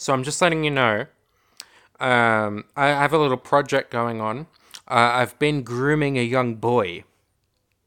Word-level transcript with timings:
So 0.00 0.14
I'm 0.14 0.24
just 0.24 0.40
letting 0.40 0.64
you 0.64 0.70
know. 0.70 1.04
Um, 2.00 2.64
I 2.74 2.86
have 2.86 3.12
a 3.12 3.18
little 3.18 3.36
project 3.36 3.90
going 3.90 4.18
on. 4.18 4.46
Uh, 4.88 5.12
I've 5.12 5.38
been 5.38 5.62
grooming 5.62 6.16
a 6.16 6.22
young 6.22 6.54
boy, 6.54 7.04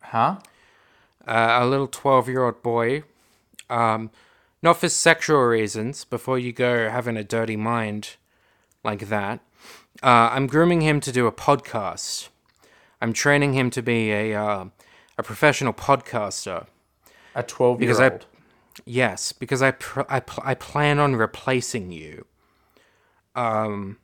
Huh? 0.04 0.36
uh, 1.28 1.58
a 1.60 1.66
little 1.66 1.88
12 1.88 2.30
year 2.30 2.44
old 2.46 2.62
boy. 2.62 3.04
Um, 3.68 4.12
not 4.62 4.78
for 4.78 4.90
sexual 4.90 5.42
reasons, 5.42 6.06
before 6.06 6.38
you 6.38 6.54
go 6.54 6.88
having 6.88 7.18
a 7.18 7.24
dirty 7.24 7.56
mind 7.56 8.18
like 8.84 9.10
that. 9.10 9.40
Uh, 10.04 10.30
I'm 10.34 10.46
grooming 10.46 10.82
him 10.82 11.00
to 11.00 11.12
do 11.12 11.26
a 11.26 11.32
podcast. 11.32 12.30
I'm 13.02 13.14
training 13.14 13.54
him 13.54 13.72
to 13.72 13.82
be 13.82 14.12
a, 14.12 14.36
uh, 14.36 14.66
a 15.18 15.24
professional 15.24 15.74
podcaster. 15.74 16.68
A 17.34 17.42
12 17.42 17.82
year 17.82 17.90
old. 18.14 18.28
Yes, 18.86 19.32
because 19.32 19.62
I 19.62 19.72
pr- 19.72 20.02
I, 20.10 20.20
pl- 20.20 20.44
I 20.46 20.56
plan 20.56 21.00
on 21.00 21.16
replacing 21.16 21.92
you. 21.92 22.26
Um, 23.36 23.98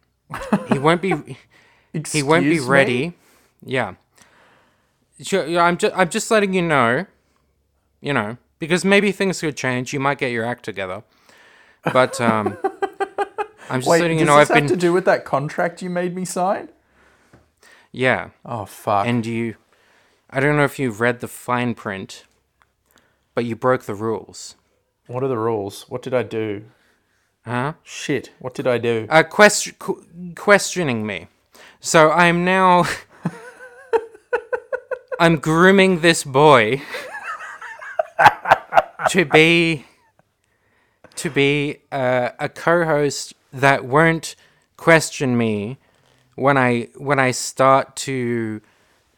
he 0.71 0.77
won't 0.79 1.01
be 1.01 1.37
he 2.11 2.23
won't 2.23 2.45
be 2.45 2.59
ready. 2.59 3.13
Yeah. 3.65 3.95
I'm 5.33 5.77
just 5.77 5.95
I'm 5.97 6.09
just 6.09 6.31
letting 6.31 6.53
you 6.53 6.61
know. 6.61 7.05
You 8.01 8.13
know, 8.13 8.37
because 8.59 8.85
maybe 8.85 9.11
things 9.11 9.41
could 9.41 9.57
change. 9.57 9.91
You 9.91 9.99
might 9.99 10.17
get 10.19 10.31
your 10.31 10.45
act 10.45 10.63
together. 10.63 11.03
But 11.91 12.21
um, 12.21 12.57
I'm 13.69 13.81
just 13.81 13.89
Wait, 13.89 14.01
letting 14.01 14.19
you 14.19 14.25
know 14.25 14.37
this 14.39 14.49
I've 14.49 14.55
have 14.55 14.67
been 14.67 14.67
to 14.69 14.77
do 14.77 14.93
with 14.93 15.03
that 15.05 15.25
contract 15.25 15.81
you 15.81 15.89
made 15.89 16.15
me 16.15 16.23
sign? 16.25 16.69
yeah, 17.91 18.29
Oh, 18.45 18.65
fuck. 18.65 19.05
and 19.07 19.25
you. 19.25 19.55
I 20.29 20.39
don't 20.39 20.55
know 20.55 20.63
if 20.63 20.77
you've 20.79 21.01
read 21.01 21.19
the 21.21 21.27
fine 21.27 21.73
print, 21.73 22.23
but 23.33 23.43
you 23.45 23.55
broke 23.55 23.83
the 23.83 23.95
rules, 23.95 24.55
what 25.09 25.23
are 25.23 25.27
the 25.27 25.37
rules? 25.37 25.85
What 25.89 26.01
did 26.03 26.13
I 26.13 26.23
do? 26.23 26.63
huh? 27.45 27.73
Shit. 27.83 28.31
What 28.39 28.53
did 28.53 28.67
I 28.67 28.77
do? 28.77 29.07
uh, 29.09 29.23
question, 29.23 29.75
qu- 29.79 30.05
questioning 30.35 31.05
me. 31.05 31.27
So 31.79 32.11
I'm 32.11 32.45
now. 32.45 32.85
I'm 35.19 35.37
grooming 35.37 35.99
this 35.99 36.23
boy 36.23 36.81
to 39.09 39.25
be 39.25 39.85
to 41.15 41.29
be 41.29 41.79
uh, 41.91 42.29
a 42.39 42.47
co-host 42.47 43.33
that 43.51 43.83
won't 43.83 44.37
question 44.77 45.37
me 45.37 45.77
when 46.35 46.57
I 46.57 46.87
when 46.95 47.19
I 47.19 47.31
start 47.31 47.97
to 48.07 48.61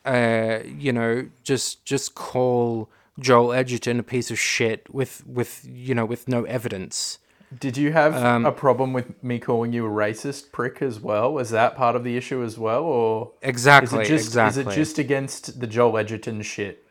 uh, 0.06 0.60
you 0.66 0.92
know 0.92 1.30
just 1.44 1.86
just 1.86 2.16
call 2.16 2.90
Joel 3.20 3.54
Edgerton 3.54 4.00
a 4.00 4.04
piece 4.04 4.32
of 4.32 4.40
shit 4.40 4.94
with 4.94 5.26
with 5.28 5.68
you 5.70 5.94
know 5.96 6.06
with 6.06 6.28
no 6.28 6.44
evidence. 6.46 7.20
Did 7.60 7.76
you 7.76 7.92
have 7.92 8.16
Um, 8.16 8.46
a 8.46 8.52
problem 8.52 8.94
with 8.94 9.22
me 9.22 9.38
calling 9.38 9.74
you 9.74 9.86
a 9.86 9.90
racist 9.90 10.54
prick 10.54 10.82
as 10.82 11.02
well? 11.02 11.34
Was 11.34 11.50
that 11.50 11.76
part 11.76 11.98
of 11.98 12.04
the 12.06 12.16
issue 12.16 12.42
as 12.44 12.58
well, 12.58 12.84
or 12.84 13.32
is 13.42 13.50
Exactly. 13.50 14.00
it 14.04 14.08
just 14.08 14.28
exactly. 14.28 14.62
is 14.62 14.68
it 14.68 14.76
just 14.76 14.98
against 14.98 15.60
the 15.60 15.68
Joel 15.68 15.98
Edgerton 15.98 16.42
shit? 16.44 16.86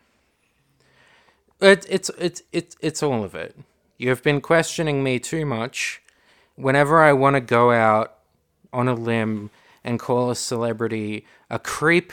It, 1.60 1.86
it's 1.88 2.10
it's 2.18 2.42
it's 2.52 2.76
it's 2.80 3.02
all 3.02 3.24
of 3.24 3.34
it. 3.34 3.56
You 3.98 4.08
have 4.10 4.22
been 4.22 4.40
questioning 4.40 5.02
me 5.02 5.18
too 5.18 5.44
much. 5.46 6.02
Whenever 6.56 7.02
I 7.02 7.12
want 7.14 7.36
to 7.36 7.40
go 7.40 7.70
out 7.70 8.14
on 8.72 8.88
a 8.88 8.94
limb 8.94 9.50
and 9.82 9.98
call 9.98 10.30
a 10.30 10.36
celebrity 10.36 11.26
a 11.48 11.58
creep, 11.58 12.12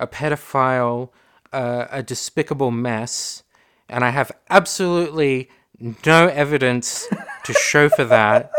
a 0.00 0.06
pedophile, 0.06 1.10
uh, 1.52 1.86
a 1.90 2.02
despicable 2.02 2.70
mess, 2.70 3.42
and 3.88 4.04
I 4.04 4.10
have 4.10 4.32
absolutely 4.50 5.50
no 6.04 6.26
evidence 6.28 7.08
to 7.44 7.52
show 7.52 7.88
for 7.88 8.04
that, 8.04 8.50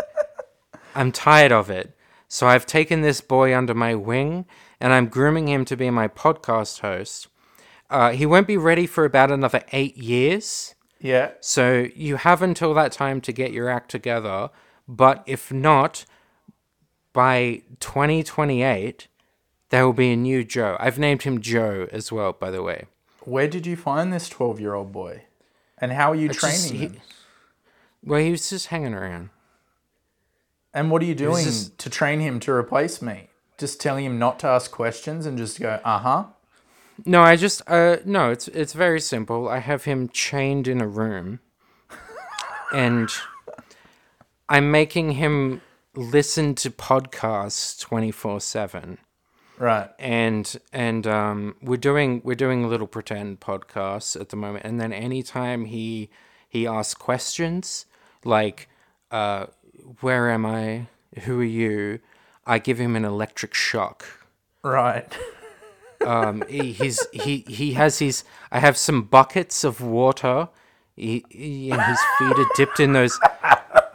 I'm 0.95 1.11
tired 1.11 1.51
of 1.51 1.69
it. 1.69 1.95
So 2.27 2.47
I've 2.47 2.65
taken 2.65 3.01
this 3.01 3.21
boy 3.21 3.55
under 3.55 3.73
my 3.73 3.95
wing 3.95 4.45
and 4.79 4.93
I'm 4.93 5.07
grooming 5.07 5.47
him 5.47 5.65
to 5.65 5.75
be 5.75 5.89
my 5.89 6.07
podcast 6.07 6.79
host. 6.79 7.27
Uh, 7.89 8.11
he 8.11 8.25
won't 8.25 8.47
be 8.47 8.57
ready 8.57 8.85
for 8.85 9.03
about 9.03 9.31
another 9.31 9.63
eight 9.71 9.97
years. 9.97 10.75
Yeah. 11.01 11.31
So 11.39 11.87
you 11.95 12.17
have 12.17 12.41
until 12.41 12.73
that 12.75 12.91
time 12.91 13.21
to 13.21 13.31
get 13.31 13.51
your 13.51 13.69
act 13.69 13.89
together. 13.89 14.49
But 14.87 15.23
if 15.25 15.51
not, 15.51 16.05
by 17.13 17.63
2028, 17.79 19.07
there 19.69 19.85
will 19.85 19.93
be 19.93 20.11
a 20.11 20.15
new 20.15 20.43
Joe. 20.43 20.77
I've 20.79 20.99
named 20.99 21.23
him 21.23 21.41
Joe 21.41 21.87
as 21.91 22.11
well, 22.11 22.33
by 22.33 22.51
the 22.51 22.63
way. 22.63 22.85
Where 23.21 23.47
did 23.47 23.65
you 23.65 23.75
find 23.75 24.11
this 24.13 24.29
twelve-year-old 24.29 24.91
boy, 24.91 25.23
and 25.77 25.91
how 25.91 26.11
are 26.11 26.15
you 26.15 26.29
training 26.29 26.59
just- 26.59 26.71
he- 26.73 26.77
him? 26.79 27.01
Well, 28.03 28.21
he 28.21 28.31
was 28.31 28.49
just 28.49 28.67
hanging 28.67 28.93
around. 28.93 29.29
And 30.73 30.89
what 30.91 31.01
are 31.01 31.05
you 31.05 31.15
doing 31.15 31.43
just- 31.43 31.77
to 31.79 31.89
train 31.89 32.19
him 32.19 32.39
to 32.41 32.51
replace 32.53 33.01
me? 33.01 33.29
Just 33.57 33.81
telling 33.81 34.05
him 34.05 34.17
not 34.17 34.39
to 34.39 34.47
ask 34.47 34.71
questions 34.71 35.25
and 35.25 35.37
just 35.37 35.59
go, 35.59 35.81
uh 35.83 35.99
huh. 35.99 36.23
No, 37.05 37.21
I 37.21 37.35
just 37.35 37.61
uh 37.67 37.97
no, 38.05 38.29
it's 38.31 38.47
it's 38.49 38.73
very 38.73 38.99
simple. 39.01 39.47
I 39.49 39.59
have 39.59 39.83
him 39.85 40.09
chained 40.09 40.67
in 40.67 40.79
a 40.81 40.87
room 40.87 41.39
and 42.73 43.09
I'm 44.47 44.69
making 44.71 45.11
him 45.11 45.61
listen 45.95 46.55
to 46.55 46.69
podcasts 46.69 47.77
24/7. 47.85 48.97
Right. 49.59 49.89
and 49.99 50.57
and 50.71 51.05
um, 51.05 51.55
we're 51.61 51.75
doing 51.75 52.21
we're 52.23 52.35
doing 52.35 52.67
little 52.69 52.87
pretend 52.87 53.41
podcasts 53.41 54.19
at 54.19 54.29
the 54.29 54.37
moment. 54.37 54.65
And 54.65 54.79
then 54.79 54.93
anytime 54.93 55.65
he 55.65 56.09
he 56.47 56.65
asks 56.65 56.93
questions 56.93 57.85
like 58.23 58.69
uh, 59.11 59.47
where 59.99 60.31
am 60.31 60.45
i? 60.45 60.87
Who 61.23 61.41
are 61.41 61.43
you? 61.43 61.99
I 62.45 62.57
give 62.59 62.79
him 62.79 62.95
an 62.95 63.03
electric 63.03 63.53
shock. 63.53 64.05
Right. 64.63 65.11
um, 66.05 66.43
he, 66.47 66.71
he's 66.71 67.05
he 67.11 67.43
he 67.47 67.73
has 67.73 67.99
his 67.99 68.23
i 68.51 68.59
have 68.59 68.77
some 68.77 69.03
buckets 69.03 69.65
of 69.65 69.81
water. 69.81 70.47
He, 70.95 71.23
he, 71.29 71.71
and 71.71 71.81
his 71.81 71.99
feet 72.17 72.37
are 72.37 72.49
dipped 72.55 72.79
in 72.79 72.93
those 72.93 73.19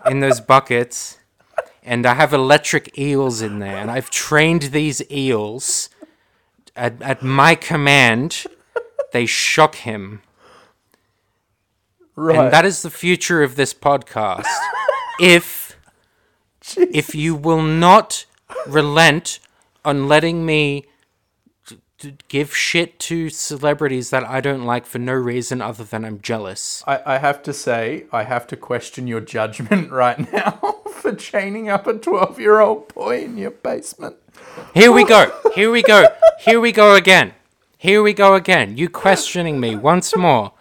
in 0.06 0.20
those 0.20 0.40
buckets 0.40 1.18
and 1.84 2.06
I 2.06 2.14
have 2.14 2.32
electric 2.32 2.98
eels 2.98 3.42
in 3.42 3.58
there, 3.58 3.76
and 3.76 3.90
I've 3.90 4.10
trained 4.10 4.62
these 4.64 5.02
eels. 5.10 5.90
At, 6.76 7.00
at 7.02 7.22
my 7.22 7.54
command, 7.54 8.44
they 9.12 9.26
shock 9.26 9.76
him, 9.76 10.22
Right. 12.16 12.36
and 12.38 12.52
that 12.52 12.64
is 12.64 12.82
the 12.82 12.90
future 12.90 13.42
of 13.42 13.54
this 13.56 13.72
podcast. 13.74 14.46
if 15.20 15.76
if 16.76 17.14
you 17.14 17.34
will 17.34 17.62
not 17.62 18.24
relent 18.66 19.38
on 19.84 20.08
letting 20.08 20.44
me 20.46 20.86
give 22.28 22.54
shit 22.56 22.98
to 23.00 23.28
celebrities 23.30 24.10
that 24.10 24.24
I 24.24 24.40
don't 24.40 24.64
like 24.64 24.86
for 24.86 24.98
no 24.98 25.12
reason 25.14 25.60
other 25.60 25.84
than 25.84 26.04
I'm 26.04 26.20
jealous. 26.20 26.82
I, 26.86 27.00
I 27.06 27.18
have 27.18 27.42
to 27.44 27.52
say, 27.52 28.04
I 28.12 28.24
have 28.24 28.46
to 28.48 28.56
question 28.56 29.06
your 29.06 29.20
judgment 29.20 29.90
right 30.04 30.32
now 30.32 30.76
for 30.92 31.14
chaining 31.14 31.68
up 31.68 31.86
a 31.86 31.94
12 31.94 32.38
year 32.40 32.60
old 32.60 32.92
boy 32.94 33.22
in 33.24 33.36
your 33.38 33.50
basement. 33.50 34.16
Here 34.74 34.92
we 34.92 35.04
go. 35.04 35.32
Here 35.54 35.70
we 35.70 35.82
go. 35.82 36.06
Here 36.40 36.60
we 36.60 36.72
go 36.72 36.94
again. 36.94 37.34
Here 37.78 38.02
we 38.02 38.12
go 38.14 38.34
again. 38.34 38.76
You 38.76 38.88
questioning 38.88 39.60
me 39.60 39.76
once 39.76 40.16
more. 40.16 40.52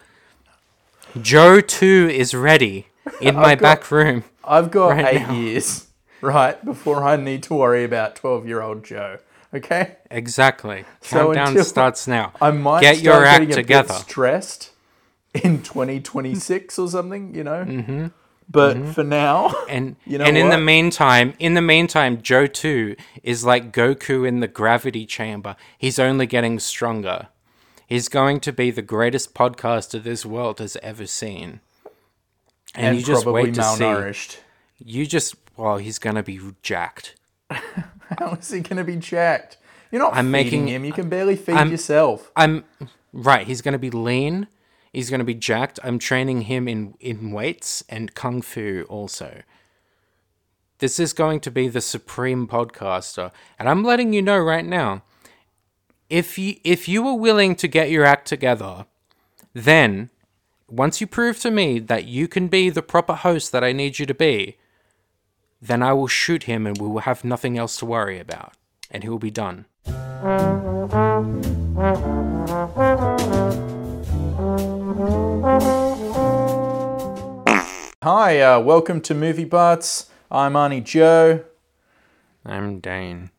Joe 1.20 1.60
2 1.60 2.10
is 2.12 2.34
ready 2.34 2.88
in 3.20 3.34
my 3.36 3.54
got- 3.54 3.60
back 3.62 3.90
room. 3.90 4.24
I've 4.46 4.70
got 4.70 4.88
Right 4.88 5.14
eight 5.14 5.22
now. 5.22 5.32
years, 5.32 5.86
right, 6.20 6.62
before 6.62 7.02
I 7.02 7.16
need 7.16 7.42
to 7.44 7.54
worry 7.54 7.82
about 7.82 8.14
12 8.16 8.46
year 8.46 8.60
old 8.60 8.84
Joe. 8.84 9.18
Okay? 9.54 9.96
Exactly. 10.10 10.84
So 11.00 11.32
Countdown 11.32 11.64
starts 11.64 12.08
now. 12.08 12.32
I 12.40 12.50
might 12.50 12.80
Get 12.80 13.00
your 13.00 13.24
act 13.24 13.52
together. 13.52 13.94
stressed 13.94 14.72
in 15.32 15.62
2026 15.62 16.78
or 16.78 16.88
something, 16.88 17.34
you 17.34 17.44
know? 17.44 17.64
Mm-hmm. 17.64 18.06
But 18.48 18.88
for 18.88 19.04
now, 19.04 19.54
And 19.68 19.96
You 20.04 20.18
know 20.18 20.24
and 20.24 20.36
in 20.36 20.50
the 20.50 20.58
meantime, 20.58 21.34
in 21.38 21.54
the 21.54 21.62
meantime, 21.62 22.20
Joe 22.20 22.46
2 22.46 22.94
is 23.22 23.44
like 23.44 23.72
Goku 23.72 24.26
in 24.26 24.40
the 24.40 24.48
gravity 24.48 25.06
chamber. 25.06 25.56
He's 25.78 25.98
only 25.98 26.26
getting 26.26 26.58
stronger. 26.58 27.28
He's 27.86 28.08
going 28.08 28.40
to 28.40 28.52
be 28.52 28.70
the 28.70 28.82
greatest 28.82 29.34
podcaster 29.34 30.02
this 30.02 30.26
world 30.26 30.58
has 30.58 30.76
ever 30.82 31.06
seen. 31.06 31.60
And, 32.74 32.86
and 32.88 32.96
you 32.98 33.04
just 33.04 33.22
probably 33.22 33.44
wait 33.44 33.54
to 33.54 33.62
see. 33.62 33.84
malnourished. 33.84 34.36
You 34.78 35.06
just 35.06 35.36
well, 35.56 35.76
he's 35.76 35.98
gonna 35.98 36.22
be 36.22 36.40
jacked. 36.62 37.14
How 38.18 38.32
is 38.34 38.50
he 38.50 38.60
going 38.60 38.76
to 38.76 38.84
be 38.84 38.96
jacked? 38.96 39.58
You're 39.90 40.02
not 40.02 40.14
I'm 40.14 40.26
feeding 40.32 40.64
making- 40.64 40.68
him. 40.68 40.84
You 40.84 40.92
can 40.92 41.08
barely 41.08 41.36
feed 41.36 41.54
I'm- 41.56 41.70
yourself. 41.70 42.30
I'm 42.36 42.64
right. 43.12 43.46
He's 43.46 43.62
gonna 43.62 43.78
be 43.78 43.90
lean. 43.90 44.48
He's 44.92 45.08
gonna 45.10 45.22
be 45.24 45.34
jacked. 45.34 45.78
I'm 45.84 45.98
training 46.00 46.42
him 46.42 46.66
in 46.66 46.94
in 46.98 47.30
weights 47.30 47.84
and 47.88 48.12
kung 48.14 48.42
fu 48.42 48.84
also. 48.88 49.42
This 50.78 50.98
is 50.98 51.12
going 51.12 51.38
to 51.40 51.50
be 51.50 51.68
the 51.68 51.80
supreme 51.80 52.48
podcaster, 52.48 53.30
and 53.58 53.68
I'm 53.68 53.84
letting 53.84 54.12
you 54.12 54.20
know 54.22 54.38
right 54.38 54.64
now. 54.64 55.02
If 56.10 56.38
you 56.38 56.56
if 56.64 56.88
you 56.88 57.02
were 57.02 57.14
willing 57.14 57.54
to 57.56 57.68
get 57.68 57.90
your 57.90 58.04
act 58.04 58.26
together, 58.26 58.86
then 59.52 60.10
once 60.68 61.00
you 61.00 61.06
prove 61.06 61.38
to 61.40 61.50
me 61.52 61.78
that 61.78 62.06
you 62.06 62.26
can 62.26 62.48
be 62.48 62.68
the 62.68 62.82
proper 62.82 63.14
host 63.14 63.52
that 63.52 63.62
I 63.62 63.72
need 63.72 63.98
you 64.00 64.06
to 64.06 64.14
be, 64.14 64.56
then 65.66 65.82
I 65.82 65.94
will 65.94 66.06
shoot 66.06 66.42
him 66.42 66.66
and 66.66 66.78
we 66.78 66.86
will 66.86 67.00
have 67.00 67.24
nothing 67.24 67.56
else 67.56 67.78
to 67.78 67.86
worry 67.86 68.18
about. 68.18 68.52
And 68.90 69.02
he 69.02 69.08
will 69.08 69.18
be 69.18 69.30
done. 69.30 69.64
Hi, 78.02 78.40
uh, 78.40 78.60
welcome 78.60 79.00
to 79.00 79.14
Movie 79.14 79.46
Butts. 79.46 80.10
I'm 80.30 80.52
Arnie 80.52 80.84
Joe. 80.84 81.44
I'm 82.44 82.80
Dane. 82.80 83.30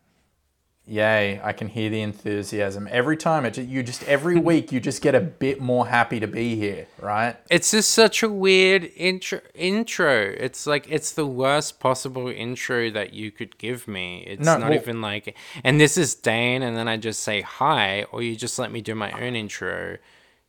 Yay, 0.87 1.41
I 1.43 1.51
can 1.51 1.67
hear 1.67 1.89
the 1.89 2.01
enthusiasm. 2.01 2.87
Every 2.91 3.17
time, 3.17 3.43
it, 3.43 3.57
you 3.57 3.81
just, 3.81 4.03
every 4.03 4.37
week, 4.51 4.71
you 4.71 4.79
just 4.79 5.01
get 5.01 5.15
a 5.15 5.19
bit 5.19 5.59
more 5.59 5.87
happy 5.87 6.19
to 6.19 6.27
be 6.27 6.55
here, 6.55 6.85
right? 7.01 7.35
It's 7.49 7.71
just 7.71 7.89
such 7.89 8.21
a 8.21 8.29
weird 8.29 8.91
intro. 8.95 9.39
Intro. 9.55 10.13
It's 10.37 10.67
like 10.67 10.85
it's 10.87 11.11
the 11.11 11.25
worst 11.25 11.79
possible 11.79 12.27
intro 12.27 12.91
that 12.91 13.13
you 13.13 13.31
could 13.31 13.57
give 13.57 13.87
me. 13.87 14.23
It's 14.27 14.45
No, 14.45 14.57
not 14.59 14.69
well- 14.69 14.79
even 14.79 15.01
like, 15.01 15.35
and 15.63 15.81
this 15.81 15.97
is 15.97 16.13
Dane, 16.13 16.61
and 16.61 16.77
then 16.77 16.87
I 16.87 16.97
just 16.97 17.23
say 17.23 17.41
hi, 17.41 18.03
or 18.11 18.21
you 18.21 18.35
just 18.35 18.59
let 18.59 18.71
me 18.71 18.81
do 18.81 18.93
my 18.93 19.11
own 19.13 19.35
intro. 19.35 19.97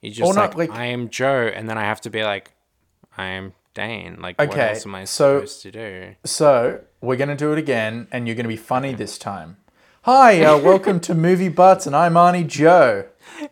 You 0.03 0.11
just 0.11 0.37
like, 0.37 0.51
not, 0.51 0.59
like- 0.59 0.71
I 0.71 0.87
am 0.87 1.09
Joe, 1.09 1.51
and 1.55 1.67
then 1.69 1.79
I 1.79 1.85
have 1.85 2.03
to 2.03 2.11
be 2.11 2.23
like, 2.25 2.53
I 3.17 3.25
am 3.29 3.55
Dane. 3.73 4.19
Like, 4.21 4.39
what 4.39 4.51
Okay, 4.51 4.69
else 4.69 4.85
am 4.85 4.95
I 4.95 5.05
so- 5.05 5.39
supposed 5.39 5.63
to 5.63 5.71
do? 5.71 6.15
So, 6.25 6.81
we're 7.01 7.17
going 7.17 7.31
to 7.31 7.35
do 7.37 7.53
it 7.53 7.59
again, 7.59 8.07
and 8.13 8.27
you're 8.29 8.37
going 8.37 8.45
to 8.45 8.49
be 8.49 8.57
funny 8.59 8.93
this 8.93 9.17
time. 9.17 9.57
Hi, 10.07 10.41
uh, 10.41 10.57
welcome 10.57 11.01
to 11.01 11.17
Movie 11.17 11.49
Butts, 11.49 11.85
and 11.85 11.97
I'm 11.97 12.15
Arnie 12.15 12.47
Joe. 12.47 13.07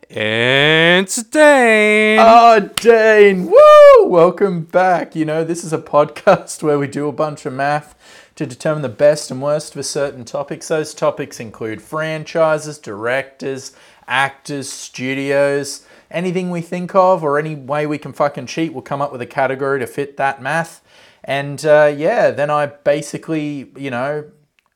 It's 0.09 1.21
Dane. 1.21 2.17
Oh, 2.17 2.69
Dane, 2.77 3.47
woo! 3.47 4.07
Welcome 4.07 4.61
back. 4.63 5.17
You 5.17 5.25
know, 5.25 5.43
this 5.43 5.65
is 5.65 5.73
a 5.73 5.77
podcast 5.77 6.63
where 6.63 6.79
we 6.79 6.87
do 6.87 7.09
a 7.09 7.11
bunch 7.11 7.45
of 7.45 7.51
math 7.51 7.93
to 8.35 8.45
determine 8.45 8.83
the 8.83 8.87
best 8.87 9.29
and 9.31 9.41
worst 9.41 9.73
for 9.73 9.83
certain 9.83 10.23
topics. 10.23 10.69
Those 10.69 10.93
topics 10.93 11.41
include 11.41 11.81
franchises, 11.81 12.77
directors, 12.77 13.73
actors, 14.07 14.69
studios, 14.69 15.85
anything 16.09 16.51
we 16.51 16.61
think 16.61 16.95
of, 16.95 17.21
or 17.21 17.37
any 17.37 17.55
way 17.55 17.85
we 17.85 17.97
can 17.97 18.13
fucking 18.13 18.45
cheat. 18.45 18.71
We'll 18.71 18.81
come 18.81 19.01
up 19.01 19.11
with 19.11 19.21
a 19.21 19.25
category 19.25 19.79
to 19.79 19.87
fit 19.87 20.15
that 20.15 20.41
math. 20.41 20.81
And 21.21 21.65
uh, 21.65 21.93
yeah, 21.93 22.31
then 22.31 22.49
I 22.49 22.67
basically, 22.67 23.73
you 23.75 23.91
know, 23.91 24.31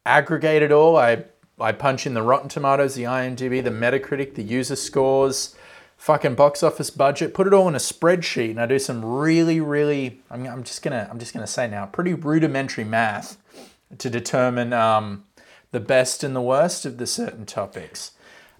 aggregate 0.05 0.61
it 0.61 0.73
all. 0.73 0.97
I 0.97 1.23
I 1.59 1.71
punch 1.71 2.05
in 2.07 2.13
the 2.13 2.21
Rotten 2.21 2.49
Tomatoes, 2.49 2.95
the 2.95 3.03
IMDb, 3.03 3.63
the 3.63 3.69
Metacritic, 3.69 4.35
the 4.35 4.43
user 4.43 4.75
scores, 4.75 5.55
fucking 5.97 6.35
box 6.35 6.63
office 6.63 6.89
budget, 6.89 7.33
put 7.33 7.47
it 7.47 7.53
all 7.53 7.67
in 7.67 7.75
a 7.75 7.79
spreadsheet, 7.79 8.51
and 8.51 8.61
I 8.61 8.65
do 8.65 8.79
some 8.79 9.03
really, 9.03 9.59
really. 9.59 10.21
I'm, 10.29 10.45
I'm 10.47 10.63
just 10.63 10.81
gonna 10.81 11.07
I'm 11.09 11.19
just 11.19 11.33
gonna 11.33 11.47
say 11.47 11.67
now, 11.67 11.85
pretty 11.85 12.13
rudimentary 12.13 12.85
math 12.85 13.37
to 13.97 14.09
determine 14.09 14.73
um, 14.73 15.23
the 15.71 15.79
best 15.79 16.23
and 16.23 16.35
the 16.35 16.41
worst 16.41 16.85
of 16.85 16.97
the 16.97 17.07
certain 17.07 17.45
topics. 17.45 18.11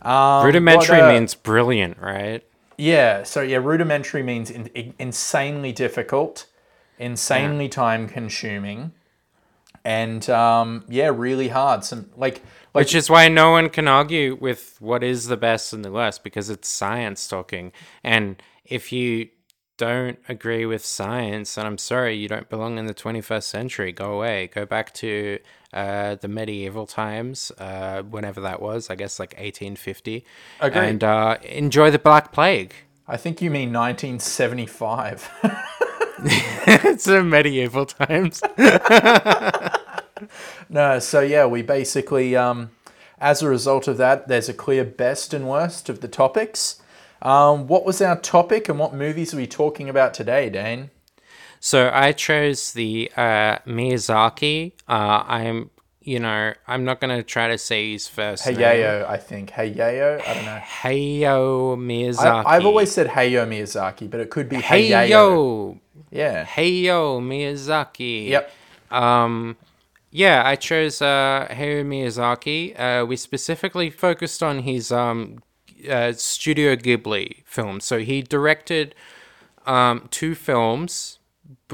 Um, 0.01 0.45
Rudimentary 0.45 0.99
what, 0.99 1.09
uh, 1.09 1.13
means 1.13 1.35
brilliant, 1.35 1.97
right? 1.99 2.43
yeah, 2.77 3.23
so 3.23 3.41
yeah, 3.41 3.57
rudimentary 3.57 4.23
means 4.23 4.49
in, 4.49 4.67
in- 4.67 4.93
insanely 4.97 5.73
difficult, 5.73 6.45
insanely 6.97 7.67
time 7.67 8.07
consuming, 8.07 8.93
and 9.83 10.29
um, 10.29 10.85
yeah, 10.87 11.11
really 11.13 11.47
hard. 11.47 11.83
Some 11.83 12.09
like 12.15 12.41
like 12.73 12.85
Which 12.85 12.95
is 12.95 13.09
why 13.09 13.27
no 13.29 13.51
one 13.51 13.69
can 13.69 13.87
argue 13.87 14.37
with 14.39 14.77
what 14.79 15.03
is 15.03 15.27
the 15.27 15.37
best 15.37 15.73
and 15.73 15.83
the 15.83 15.91
worst 15.91 16.23
because 16.23 16.49
it's 16.49 16.67
science 16.67 17.27
talking. 17.27 17.71
And 18.03 18.41
if 18.63 18.91
you 18.91 19.29
don't 19.77 20.19
agree 20.27 20.65
with 20.65 20.85
science, 20.85 21.55
then 21.55 21.65
I'm 21.65 21.77
sorry, 21.77 22.15
you 22.15 22.27
don't 22.27 22.49
belong 22.49 22.77
in 22.77 22.85
the 22.85 22.93
21st 22.93 23.43
century. 23.43 23.91
Go 23.91 24.13
away. 24.13 24.47
Go 24.53 24.65
back 24.65 24.93
to 24.95 25.39
uh, 25.73 26.15
the 26.15 26.27
medieval 26.27 26.85
times, 26.85 27.51
uh, 27.57 28.03
whenever 28.03 28.41
that 28.41 28.61
was. 28.61 28.89
I 28.89 28.95
guess 28.95 29.19
like 29.19 29.31
1850. 29.31 30.25
Agreed. 30.59 30.79
And 30.79 31.03
uh, 31.03 31.37
enjoy 31.43 31.89
the 31.91 31.99
Black 31.99 32.31
Plague. 32.31 32.75
I 33.09 33.17
think 33.17 33.41
you 33.41 33.49
mean 33.49 33.73
1975. 33.73 35.31
it's 36.67 37.03
the 37.05 37.23
medieval 37.23 37.87
times. 37.87 38.43
no, 40.69 40.99
so 40.99 41.21
yeah, 41.21 41.47
we 41.47 41.63
basically, 41.63 42.35
um, 42.35 42.69
as 43.19 43.41
a 43.41 43.49
result 43.49 43.87
of 43.87 43.97
that, 43.97 44.27
there's 44.27 44.47
a 44.47 44.53
clear 44.53 44.85
best 44.85 45.33
and 45.33 45.49
worst 45.49 45.89
of 45.89 46.01
the 46.01 46.07
topics. 46.07 46.83
Um, 47.23 47.65
what 47.65 47.83
was 47.83 47.99
our 47.99 48.15
topic 48.15 48.69
and 48.69 48.77
what 48.77 48.93
movies 48.93 49.33
are 49.33 49.37
we 49.37 49.47
talking 49.47 49.89
about 49.89 50.13
today, 50.13 50.51
Dane? 50.51 50.91
So 51.59 51.89
I 51.91 52.11
chose 52.11 52.73
the 52.73 53.11
uh, 53.17 53.57
Miyazaki. 53.65 54.73
Uh, 54.87 55.23
I'm, 55.25 55.71
you 56.01 56.19
know, 56.19 56.53
I'm 56.67 56.85
not 56.85 57.01
gonna 57.01 57.23
try 57.23 57.49
to 57.49 57.57
say 57.57 57.91
his 57.91 58.07
first 58.07 58.45
name. 58.45 58.55
Hayao, 58.57 59.07
I 59.07 59.17
think. 59.17 59.51
Hayao? 59.51 60.25
I 60.25 60.33
don't 60.33 60.45
know. 60.45 60.61
Hayao 60.81 61.77
Miyazaki. 61.77 62.45
I, 62.45 62.55
I've 62.55 62.65
always 62.65 62.91
said 62.91 63.07
Hayao 63.07 63.47
Miyazaki, 63.47 64.09
but 64.09 64.19
it 64.19 64.29
could 64.29 64.47
be 64.49 64.57
Hayao. 64.57 65.07
Heyo, 65.09 65.79
Yeah. 66.11 66.45
Heyo 66.45 67.21
Miyazaki. 67.21 68.29
Yep. 68.29 68.51
Um, 68.91 69.57
yeah, 70.11 70.41
I 70.45 70.55
chose 70.55 71.01
uh, 71.01 71.47
Hayao 71.51 71.85
Miyazaki. 71.85 72.79
Uh, 72.79 73.05
we 73.05 73.15
specifically 73.15 73.89
focused 73.89 74.41
on 74.41 74.59
his 74.59 74.91
um, 74.91 75.39
uh, 75.89 76.13
Studio 76.13 76.75
Ghibli 76.75 77.43
films. 77.45 77.85
So 77.85 77.99
he 77.99 78.21
directed 78.21 78.95
um, 79.67 80.07
two 80.09 80.33
films 80.33 81.18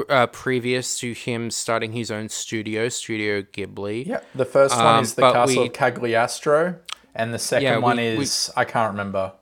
uh, 0.10 0.28
previous 0.28 1.00
to 1.00 1.14
him 1.14 1.52
starting 1.52 1.92
his 1.94 2.12
own 2.12 2.30
studio, 2.30 2.90
Studio 2.90 3.42
Ghibli. 3.42 4.06
Yeah. 4.06 4.20
The 4.34 4.46
first 4.46 4.76
one 4.76 4.86
Um, 4.86 5.04
is 5.04 5.16
the 5.16 5.22
Castle 5.32 5.62
we- 5.64 5.68
of 5.68 5.74
Cagliostro, 5.74 6.76
and 7.14 7.34
the 7.34 7.40
second 7.40 7.64
Yeah, 7.66 7.78
we- 7.78 7.84
one 7.84 7.98
we- 7.98 8.04
is 8.24 8.52
I 8.56 8.66
can't 8.66 8.92
remember. 8.92 9.34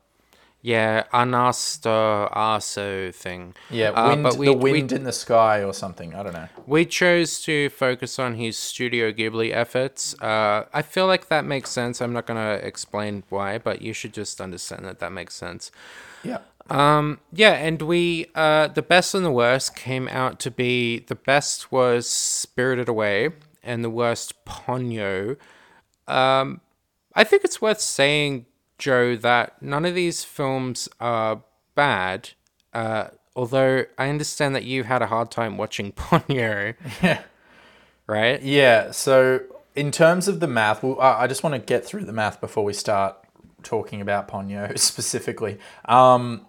Yeah, 0.65 1.03
Anasto 1.13 2.31
Arso 2.33 3.13
thing. 3.13 3.53
Yeah, 3.69 3.89
Uh, 3.89 4.15
but 4.15 4.37
we- 4.37 4.45
the 4.45 4.53
we- 4.53 4.71
wind 4.71 4.93
in 4.93 5.03
the 5.03 5.11
sky 5.11 5.61
or 5.61 5.73
something. 5.73 6.15
I 6.15 6.23
don't 6.23 6.31
know. 6.31 6.47
We 6.65 6.85
chose 6.85 7.41
to 7.41 7.69
focus 7.69 8.17
on 8.17 8.35
his 8.35 8.57
Studio 8.57 9.11
Ghibli 9.11 9.51
efforts. 9.53 10.15
Uh, 10.21 10.63
I 10.73 10.81
feel 10.81 11.05
like 11.05 11.27
that 11.27 11.43
makes 11.43 11.69
sense. 11.69 11.99
I'm 12.01 12.13
not 12.13 12.25
going 12.25 12.39
to 12.39 12.65
explain 12.65 13.23
why, 13.27 13.57
but 13.57 13.81
you 13.81 13.91
should 13.91 14.13
just 14.13 14.39
understand 14.39 14.85
that 14.85 14.99
that 14.99 15.11
makes 15.11 15.35
sense. 15.35 15.69
Yeah. 16.23 16.37
Um, 16.73 17.19
yeah, 17.31 17.53
and 17.53 17.79
we, 17.83 18.25
uh, 18.33 18.67
the 18.67 18.81
best 18.81 19.13
and 19.13 19.23
the 19.23 19.31
worst 19.31 19.75
came 19.75 20.07
out 20.07 20.39
to 20.39 20.49
be 20.49 20.99
the 20.99 21.15
best 21.15 21.71
was 21.71 22.09
Spirited 22.09 22.89
Away, 22.89 23.29
and 23.61 23.83
the 23.83 23.91
worst 23.91 24.43
Ponyo. 24.43 25.37
Um, 26.07 26.61
I 27.13 27.23
think 27.23 27.43
it's 27.43 27.61
worth 27.61 27.79
saying, 27.79 28.47
Joe, 28.79 29.15
that 29.17 29.61
none 29.61 29.85
of 29.85 29.93
these 29.93 30.23
films 30.23 30.89
are 30.99 31.43
bad. 31.75 32.31
Uh, 32.73 33.09
although 33.35 33.85
I 33.99 34.09
understand 34.09 34.55
that 34.55 34.63
you 34.63 34.83
had 34.83 35.03
a 35.03 35.07
hard 35.07 35.29
time 35.29 35.57
watching 35.57 35.91
Ponyo. 35.93 36.73
Yeah. 37.03 37.21
right? 38.07 38.41
Yeah. 38.41 38.89
So 38.89 39.41
in 39.75 39.91
terms 39.91 40.27
of 40.27 40.39
the 40.39 40.47
math, 40.47 40.81
well, 40.81 40.99
I 40.99 41.21
I 41.23 41.27
just 41.27 41.43
want 41.43 41.53
to 41.53 41.59
get 41.59 41.85
through 41.85 42.05
the 42.05 42.13
math 42.13 42.41
before 42.41 42.63
we 42.63 42.73
start 42.73 43.15
talking 43.61 44.01
about 44.01 44.27
Ponyo 44.27 44.75
specifically. 44.79 45.59
Um, 45.85 46.47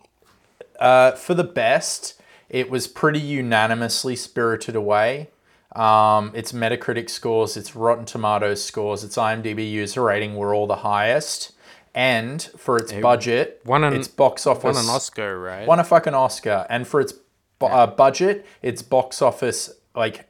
uh, 0.80 1.12
for 1.12 1.34
the 1.34 1.44
best, 1.44 2.20
it 2.48 2.70
was 2.70 2.86
pretty 2.86 3.20
unanimously 3.20 4.16
spirited 4.16 4.76
away. 4.76 5.30
Um, 5.74 6.30
its 6.34 6.52
Metacritic 6.52 7.10
scores, 7.10 7.56
its 7.56 7.74
Rotten 7.74 8.04
Tomatoes 8.04 8.64
scores, 8.64 9.02
its 9.02 9.16
IMDb 9.16 9.68
user 9.68 10.02
rating 10.02 10.36
were 10.36 10.54
all 10.54 10.66
the 10.66 10.76
highest. 10.76 11.52
And 11.96 12.42
for 12.56 12.76
its 12.76 12.92
budget, 12.92 13.60
won 13.64 13.84
an- 13.84 13.94
its 13.94 14.08
box 14.08 14.46
office 14.46 14.64
Won 14.64 14.76
an 14.76 14.90
Oscar, 14.90 15.38
right? 15.38 15.66
won 15.66 15.78
a 15.80 15.84
fucking 15.84 16.14
Oscar, 16.14 16.66
and 16.68 16.86
for 16.88 17.00
its 17.00 17.12
bu- 17.60 17.66
uh, 17.66 17.86
budget, 17.86 18.44
its 18.62 18.82
box 18.82 19.22
office 19.22 19.70
like 19.94 20.28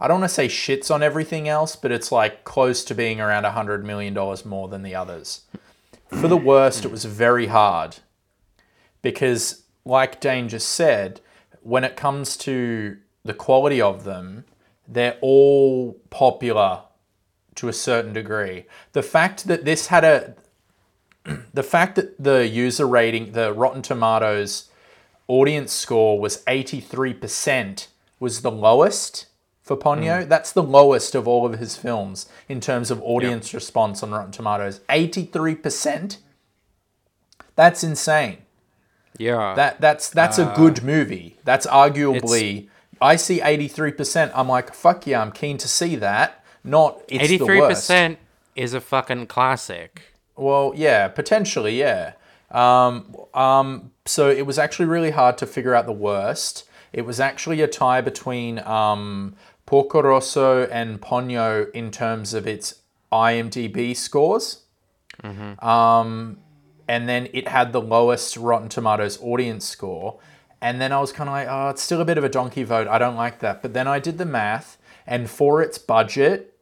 I 0.00 0.06
don't 0.06 0.20
want 0.20 0.30
to 0.30 0.34
say 0.34 0.48
shits 0.48 0.94
on 0.94 1.02
everything 1.02 1.48
else, 1.48 1.76
but 1.76 1.90
it's 1.90 2.12
like 2.12 2.44
close 2.44 2.84
to 2.84 2.94
being 2.94 3.20
around 3.22 3.46
a 3.46 3.50
hundred 3.52 3.84
million 3.86 4.12
dollars 4.14 4.44
more 4.44 4.68
than 4.68 4.82
the 4.82 4.94
others. 4.94 5.42
For 6.08 6.28
the 6.28 6.36
worst, 6.36 6.84
it 6.84 6.90
was 6.90 7.04
very 7.06 7.46
hard 7.46 7.96
because, 9.02 9.62
like 9.88 10.20
Dane 10.20 10.48
just 10.48 10.68
said, 10.68 11.20
when 11.62 11.82
it 11.82 11.96
comes 11.96 12.36
to 12.38 12.98
the 13.24 13.34
quality 13.34 13.80
of 13.80 14.04
them, 14.04 14.44
they're 14.86 15.18
all 15.20 15.94
popular 16.10 16.82
to 17.56 17.68
a 17.68 17.72
certain 17.72 18.12
degree. 18.12 18.66
The 18.92 19.02
fact 19.02 19.48
that 19.48 19.64
this 19.64 19.88
had 19.88 20.04
a 20.04 20.34
the 21.54 21.62
fact 21.62 21.96
that 21.96 22.22
the 22.22 22.46
user 22.46 22.86
rating, 22.86 23.32
the 23.32 23.52
Rotten 23.52 23.82
Tomatoes 23.82 24.70
audience 25.26 25.72
score 25.72 26.18
was 26.20 26.42
83% 26.44 27.88
was 28.20 28.42
the 28.42 28.50
lowest 28.50 29.26
for 29.62 29.76
Ponyo. 29.76 30.24
Mm. 30.24 30.28
That's 30.28 30.52
the 30.52 30.62
lowest 30.62 31.14
of 31.14 31.28
all 31.28 31.44
of 31.44 31.58
his 31.58 31.76
films 31.76 32.28
in 32.48 32.60
terms 32.60 32.90
of 32.90 33.02
audience 33.02 33.52
response 33.52 34.02
on 34.02 34.10
Rotten 34.10 34.32
Tomatoes. 34.32 34.80
83%? 34.88 36.18
That's 37.56 37.84
insane. 37.84 38.38
Yeah. 39.18 39.54
That 39.54 39.80
that's 39.80 40.08
that's 40.10 40.38
a 40.38 40.52
good 40.56 40.82
movie. 40.82 41.36
That's 41.44 41.66
arguably 41.66 42.68
I 43.00 43.16
see 43.16 43.40
83%. 43.40 44.32
I'm 44.34 44.48
like, 44.48 44.74
fuck 44.74 45.06
yeah, 45.06 45.20
I'm 45.20 45.32
keen 45.32 45.56
to 45.58 45.68
see 45.68 45.96
that. 45.96 46.44
Not 46.64 47.00
it's 47.08 47.10
the 47.10 47.34
Eighty-three 47.34 47.60
worst. 47.60 47.82
percent 47.82 48.18
is 48.56 48.74
a 48.74 48.80
fucking 48.80 49.26
classic. 49.26 50.02
Well, 50.36 50.72
yeah, 50.74 51.08
potentially, 51.08 51.78
yeah. 51.78 52.12
Um, 52.50 53.14
um, 53.34 53.92
so 54.04 54.28
it 54.28 54.46
was 54.46 54.58
actually 54.58 54.86
really 54.86 55.10
hard 55.10 55.38
to 55.38 55.46
figure 55.46 55.74
out 55.74 55.86
the 55.86 55.92
worst. 55.92 56.68
It 56.92 57.02
was 57.02 57.20
actually 57.20 57.60
a 57.60 57.68
tie 57.68 58.00
between 58.00 58.58
um, 58.60 59.36
Porco 59.66 60.02
Rosso 60.02 60.66
and 60.66 61.00
Ponyo 61.00 61.70
in 61.72 61.90
terms 61.90 62.34
of 62.34 62.46
its 62.46 62.74
IMDb 63.12 63.96
scores. 63.96 64.64
Um, 65.22 66.38
and 66.88 67.08
then 67.08 67.28
it 67.32 67.48
had 67.48 67.72
the 67.72 67.80
lowest 67.80 68.36
Rotten 68.36 68.68
Tomatoes 68.68 69.18
audience 69.22 69.66
score. 69.68 70.18
And 70.60 70.80
then 70.80 70.90
I 70.90 71.00
was 71.00 71.12
kind 71.12 71.28
of 71.28 71.34
like, 71.34 71.46
oh, 71.48 71.68
it's 71.68 71.82
still 71.82 72.00
a 72.00 72.04
bit 72.04 72.18
of 72.18 72.24
a 72.24 72.28
donkey 72.28 72.64
vote. 72.64 72.88
I 72.88 72.98
don't 72.98 73.14
like 73.14 73.38
that. 73.40 73.62
But 73.62 73.74
then 73.74 73.86
I 73.86 74.00
did 74.00 74.18
the 74.18 74.24
math, 74.24 74.76
and 75.06 75.30
for 75.30 75.62
its 75.62 75.78
budget, 75.78 76.54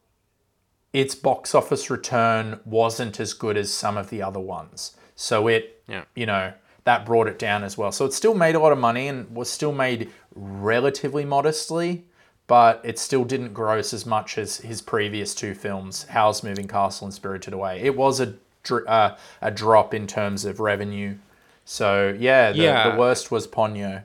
its 0.93 1.15
box 1.15 1.55
office 1.55 1.89
return 1.89 2.59
wasn't 2.65 3.19
as 3.19 3.33
good 3.33 3.57
as 3.57 3.73
some 3.73 3.97
of 3.97 4.09
the 4.09 4.21
other 4.21 4.39
ones. 4.39 4.95
So 5.15 5.47
it, 5.47 5.81
Yeah. 5.87 6.03
you 6.15 6.25
know, 6.27 6.53
that 6.83 7.05
brought 7.05 7.27
it 7.27 7.39
down 7.39 7.63
as 7.63 7.77
well. 7.77 7.91
So 7.91 8.05
it 8.05 8.13
still 8.13 8.33
made 8.35 8.55
a 8.55 8.59
lot 8.59 8.71
of 8.71 8.77
money 8.77 9.07
and 9.07 9.33
was 9.35 9.49
still 9.49 9.73
made 9.73 10.09
relatively 10.35 11.25
modestly, 11.25 12.05
but 12.45 12.79
it 12.83 12.97
still 12.99 13.25
didn't 13.25 13.53
gross 13.53 13.93
as 13.93 14.05
much 14.05 14.37
as 14.37 14.57
his 14.57 14.81
previous 14.81 15.35
two 15.35 15.53
films, 15.53 16.05
Howl's 16.09 16.43
Moving 16.43 16.67
Castle 16.67 17.05
and 17.07 17.13
Spirited 17.13 17.53
Away. 17.53 17.81
It 17.81 17.97
was 17.97 18.19
a 18.21 18.35
uh, 18.71 19.15
a 19.41 19.51
drop 19.51 19.93
in 19.93 20.07
terms 20.07 20.45
of 20.45 20.59
revenue. 20.59 21.17
So 21.65 22.15
yeah, 22.17 22.51
the, 22.51 22.57
Yeah. 22.59 22.91
the 22.91 22.97
worst 22.97 23.31
was 23.31 23.47
Ponyo. 23.47 24.03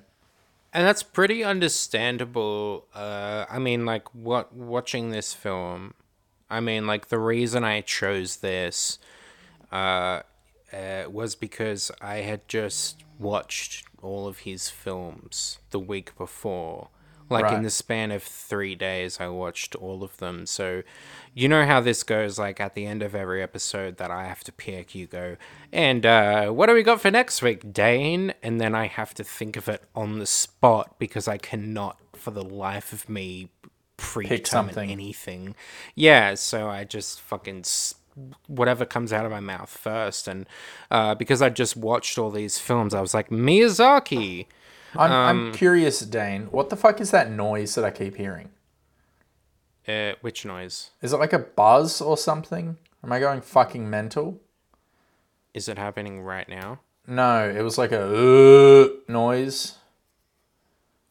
And 0.74 0.86
that's 0.86 1.02
pretty 1.02 1.44
understandable. 1.44 2.86
Uh, 2.94 3.44
I 3.50 3.58
mean, 3.58 3.84
like, 3.84 4.12
what 4.14 4.54
watching 4.54 5.10
this 5.10 5.34
film, 5.34 5.92
I 6.48 6.60
mean, 6.60 6.86
like, 6.86 7.08
the 7.08 7.18
reason 7.18 7.62
I 7.62 7.82
chose 7.82 8.36
this 8.36 8.98
uh, 9.70 10.22
uh, 10.72 11.04
was 11.10 11.34
because 11.34 11.90
I 12.00 12.16
had 12.16 12.48
just 12.48 13.04
watched 13.18 13.84
all 14.02 14.26
of 14.26 14.38
his 14.40 14.70
films 14.70 15.58
the 15.70 15.78
week 15.78 16.16
before. 16.16 16.88
Like, 17.28 17.44
Right. 17.44 17.54
in 17.54 17.62
the 17.62 17.70
span 17.70 18.10
of 18.10 18.22
three 18.22 18.74
days, 18.74 19.20
I 19.20 19.28
watched 19.28 19.74
all 19.74 20.02
of 20.02 20.16
them. 20.16 20.46
So, 20.46 20.82
you 21.34 21.48
know 21.48 21.64
how 21.64 21.80
this 21.80 22.02
goes, 22.02 22.38
like, 22.38 22.60
at 22.60 22.74
the 22.74 22.86
end 22.86 23.02
of 23.02 23.14
every 23.14 23.42
episode 23.42 23.96
that 23.96 24.10
I 24.10 24.26
have 24.26 24.44
to 24.44 24.52
pick, 24.52 24.94
you 24.94 25.06
go, 25.06 25.36
and 25.72 26.04
uh, 26.04 26.50
what 26.50 26.66
do 26.66 26.74
we 26.74 26.82
got 26.82 27.00
for 27.00 27.10
next 27.10 27.42
week, 27.42 27.72
Dane? 27.72 28.34
And 28.42 28.60
then 28.60 28.74
I 28.74 28.86
have 28.86 29.14
to 29.14 29.24
think 29.24 29.56
of 29.56 29.68
it 29.68 29.82
on 29.94 30.18
the 30.18 30.26
spot 30.26 30.98
because 30.98 31.28
I 31.28 31.38
cannot, 31.38 31.98
for 32.14 32.30
the 32.30 32.44
life 32.44 32.92
of 32.92 33.08
me, 33.08 33.48
predetermine 33.96 34.44
something. 34.44 34.90
anything. 34.90 35.54
Yeah, 35.94 36.34
so 36.34 36.68
I 36.68 36.84
just 36.84 37.20
fucking. 37.20 37.64
Whatever 38.46 38.84
comes 38.84 39.10
out 39.10 39.24
of 39.24 39.30
my 39.30 39.40
mouth 39.40 39.70
first, 39.70 40.28
and 40.28 40.46
uh, 40.90 41.14
because 41.14 41.40
I 41.40 41.48
just 41.48 41.78
watched 41.78 42.18
all 42.18 42.30
these 42.30 42.58
films, 42.58 42.92
I 42.92 43.00
was 43.00 43.14
like 43.14 43.30
Miyazaki. 43.30 44.48
I'm, 44.94 45.10
Um, 45.10 45.46
I'm 45.46 45.52
curious, 45.54 46.00
Dane. 46.00 46.48
What 46.50 46.68
the 46.68 46.76
fuck 46.76 47.00
is 47.00 47.10
that 47.12 47.30
noise 47.30 47.74
that 47.74 47.86
I 47.86 47.90
keep 47.90 48.16
hearing? 48.16 48.50
Uh, 49.88 50.12
which 50.20 50.44
noise 50.44 50.90
Is 51.00 51.12
it 51.12 51.16
like 51.18 51.32
a 51.32 51.38
buzz 51.38 52.00
or 52.00 52.16
something? 52.16 52.76
Am 53.02 53.12
I 53.12 53.18
going 53.18 53.40
fucking 53.40 53.88
mental? 53.88 54.40
is 55.54 55.68
it 55.68 55.78
happening 55.78 56.20
right 56.22 56.48
now? 56.48 56.80
No, 57.06 57.48
it 57.48 57.62
was 57.62 57.78
like 57.78 57.92
a 57.92 58.04
uh, 58.04 58.88
noise. 59.08 59.76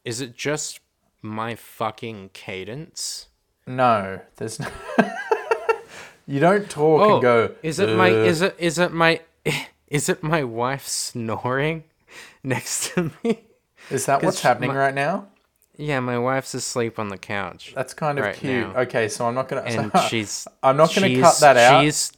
Is 0.04 0.20
it 0.20 0.36
just 0.36 0.80
my 1.20 1.54
fucking 1.54 2.30
cadence? 2.32 3.28
No, 3.66 4.20
there's 4.36 4.58
no. 4.58 4.68
you 6.26 6.40
don't 6.40 6.68
talk 6.68 7.10
and 7.12 7.22
go. 7.22 7.48
Oh, 7.52 7.56
is 7.62 7.78
it 7.78 7.96
my 7.96 8.08
is 8.08 8.42
it 8.42 8.56
is 8.58 8.78
it 8.78 8.92
my 8.92 9.20
is 9.86 10.08
it 10.08 10.22
my 10.22 10.42
wife 10.42 10.88
snoring 10.88 11.84
next 12.42 12.94
to 12.94 13.12
me? 13.22 13.44
Is 13.90 14.06
that 14.06 14.22
what's 14.22 14.40
happening 14.40 14.70
my- 14.70 14.76
right 14.76 14.94
now? 14.94 15.28
Yeah, 15.76 16.00
my 16.00 16.18
wife's 16.18 16.52
asleep 16.54 16.98
on 16.98 17.08
the 17.08 17.16
couch. 17.18 17.72
That's 17.74 17.94
kind 17.94 18.18
of 18.18 18.24
right 18.26 18.34
cute. 18.36 18.68
now. 18.74 18.80
Okay, 18.82 19.08
so 19.08 19.26
I'm 19.26 19.34
not 19.34 19.48
gonna. 19.48 19.62
and 19.62 19.90
she's 20.08 20.46
I'm 20.62 20.76
not 20.76 20.94
gonna 20.94 21.18
cut 21.20 21.38
that 21.40 21.56
out. 21.56 21.82
She's 21.82 22.12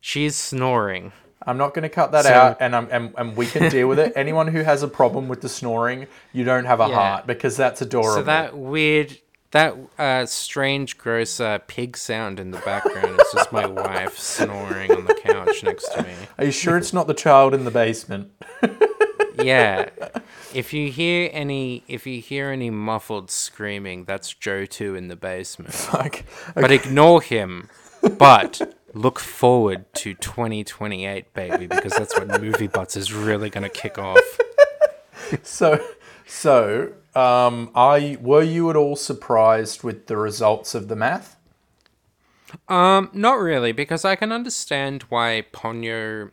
she's 0.00 0.36
snoring. 0.36 1.12
I'm 1.44 1.56
not 1.58 1.74
gonna 1.74 1.88
cut 1.88 2.12
that 2.12 2.24
So- 2.26 2.32
out, 2.34 2.56
and 2.60 2.76
I'm 2.76 2.88
and, 2.90 3.14
and 3.16 3.36
we 3.36 3.46
can 3.46 3.70
deal 3.70 3.88
with 3.88 3.98
it. 3.98 4.12
Anyone 4.16 4.48
who 4.48 4.62
has 4.62 4.82
a 4.82 4.88
problem 4.88 5.28
with 5.28 5.40
the 5.40 5.48
snoring, 5.48 6.06
you 6.32 6.44
don't 6.44 6.66
have 6.66 6.80
a 6.80 6.88
Yeah. 6.88 6.94
heart 6.94 7.26
because 7.26 7.56
that's 7.56 7.80
adorable. 7.82 8.12
So 8.14 8.22
that 8.24 8.56
weird 8.56 9.18
that 9.52 9.76
uh, 9.98 10.24
strange 10.26 10.96
gross 10.96 11.38
uh, 11.40 11.58
pig 11.66 11.96
sound 11.96 12.40
in 12.40 12.52
the 12.52 12.58
background 12.60 13.20
is 13.20 13.32
just 13.34 13.52
my 13.52 13.66
wife 13.66 14.18
snoring 14.18 14.90
on 14.92 15.04
the 15.06 15.14
couch 15.14 15.62
next 15.62 15.88
to 15.94 16.02
me. 16.02 16.14
Are 16.38 16.44
you 16.46 16.50
sure 16.52 16.76
it's 16.78 16.92
not 16.94 17.06
the 17.06 17.12
child 17.14 17.52
in 17.52 17.64
the 17.64 17.70
basement? 17.70 18.30
Yeah. 19.44 19.90
If 20.54 20.72
you 20.72 20.90
hear 20.90 21.30
any 21.32 21.82
if 21.88 22.06
you 22.06 22.20
hear 22.20 22.50
any 22.50 22.70
muffled 22.70 23.30
screaming, 23.30 24.04
that's 24.04 24.32
Joe 24.34 24.66
2 24.66 24.94
in 24.94 25.08
the 25.08 25.16
basement. 25.16 25.72
Fuck. 25.74 26.24
But 26.54 26.70
ignore 26.70 27.22
him. 27.22 27.68
But 28.18 28.76
look 28.94 29.18
forward 29.18 29.92
to 29.94 30.14
2028, 30.14 31.32
baby, 31.34 31.66
because 31.66 31.92
that's 31.92 32.18
when 32.18 32.28
Movie 32.40 32.66
Butts 32.66 32.96
is 32.96 33.12
really 33.12 33.48
going 33.48 33.62
to 33.62 33.70
kick 33.70 33.98
off. 33.98 34.38
So, 35.42 35.82
so, 36.26 36.92
um, 37.14 37.70
you, 37.74 38.18
were 38.20 38.42
you 38.42 38.68
at 38.70 38.76
all 38.76 38.96
surprised 38.96 39.82
with 39.82 40.06
the 40.06 40.16
results 40.16 40.74
of 40.74 40.88
the 40.88 40.96
math? 40.96 41.36
Um, 42.68 43.08
not 43.12 43.38
really, 43.38 43.72
because 43.72 44.04
I 44.04 44.16
can 44.16 44.30
understand 44.30 45.04
why 45.04 45.44
Ponyo 45.52 46.30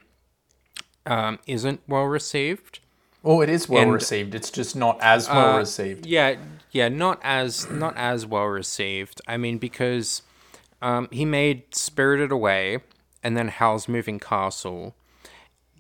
um, 1.06 1.40
isn't 1.48 1.82
well 1.88 2.06
received. 2.06 2.80
Well, 3.22 3.42
it 3.42 3.50
is 3.50 3.68
well 3.68 3.84
And- 3.84 3.94
received. 3.94 4.34
It's 4.36 4.50
just 4.52 4.76
not 4.76 4.98
as 5.02 5.28
well 5.28 5.56
Uh, 5.56 5.58
received. 5.60 6.06
Yeah, 6.06 6.36
yeah, 6.72 6.88
not 6.90 7.20
as 7.24 7.70
not 7.70 7.96
as 7.98 8.26
well 8.26 8.46
received. 8.46 9.22
I 9.28 9.38
mean, 9.38 9.58
because 9.58 10.22
um, 10.82 11.10
he 11.12 11.26
made 11.26 11.76
Spirited 11.76 12.32
Away, 12.32 12.80
and 13.22 13.36
then 13.36 13.50
Howl's 13.50 13.88
Moving 13.90 14.18
Castle, 14.20 14.96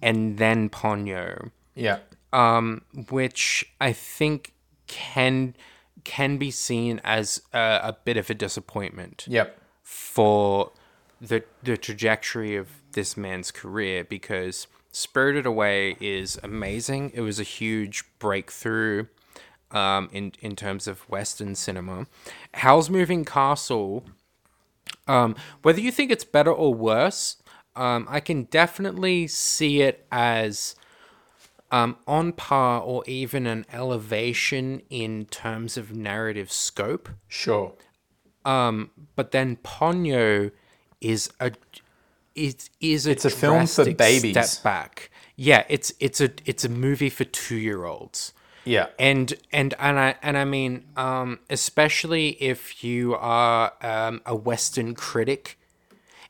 and 0.02 0.38
then 0.38 0.70
Ponyo, 0.70 1.52
Yeah. 1.76 2.00
um, 2.34 2.82
which 3.10 3.72
I 3.80 3.94
think 3.94 4.54
can 4.88 5.56
can 6.04 6.38
be 6.38 6.50
seen 6.52 7.00
as 7.04 7.42
a, 7.54 7.80
a 7.84 7.98
bit 8.04 8.18
of 8.18 8.30
a 8.30 8.34
disappointment 8.34 9.26
Yep. 9.30 9.58
for 9.84 10.72
the 11.22 11.44
the 11.64 11.78
trajectory 11.78 12.56
of 12.56 12.68
this 12.94 13.16
man's 13.16 13.52
career 13.52 14.04
because 14.04 14.68
Spirited 14.92 15.46
Away 15.46 15.96
is 16.00 16.40
amazing. 16.44 17.12
It 17.14 17.22
was 17.22 17.40
a 17.40 17.44
huge 17.44 18.04
breakthrough 18.18 19.06
um, 19.72 20.10
in 20.12 20.34
in 20.42 20.56
terms 20.56 20.88
of 20.88 21.08
Western 21.10 21.56
cinema. 21.56 22.08
Howl's 22.56 22.90
Moving 22.90 23.24
Castle, 23.26 24.04
um, 25.08 25.36
whether 25.62 25.80
you 25.80 25.92
think 25.92 26.12
it's 26.12 26.24
better 26.24 26.52
or 26.52 26.74
worse, 26.74 27.38
um, 27.76 28.08
I 28.10 28.20
can 28.20 28.44
definitely 28.44 29.28
see 29.28 29.82
it 29.82 30.06
as 30.12 30.76
um, 31.72 31.98
on 32.08 32.32
par 32.32 32.82
or 32.82 33.04
even 33.06 33.46
an 33.46 33.66
elevation 33.72 34.82
in 34.90 35.26
terms 35.26 35.78
of 35.78 35.96
narrative 35.96 36.52
scope. 36.52 37.10
Sure. 37.28 37.74
Um, 38.44 38.90
but 39.16 39.32
then 39.32 39.58
Ponyo 39.58 40.52
is 41.02 41.30
a 41.40 41.52
it 42.40 42.70
is 42.80 43.06
a 43.06 43.12
It's 43.12 43.26
a 43.26 43.30
film 43.30 43.68
for 43.68 43.92
babies. 43.94 44.32
Step 44.32 44.64
back. 44.64 45.12
Yeah, 45.36 45.64
it's 45.70 45.94
it's 46.00 46.22
a 46.22 46.32
it's 46.46 46.66
a 46.66 46.70
movie 46.70 47.10
for 47.10 47.26
two 47.26 47.56
year 47.56 47.86
olds. 47.86 48.34
Yeah. 48.66 48.88
And 48.98 49.34
and 49.52 49.74
and 49.80 50.00
I 50.00 50.16
and 50.22 50.38
I 50.38 50.46
mean, 50.46 50.86
um, 50.96 51.40
especially 51.50 52.30
if 52.42 52.84
you 52.84 53.16
are 53.16 53.74
um, 53.82 54.22
a 54.26 54.36
Western 54.36 54.96
critic, 54.96 55.58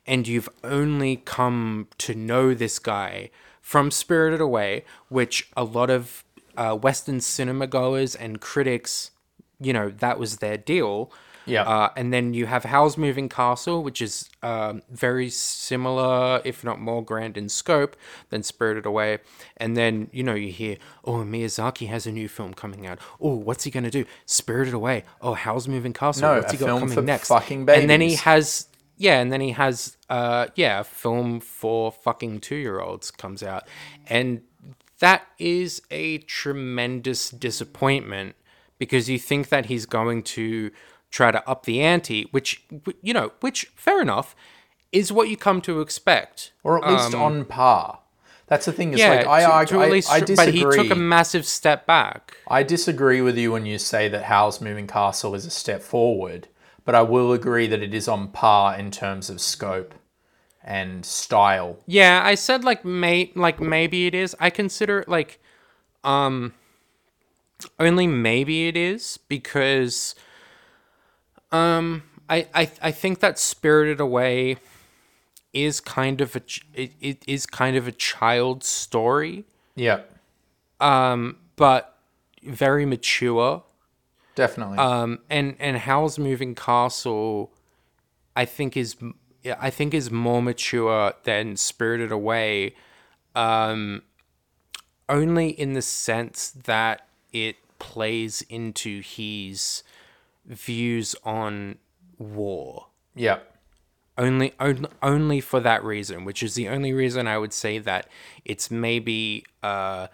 and 0.05 0.27
you've 0.27 0.49
only 0.63 1.17
come 1.17 1.87
to 1.99 2.13
know 2.15 2.53
this 2.53 2.79
guy 2.79 3.29
from 3.61 3.91
Spirited 3.91 4.41
Away, 4.41 4.83
which 5.09 5.49
a 5.55 5.63
lot 5.63 5.89
of 5.89 6.23
uh, 6.57 6.75
Western 6.75 7.21
cinema 7.21 7.67
goers 7.67 8.15
and 8.15 8.41
critics, 8.41 9.11
you 9.59 9.73
know, 9.73 9.89
that 9.89 10.17
was 10.17 10.37
their 10.37 10.57
deal. 10.57 11.11
Yeah. 11.49 11.63
Uh, 11.63 11.89
and 11.95 12.13
then 12.13 12.33
you 12.33 12.45
have 12.45 12.63
Howl's 12.63 12.97
Moving 12.97 13.29
Castle, 13.29 13.83
which 13.83 14.01
is 14.01 14.29
um, 14.43 14.81
very 14.89 15.29
similar, 15.29 16.41
if 16.43 16.63
not 16.63 16.79
more 16.79 17.03
grand 17.03 17.37
in 17.37 17.49
scope 17.49 17.95
than 18.29 18.43
Spirited 18.43 18.85
Away. 18.85 19.19
And 19.57 19.75
then, 19.75 20.09
you 20.11 20.23
know, 20.23 20.33
you 20.33 20.51
hear, 20.51 20.77
oh, 21.03 21.23
Miyazaki 21.23 21.87
has 21.87 22.05
a 22.05 22.11
new 22.11 22.27
film 22.27 22.53
coming 22.53 22.85
out. 22.85 22.99
Oh, 23.19 23.35
what's 23.35 23.63
he 23.63 23.71
going 23.71 23.83
to 23.83 23.91
do? 23.91 24.05
Spirited 24.25 24.73
Away. 24.73 25.03
Oh, 25.21 25.33
Howl's 25.33 25.67
Moving 25.67 25.93
Castle. 25.93 26.29
No, 26.29 26.35
what's 26.39 26.53
a 26.53 26.55
he 26.55 26.59
got 26.59 26.65
film 26.67 26.79
coming 26.81 26.95
for 26.95 27.01
next? 27.01 27.27
fucking 27.27 27.69
And 27.69 27.89
then 27.89 28.01
he 28.01 28.15
has, 28.15 28.67
yeah, 28.97 29.19
and 29.19 29.31
then 29.31 29.41
he 29.41 29.51
has, 29.51 29.97
uh, 30.09 30.47
yeah, 30.55 30.81
a 30.81 30.83
film 30.83 31.39
for 31.39 31.91
fucking 31.91 32.41
two 32.41 32.55
year 32.55 32.79
olds 32.79 33.11
comes 33.11 33.43
out. 33.43 33.67
And 34.07 34.41
that 34.99 35.27
is 35.37 35.81
a 35.89 36.19
tremendous 36.19 37.29
disappointment 37.29 38.35
because 38.77 39.09
you 39.09 39.19
think 39.19 39.49
that 39.49 39.67
he's 39.67 39.85
going 39.85 40.23
to 40.23 40.71
try 41.09 41.31
to 41.31 41.47
up 41.47 41.65
the 41.65 41.81
ante, 41.81 42.27
which 42.31 42.63
you 43.01 43.13
know, 43.13 43.31
which 43.39 43.71
fair 43.75 44.01
enough 44.01 44.35
is 44.91 45.11
what 45.11 45.29
you 45.29 45.37
come 45.37 45.61
to 45.61 45.81
expect. 45.81 46.51
or 46.63 46.83
at 46.83 46.91
least 46.91 47.13
on 47.13 47.45
par. 47.45 47.99
That's 48.47 48.65
the 48.65 48.71
thing. 48.71 48.93
Is 48.93 48.99
Yeah, 48.99 49.09
like 49.09 49.27
I, 49.27 49.41
to, 49.41 49.55
I, 49.55 49.65
to 49.65 49.79
I, 49.79 49.85
at 49.85 49.91
least, 49.91 50.11
I 50.11 50.21
but 50.21 50.53
he 50.53 50.61
took 50.61 50.89
a 50.89 50.95
massive 50.95 51.45
step 51.45 51.85
back. 51.85 52.35
I 52.47 52.63
disagree 52.63 53.21
with 53.21 53.37
you 53.37 53.51
when 53.51 53.67
you 53.67 53.77
say 53.77 54.09
that 54.09 54.23
Howl's 54.23 54.59
Moving 54.59 54.87
Castle 54.87 55.35
is 55.35 55.45
a 55.45 55.51
step 55.51 55.83
forward, 55.83 56.47
but 56.83 56.95
I 56.95 57.03
will 57.03 57.31
agree 57.31 57.67
that 57.67 57.83
it 57.83 57.93
is 57.93 58.07
on 58.07 58.29
par 58.29 58.75
in 58.77 58.89
terms 58.89 59.29
of 59.29 59.39
scope 59.39 59.93
and 60.63 61.05
style. 61.05 61.77
Yeah, 61.85 62.21
I 62.23 62.33
said 62.33 62.63
like 62.63 62.83
may 62.83 63.31
like 63.35 63.59
maybe 63.59 64.07
it 64.07 64.15
is. 64.15 64.35
I 64.39 64.49
consider 64.49 64.99
it 65.01 65.07
like 65.07 65.39
um 66.03 66.53
only 67.79 68.07
maybe 68.07 68.67
it 68.67 68.75
is 68.75 69.19
because 69.27 70.15
um 71.51 72.03
I 72.29 72.47
I 72.53 72.71
I 72.81 72.91
think 72.91 73.19
that 73.19 73.39
Spirited 73.39 73.99
Away 73.99 74.57
is 75.53 75.79
kind 75.79 76.21
of 76.21 76.35
a 76.35 76.41
it, 76.73 76.91
it 77.01 77.23
is 77.27 77.45
kind 77.45 77.75
of 77.75 77.87
a 77.87 77.91
child's 77.91 78.67
story, 78.67 79.45
Yeah, 79.75 80.01
um 80.79 81.37
but 81.55 81.97
very 82.43 82.85
mature. 82.85 83.63
definitely. 84.35 84.77
Um, 84.77 85.19
and 85.29 85.55
and 85.59 85.77
Howl's 85.77 86.17
Moving 86.19 86.55
Castle, 86.55 87.51
I 88.35 88.45
think 88.45 88.77
is 88.77 88.95
I 89.59 89.69
think 89.69 89.93
is 89.93 90.11
more 90.11 90.41
mature 90.41 91.13
than 91.23 91.57
Spirited 91.57 92.11
Away, 92.11 92.75
um, 93.35 94.03
only 95.09 95.49
in 95.49 95.73
the 95.73 95.81
sense 95.81 96.51
that 96.51 97.07
it 97.33 97.55
plays 97.79 98.41
into 98.49 99.01
his 99.01 99.83
views 100.49 101.15
on 101.23 101.77
war. 102.17 102.87
yeah, 103.15 103.39
Only, 104.17 104.53
only, 104.59 104.89
only 105.01 105.39
for 105.39 105.59
that 105.61 105.83
reason, 105.83 106.25
which 106.25 106.43
is 106.43 106.55
the 106.55 106.67
only 106.67 106.91
reason 106.91 107.27
I 107.27 107.37
would 107.37 107.53
say 107.53 107.77
that 107.79 108.07
it's 108.43 108.69
maybe, 108.69 109.45
uh, 109.63 110.07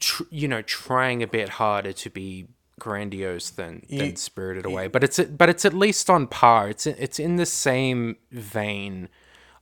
tr- 0.00 0.24
you 0.30 0.48
know, 0.48 0.62
trying 0.62 1.22
a 1.22 1.26
bit 1.26 1.50
harder 1.50 1.92
to 1.92 2.10
be 2.10 2.48
grandiose 2.80 3.50
than 3.50 3.84
than 3.90 4.16
Spirited 4.16 4.64
Away, 4.64 4.86
but 4.88 5.02
it's 5.04 5.18
but 5.20 5.48
it's 5.48 5.64
at 5.64 5.74
least 5.74 6.08
on 6.08 6.26
par. 6.26 6.68
It's 6.70 6.86
it's 6.86 7.18
in 7.18 7.36
the 7.36 7.46
same 7.46 8.16
vein 8.30 9.08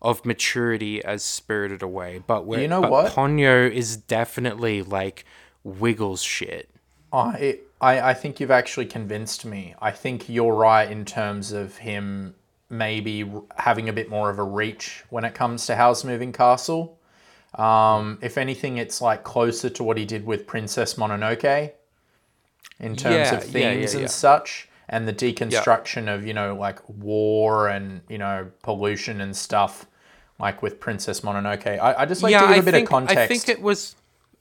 of 0.02 0.24
maturity 0.24 1.02
as 1.04 1.22
Spirited 1.24 1.82
Away, 1.82 2.22
but 2.26 2.46
where 2.46 2.60
You 2.60 2.68
know 2.68 2.82
what? 2.82 3.12
Ponyo 3.12 3.70
is 3.70 3.96
definitely 3.96 4.82
like 4.82 5.24
Wiggles 5.64 6.22
shit. 6.22 6.70
I, 7.12 7.60
I 7.80 8.10
I 8.10 8.14
think 8.14 8.40
you've 8.40 8.50
actually 8.50 8.86
convinced 8.86 9.44
me. 9.44 9.74
I 9.80 9.90
think 9.90 10.28
you're 10.28 10.54
right 10.54 10.90
in 10.90 11.04
terms 11.04 11.52
of 11.52 11.76
him 11.78 12.34
maybe 12.68 13.30
having 13.56 13.88
a 13.88 13.92
bit 13.92 14.10
more 14.10 14.30
of 14.30 14.38
a 14.38 14.42
reach 14.42 15.04
when 15.10 15.24
it 15.24 15.34
comes 15.34 15.66
to 15.66 15.76
Howl's 15.76 16.04
Moving 16.04 16.32
Castle. 16.32 16.98
Um, 17.54 18.18
if 18.22 18.36
anything, 18.36 18.76
it's 18.78 19.00
like 19.00 19.24
closer 19.24 19.70
to 19.70 19.82
what 19.84 19.96
he 19.96 20.04
did 20.04 20.26
with 20.26 20.46
Princess 20.46 20.94
Mononoke 20.94 21.72
in 22.80 22.96
terms 22.96 23.14
Yeah, 23.14 23.34
of 23.36 23.44
themes 23.44 23.94
yeah, 23.94 23.98
yeah, 23.98 24.02
and 24.02 24.10
such, 24.10 24.68
and 24.88 25.08
the 25.08 25.12
deconstruction 25.12 26.12
of 26.14 26.26
you 26.26 26.34
know 26.34 26.54
like 26.54 26.86
war 26.88 27.68
and 27.68 28.02
you 28.08 28.18
know 28.18 28.50
pollution 28.62 29.20
and 29.20 29.34
stuff, 29.36 29.86
like 30.38 30.62
with 30.62 30.80
Princess 30.80 31.20
Mononoke. 31.20 31.66
I, 31.78 31.94
I 32.02 32.06
just 32.06 32.22
like 32.22 32.32
to 32.34 32.40
give 32.40 32.50
a 32.50 32.52
I 32.52 32.60
bit 32.60 32.72
think 32.72 32.88
of 32.88 32.90
context. 32.90 33.18
I 33.18 33.26
think 33.26 33.48
it 33.48 33.62
was. 33.62 33.94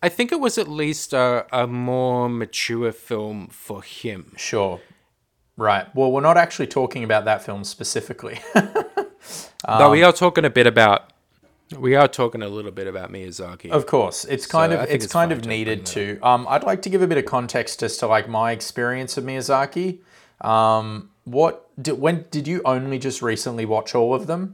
I 0.05 0.09
think 0.09 0.31
it 0.31 0.39
was 0.39 0.59
at 0.59 0.67
least 0.67 1.13
a, 1.13 1.47
a 1.51 1.65
more 1.65 2.29
mature 2.29 2.91
film 2.91 3.47
for 3.47 3.81
him. 3.81 4.33
Sure. 4.37 4.79
Right. 5.57 5.87
Well, 5.95 6.11
we're 6.11 6.21
not 6.21 6.37
actually 6.37 6.67
talking 6.67 7.03
about 7.03 7.25
that 7.25 7.43
film 7.43 7.63
specifically. 7.63 8.39
Though 9.67 9.89
we 9.89 10.03
are 10.03 10.13
talking 10.13 10.45
a 10.45 10.51
bit 10.51 10.67
about, 10.67 11.11
we 11.79 11.95
are 11.95 12.07
talking 12.07 12.43
a 12.43 12.47
little 12.47 12.69
bit 12.69 12.85
about 12.85 13.11
Miyazaki. 13.11 13.71
of 13.71 13.87
course, 13.87 14.25
it's 14.25 14.45
kind 14.45 14.73
I 14.73 14.75
of 14.75 14.83
it's, 14.91 15.05
it's 15.05 15.11
kind 15.11 15.31
of 15.31 15.47
needed 15.47 15.87
to. 15.87 16.19
Um, 16.21 16.45
I'd 16.47 16.63
like 16.63 16.83
to 16.83 16.89
give 16.91 17.01
a 17.01 17.07
bit 17.07 17.17
of 17.17 17.25
context 17.25 17.81
as 17.81 17.97
to 17.97 18.05
like 18.05 18.29
my 18.29 18.51
experience 18.51 19.17
of 19.17 19.23
Miyazaki. 19.23 20.01
Um, 20.39 21.09
what 21.23 21.67
did, 21.81 21.99
when 21.99 22.25
did 22.29 22.47
you 22.47 22.61
only 22.63 22.99
just 22.99 23.23
recently 23.23 23.65
watch 23.65 23.95
all 23.95 24.13
of 24.13 24.27
them? 24.27 24.53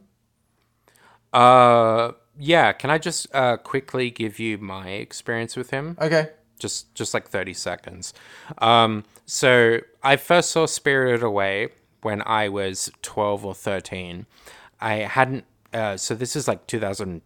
Uh, 1.34 2.14
yeah. 2.38 2.72
Can 2.74 2.89
I 2.89 2.98
just 2.98 3.28
uh 3.34 3.58
quickly 3.58 4.10
give 4.12 4.39
you 4.39 4.58
my 4.58 4.89
experience 4.89 5.56
with 5.56 5.70
him? 5.72 5.98
Okay. 6.02 6.30
Just 6.60 6.94
just 6.96 7.13
like 7.13 7.28
thirty 7.28 7.54
seconds. 7.54 8.13
Um, 8.60 9.04
so 9.26 9.80
I 10.04 10.15
first 10.15 10.52
saw 10.52 10.65
Spirited 10.65 11.24
Away 11.24 11.70
when 12.02 12.22
I 12.24 12.50
was 12.50 12.91
twelve 13.02 13.46
or 13.46 13.56
thirteen. 13.56 14.26
I 14.80 14.96
hadn't. 14.96 15.46
Uh, 15.74 15.98
so 15.98 16.15
this 16.15 16.36
is 16.36 16.48
like 16.48 16.67
two 16.67 16.80
thousand 16.80 17.22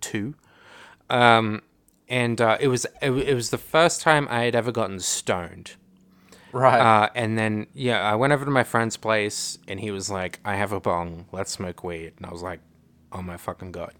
two. 0.00 0.34
Um, 1.10 1.62
and 2.08 2.40
uh, 2.40 2.56
it 2.60 2.68
was 2.68 2.86
it, 3.00 3.10
it 3.10 3.34
was 3.34 3.50
the 3.50 3.58
first 3.58 4.00
time 4.00 4.26
I 4.30 4.44
had 4.44 4.54
ever 4.54 4.72
gotten 4.72 5.00
stoned. 5.00 5.72
Right. 6.52 6.78
Uh, 6.78 7.10
and 7.14 7.36
then 7.36 7.66
yeah, 7.74 8.00
I 8.00 8.14
went 8.14 8.32
over 8.32 8.44
to 8.44 8.50
my 8.50 8.64
friend's 8.64 8.96
place, 8.96 9.58
and 9.66 9.80
he 9.80 9.90
was 9.90 10.10
like, 10.10 10.40
"I 10.44 10.54
have 10.56 10.72
a 10.72 10.80
bong. 10.80 11.26
Let's 11.32 11.50
smoke 11.50 11.82
weed." 11.82 12.12
And 12.16 12.26
I 12.26 12.30
was 12.30 12.42
like, 12.42 12.60
"Oh 13.12 13.22
my 13.22 13.36
fucking 13.36 13.72
god!" 13.72 13.94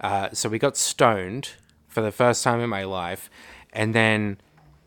Uh, 0.00 0.30
so 0.32 0.48
we 0.48 0.58
got 0.58 0.76
stoned 0.76 1.52
for 1.88 2.02
the 2.02 2.12
first 2.12 2.44
time 2.44 2.60
in 2.60 2.68
my 2.68 2.84
life, 2.84 3.30
and 3.72 3.94
then 3.94 4.38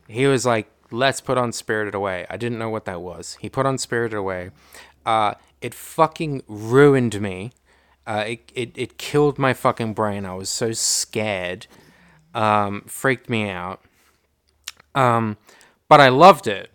he 0.08 0.28
was 0.28 0.46
like, 0.46 0.70
"Let's 0.92 1.22
put 1.22 1.38
on 1.38 1.52
Spirited 1.52 1.96
Away." 1.96 2.26
I 2.30 2.38
didn't 2.38 2.60
know 2.60 2.70
what 2.70 2.86
that 2.86 3.02
was. 3.02 3.38
He 3.42 3.50
put 3.50 3.66
on 3.66 3.78
Spirited 3.78 4.18
Away. 4.18 4.52
Uh, 5.06 5.34
it 5.62 5.74
fucking 5.74 6.44
ruined 6.48 7.20
me. 7.22 7.52
Uh, 8.06 8.26
it, 8.28 8.52
it 8.56 8.72
it 8.76 8.98
killed 8.98 9.40
my 9.40 9.54
fucking 9.54 9.94
brain. 9.94 10.26
I 10.26 10.36
was 10.36 10.50
so 10.50 10.72
scared. 10.72 11.68
Um, 12.34 12.82
freaked 12.82 13.30
me 13.30 13.50
out. 13.50 13.82
Um, 14.94 15.38
but 15.88 16.00
I 16.00 16.10
loved 16.10 16.46
it 16.48 16.72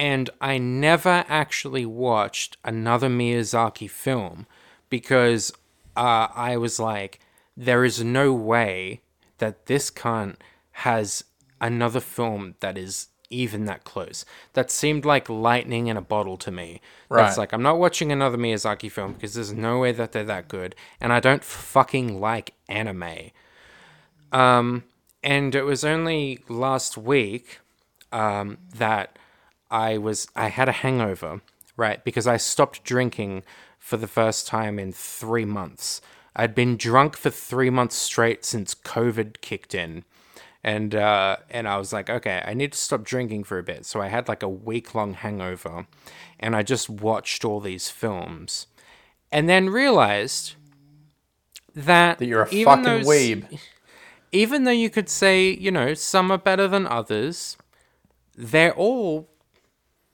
and 0.00 0.30
I 0.40 0.58
never 0.58 1.24
actually 1.28 1.84
watched 1.84 2.56
another 2.64 3.08
Miyazaki 3.08 3.90
film 3.90 4.46
because 4.88 5.52
uh, 5.96 6.28
I 6.34 6.56
was 6.56 6.80
like, 6.80 7.20
there 7.56 7.84
is 7.84 8.02
no 8.02 8.32
way 8.32 9.02
that 9.38 9.66
this 9.66 9.90
cunt 9.90 10.36
has 10.72 11.24
another 11.60 12.00
film 12.00 12.54
that 12.60 12.78
is 12.78 13.08
even 13.30 13.64
that 13.66 13.84
close. 13.84 14.24
That 14.54 14.70
seemed 14.70 15.04
like 15.04 15.28
lightning 15.28 15.86
in 15.86 15.96
a 15.96 16.02
bottle 16.02 16.36
to 16.38 16.50
me. 16.50 16.80
That's 17.08 17.36
Right. 17.36 17.42
like, 17.42 17.52
I'm 17.52 17.62
not 17.62 17.78
watching 17.78 18.10
another 18.10 18.36
Miyazaki 18.36 18.90
film 18.90 19.12
because 19.12 19.34
there's 19.34 19.52
no 19.52 19.78
way 19.78 19.92
that 19.92 20.12
they're 20.12 20.24
that 20.24 20.48
good, 20.48 20.74
and 21.00 21.12
I 21.12 21.20
don't 21.20 21.44
fucking 21.44 22.20
like 22.20 22.54
anime. 22.68 23.30
Um, 24.32 24.84
and 25.22 25.54
it 25.54 25.62
was 25.62 25.84
only 25.84 26.40
last 26.48 26.96
week 26.96 27.60
um, 28.12 28.58
that 28.74 29.18
I 29.70 29.98
was 29.98 30.26
I 30.34 30.48
had 30.48 30.68
a 30.68 30.72
hangover, 30.72 31.40
right? 31.76 32.02
Because 32.04 32.26
I 32.26 32.36
stopped 32.36 32.84
drinking 32.84 33.44
for 33.78 33.96
the 33.96 34.08
first 34.08 34.46
time 34.46 34.78
in 34.78 34.92
three 34.92 35.44
months. 35.44 36.00
I'd 36.40 36.54
been 36.54 36.78
drunk 36.78 37.18
for 37.18 37.28
three 37.28 37.68
months 37.68 37.96
straight 37.96 38.46
since 38.46 38.74
COVID 38.74 39.42
kicked 39.42 39.74
in, 39.74 40.04
and 40.64 40.94
uh, 40.94 41.36
and 41.50 41.68
I 41.68 41.76
was 41.76 41.92
like, 41.92 42.08
okay, 42.08 42.42
I 42.46 42.54
need 42.54 42.72
to 42.72 42.78
stop 42.78 43.04
drinking 43.04 43.44
for 43.44 43.58
a 43.58 43.62
bit. 43.62 43.84
So 43.84 44.00
I 44.00 44.08
had 44.08 44.26
like 44.26 44.42
a 44.42 44.48
week 44.48 44.94
long 44.94 45.12
hangover, 45.12 45.86
and 46.38 46.56
I 46.56 46.62
just 46.62 46.88
watched 46.88 47.44
all 47.44 47.60
these 47.60 47.90
films, 47.90 48.68
and 49.30 49.50
then 49.50 49.68
realized 49.68 50.54
that 51.74 52.18
that 52.18 52.26
you're 52.26 52.44
a 52.44 52.64
fucking 52.64 52.84
those- 52.84 53.06
weeb. 53.06 53.60
even 54.32 54.64
though 54.64 54.70
you 54.70 54.88
could 54.88 55.10
say, 55.10 55.50
you 55.50 55.70
know, 55.70 55.92
some 55.92 56.30
are 56.30 56.38
better 56.38 56.66
than 56.66 56.86
others, 56.86 57.58
they're 58.34 58.72
all 58.72 59.28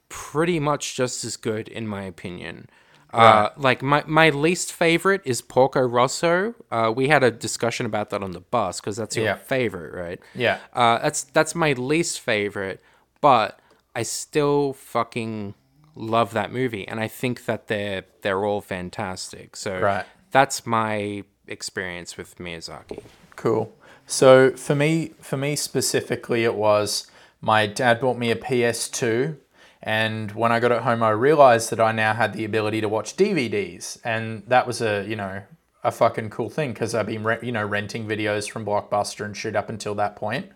pretty 0.09 0.59
much 0.59 0.93
just 0.93 1.23
as 1.23 1.37
good, 1.37 1.69
in 1.69 1.87
my 1.87 2.03
opinion. 2.03 2.67
Uh, 3.17 3.49
like 3.57 3.81
my, 3.81 4.03
my 4.07 4.29
least 4.29 4.71
favorite 4.73 5.21
is 5.25 5.41
Porco 5.41 5.81
Rosso. 5.81 6.53
Uh, 6.71 6.91
we 6.95 7.07
had 7.07 7.23
a 7.23 7.31
discussion 7.31 7.85
about 7.85 8.09
that 8.11 8.21
on 8.23 8.31
the 8.31 8.39
bus 8.41 8.79
because 8.79 8.97
that's 8.97 9.15
your 9.15 9.25
Yeah. 9.25 9.35
favorite, 9.35 9.93
right? 9.93 10.19
Yeah. 10.35 10.59
Uh, 10.73 10.99
that's 10.99 11.23
that's 11.23 11.55
my 11.55 11.73
least 11.73 12.19
favorite, 12.21 12.81
but 13.21 13.59
I 13.95 14.03
still 14.03 14.73
fucking 14.73 15.55
love 15.95 16.31
that 16.33 16.51
movie, 16.51 16.87
and 16.87 16.99
I 16.99 17.07
think 17.07 17.45
that 17.45 17.67
they're 17.67 18.03
they're 18.21 18.45
all 18.45 18.61
fantastic. 18.61 19.55
So 19.55 19.79
Right. 19.79 20.05
that's 20.31 20.65
my 20.65 21.23
experience 21.47 22.17
with 22.17 22.37
Miyazaki. 22.37 23.01
Cool. 23.35 23.73
So 24.05 24.51
for 24.51 24.75
me, 24.75 25.13
for 25.21 25.37
me 25.37 25.55
specifically, 25.55 26.43
it 26.43 26.55
was 26.55 27.07
my 27.41 27.65
dad 27.67 27.99
bought 27.99 28.17
me 28.17 28.31
a 28.31 28.35
PS2, 28.35 29.37
and 29.81 30.31
when 30.31 30.51
I 30.51 30.59
got 30.59 30.71
it 30.71 30.81
home, 30.81 31.03
I 31.03 31.11
realized 31.11 31.69
that 31.69 31.79
I 31.79 31.91
now 31.91 32.13
had 32.13 32.33
the 32.33 32.45
ability 32.45 32.81
to 32.81 32.89
watch 32.89 33.15
DVDs, 33.15 33.99
and 34.03 34.43
that 34.47 34.65
was 34.65 34.81
a 34.81 35.05
you 35.07 35.15
know 35.15 35.43
a 35.83 35.91
fucking 35.91 36.29
cool 36.29 36.49
thing 36.49 36.73
because 36.73 36.95
I've 36.95 37.05
been 37.07 37.23
re- 37.23 37.39
you 37.41 37.51
know 37.51 37.65
renting 37.65 38.07
videos 38.07 38.49
from 38.49 38.65
Blockbuster 38.65 39.23
and 39.25 39.35
shit 39.35 39.55
up 39.55 39.69
until 39.69 39.95
that 39.95 40.15
point. 40.15 40.49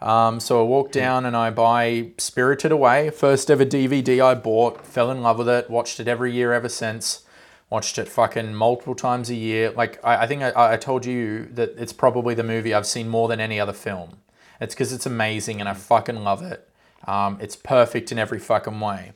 Um, 0.00 0.40
so 0.40 0.60
I 0.60 0.64
walked 0.64 0.92
down 0.92 1.24
and 1.24 1.36
I 1.36 1.50
buy 1.50 2.10
Spirited 2.18 2.72
Away, 2.72 3.10
first 3.10 3.50
ever 3.50 3.64
DVD 3.64 4.22
I 4.22 4.34
bought, 4.34 4.84
fell 4.84 5.10
in 5.10 5.22
love 5.22 5.38
with 5.38 5.48
it, 5.48 5.70
watched 5.70 6.00
it 6.00 6.08
every 6.08 6.32
year 6.32 6.52
ever 6.52 6.68
since, 6.68 7.24
watched 7.70 7.96
it 7.96 8.08
fucking 8.08 8.54
multiple 8.54 8.94
times 8.94 9.30
a 9.30 9.34
year. 9.34 9.70
Like, 9.70 10.04
I, 10.04 10.24
I 10.24 10.26
think 10.26 10.42
I, 10.42 10.74
I 10.74 10.76
told 10.76 11.06
you 11.06 11.46
that 11.52 11.74
it's 11.78 11.92
probably 11.92 12.34
the 12.34 12.42
movie 12.42 12.74
I've 12.74 12.86
seen 12.86 13.08
more 13.08 13.28
than 13.28 13.40
any 13.40 13.58
other 13.58 13.72
film. 13.72 14.18
It's 14.60 14.74
because 14.74 14.92
it's 14.92 15.06
amazing 15.06 15.60
and 15.60 15.68
I 15.68 15.74
fucking 15.74 16.22
love 16.22 16.42
it. 16.42 16.68
Um, 17.06 17.38
it's 17.40 17.56
perfect 17.56 18.12
in 18.12 18.18
every 18.18 18.38
fucking 18.38 18.80
way. 18.80 19.12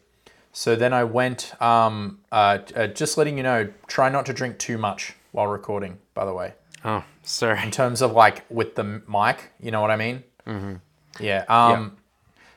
So 0.53 0.77
then 0.77 0.93
I 0.93 1.05
went, 1.05 1.61
um, 1.63 2.19
uh, 2.33 2.59
uh, 2.75 2.87
just 2.89 3.17
letting 3.17 3.37
you 3.37 3.43
know, 3.43 3.69
try 3.87 4.09
not 4.09 4.27
to 4.27 4.33
drink 4.33 4.59
too 4.59 4.79
much 4.79 5.15
while 5.33 5.47
recording, 5.47 5.99
by 6.15 6.25
the 6.25 6.35
way. 6.35 6.55
Oh, 6.85 7.05
sorry. 7.23 7.63
In 7.63 7.71
terms 7.71 8.03
of 8.03 8.13
like 8.13 8.45
with 8.51 8.75
the 8.75 8.85
mic, 8.85 9.53
you 9.61 9.71
know 9.71 9.81
what 9.81 9.91
I 9.91 9.97
mean? 9.97 10.25
Mm-hmm. 10.47 10.75
Yeah. 11.21 11.45
Um, 11.49 11.97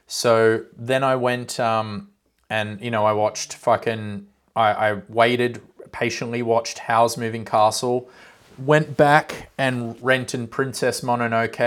So 0.07 0.65
then 0.77 1.05
I 1.05 1.15
went 1.15 1.57
um, 1.57 2.09
and, 2.49 2.81
you 2.81 2.91
know, 2.91 3.05
I 3.05 3.13
watched 3.13 3.53
fucking, 3.53 4.27
I, 4.57 4.73
I 4.73 5.01
waited, 5.07 5.61
patiently 5.93 6.41
watched 6.41 6.79
Howl's 6.79 7.17
Moving 7.17 7.45
Castle, 7.45 8.09
went 8.57 8.97
back 8.97 9.51
and 9.57 9.95
rented 10.03 10.51
Princess 10.51 10.99
Mononoke 10.99 11.59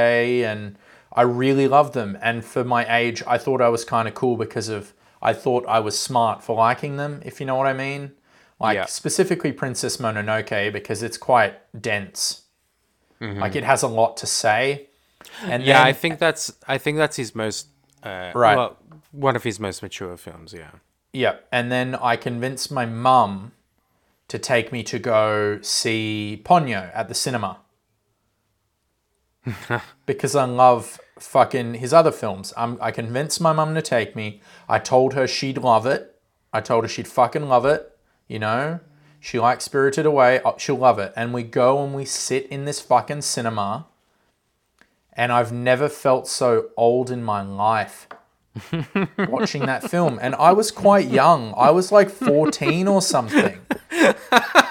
and 0.44 0.76
I 1.14 1.22
really 1.22 1.68
loved 1.68 1.94
them. 1.94 2.18
And 2.20 2.44
for 2.44 2.64
my 2.64 2.84
age, 2.96 3.22
I 3.26 3.38
thought 3.38 3.60
I 3.60 3.68
was 3.68 3.84
kind 3.84 4.08
of 4.08 4.14
cool 4.14 4.36
because 4.36 4.68
of 4.68 4.92
I 5.22 5.32
thought 5.32 5.64
I 5.66 5.80
was 5.80 5.98
smart 5.98 6.42
for 6.42 6.54
liking 6.56 6.96
them, 6.96 7.22
if 7.24 7.40
you 7.40 7.46
know 7.46 7.54
what 7.56 7.66
I 7.66 7.72
mean. 7.72 8.12
Like 8.60 8.76
Yeah. 8.76 8.84
specifically 8.86 9.52
Princess 9.52 9.96
Mononoke 9.98 10.72
because 10.72 11.02
it's 11.02 11.16
quite 11.18 11.54
dense. 11.80 12.42
Like 13.20 13.56
it 13.56 13.64
has 13.64 13.82
a 13.82 13.88
lot 13.88 14.18
to 14.18 14.26
say. 14.26 14.88
And 15.44 15.62
Yeah, 15.62 15.78
then, 15.78 15.86
I 15.86 15.92
think 15.94 16.18
that's 16.18 16.52
I 16.68 16.76
think 16.76 16.98
that's 16.98 17.16
his 17.16 17.34
most 17.34 17.68
uh, 18.02 18.32
Right. 18.34 18.54
Well, 18.56 18.76
one 19.12 19.34
of 19.34 19.44
his 19.44 19.58
most 19.58 19.82
mature 19.82 20.16
films. 20.18 20.52
Yeah. 20.52 20.70
yeah, 21.12 21.36
and 21.50 21.72
then 21.72 21.94
I 21.94 22.16
convinced 22.16 22.70
my 22.70 22.84
mum 22.84 23.52
to 24.28 24.38
take 24.38 24.72
me 24.72 24.82
to 24.82 24.98
go 24.98 25.58
see 25.62 26.42
Ponyo 26.44 26.90
at 26.94 27.08
the 27.08 27.14
cinema. 27.14 27.60
because 30.06 30.34
I 30.34 30.44
love 30.44 31.00
fucking 31.18 31.74
his 31.74 31.92
other 31.92 32.12
films. 32.12 32.52
I'm, 32.56 32.78
I 32.80 32.90
convinced 32.90 33.40
my 33.40 33.52
mum 33.52 33.74
to 33.74 33.82
take 33.82 34.16
me. 34.16 34.40
I 34.68 34.78
told 34.78 35.14
her 35.14 35.26
she'd 35.26 35.58
love 35.58 35.86
it. 35.86 36.20
I 36.52 36.60
told 36.60 36.84
her 36.84 36.88
she'd 36.88 37.08
fucking 37.08 37.48
love 37.48 37.64
it. 37.64 37.96
You 38.28 38.38
know, 38.38 38.80
she 39.20 39.38
likes 39.38 39.64
Spirited 39.64 40.06
Away. 40.06 40.40
Oh, 40.44 40.54
She'll 40.58 40.76
love 40.76 40.98
it. 40.98 41.12
And 41.16 41.32
we 41.32 41.42
go 41.42 41.84
and 41.84 41.94
we 41.94 42.04
sit 42.04 42.46
in 42.46 42.64
this 42.64 42.80
fucking 42.80 43.22
cinema. 43.22 43.86
And 45.12 45.30
I've 45.30 45.52
never 45.52 45.88
felt 45.88 46.26
so 46.26 46.70
old 46.76 47.10
in 47.10 47.22
my 47.22 47.42
life 47.42 48.08
watching 49.18 49.66
that 49.66 49.88
film. 49.88 50.18
And 50.20 50.34
I 50.34 50.52
was 50.52 50.70
quite 50.70 51.08
young. 51.08 51.54
I 51.56 51.70
was 51.70 51.92
like 51.92 52.10
14 52.10 52.88
or 52.88 53.00
something. 53.00 53.60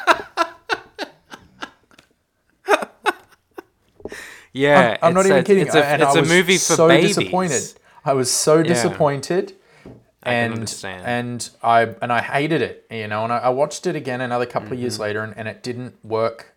Yeah, 4.53 4.97
I'm 5.01 5.13
not 5.13 5.25
even 5.25 5.39
a- 5.39 5.43
kidding. 5.43 5.65
It's 5.65 5.75
a, 5.75 5.83
and 5.85 6.01
it's 6.01 6.15
I 6.15 6.19
a 6.19 6.25
movie 6.25 6.53
for 6.57 6.59
so 6.75 6.87
babies. 6.87 7.15
disappointed. 7.17 7.73
I 8.05 8.13
was 8.13 8.29
so 8.31 8.61
disappointed. 8.63 9.53
can 9.83 9.93
and 10.23 10.53
understand. 10.53 11.03
and 11.05 11.49
I 11.63 11.81
and 12.01 12.11
I 12.13 12.21
hated 12.21 12.61
it, 12.61 12.85
you 12.91 13.07
know. 13.07 13.23
And 13.23 13.33
I, 13.33 13.37
I 13.39 13.49
watched 13.49 13.87
it 13.87 13.95
again 13.95 14.21
another 14.21 14.45
couple 14.45 14.73
of 14.73 14.79
years 14.79 14.99
later, 14.99 15.21
and, 15.23 15.33
and 15.37 15.47
it 15.47 15.63
didn't 15.63 15.95
work 16.05 16.53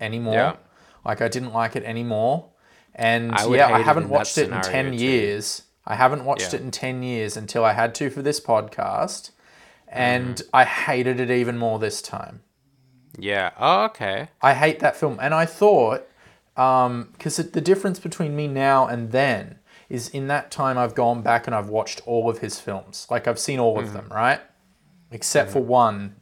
anymore. 0.00 0.34
Mm-hmm. 0.34 0.56
Yeah. 0.56 0.62
Like 1.04 1.20
I 1.22 1.28
didn't 1.28 1.52
like 1.52 1.74
it 1.76 1.84
anymore. 1.84 2.50
And 2.94 3.32
I 3.32 3.46
yeah, 3.48 3.68
I 3.74 3.80
haven't 3.82 4.04
that 4.04 4.12
watched 4.12 4.38
it 4.38 4.50
in 4.50 4.60
ten 4.62 4.92
too. 4.92 4.98
years. 4.98 5.62
I 5.86 5.94
haven't 5.94 6.24
watched 6.24 6.52
Yeah. 6.52 6.58
it 6.60 6.62
in 6.62 6.70
ten 6.70 7.02
years 7.02 7.36
until 7.36 7.64
I 7.64 7.72
had 7.72 7.94
to 7.96 8.10
for 8.10 8.22
this 8.22 8.40
podcast, 8.40 9.30
and 9.88 10.36
Mm-hmm. 10.36 10.48
I 10.56 10.64
hated 10.64 11.20
it 11.20 11.30
even 11.30 11.56
more 11.58 11.78
this 11.78 12.02
time. 12.02 12.42
Yeah. 13.18 13.52
Oh, 13.58 13.84
okay. 13.86 14.28
I 14.42 14.52
hate 14.54 14.80
that 14.80 14.96
film. 14.96 15.18
And 15.22 15.32
I 15.32 15.46
thought, 15.46 16.06
because 16.56 17.36
the 17.36 17.60
difference 17.60 17.98
between 17.98 18.34
me 18.34 18.48
now 18.48 18.86
and 18.86 19.12
then 19.12 19.58
is 19.88 20.08
in 20.08 20.26
that 20.28 20.50
time 20.50 20.76
I've 20.78 20.94
gone 20.94 21.22
back 21.22 21.46
and 21.46 21.54
I've 21.54 21.68
watched 21.68 22.00
all 22.06 22.28
of 22.28 22.38
his 22.38 22.58
films. 22.58 23.06
Like 23.10 23.28
I've 23.28 23.38
seen 23.38 23.58
all 23.58 23.78
of 23.78 23.92
them, 23.92 24.08
right? 24.10 24.40
Except 25.12 25.50
for 25.50 25.62
one, 25.62 26.16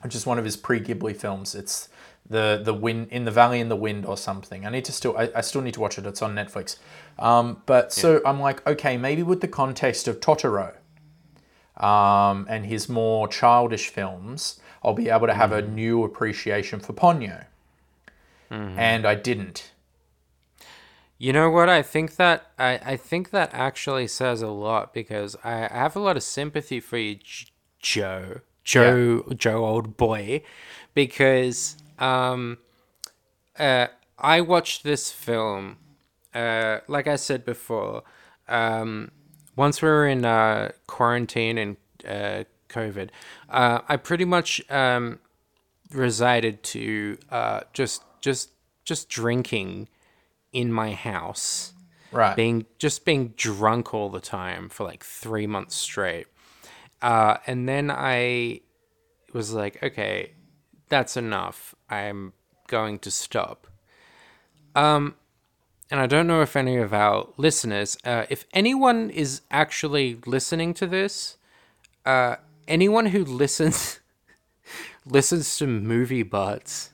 which 0.00 0.14
is 0.14 0.24
one 0.24 0.38
of 0.38 0.44
his 0.44 0.56
pre 0.56 0.80
Ghibli 0.80 1.16
films. 1.16 1.54
It's 1.54 1.88
the 2.28 2.60
the 2.62 2.74
wind 2.74 3.08
in 3.10 3.24
the 3.24 3.30
valley 3.30 3.60
in 3.60 3.68
the 3.68 3.76
wind 3.76 4.06
or 4.06 4.16
something. 4.16 4.64
I 4.66 4.70
need 4.70 4.84
to 4.86 4.92
still 4.92 5.16
I, 5.16 5.30
I 5.34 5.40
still 5.40 5.62
need 5.62 5.74
to 5.74 5.80
watch 5.80 5.98
it. 5.98 6.06
It's 6.06 6.22
on 6.22 6.34
Netflix. 6.34 6.76
Um, 7.18 7.62
but 7.66 7.92
so 7.92 8.20
I'm 8.24 8.40
like, 8.40 8.66
okay, 8.66 8.96
maybe 8.96 9.22
with 9.22 9.40
the 9.40 9.48
context 9.48 10.08
of 10.08 10.20
Totoro 10.20 10.74
um, 11.76 12.46
and 12.48 12.64
his 12.66 12.88
more 12.88 13.28
childish 13.28 13.88
films, 13.88 14.60
I'll 14.82 14.94
be 14.94 15.08
able 15.08 15.26
to 15.26 15.34
have 15.34 15.52
a 15.52 15.62
new 15.62 16.04
appreciation 16.04 16.80
for 16.80 16.92
Ponyo. 16.92 17.44
And 18.50 19.06
I 19.06 19.14
didn't. 19.14 19.72
You 21.18 21.32
know 21.32 21.50
what? 21.50 21.68
I 21.68 21.82
think 21.82 22.16
that 22.16 22.50
I, 22.58 22.78
I 22.84 22.96
think 22.96 23.30
that 23.30 23.50
actually 23.54 24.06
says 24.06 24.42
a 24.42 24.48
lot 24.48 24.92
because 24.92 25.34
I, 25.42 25.64
I 25.64 25.78
have 25.78 25.96
a 25.96 26.00
lot 26.00 26.16
of 26.16 26.22
sympathy 26.22 26.78
for 26.78 26.98
you, 26.98 27.14
J- 27.14 27.46
Joe, 27.80 28.40
Joe, 28.64 29.22
Joe, 29.34 29.64
old 29.64 29.96
boy, 29.96 30.42
because 30.92 31.76
um, 31.98 32.58
uh, 33.58 33.86
I 34.18 34.42
watched 34.42 34.84
this 34.84 35.10
film, 35.10 35.78
uh, 36.34 36.80
like 36.86 37.06
I 37.06 37.16
said 37.16 37.46
before, 37.46 38.02
um, 38.46 39.10
once 39.56 39.80
we 39.80 39.88
were 39.88 40.06
in 40.06 40.26
uh, 40.26 40.72
quarantine 40.86 41.56
and 41.56 41.76
uh, 42.06 42.44
COVID, 42.68 43.08
uh, 43.48 43.80
I 43.88 43.96
pretty 43.96 44.26
much 44.26 44.60
um, 44.70 45.18
resided 45.90 46.62
to 46.62 47.16
uh, 47.30 47.60
just 47.72 48.02
just 48.26 48.50
just 48.84 49.08
drinking 49.08 49.88
in 50.52 50.72
my 50.72 50.92
house. 50.92 51.72
Right. 52.12 52.36
being 52.36 52.66
just 52.78 53.04
being 53.04 53.34
drunk 53.36 53.92
all 53.92 54.08
the 54.08 54.20
time 54.20 54.68
for 54.68 54.84
like 54.84 55.04
three 55.04 55.46
months 55.46 55.74
straight. 55.74 56.26
Uh, 57.02 57.36
and 57.46 57.68
then 57.68 57.90
i 57.90 58.60
was 59.32 59.52
like 59.52 59.82
okay 59.82 60.32
that's 60.88 61.16
enough. 61.16 61.74
I'm 61.90 62.32
going 62.68 62.98
to 63.00 63.10
stop. 63.10 63.66
Um 64.74 65.14
and 65.90 66.00
i 66.00 66.06
don't 66.06 66.26
know 66.26 66.42
if 66.42 66.56
any 66.56 66.76
of 66.76 66.92
our 66.92 67.28
listeners 67.36 67.96
uh, 68.04 68.24
if 68.28 68.44
anyone 68.52 69.10
is 69.10 69.42
actually 69.50 70.18
listening 70.26 70.74
to 70.74 70.86
this 70.86 71.36
uh, 72.04 72.36
anyone 72.66 73.06
who 73.06 73.24
listens 73.24 74.00
listens 75.06 75.56
to 75.58 75.66
movie 75.66 76.22
butts 76.22 76.90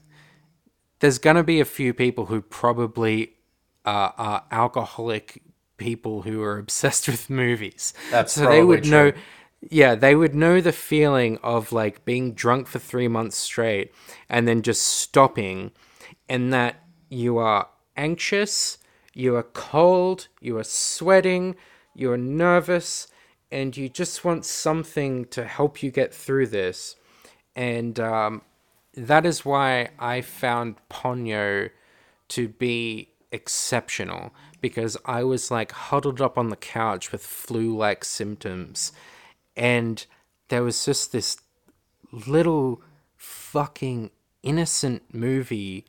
there's 1.03 1.19
gonna 1.19 1.43
be 1.43 1.59
a 1.59 1.65
few 1.65 1.93
people 1.93 2.27
who 2.27 2.41
probably 2.41 3.33
uh, 3.85 4.11
are 4.17 4.45
alcoholic 4.53 5.43
people 5.77 6.23
who 6.23 6.41
are 6.41 6.59
obsessed 6.67 7.09
with 7.09 7.29
movies. 7.29 7.93
That's 8.11 8.35
so 8.35 8.47
they 8.47 8.62
would 8.62 8.85
probably 8.85 9.11
know. 9.12 9.19
Yeah, 9.69 9.95
they 9.97 10.15
would 10.15 10.35
know 10.35 10.61
the 10.61 10.73
feeling 10.73 11.38
of 11.43 11.73
like 11.73 12.05
being 12.05 12.35
drunk 12.35 12.69
for 12.69 12.79
three 12.79 13.09
months 13.09 13.37
straight 13.37 13.93
and 14.29 14.47
then 14.47 14.62
just 14.62 14.83
stopping, 14.83 15.73
and 16.29 16.53
that 16.53 16.77
you 17.09 17.37
are 17.38 17.69
anxious, 17.97 18.79
you 19.12 19.35
are 19.35 19.43
cold, 19.43 20.29
you 20.41 20.57
are 20.57 20.65
sweating, 20.65 21.57
you 21.95 22.12
are 22.12 22.19
nervous, 22.19 23.09
and 23.51 23.77
you 23.77 23.88
just 23.88 24.25
want 24.25 24.45
something 24.45 25.25
to 25.27 25.45
help 25.45 25.83
you 25.83 25.91
get 25.91 26.15
through 26.15 26.47
this. 26.47 26.95
And 27.57 27.99
um, 27.99 28.43
that 28.94 29.26
is 29.26 29.44
why 29.44 29.90
I 29.98 30.20
found 30.20 30.76
Ponyo 30.90 31.70
to 32.28 32.48
be 32.48 33.09
exceptional 33.31 34.35
because 34.61 34.96
I 35.05 35.24
was 35.24 35.50
like 35.50 35.72
huddled 35.72 36.20
up 36.20 36.38
on 36.38 36.50
the 36.50 36.57
couch 36.57 37.12
with 37.12 37.24
flu 37.24 37.76
like 37.76 38.05
symptoms, 38.05 38.92
and 39.57 40.05
there 40.48 40.62
was 40.62 40.85
just 40.85 41.12
this 41.12 41.37
little 42.12 42.83
fucking 43.16 44.11
innocent 44.42 45.02
movie 45.12 45.85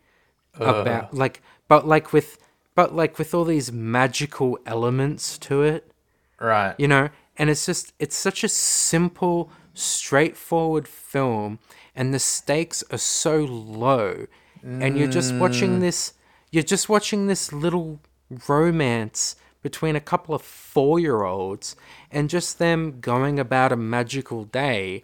uh. 0.60 0.66
about 0.66 1.14
like 1.14 1.42
but 1.68 1.88
like 1.88 2.14
with 2.14 2.38
but 2.76 2.96
like 2.96 3.18
with 3.18 3.34
all 3.34 3.46
these 3.46 3.72
magical 3.72 4.58
elements 4.66 5.38
to 5.38 5.62
it. 5.62 5.92
Right. 6.40 6.76
you 6.78 6.88
know? 6.88 7.10
And 7.38 7.50
it's 7.50 7.66
just 7.66 7.94
it's 8.00 8.16
such 8.16 8.44
a 8.44 8.50
simple 8.50 9.52
straightforward 9.74 10.88
film 10.88 11.60
and 11.96 12.14
the 12.14 12.20
stakes 12.20 12.84
are 12.92 12.98
so 12.98 13.38
low 13.44 14.28
and 14.64 14.98
you're 14.98 15.10
just 15.10 15.34
watching 15.36 15.80
this 15.82 16.14
you're 16.52 16.64
just 16.64 16.88
watching 16.88 17.28
this 17.28 17.52
little 17.52 18.00
romance 18.48 19.36
between 19.62 19.96
a 19.96 20.00
couple 20.00 20.34
of 20.34 20.42
four-year-olds 20.42 21.76
and 22.12 22.30
just 22.30 22.60
them 22.60 23.00
going 23.02 23.40
about 23.40 23.72
a 23.72 23.76
magical 23.76 24.44
day 24.46 25.04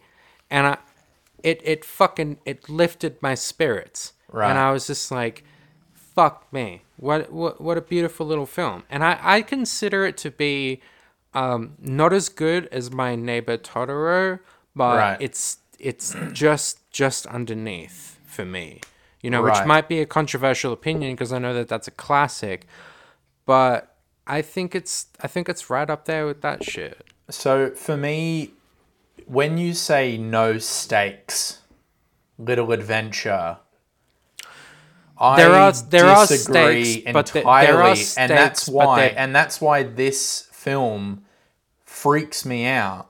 and 0.50 0.66
i 0.68 0.78
it 1.44 1.62
it 1.64 1.84
fucking 1.84 2.38
it 2.46 2.70
lifted 2.70 3.18
my 3.22 3.36
spirits 3.36 4.14
Right. 4.32 4.50
and 4.50 4.58
i 4.60 4.72
was 4.72 4.88
just 4.88 5.12
like 5.12 5.44
fuck 5.94 6.52
me 6.54 6.84
What 6.98 7.32
what 7.32 7.60
what 7.62 7.78
a 7.78 7.82
beautiful 7.82 8.26
little 8.28 8.46
film. 8.46 8.84
And 8.90 9.04
I 9.04 9.18
I 9.22 9.42
consider 9.42 10.06
it 10.06 10.18
to 10.18 10.32
be 10.32 10.82
um 11.34 11.76
not 11.80 12.12
as 12.14 12.28
good 12.30 12.68
as 12.74 12.92
my 12.92 13.16
neighbor 13.16 13.58
Totoro, 13.58 14.40
but 14.76 14.98
Right. 14.98 15.18
it's 15.20 15.58
it's 15.80 16.16
just 16.34 16.90
just 16.92 17.26
underneath 17.28 18.20
for 18.26 18.46
me. 18.46 18.82
You 19.22 19.30
know, 19.30 19.42
which 19.42 19.66
might 19.66 19.88
be 19.90 20.00
a 20.00 20.06
controversial 20.06 20.72
opinion 20.72 21.14
because 21.14 21.34
I 21.34 21.40
know 21.40 21.54
that 21.54 21.68
that's 21.68 21.88
a 21.88 21.92
classic, 21.92 22.66
but 23.46 23.96
I 24.28 24.42
think 24.42 24.76
it's 24.76 25.08
I 25.22 25.28
think 25.28 25.50
it's 25.50 25.70
right 25.70 25.90
up 25.90 26.06
there 26.06 26.26
with 26.26 26.42
that 26.42 26.64
shit. 26.64 27.06
So 27.30 27.72
for 27.72 27.98
me, 27.98 28.52
when 29.26 29.58
you 29.58 29.74
say 29.74 30.18
no 30.18 30.58
stakes, 30.58 31.60
little 32.38 32.72
adventure, 32.72 33.58
I 35.18 35.36
There 35.36 35.54
are- 35.54 35.72
there 35.74 36.06
are 36.06 36.26
disagree 36.26 36.84
stakes, 36.86 37.12
but 37.12 37.26
the- 37.28 37.40
entirely, 37.40 37.66
there 37.68 37.82
are 37.84 37.96
and 38.18 38.30
that's 38.32 38.68
why, 38.70 39.02
and 39.08 39.36
that's 39.36 39.60
why 39.60 39.84
this 39.84 40.48
film 40.52 41.26
freaks 41.84 42.46
me 42.46 42.66
out. 42.66 43.10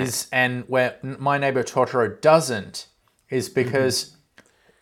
Is 0.00 0.28
and 0.32 0.64
where 0.68 0.96
my 1.02 1.38
neighbor 1.38 1.62
Totoro 1.62 2.20
doesn't 2.20 2.86
is 3.30 3.48
mm-hmm. 3.48 3.62
because 3.62 4.16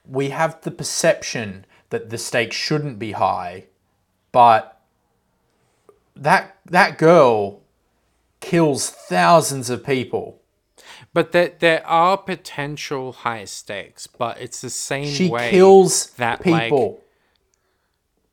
we 0.07 0.31
have 0.31 0.61
the 0.63 0.71
perception 0.71 1.65
that 1.91 2.11
the 2.11 2.19
stakes 2.19 2.57
shouldn't 2.57 2.99
be 2.99 3.13
high, 3.13 3.67
but 4.33 4.81
that 6.17 6.57
that 6.67 6.99
girl 6.99 7.63
kills 8.41 8.91
thousands 8.91 9.71
of 9.71 9.85
people. 9.85 10.41
But 11.13 11.33
there 11.33 11.53
there 11.59 11.87
are 11.87 12.17
potential 12.17 13.13
high 13.13 13.45
stakes, 13.45 14.07
but 14.07 14.41
it's 14.41 14.61
the 14.61 14.71
same 14.71 15.07
She 15.07 15.29
way 15.29 15.51
kills 15.51 16.11
that, 16.13 16.47
like- 16.47 16.65
people. 16.65 17.01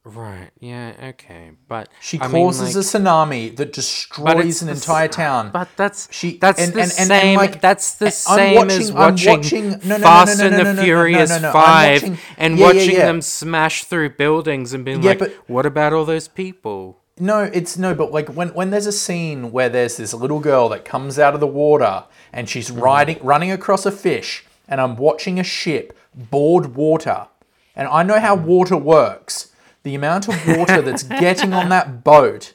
Right. 0.10 0.52
Yeah. 0.62 0.94
Okay. 1.10 1.52
But 1.68 1.90
she 2.00 2.18
I 2.22 2.28
mean, 2.28 2.32
causes 2.46 2.76
like- 2.76 2.86
a 2.86 2.88
tsunami 2.88 3.56
that 3.58 3.74
destroys 3.74 4.62
an 4.62 4.70
entire 4.70 5.08
town. 5.10 5.52
But 5.52 5.68
that's 5.76 6.08
She- 6.12 6.38
that's 6.38 6.60
and- 6.62 6.74
the 6.74 6.82
and- 6.84 6.94
and- 6.98 7.08
same. 7.08 7.36
like, 7.38 7.60
that's 7.62 7.96
the 7.96 8.10
same 8.12 8.56
watching- 8.56 8.82
as 8.82 8.92
watching, 8.92 9.38
watching- 9.38 9.70
no, 9.70 9.78
no, 9.84 9.98
no, 9.98 10.04
Fast 10.04 10.40
no, 10.40 10.46
and 10.48 10.78
the 10.78 10.82
Furious 10.84 11.30
no, 11.30 11.40
no, 11.40 11.48
I'm 11.50 11.54
Five 11.54 12.02
watching- 12.04 12.18
and 12.38 12.58
yeah, 12.58 12.66
watching 12.66 12.92
yeah. 12.92 13.06
them 13.06 13.22
smash 13.22 13.84
through 13.84 14.12
buildings 14.12 14.74
and 14.74 14.86
being 14.86 15.02
like, 15.02 15.20
but- 15.20 15.34
"What 15.48 15.66
about 15.66 15.92
all 15.94 16.06
those 16.06 16.28
people?" 16.30 16.98
No, 17.20 17.50
it's 17.52 17.78
no, 17.78 17.94
but 17.94 18.12
like 18.14 18.30
when, 18.30 18.50
when 18.50 18.70
there's 18.70 18.86
a 18.86 18.92
scene 18.92 19.52
where 19.52 19.68
there's 19.70 19.98
this 19.98 20.14
little 20.14 20.40
girl 20.40 20.70
that 20.70 20.86
comes 20.86 21.18
out 21.20 21.34
of 21.34 21.40
the 21.40 21.48
water 21.48 22.04
and 22.32 22.48
she's 22.48 22.70
Mm-hmm. 22.70 22.80
riding 22.80 23.18
running 23.22 23.52
across 23.52 23.86
a 23.86 23.92
fish 23.92 24.46
and 24.70 24.80
I'm 24.80 24.96
watching 24.96 25.40
a 25.40 25.44
ship 25.44 25.98
board 26.16 26.76
water. 26.76 27.28
And 27.76 27.88
I 27.90 28.04
know 28.04 28.20
how 28.20 28.36
Mm-hmm. 28.36 28.46
water 28.48 28.78
works 28.78 29.48
the 29.88 29.96
amount 29.96 30.28
of 30.28 30.36
water 30.48 30.82
that's 30.82 31.04
getting 31.04 31.54
on 31.54 31.70
that 31.70 32.04
boat 32.04 32.54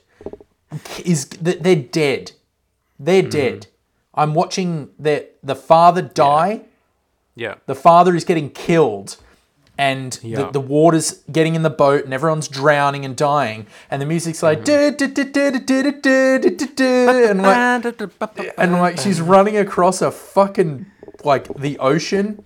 is 1.05 1.27
that 1.29 1.62
they're 1.62 1.77
dead. 1.77 2.33
They're 2.99 3.23
mm. 3.23 3.31
dead. 3.31 3.66
I'm 4.14 4.35
watching 4.35 4.90
the 4.99 5.29
the 5.42 5.57
father 5.57 6.03
die. 6.03 6.66
Yeah. 7.35 7.49
yeah. 7.49 7.55
The 7.66 7.75
father 7.75 8.14
is 8.14 8.25
getting 8.25 8.51
killed 8.51 9.16
and 9.79 10.18
yeah. 10.23 10.37
the, 10.37 10.51
the, 10.51 10.61
water's 10.61 11.23
getting 11.33 11.55
in 11.55 11.62
the 11.62 11.71
boat 11.71 12.05
and 12.05 12.12
everyone's 12.12 12.47
drowning 12.47 13.07
and 13.07 13.16
dying 13.16 13.66
and 13.90 14.03
the 14.03 14.07
music's 14.07 14.42
like 14.42 14.59
and 17.31 17.40
like 17.40 17.57
and 18.59 18.73
like 18.73 18.99
she's 18.99 19.23
running 19.23 19.57
across 19.57 20.03
a 20.03 20.11
fucking 20.11 20.85
like 21.25 21.49
the 21.55 21.79
ocean. 21.79 22.45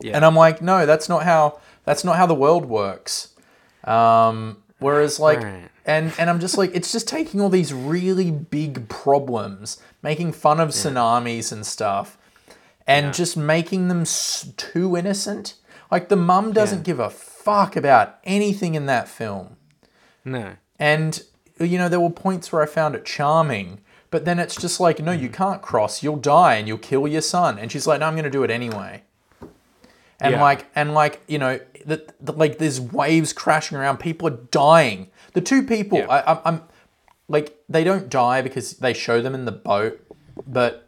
Yeah. 0.00 0.16
And 0.16 0.24
I'm 0.24 0.34
like, 0.34 0.62
no, 0.62 0.86
that's 0.86 1.10
not 1.10 1.24
how 1.24 1.60
that's 1.84 2.04
not 2.04 2.16
how 2.16 2.24
the 2.24 2.34
world 2.34 2.64
works. 2.64 3.33
Um, 3.84 4.58
whereas 4.78 5.20
like, 5.20 5.42
Right. 5.42 5.68
and 5.84 6.12
and 6.18 6.30
I'm 6.30 6.40
just 6.40 6.56
like, 6.58 6.70
it's 6.74 6.90
just 6.92 7.06
taking 7.08 7.40
all 7.40 7.48
these 7.50 7.72
really 7.72 8.30
big 8.30 8.88
problems, 8.88 9.78
making 10.02 10.32
fun 10.32 10.60
of 10.60 10.70
tsunamis 10.70 11.52
and 11.52 11.66
stuff, 11.66 12.16
and 12.86 13.06
Yeah. 13.06 13.12
just 13.12 13.36
making 13.36 13.88
them 13.88 14.02
s- 14.02 14.48
too 14.56 14.96
innocent. 14.96 15.54
Like 15.90 16.08
the 16.08 16.16
mum 16.16 16.52
doesn't 16.52 16.78
Yeah. 16.78 16.84
give 16.84 17.00
a 17.00 17.10
fuck 17.10 17.76
about 17.76 18.16
anything 18.24 18.74
in 18.74 18.86
that 18.86 19.08
film. 19.08 19.56
no. 20.24 20.52
And 20.78 21.22
you 21.60 21.78
know, 21.78 21.88
there 21.88 22.00
were 22.00 22.10
points 22.10 22.50
where 22.52 22.62
I 22.62 22.66
found 22.66 22.96
it 22.96 23.04
charming, 23.04 23.78
but 24.10 24.24
then 24.24 24.40
it's 24.40 24.56
just 24.56 24.80
like, 24.80 24.98
no, 24.98 25.12
you 25.12 25.28
can't 25.28 25.62
cross. 25.62 26.02
You'll 26.02 26.16
die 26.16 26.54
and 26.54 26.66
you'll 26.66 26.78
kill 26.78 27.06
your 27.06 27.20
son. 27.22 27.58
And 27.60 27.70
she's 27.70 27.86
like, 27.86 28.00
no, 28.00 28.06
I'm 28.06 28.14
going 28.14 28.24
to 28.24 28.30
do 28.30 28.42
it 28.42 28.50
anyway. 28.50 29.02
And 30.20 30.32
Yeah. 30.34 30.42
like, 30.42 30.66
and 30.74 30.92
like, 30.94 31.20
you 31.28 31.38
know, 31.38 31.60
the, 31.86 32.32
like 32.32 32.58
there's 32.58 32.80
waves 32.80 33.32
crashing 33.32 33.78
around. 33.78 33.98
People 33.98 34.28
are 34.28 34.38
dying. 34.50 35.10
The 35.32 35.40
two 35.40 35.62
people, 35.62 35.98
Yeah. 35.98 36.06
I, 36.06 36.32
I'm, 36.32 36.40
I'm 36.44 36.62
like, 37.28 37.58
they 37.68 37.84
don't 37.84 38.08
die 38.08 38.42
because 38.42 38.74
they 38.74 38.92
show 38.92 39.20
them 39.20 39.34
in 39.34 39.44
the 39.44 39.52
boat, 39.52 40.00
but 40.46 40.84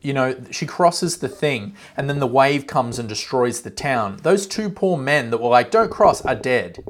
you 0.00 0.12
know, 0.12 0.36
she 0.50 0.66
crosses 0.66 1.18
the 1.18 1.28
thing, 1.28 1.76
and 1.96 2.08
then 2.08 2.18
the 2.18 2.26
wave 2.26 2.66
comes 2.66 2.98
and 2.98 3.08
destroys 3.08 3.62
the 3.62 3.70
town. 3.70 4.18
Those 4.22 4.46
two 4.46 4.70
poor 4.70 4.96
men 4.96 5.30
that 5.30 5.38
were 5.38 5.50
like, 5.50 5.70
"Don't 5.70 5.90
cross," 5.90 6.24
are 6.24 6.34
dead. 6.34 6.84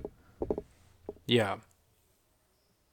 Yeah. 1.26 1.56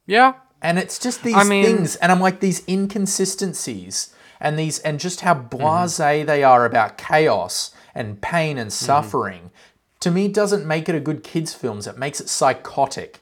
Yeah. 0.06 0.34
And 0.62 0.78
it's 0.78 0.98
just 0.98 1.22
these 1.22 1.36
I 1.36 1.44
mean- 1.44 1.64
things, 1.64 1.96
and 1.96 2.10
I'm 2.12 2.20
like 2.20 2.40
these 2.40 2.66
inconsistencies, 2.68 4.14
and 4.40 4.58
these, 4.58 4.78
and 4.80 4.98
just 4.98 5.20
how 5.20 5.34
mm-hmm. 5.34 5.56
blasé 5.56 6.26
they 6.26 6.42
are 6.42 6.64
about 6.64 6.98
chaos 6.98 7.72
and 7.94 8.20
pain 8.20 8.58
and 8.58 8.70
mm-hmm. 8.70 8.84
suffering. 8.86 9.50
To 10.00 10.10
me, 10.10 10.28
doesn't 10.28 10.66
make 10.66 10.88
it 10.88 10.94
a 10.94 11.00
good 11.00 11.22
kids' 11.22 11.54
films. 11.54 11.86
It 11.86 11.98
makes 11.98 12.20
it 12.20 12.28
psychotic. 12.28 13.20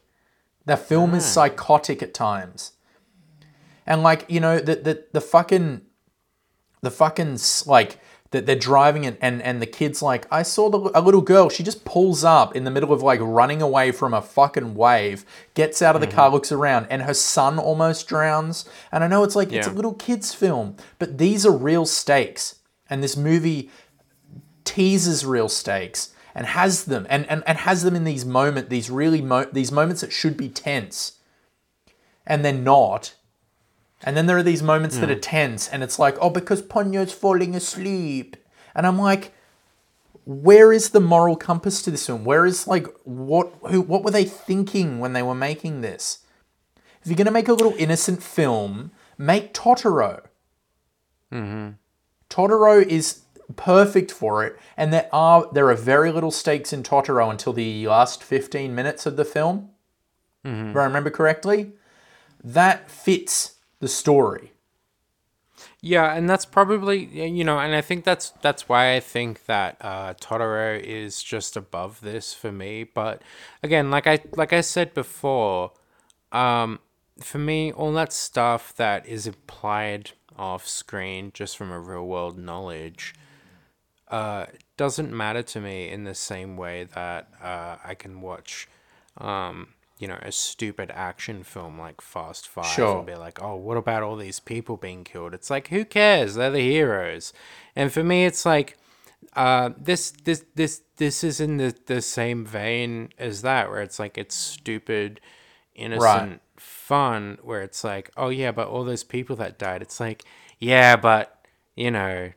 The 0.64 0.76
film 0.76 1.14
is 1.14 1.24
ah. 1.24 1.28
psychotic 1.28 2.02
at 2.02 2.14
times, 2.14 2.72
and 3.86 4.02
like 4.02 4.24
you 4.28 4.38
know, 4.38 4.58
the 4.58 4.76
the 4.76 5.04
the 5.12 5.20
fucking, 5.20 5.82
the 6.82 6.90
fucking 6.90 7.38
like 7.66 7.98
that 8.30 8.44
they're 8.44 8.54
driving 8.54 9.06
and, 9.06 9.16
and 9.20 9.42
and 9.42 9.62
the 9.62 9.66
kid's 9.66 10.02
like, 10.02 10.26
I 10.30 10.42
saw 10.42 10.68
the, 10.68 10.90
a 10.94 11.00
little 11.00 11.22
girl. 11.22 11.48
She 11.48 11.62
just 11.62 11.84
pulls 11.84 12.22
up 12.22 12.54
in 12.54 12.64
the 12.64 12.70
middle 12.70 12.92
of 12.92 13.02
like 13.02 13.20
running 13.22 13.62
away 13.62 13.90
from 13.90 14.12
a 14.12 14.20
fucking 14.20 14.74
wave, 14.74 15.24
gets 15.54 15.80
out 15.80 15.94
of 15.94 16.00
the 16.00 16.06
mm-hmm. 16.06 16.16
car, 16.16 16.30
looks 16.30 16.52
around, 16.52 16.86
and 16.90 17.02
her 17.02 17.14
son 17.14 17.58
almost 17.58 18.06
drowns. 18.06 18.68
And 18.92 19.02
I 19.02 19.08
know 19.08 19.24
it's 19.24 19.34
like 19.34 19.52
it's 19.52 19.66
a 19.66 19.72
little 19.72 19.94
kid's 19.94 20.34
film, 20.34 20.76
but 20.98 21.18
these 21.18 21.46
are 21.46 21.56
real 21.56 21.86
stakes, 21.86 22.56
and 22.90 23.02
this 23.02 23.16
movie 23.16 23.70
teases 24.64 25.24
real 25.24 25.48
stakes 25.48 26.10
and 26.38 26.46
has 26.46 26.84
them 26.84 27.04
and, 27.10 27.26
and, 27.28 27.42
and 27.48 27.58
has 27.58 27.82
them 27.82 27.96
in 27.96 28.04
these 28.04 28.24
moment 28.24 28.70
these 28.70 28.88
really 28.88 29.20
mo- 29.20 29.48
these 29.52 29.72
moments 29.72 30.02
that 30.02 30.12
should 30.12 30.36
be 30.36 30.48
tense 30.48 31.18
and 32.24 32.44
they're 32.44 32.52
not. 32.52 33.16
And 34.04 34.16
then 34.16 34.26
there 34.26 34.38
are 34.38 34.44
these 34.44 34.62
moments 34.62 34.98
that 34.98 35.10
are 35.10 35.18
tense 35.18 35.68
and 35.68 35.82
it's 35.82 35.98
like 35.98 36.16
oh 36.20 36.30
because 36.30 36.62
ponyo's 36.62 37.12
falling 37.12 37.56
asleep. 37.56 38.36
And 38.72 38.86
i'm 38.86 38.98
like 38.98 39.34
where 40.24 40.72
is 40.72 40.90
the 40.90 41.00
moral 41.00 41.34
compass 41.34 41.82
to 41.82 41.90
this 41.90 42.06
film? 42.06 42.24
Where 42.24 42.46
is 42.46 42.68
like 42.68 42.86
what 43.02 43.52
who 43.70 43.80
what 43.80 44.04
were 44.04 44.12
they 44.12 44.24
thinking 44.24 45.00
when 45.00 45.14
they 45.14 45.22
were 45.22 45.34
making 45.34 45.80
this? 45.80 46.20
If 47.02 47.08
you're 47.08 47.16
going 47.16 47.24
to 47.24 47.32
make 47.32 47.48
a 47.48 47.52
little 47.52 47.74
innocent 47.78 48.22
film 48.22 48.92
make 49.16 49.52
totoro. 49.52 50.20
Mm-hmm. 51.32 51.70
Totoro 52.30 52.86
is 52.86 53.22
perfect 53.56 54.10
for 54.10 54.44
it, 54.44 54.58
and 54.76 54.92
there 54.92 55.08
are 55.12 55.48
there 55.52 55.68
are 55.68 55.74
very 55.74 56.12
little 56.12 56.30
stakes 56.30 56.72
in 56.72 56.82
Totoro 56.82 57.30
until 57.30 57.52
the 57.52 57.86
last 57.86 58.22
fifteen 58.22 58.74
minutes 58.74 59.06
of 59.06 59.16
the 59.16 59.24
film. 59.24 59.70
If 60.44 60.76
I 60.76 60.84
remember 60.84 61.10
correctly, 61.10 61.72
that 62.42 62.90
fits 62.90 63.56
the 63.80 63.88
story. 63.88 64.52
Yeah, 65.80 66.14
and 66.14 66.28
that's 66.28 66.44
probably 66.44 67.04
you 67.04 67.44
know, 67.44 67.58
and 67.58 67.74
I 67.74 67.80
think 67.80 68.04
that's 68.04 68.30
that's 68.42 68.68
why 68.68 68.94
I 68.94 69.00
think 69.00 69.46
that 69.46 69.76
uh, 69.80 70.14
Totoro 70.14 70.80
is 70.80 71.22
just 71.22 71.56
above 71.56 72.00
this 72.00 72.34
for 72.34 72.50
me. 72.50 72.84
But 72.84 73.22
again, 73.62 73.90
like 73.90 74.06
I 74.06 74.20
like 74.36 74.52
I 74.52 74.60
said 74.60 74.94
before, 74.94 75.72
um, 76.32 76.80
for 77.20 77.38
me, 77.38 77.72
all 77.72 77.92
that 77.92 78.12
stuff 78.12 78.74
that 78.76 79.06
is 79.06 79.26
implied 79.26 80.12
off 80.36 80.66
screen, 80.66 81.30
just 81.32 81.56
from 81.56 81.70
a 81.70 81.80
real 81.80 82.06
world 82.06 82.38
knowledge, 82.38 83.14
uh, 84.10 84.46
doesn't 84.76 85.12
matter 85.12 85.42
to 85.42 85.60
me 85.60 85.88
in 85.88 86.04
the 86.04 86.14
same 86.14 86.56
way 86.56 86.84
that 86.94 87.28
uh, 87.42 87.76
I 87.84 87.94
can 87.94 88.20
watch, 88.20 88.68
um, 89.18 89.68
you 89.98 90.06
know, 90.08 90.18
a 90.22 90.32
stupid 90.32 90.90
action 90.94 91.42
film 91.42 91.78
like 91.78 92.00
Fast 92.00 92.48
Five 92.48 92.66
Sure. 92.66 92.98
and 92.98 93.06
be 93.06 93.14
like, 93.16 93.42
oh, 93.42 93.56
what 93.56 93.76
about 93.76 94.02
all 94.02 94.16
these 94.16 94.40
people 94.40 94.76
being 94.76 95.04
killed? 95.04 95.34
It's 95.34 95.50
like, 95.50 95.68
who 95.68 95.84
cares? 95.84 96.34
They're 96.36 96.50
the 96.50 96.60
heroes. 96.60 97.32
And 97.74 97.92
for 97.92 98.02
me, 98.04 98.24
it's 98.24 98.46
like, 98.46 98.76
uh, 99.34 99.70
this 99.76 100.12
this 100.12 100.44
this 100.54 100.82
this 100.96 101.24
is 101.24 101.40
in 101.40 101.56
the 101.56 101.74
the 101.86 102.00
same 102.00 102.46
vein 102.46 103.10
as 103.18 103.42
that, 103.42 103.68
where 103.68 103.82
it's 103.82 103.98
like 103.98 104.16
it's 104.16 104.34
stupid, 104.34 105.20
innocent 105.74 106.40
fun, 106.56 107.38
where 107.42 107.62
it's 107.62 107.82
like, 107.84 108.10
oh 108.16 108.28
yeah, 108.28 108.52
but 108.52 108.68
all 108.68 108.84
those 108.84 109.04
people 109.04 109.36
that 109.36 109.58
died. 109.58 109.82
It's 109.82 110.00
like, 110.00 110.24
yeah, 110.58 110.96
but 110.96 111.44
you 111.74 111.90
know, 111.90 112.30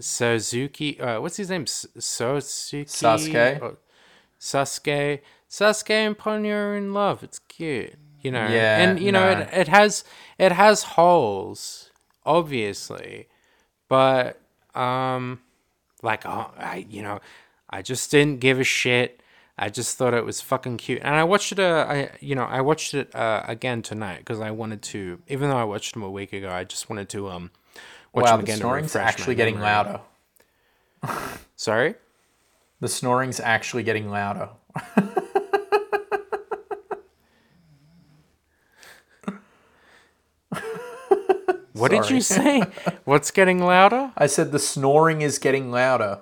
Suzuki, 0.00 1.00
uh, 1.00 1.20
what's 1.20 1.36
his 1.36 1.50
name? 1.50 1.64
Sosuke. 1.64 2.86
Sasuke? 2.86 3.62
Or- 3.62 3.78
Sasuke. 4.38 5.20
Sasuke 5.48 5.90
and 5.90 6.18
Ponyo 6.18 6.52
are 6.52 6.76
in 6.76 6.92
love. 6.92 7.22
It's 7.22 7.38
cute, 7.38 7.94
you 8.20 8.30
know. 8.30 8.46
Yeah, 8.48 8.78
and 8.78 9.00
you 9.00 9.12
know 9.12 9.32
no. 9.32 9.40
it 9.40 9.48
it 9.52 9.68
has 9.68 10.04
it 10.38 10.52
has 10.52 10.82
holes, 10.82 11.90
obviously, 12.24 13.28
but 13.88 14.40
um, 14.74 15.40
like 16.02 16.26
oh, 16.26 16.50
I 16.58 16.86
you 16.88 17.02
know, 17.02 17.20
I 17.70 17.82
just 17.82 18.10
didn't 18.10 18.40
give 18.40 18.58
a 18.60 18.64
shit. 18.64 19.22
I 19.58 19.70
just 19.70 19.96
thought 19.96 20.12
it 20.12 20.24
was 20.24 20.40
fucking 20.42 20.76
cute, 20.76 21.00
and 21.02 21.14
I 21.14 21.24
watched 21.24 21.52
it. 21.52 21.60
Uh, 21.60 21.86
I 21.88 22.10
you 22.20 22.34
know 22.34 22.44
I 22.44 22.60
watched 22.60 22.92
it 22.92 23.14
uh, 23.14 23.42
again 23.46 23.82
tonight 23.82 24.18
because 24.18 24.40
I 24.40 24.50
wanted 24.50 24.82
to. 24.82 25.22
Even 25.28 25.48
though 25.48 25.56
I 25.56 25.64
watched 25.64 25.94
them 25.94 26.02
a 26.02 26.10
week 26.10 26.32
ago, 26.32 26.50
I 26.50 26.64
just 26.64 26.90
wanted 26.90 27.08
to 27.10 27.28
um 27.30 27.50
wow, 28.22 28.36
the 28.36 28.52
snoring's 28.52 28.96
actually 28.96 29.34
getting 29.34 29.60
louder. 29.60 30.00
Sorry. 31.56 31.94
The 32.80 32.88
snoring's 32.88 33.40
actually 33.40 33.82
getting 33.82 34.10
louder. 34.10 34.50
What 41.76 41.90
did 41.90 42.10
you 42.10 42.20
say? 42.20 42.62
What's 43.04 43.30
getting 43.30 43.60
louder? 43.60 44.12
I 44.16 44.26
said 44.26 44.50
the 44.50 44.58
snoring 44.58 45.20
is 45.20 45.38
getting 45.38 45.70
louder. 45.70 46.20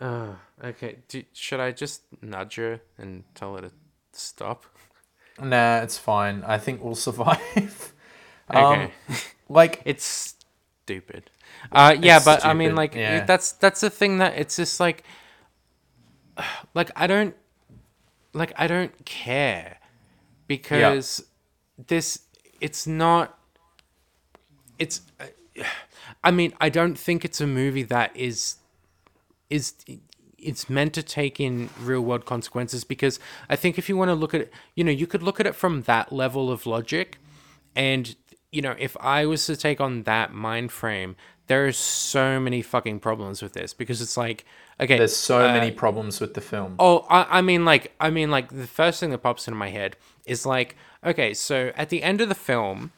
Uh, 0.00 0.34
okay. 0.62 0.98
Do, 1.08 1.22
should 1.32 1.60
I 1.60 1.70
just 1.70 2.02
nudge 2.20 2.56
her 2.56 2.80
and 2.98 3.22
tell 3.34 3.54
her 3.54 3.62
to 3.62 3.70
stop? 4.12 4.64
Nah, 5.40 5.78
it's 5.78 5.98
fine. 5.98 6.42
I 6.44 6.58
think 6.58 6.82
we'll 6.82 6.94
survive. 6.96 7.92
Okay. 8.50 8.60
Um, 8.60 8.90
like, 9.48 9.80
it's 9.84 10.34
stupid. 10.84 11.30
Uh, 11.72 11.96
yeah, 12.00 12.16
It's 12.16 12.24
but 12.24 12.44
I 12.44 12.52
mean, 12.54 12.74
like, 12.74 12.94
yeah. 12.94 13.18
it- 13.18 13.26
that's 13.26 13.52
that's 13.52 13.80
the 13.80 13.90
thing 13.90 14.18
that 14.18 14.34
it's 14.38 14.56
just 14.56 14.80
like, 14.80 15.04
like 16.74 16.90
I 16.96 17.06
don't, 17.06 17.34
like 18.32 18.52
I 18.56 18.66
don't 18.66 19.04
care, 19.04 19.78
because 20.46 21.24
this 21.86 22.20
it's 22.60 22.86
not. 22.86 23.38
It's, 24.78 25.00
uh, 25.20 25.26
I 26.24 26.30
mean, 26.30 26.52
I 26.60 26.68
don't 26.68 26.98
think 26.98 27.24
it's 27.24 27.40
a 27.40 27.46
movie 27.46 27.82
that 27.84 28.16
is, 28.16 28.56
is 29.50 29.74
it's 30.38 30.68
meant 30.70 30.92
to 30.94 31.02
take 31.02 31.38
in 31.38 31.68
real 31.80 32.00
world 32.00 32.24
consequences 32.24 32.82
because 32.84 33.18
I 33.48 33.56
think 33.56 33.78
if 33.78 33.88
you 33.88 33.96
want 33.96 34.08
to 34.10 34.14
look 34.14 34.34
at 34.34 34.40
it, 34.42 34.52
you 34.74 34.84
know, 34.84 34.90
you 34.90 35.06
could 35.06 35.22
look 35.22 35.38
at 35.40 35.46
it 35.46 35.54
from 35.54 35.82
that 35.82 36.12
level 36.12 36.50
of 36.50 36.66
logic, 36.66 37.18
and 37.76 38.16
you 38.54 38.62
know, 38.62 38.76
if 38.78 38.96
I 39.00 39.26
was 39.26 39.44
to 39.46 39.56
take 39.56 39.80
on 39.80 40.04
that 40.04 40.32
mind 40.32 40.70
frame, 40.70 41.16
there 41.48 41.66
are 41.66 41.72
so 41.72 42.38
many 42.38 42.62
fucking 42.62 43.00
problems 43.00 43.42
with 43.42 43.52
this 43.52 43.74
because 43.74 44.00
it's 44.00 44.16
like, 44.16 44.44
okay, 44.80 44.96
there's 44.96 45.16
so 45.16 45.44
uh, 45.44 45.52
many 45.52 45.70
problems 45.70 46.20
with 46.20 46.34
the 46.34 46.40
film. 46.40 46.76
Oh, 46.78 47.06
I, 47.10 47.38
I 47.38 47.42
mean, 47.42 47.64
like, 47.64 47.92
I 48.00 48.10
mean, 48.10 48.30
like, 48.30 48.48
the 48.50 48.66
first 48.66 49.00
thing 49.00 49.10
that 49.10 49.18
pops 49.18 49.48
into 49.48 49.58
my 49.58 49.70
head 49.70 49.96
is 50.24 50.46
like, 50.46 50.76
okay, 51.04 51.34
so 51.34 51.72
at 51.76 51.88
the 51.88 52.02
end 52.02 52.20
of 52.20 52.28
the 52.28 52.34
film, 52.34 52.92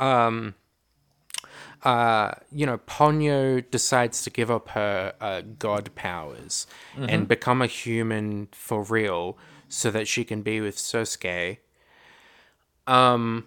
um, 0.00 0.54
uh, 1.84 2.32
you 2.50 2.64
know, 2.64 2.78
Ponyo 2.78 3.62
decides 3.70 4.22
to 4.22 4.30
give 4.30 4.50
up 4.50 4.70
her 4.70 5.12
uh, 5.20 5.42
god 5.58 5.94
powers 5.94 6.66
and 6.96 7.28
become 7.28 7.60
a 7.60 7.66
human 7.66 8.48
for 8.52 8.82
real, 8.82 9.36
so 9.68 9.90
that 9.90 10.08
she 10.08 10.24
can 10.24 10.40
be 10.40 10.60
with 10.60 10.76
Sosuke. 10.76 11.58
Um, 12.86 13.46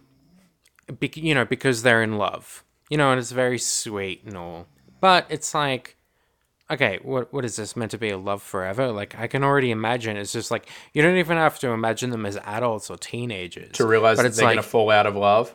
be, 0.99 1.11
you 1.15 1.35
know, 1.35 1.45
because 1.45 1.83
they're 1.83 2.03
in 2.03 2.17
love, 2.17 2.63
you 2.89 2.97
know, 2.97 3.11
and 3.11 3.19
it's 3.19 3.31
very 3.31 3.59
sweet 3.59 4.23
and 4.25 4.37
all, 4.37 4.67
but 4.99 5.25
it's 5.29 5.53
like 5.53 5.97
okay, 6.69 6.99
what 7.01 7.31
what 7.33 7.45
is 7.45 7.55
this 7.55 7.75
meant 7.75 7.91
to 7.91 7.97
be 7.97 8.09
a 8.09 8.17
love 8.17 8.41
forever? 8.41 8.91
Like 8.91 9.17
I 9.17 9.27
can 9.27 9.43
already 9.43 9.71
imagine 9.71 10.17
it's 10.17 10.33
just 10.33 10.51
like 10.51 10.67
you 10.93 11.01
don't 11.01 11.17
even 11.17 11.37
have 11.37 11.59
to 11.59 11.69
imagine 11.69 12.09
them 12.09 12.25
as 12.25 12.37
adults 12.37 12.89
or 12.89 12.97
teenagers 12.97 13.71
to 13.73 13.85
realize 13.85 14.17
but 14.17 14.23
that 14.23 14.29
it's 14.29 14.37
they're 14.37 14.45
like 14.45 14.55
gonna 14.55 14.63
fall 14.63 14.89
out 14.89 15.05
of 15.05 15.15
love. 15.15 15.53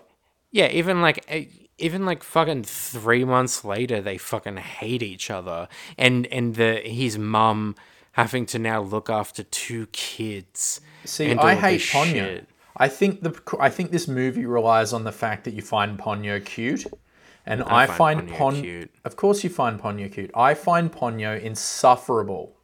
yeah, 0.50 0.68
even 0.68 1.00
like 1.00 1.68
even 1.78 2.06
like 2.06 2.22
fucking 2.22 2.64
three 2.64 3.24
months 3.24 3.64
later, 3.64 4.00
they 4.00 4.18
fucking 4.18 4.56
hate 4.56 5.02
each 5.02 5.30
other, 5.30 5.68
and 5.98 6.26
and 6.26 6.54
the 6.54 6.76
his 6.76 7.18
mum 7.18 7.74
having 8.12 8.44
to 8.46 8.58
now 8.58 8.80
look 8.80 9.08
after 9.10 9.42
two 9.42 9.86
kids. 9.86 10.80
See, 11.04 11.30
and 11.30 11.40
I 11.40 11.54
hate 11.54 11.80
Ponyo. 11.80 12.12
shit. 12.12 12.48
I 12.76 12.88
think 12.88 13.22
the 13.22 13.38
I 13.60 13.68
think 13.68 13.90
this 13.90 14.08
movie 14.08 14.46
relies 14.46 14.92
on 14.92 15.04
the 15.04 15.12
fact 15.12 15.44
that 15.44 15.54
you 15.54 15.62
find 15.62 15.98
Ponyo 15.98 16.44
cute, 16.44 16.86
and 17.44 17.62
I, 17.64 17.86
find 17.86 18.20
find, 18.20 18.30
Ponyo 18.30 18.38
Pon. 18.38 18.60
cute. 18.62 18.90
Of 19.04 19.16
course, 19.16 19.44
you 19.44 19.50
find 19.50 19.80
Ponyo 19.80 20.10
cute. 20.12 20.30
I 20.34 20.54
find 20.54 20.90
Ponyo 20.90 21.40
insufferable. 21.40 22.56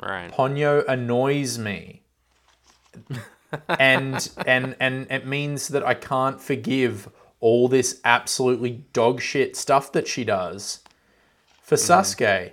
Right. 0.00 0.30
Ponyo 0.30 0.86
annoys 0.86 1.58
me. 1.58 2.02
and 3.68 4.30
and 4.46 4.76
and 4.80 5.06
it 5.10 5.26
means 5.26 5.68
that 5.68 5.84
I 5.84 5.94
can't 5.94 6.40
forgive 6.40 7.08
all 7.40 7.68
this 7.68 8.00
absolutely 8.04 8.84
dog 8.92 9.20
shit 9.20 9.56
stuff 9.56 9.92
that 9.92 10.06
she 10.06 10.24
does 10.24 10.80
for 11.62 11.76
mm-hmm. 11.76 11.92
Sosuke. 11.92 12.52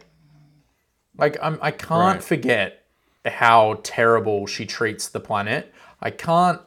Like 1.18 1.38
I'm 1.42 1.60
I 1.62 1.72
can't 1.72 2.16
Right. 2.16 2.24
forget 2.24 2.86
how 3.26 3.80
terrible 3.84 4.48
she 4.48 4.66
treats 4.66 5.10
the 5.10 5.20
planet. 5.20 5.74
I 6.02 6.12
can't 6.12 6.62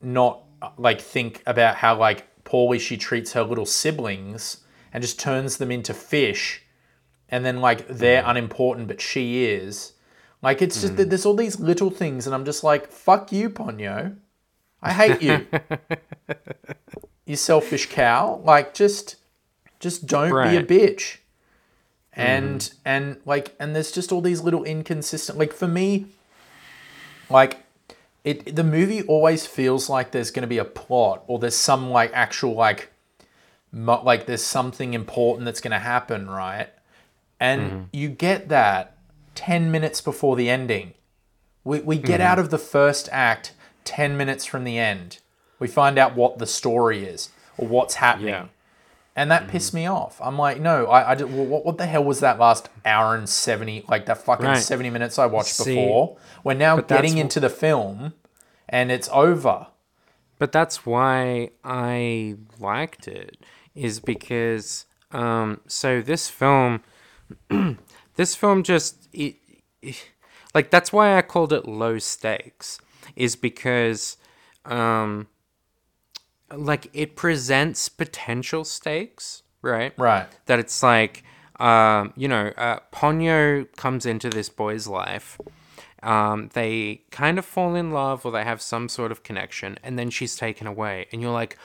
not 0.00 0.42
like 0.78 1.00
think 1.00 1.42
about 1.46 1.76
how 1.76 1.96
like 1.98 2.44
poorly 2.44 2.78
she 2.78 2.96
treats 2.96 3.32
her 3.32 3.42
little 3.42 3.66
siblings 3.66 4.58
and 4.92 5.02
just 5.02 5.18
turns 5.18 5.56
them 5.56 5.70
into 5.70 5.94
fish 5.94 6.62
and 7.28 7.44
then 7.44 7.60
like 7.60 7.88
they're 7.88 8.22
mm. 8.22 8.30
unimportant 8.30 8.88
but 8.88 9.00
she 9.00 9.44
is. 9.44 9.92
Like 10.42 10.60
it's 10.60 10.80
just 10.80 10.94
mm. 10.94 10.96
that 10.98 11.08
there's 11.08 11.26
all 11.26 11.34
these 11.34 11.58
little 11.58 11.90
things 11.90 12.26
and 12.26 12.34
i'm 12.34 12.44
just 12.44 12.62
like 12.62 12.90
fuck 12.90 13.32
you 13.32 13.50
ponyo. 13.50 14.16
I 14.82 14.92
hate 14.92 15.22
you. 15.22 15.46
You 17.26 17.36
selfish 17.36 17.88
cow. 17.88 18.42
Like 18.44 18.74
just 18.74 19.16
just 19.80 20.06
don't 20.06 20.30
be 20.30 20.56
a 20.56 20.62
bitch. 20.62 21.18
And 22.12 22.60
mm. 22.60 22.74
and 22.84 23.16
like 23.24 23.54
and 23.58 23.74
there's 23.74 23.90
just 23.90 24.12
all 24.12 24.20
these 24.20 24.42
little 24.42 24.62
inconsistent 24.64 25.38
like 25.38 25.52
for 25.52 25.66
me 25.66 26.06
like 27.30 27.63
it 28.24 28.56
the 28.56 28.64
movie 28.64 29.02
always 29.02 29.46
feels 29.46 29.88
like 29.88 30.10
there's 30.10 30.30
going 30.30 30.42
to 30.42 30.48
be 30.48 30.58
a 30.58 30.64
plot 30.64 31.22
or 31.26 31.38
there's 31.38 31.54
some 31.54 31.90
like 31.90 32.10
actual 32.14 32.54
like 32.54 32.90
mo- 33.70 34.02
like 34.02 34.26
there's 34.26 34.42
something 34.42 34.94
important 34.94 35.44
that's 35.44 35.60
going 35.60 35.72
to 35.72 35.78
happen 35.78 36.28
right? 36.28 36.70
And 37.38 37.62
mm-hmm. 37.62 37.82
you 37.92 38.08
get 38.08 38.48
that 38.48 38.96
10 39.34 39.70
minutes 39.70 40.00
before 40.00 40.36
the 40.36 40.48
ending. 40.48 40.94
We, 41.64 41.80
we 41.80 41.98
get 41.98 42.20
mm-hmm. 42.20 42.30
out 42.30 42.38
of 42.38 42.50
the 42.50 42.58
first 42.58 43.08
act 43.12 43.52
10 43.84 44.16
minutes 44.16 44.44
from 44.44 44.64
the 44.64 44.78
end. 44.78 45.18
We 45.58 45.68
find 45.68 45.98
out 45.98 46.14
what 46.14 46.38
the 46.38 46.46
story 46.46 47.04
is 47.04 47.30
or 47.58 47.68
what's 47.68 47.94
happening. 47.94 48.28
Yeah. 48.28 48.46
And 49.16 49.30
that 49.30 49.48
pissed 49.48 49.72
me 49.74 49.86
off. 49.86 50.20
I'm 50.22 50.36
like, 50.38 50.60
no, 50.60 50.86
I, 50.86 51.12
I 51.12 51.14
did, 51.14 51.32
well, 51.32 51.44
what, 51.46 51.64
what 51.64 51.78
the 51.78 51.86
hell 51.86 52.04
was 52.04 52.20
that 52.20 52.38
last 52.38 52.68
hour 52.84 53.14
and 53.14 53.28
70, 53.28 53.84
like 53.88 54.06
that 54.06 54.18
fucking 54.18 54.44
Right. 54.46 54.58
70 54.58 54.90
minutes 54.90 55.18
I 55.18 55.26
watched 55.26 55.54
See, 55.54 55.74
before? 55.74 56.16
We're 56.42 56.54
now 56.54 56.80
getting 56.80 57.18
into 57.18 57.40
the 57.40 57.50
film 57.50 58.14
and 58.68 58.90
it's 58.90 59.08
over. 59.12 59.68
but 60.38 60.50
that's 60.52 60.84
why 60.84 61.50
I 61.64 62.34
liked 62.58 63.06
it 63.08 63.36
is 63.74 64.00
because 64.00 64.86
um 65.12 65.60
so 65.66 66.00
this 66.00 66.28
film 66.28 66.80
this 68.16 68.34
film 68.34 68.62
just 68.62 69.08
it, 69.12 69.36
it- 69.82 70.10
like 70.54 70.70
that's 70.70 70.92
why 70.92 71.16
I 71.18 71.22
called 71.22 71.52
it 71.52 71.66
low 71.66 71.98
stakes 71.98 72.78
is 73.16 73.34
because 73.36 74.16
um 74.64 75.26
like 76.56 76.88
it 76.92 77.16
presents 77.16 77.88
potential 77.88 78.64
stakes, 78.64 79.42
right? 79.62 79.92
Right. 79.98 80.26
that 80.46 80.58
it's 80.58 80.82
like 80.82 81.24
um, 81.60 82.12
you 82.16 82.28
know 82.28 82.52
uh, 82.56 82.80
ponyo 82.92 83.66
comes 83.76 84.06
into 84.06 84.28
this 84.28 84.48
boy's 84.48 84.86
life 84.88 85.38
um, 86.02 86.50
they 86.52 87.02
kind 87.10 87.38
of 87.38 87.44
fall 87.44 87.74
in 87.74 87.90
love 87.92 88.26
or 88.26 88.32
they 88.32 88.44
have 88.44 88.60
some 88.60 88.88
sort 88.88 89.10
of 89.12 89.22
connection 89.22 89.78
and 89.82 89.98
then 89.98 90.10
she's 90.10 90.36
taken 90.36 90.66
away 90.66 91.06
and 91.12 91.22
you're 91.22 91.30
like 91.32 91.56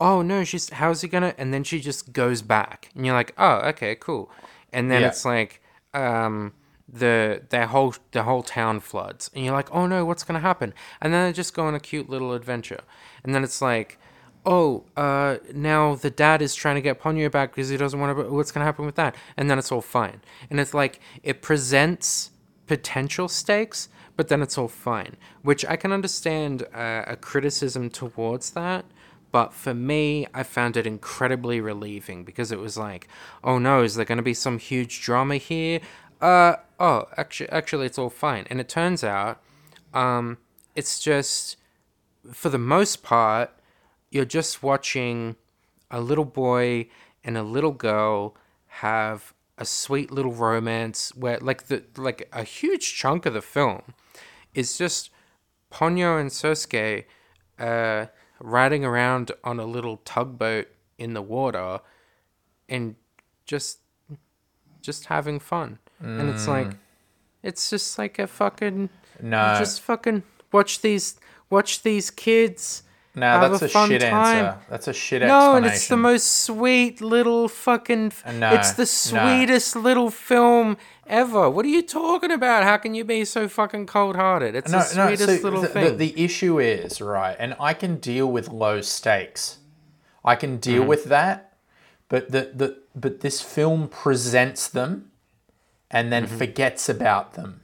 oh 0.00 0.22
no 0.22 0.44
she's 0.44 0.68
how's 0.70 1.00
he 1.02 1.08
gonna 1.08 1.34
and 1.38 1.54
then 1.54 1.62
she 1.64 1.80
just 1.80 2.12
goes 2.12 2.42
back 2.42 2.90
and 2.94 3.06
you're 3.06 3.14
like 3.14 3.32
oh 3.38 3.58
okay 3.68 3.94
cool 3.94 4.30
and 4.72 4.90
then 4.90 5.02
Yeah. 5.02 5.08
it's 5.08 5.24
like 5.24 5.62
um, 5.94 6.52
the 6.88 7.42
their 7.50 7.66
whole 7.68 7.94
the 8.12 8.24
whole 8.24 8.42
town 8.42 8.80
floods 8.80 9.30
and 9.34 9.44
you're 9.44 9.54
like 9.54 9.72
oh 9.72 9.86
no 9.86 10.04
what's 10.04 10.24
gonna 10.24 10.40
happen 10.40 10.74
and 11.00 11.12
then 11.14 11.26
they 11.28 11.32
just 11.32 11.54
go 11.54 11.64
on 11.64 11.74
a 11.74 11.80
cute 11.80 12.10
little 12.10 12.32
adventure 12.34 12.80
and 13.24 13.34
then 13.34 13.44
it's 13.44 13.62
like 13.62 13.98
oh 14.48 14.84
uh 14.96 15.36
now 15.52 15.94
the 15.94 16.10
dad 16.10 16.40
is 16.40 16.54
trying 16.54 16.74
to 16.74 16.80
get 16.80 17.00
ponyo 17.00 17.30
back 17.30 17.50
because 17.50 17.68
he 17.68 17.76
doesn't 17.76 18.00
want 18.00 18.16
to 18.16 18.24
what's 18.32 18.50
gonna 18.50 18.64
happen 18.64 18.86
with 18.86 18.94
that 18.96 19.14
and 19.36 19.50
then 19.50 19.58
it's 19.58 19.70
all 19.70 19.82
fine 19.82 20.20
and 20.50 20.58
it's 20.58 20.72
like 20.72 21.00
it 21.22 21.42
presents 21.42 22.30
potential 22.66 23.28
stakes 23.28 23.88
but 24.16 24.28
then 24.28 24.40
it's 24.42 24.56
all 24.56 24.68
fine 24.68 25.16
which 25.42 25.64
i 25.66 25.76
can 25.76 25.92
understand 25.92 26.64
uh, 26.74 27.04
a 27.06 27.16
criticism 27.16 27.90
towards 27.90 28.50
that 28.50 28.84
but 29.30 29.52
for 29.52 29.74
me, 29.74 30.26
I 30.32 30.42
found 30.42 30.76
it 30.76 30.86
incredibly 30.86 31.60
relieving 31.60 32.24
because 32.24 32.50
it 32.50 32.58
was 32.58 32.78
like, 32.78 33.08
oh 33.44 33.58
no, 33.58 33.82
is 33.82 33.94
there 33.94 34.04
going 34.04 34.16
to 34.16 34.22
be 34.22 34.34
some 34.34 34.58
huge 34.58 35.02
drama 35.02 35.36
here? 35.36 35.80
Uh, 36.20 36.56
oh, 36.80 37.08
actually, 37.16 37.50
actually, 37.50 37.86
it's 37.86 37.98
all 37.98 38.10
fine. 38.10 38.46
And 38.50 38.60
it 38.60 38.68
turns 38.68 39.04
out 39.04 39.40
Um, 39.94 40.38
it's 40.74 41.00
just, 41.00 41.56
for 42.32 42.50
the 42.50 42.58
most 42.58 43.02
part, 43.02 43.50
you're 44.10 44.24
just 44.24 44.62
watching 44.62 45.36
a 45.90 46.00
little 46.00 46.24
boy 46.24 46.88
and 47.24 47.36
a 47.36 47.42
little 47.42 47.72
girl 47.72 48.36
have 48.66 49.34
a 49.56 49.64
sweet 49.64 50.10
little 50.10 50.32
romance 50.32 51.14
where, 51.16 51.38
like 51.40 51.64
the 51.66 51.82
like 51.96 52.28
a 52.32 52.44
huge 52.44 52.94
chunk 52.94 53.26
of 53.26 53.34
the 53.34 53.42
film 53.42 53.82
is 54.54 54.78
just 54.78 55.10
Ponyo 55.72 56.20
and 56.20 56.30
Sosuke 56.30 57.04
uh, 57.58 58.06
riding 58.40 58.84
around 58.84 59.32
on 59.42 59.58
a 59.58 59.64
little 59.64 59.98
tugboat 60.04 60.68
in 60.96 61.14
the 61.14 61.22
water 61.22 61.80
and 62.68 62.94
just 63.44 63.78
just 64.80 65.06
having 65.06 65.40
fun. 65.40 65.78
And 66.00 66.28
it's 66.30 66.46
like 66.46 66.76
it's 67.42 67.70
just 67.70 67.98
like 67.98 68.18
a 68.20 68.28
fucking 68.28 68.88
No. 69.20 69.56
just 69.58 69.80
fucking 69.80 70.22
watch 70.52 70.80
these 70.80 71.16
watch 71.50 71.82
these 71.82 72.10
kids 72.10 72.84
No, 73.18 73.26
have 73.40 73.50
that's 73.52 73.62
a 73.74 73.78
a, 73.78 73.88
shit 73.88 74.00
time. 74.02 74.44
answer. 74.44 74.58
That's 74.70 74.88
a 74.88 74.92
shit 74.92 75.22
no, 75.22 75.56
and 75.56 75.66
it's 75.66 75.88
the 75.88 75.96
most 75.96 76.42
sweet 76.42 77.00
little 77.00 77.48
fucking. 77.48 78.12
No, 78.34 78.52
it's 78.54 78.72
the 78.72 78.82
no. 78.82 78.84
sweetest 78.86 79.76
little 79.76 80.10
film 80.10 80.76
ever. 81.06 81.48
What 81.50 81.64
are 81.64 81.68
you 81.68 81.82
talking 81.82 82.30
about? 82.30 82.64
How 82.64 82.76
can 82.76 82.94
you 82.94 83.04
be 83.04 83.24
so 83.24 83.48
fucking 83.48 83.86
cold 83.86 84.16
hearted? 84.16 84.54
It's 84.54 84.70
the 84.70 84.82
sweetest 84.82 85.42
little 85.42 85.62
the, 85.62 85.68
thing. 85.68 85.84
The, 85.96 86.12
the 86.12 86.24
issue 86.24 86.58
is 86.60 87.00
right, 87.00 87.36
and 87.38 87.54
I 87.60 87.74
can 87.74 87.96
deal 87.96 88.30
with 88.30 88.48
low 88.48 88.80
stakes. 88.80 89.58
I 90.24 90.34
can 90.36 90.58
deal 90.58 90.80
Mm-hmm. 90.80 90.88
with 90.88 91.04
that, 91.06 91.56
but 92.08 92.30
the, 92.30 92.50
the 92.54 92.78
but 92.94 93.20
this 93.20 93.40
film 93.40 93.88
presents 93.88 94.68
them, 94.68 95.10
and 95.90 96.12
then 96.12 96.26
Mm-hmm. 96.26 96.36
forgets 96.38 96.88
about 96.88 97.34
them. 97.34 97.60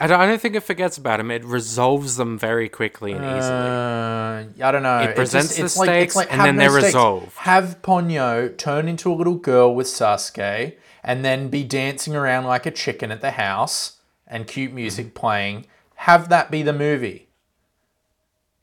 I, 0.00 0.06
don't, 0.08 0.20
I 0.20 0.26
don't 0.26 0.40
think 0.40 0.56
it 0.56 0.60
forgets 0.64 0.98
about 0.98 1.20
him. 1.20 1.30
It 1.30 1.44
resolves 1.44 2.16
them 2.16 2.38
very 2.38 2.68
quickly 2.68 3.12
and 3.12 3.24
easily. 3.24 3.40
Uh, 3.54 4.66
I 4.68 4.72
don't 4.72 4.82
know. 4.82 4.98
It 5.00 5.14
presents 5.14 5.56
the 5.56 5.68
stakes 5.68 6.16
and 6.16 6.28
have 6.30 6.44
then 6.44 6.56
they're 6.56 6.70
resolved. 6.70 7.36
Have 7.38 7.80
Ponyo 7.82 8.56
turn 8.56 8.88
into 8.88 9.12
a 9.12 9.14
little 9.14 9.36
girl 9.36 9.74
with 9.74 9.86
Sosuke, 9.86 10.74
and 11.04 11.24
then 11.24 11.48
be 11.48 11.62
dancing 11.62 12.16
around 12.16 12.44
like 12.44 12.66
a 12.66 12.70
chicken 12.72 13.12
at 13.12 13.20
the 13.20 13.32
house, 13.32 13.98
and 14.26 14.46
cute 14.46 14.72
music 14.72 15.06
Mm-hmm. 15.06 15.14
playing. 15.14 15.66
Have 15.96 16.28
that 16.28 16.50
be 16.50 16.62
the 16.62 16.72
movie. 16.72 17.28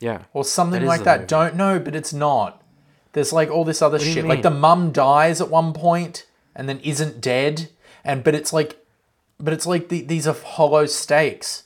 Yeah. 0.00 0.22
or 0.32 0.44
something 0.44 0.84
like 0.84 1.04
that. 1.04 1.20
movie. 1.20 1.28
Don't 1.28 1.54
know, 1.56 1.78
but 1.78 1.94
it's 1.94 2.12
not. 2.12 2.60
There's 3.12 3.32
like 3.32 3.50
all 3.50 3.64
this 3.64 3.80
other 3.80 3.98
you 3.98 4.12
shit. 4.12 4.24
Like 4.24 4.42
the 4.42 4.50
mum 4.50 4.90
dies 4.90 5.40
at 5.40 5.48
one 5.48 5.72
point 5.72 6.26
and 6.56 6.68
then 6.68 6.80
isn't 6.80 7.20
dead, 7.20 7.68
and 8.04 8.24
but 8.24 8.34
it's 8.34 8.52
like, 8.52 8.81
but 9.42 9.52
it's 9.52 9.66
like 9.66 9.88
the, 9.88 10.02
these 10.02 10.26
are 10.26 10.34
hollow 10.34 10.86
stakes. 10.86 11.64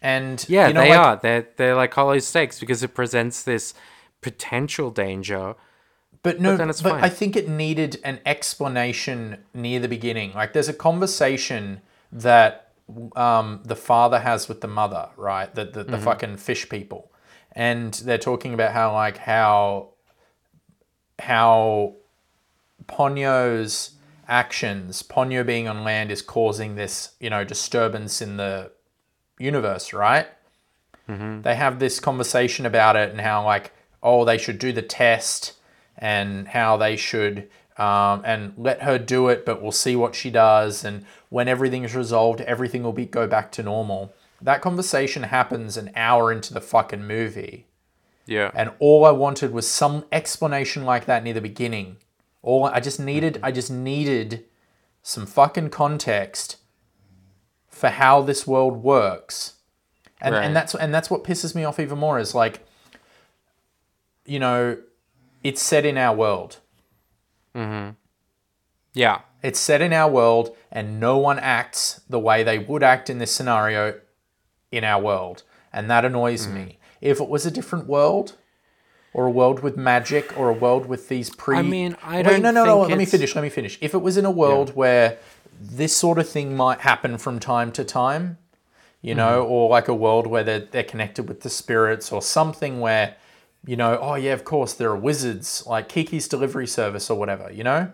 And 0.00 0.44
Yeah, 0.48 0.68
you 0.68 0.74
know, 0.74 0.80
they 0.82 0.90
like, 0.90 0.98
are. 0.98 1.16
They're 1.16 1.48
they're 1.56 1.74
like 1.74 1.92
hollow 1.94 2.18
stakes 2.20 2.60
because 2.60 2.82
it 2.82 2.94
presents 2.94 3.42
this 3.42 3.74
potential 4.20 4.90
danger. 4.90 5.54
But 6.22 6.40
no, 6.40 6.56
but 6.56 6.80
fine. 6.80 7.04
I 7.04 7.08
think 7.10 7.36
it 7.36 7.48
needed 7.48 8.00
an 8.04 8.20
explanation 8.24 9.44
near 9.52 9.80
the 9.80 9.88
beginning. 9.88 10.32
Like 10.32 10.52
there's 10.54 10.68
a 10.70 10.74
conversation 10.74 11.80
that 12.12 12.72
um, 13.16 13.60
the 13.64 13.76
father 13.76 14.20
has 14.20 14.48
with 14.48 14.60
the 14.60 14.68
mother, 14.68 15.08
right? 15.16 15.54
The 15.54 15.64
the, 15.64 15.84
the 15.84 15.92
Mm-hmm. 15.92 16.04
fucking 16.04 16.36
fish 16.38 16.68
people, 16.68 17.10
and 17.52 17.92
they're 17.94 18.16
talking 18.18 18.54
about 18.54 18.72
how 18.72 18.92
like 18.92 19.18
how 19.18 19.90
how 21.18 21.94
Ponyo's 22.86 23.90
actions, 24.28 25.02
Ponyo 25.02 25.44
being 25.44 25.68
on 25.68 25.84
land, 25.84 26.10
is 26.10 26.22
causing 26.22 26.74
this 26.76 27.12
you 27.20 27.30
know 27.30 27.44
disturbance 27.44 28.20
in 28.22 28.36
the 28.36 28.70
universe, 29.38 29.92
right? 29.92 30.26
they 31.42 31.54
have 31.54 31.80
this 31.80 32.00
conversation 32.00 32.64
about 32.64 32.96
it 32.96 33.10
and 33.10 33.20
how 33.20 33.44
like 33.44 33.72
oh 34.02 34.24
they 34.24 34.38
should 34.38 34.58
do 34.58 34.72
the 34.72 34.80
test 34.80 35.52
and 35.98 36.48
how 36.48 36.78
they 36.78 36.96
should 36.96 37.48
um, 37.76 38.22
and 38.24 38.54
let 38.56 38.82
her 38.82 38.98
do 38.98 39.28
it 39.28 39.44
but 39.44 39.60
we'll 39.60 39.72
see 39.72 39.96
what 39.96 40.14
she 40.14 40.30
does. 40.30 40.82
And 40.82 41.04
when 41.28 41.46
everything 41.46 41.84
is 41.84 41.94
resolved 41.94 42.40
everything 42.42 42.82
will 42.82 42.94
be 42.94 43.04
go 43.04 43.26
back 43.26 43.52
to 43.52 43.62
normal. 43.62 44.14
That 44.40 44.62
conversation 44.62 45.24
happens 45.24 45.76
an 45.76 45.90
hour 45.94 46.32
into 46.32 46.54
the 46.54 46.60
fucking 46.60 47.06
movie. 47.06 47.66
Yeah. 48.26 48.50
and 48.54 48.70
all 48.78 49.04
i 49.04 49.10
wanted 49.10 49.52
was 49.52 49.68
some 49.68 50.06
explanation 50.10 50.86
like 50.86 51.04
that 51.04 51.22
near 51.22 51.34
the 51.34 51.42
beginning 51.42 51.98
all 52.44 52.64
i 52.66 52.78
just 52.80 53.00
needed 53.00 53.38
i 53.42 53.50
just 53.50 53.70
needed 53.70 54.44
some 55.02 55.26
fucking 55.26 55.68
context 55.70 56.56
for 57.68 57.88
how 57.90 58.20
this 58.22 58.46
world 58.46 58.82
works 58.82 59.54
and 60.20 60.34
Right. 60.34 60.44
and 60.44 60.54
that's 60.56 60.74
and 60.74 60.94
that's 60.94 61.10
what 61.10 61.24
pisses 61.24 61.54
me 61.54 61.64
off 61.64 61.80
even 61.80 61.98
more 61.98 62.18
is 62.18 62.34
like 62.34 62.64
you 64.24 64.38
know 64.38 64.78
it's 65.42 65.60
set 65.62 65.84
in 65.84 65.96
our 65.98 66.14
world 66.14 66.58
Yeah. 68.94 69.20
it's 69.42 69.58
set 69.60 69.80
in 69.82 69.92
our 69.92 70.10
world 70.10 70.56
and 70.70 70.98
no 71.00 71.18
one 71.18 71.38
acts 71.38 72.00
the 72.08 72.18
way 72.20 72.42
they 72.42 72.58
would 72.58 72.82
act 72.82 73.10
in 73.10 73.18
this 73.18 73.32
scenario 73.32 74.00
in 74.70 74.84
our 74.84 75.00
world 75.02 75.42
and 75.72 75.90
that 75.90 76.04
annoys 76.04 76.46
Mm. 76.46 76.52
me 76.54 76.78
if 77.00 77.20
it 77.20 77.28
was 77.28 77.44
a 77.46 77.50
different 77.50 77.86
world 77.86 78.36
or 79.14 79.26
a 79.26 79.30
world 79.30 79.60
with 79.60 79.76
magic 79.76 80.36
or 80.38 80.50
a 80.50 80.52
world 80.52 80.84
with 80.86 81.08
these 81.08 81.30
pre 81.30 81.56
I 81.56 81.62
mean, 81.62 81.96
I 82.02 82.20
don't 82.22 82.42
no 82.42 82.50
no 82.50 82.64
no 82.64 82.76
think 82.80 82.90
let 82.90 82.98
me 82.98 83.06
finish 83.06 83.34
let 83.34 83.42
me 83.42 83.48
finish 83.48 83.78
if 83.80 83.94
it 83.94 84.02
was 84.02 84.16
in 84.18 84.24
a 84.26 84.30
world 84.30 84.74
where 84.76 85.16
this 85.60 85.96
sort 85.96 86.18
of 86.18 86.28
thing 86.28 86.54
might 86.56 86.80
happen 86.80 87.16
from 87.16 87.38
time 87.40 87.72
to 87.72 87.84
time 87.84 88.38
you 89.00 89.14
know, 89.14 89.42
Mm-hmm. 89.42 89.52
or 89.52 89.68
like 89.68 89.88
a 89.88 89.94
world 89.94 90.26
where 90.26 90.42
they're, 90.42 90.60
they're 90.60 90.82
connected 90.82 91.28
with 91.28 91.42
the 91.42 91.50
spirits 91.50 92.10
or 92.10 92.22
something 92.22 92.80
where, 92.80 93.16
you 93.66 93.76
know, 93.76 93.98
oh 94.00 94.14
yeah, 94.14 94.32
of 94.32 94.44
course 94.44 94.72
there 94.72 94.88
are 94.88 94.96
wizards 94.96 95.62
like 95.66 95.90
Kiki's 95.90 96.26
delivery 96.26 96.66
service 96.66 97.10
or 97.10 97.18
whatever, 97.18 97.52
you 97.52 97.62
know, 97.64 97.92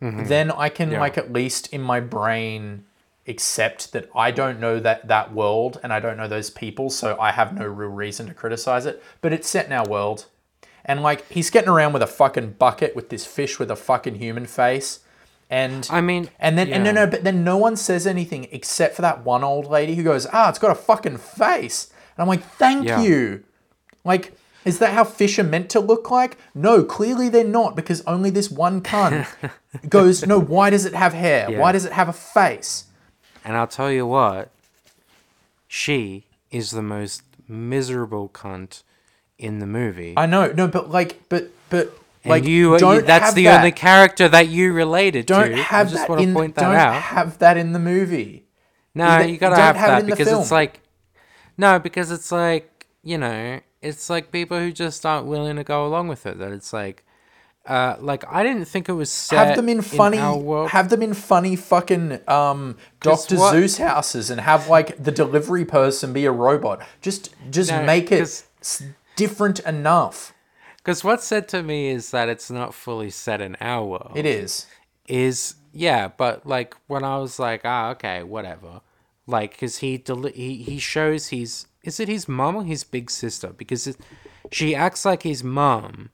then 0.00 0.50
I 0.50 0.68
can 0.70 0.86
Mm-hmm. 0.88 0.94
Yeah. 0.94 1.00
like 1.00 1.16
at 1.18 1.32
least 1.32 1.72
in 1.72 1.80
my 1.80 2.00
brain 2.00 2.84
accept 3.28 3.92
that 3.92 4.10
I 4.14 4.32
don't 4.32 4.58
know 4.60 4.80
that 4.80 5.06
that 5.08 5.32
world 5.32 5.78
and 5.84 5.92
I 5.92 6.00
don't 6.00 6.16
know 6.16 6.28
those 6.28 6.50
people, 6.50 6.90
so 6.90 7.16
I 7.20 7.30
have 7.30 7.54
no 7.56 7.64
real 7.66 7.90
reason 7.90 8.26
to 8.26 8.34
criticize 8.34 8.86
it. 8.86 9.02
But 9.22 9.32
it's 9.32 9.48
set 9.48 9.66
in 9.66 9.72
our 9.72 9.88
world, 9.88 10.26
and 10.84 11.02
like 11.02 11.28
he's 11.30 11.50
getting 11.50 11.70
around 11.70 11.92
with 11.92 12.02
a 12.02 12.06
fucking 12.06 12.52
bucket 12.52 12.94
with 12.96 13.08
this 13.10 13.24
fish 13.26 13.58
with 13.58 13.70
a 13.70 13.76
fucking 13.76 14.16
human 14.16 14.46
face, 14.46 15.00
and 15.50 15.86
I 15.90 16.00
mean, 16.00 16.30
and 16.38 16.56
then 16.58 16.72
and 16.72 16.84
no 16.84 16.92
no, 16.92 17.06
but 17.06 17.24
then 17.24 17.44
no 17.44 17.56
one 17.56 17.76
says 17.76 18.06
anything 18.06 18.46
except 18.52 18.96
for 18.96 19.02
that 19.02 19.24
one 19.24 19.44
old 19.44 19.66
lady 19.66 19.94
who 19.94 20.02
goes, 20.02 20.26
"Ah, 20.32 20.48
it's 20.48 20.58
got 20.58 20.70
a 20.70 20.74
fucking 20.74 21.18
face," 21.18 21.92
and 22.16 22.22
I'm 22.22 22.28
like, 22.28 22.44
"Thank 22.44 22.86
Yeah. 22.86 23.02
you." 23.02 23.44
Like, 24.04 24.32
is 24.64 24.78
that 24.80 24.92
how 24.92 25.04
fish 25.04 25.38
are 25.38 25.44
meant 25.44 25.70
to 25.70 25.80
look 25.80 26.10
like? 26.10 26.36
No, 26.54 26.82
clearly 26.84 27.28
they're 27.28 27.44
not 27.44 27.74
because 27.76 28.02
only 28.06 28.30
this 28.30 28.50
one 28.50 28.80
cunt 28.82 29.26
goes, 29.88 30.26
"No, 30.26 30.38
why 30.40 30.70
does 30.70 30.84
it 30.84 30.94
have 30.94 31.12
hair? 31.14 31.50
Yeah. 31.50 31.58
Why 31.60 31.72
does 31.72 31.84
it 31.84 31.92
have 31.92 32.08
a 32.08 32.12
face?" 32.12 32.84
And 33.44 33.56
I'll 33.56 33.66
tell 33.66 33.90
you 33.92 34.06
what, 34.06 34.50
she 35.68 36.24
is 36.50 36.70
the 36.70 36.82
most 36.82 37.22
miserable 37.48 38.28
cunt 38.28 38.82
in 39.38 39.58
the 39.58 39.66
movie. 39.66 40.14
I 40.16 40.26
know, 40.26 40.52
no, 40.52 40.68
but 40.68 40.90
like, 40.90 41.22
but 41.28 41.50
but 41.70 41.92
and 42.22 42.30
like, 42.30 42.44
you, 42.44 42.78
don't 42.78 42.96
you 42.96 43.02
that's 43.02 43.34
the 43.34 43.44
that. 43.44 43.58
only 43.58 43.72
character 43.72 44.28
that 44.28 44.48
you 44.48 44.72
related 44.72 45.26
Don't 45.26 45.50
to. 45.50 45.56
have 45.56 45.88
I 45.88 45.90
just 45.90 46.02
that 46.02 46.08
want 46.08 46.20
to 46.22 46.28
in. 46.28 46.34
point 46.34 46.54
that 46.54 46.62
don't 46.62 46.74
out. 46.74 46.94
have 46.94 47.38
that 47.38 47.56
in 47.56 47.72
the 47.72 47.78
movie. 47.78 48.46
No, 48.94 49.04
that- 49.06 49.28
you 49.28 49.36
gotta 49.38 49.56
have, 49.56 49.76
have 49.76 49.90
that 49.90 50.00
in 50.04 50.06
because 50.10 50.28
it's 50.32 50.50
like, 50.50 50.80
no, 51.58 51.78
because 51.78 52.10
it's 52.10 52.30
like 52.32 52.86
you 53.02 53.18
know, 53.18 53.60
it's 53.82 54.08
like 54.08 54.32
people 54.32 54.58
who 54.58 54.72
just 54.72 55.04
aren't 55.04 55.26
willing 55.26 55.56
to 55.56 55.64
go 55.64 55.86
along 55.86 56.08
with 56.08 56.24
it. 56.26 56.38
That 56.38 56.52
it's 56.52 56.72
like, 56.72 57.04
uh, 57.66 57.96
like 58.00 58.24
I 58.32 58.42
didn't 58.42 58.64
think 58.64 58.88
it 58.88 58.92
was 58.94 59.10
set 59.10 59.48
have 59.48 59.56
them 59.56 59.68
in 59.68 59.82
funny 59.82 60.18
world. 60.18 60.70
have 60.70 60.88
them 60.88 61.02
in 61.02 61.12
funny 61.12 61.56
fucking 61.56 62.20
um 62.28 62.76
what- 63.02 63.28
Zeus 63.28 63.76
houses 63.78 64.30
and 64.30 64.40
have 64.40 64.68
like 64.68 65.02
the 65.02 65.10
delivery 65.12 65.64
person 65.66 66.12
be 66.14 66.24
a 66.24 66.32
robot. 66.32 66.80
Just 67.02 67.34
just 67.50 67.70
No, 67.70 67.82
make 67.82 68.10
it 68.12 68.44
different 69.16 69.60
enough. 69.60 70.32
Because 70.78 71.02
what's 71.02 71.24
said 71.24 71.48
to 71.48 71.62
me 71.62 71.88
is 71.88 72.10
that 72.10 72.28
it's 72.28 72.50
not 72.50 72.74
fully 72.74 73.10
set 73.10 73.40
in 73.40 73.56
our 73.60 73.84
world. 73.84 74.12
It 74.14 74.26
is. 74.26 74.66
is 75.08 75.56
yeah 75.76 76.06
but 76.06 76.46
like 76.46 76.74
when 76.86 77.02
i 77.02 77.18
was 77.18 77.38
like 77.40 77.62
ah 77.64 77.90
okay 77.90 78.22
whatever 78.22 78.80
like 79.26 79.50
because 79.50 79.78
he, 79.78 79.98
deli- 79.98 80.30
he 80.32 80.62
he 80.62 80.78
shows 80.78 81.28
he's 81.28 81.66
is 81.82 81.98
it 81.98 82.06
his 82.08 82.28
mom 82.28 82.54
or 82.56 82.62
his 82.64 82.84
big 82.84 83.10
sister 83.10 83.48
because 83.48 83.86
it, 83.88 83.96
she 84.52 84.72
acts 84.74 85.04
like 85.04 85.24
his 85.24 85.42
mom 85.42 86.10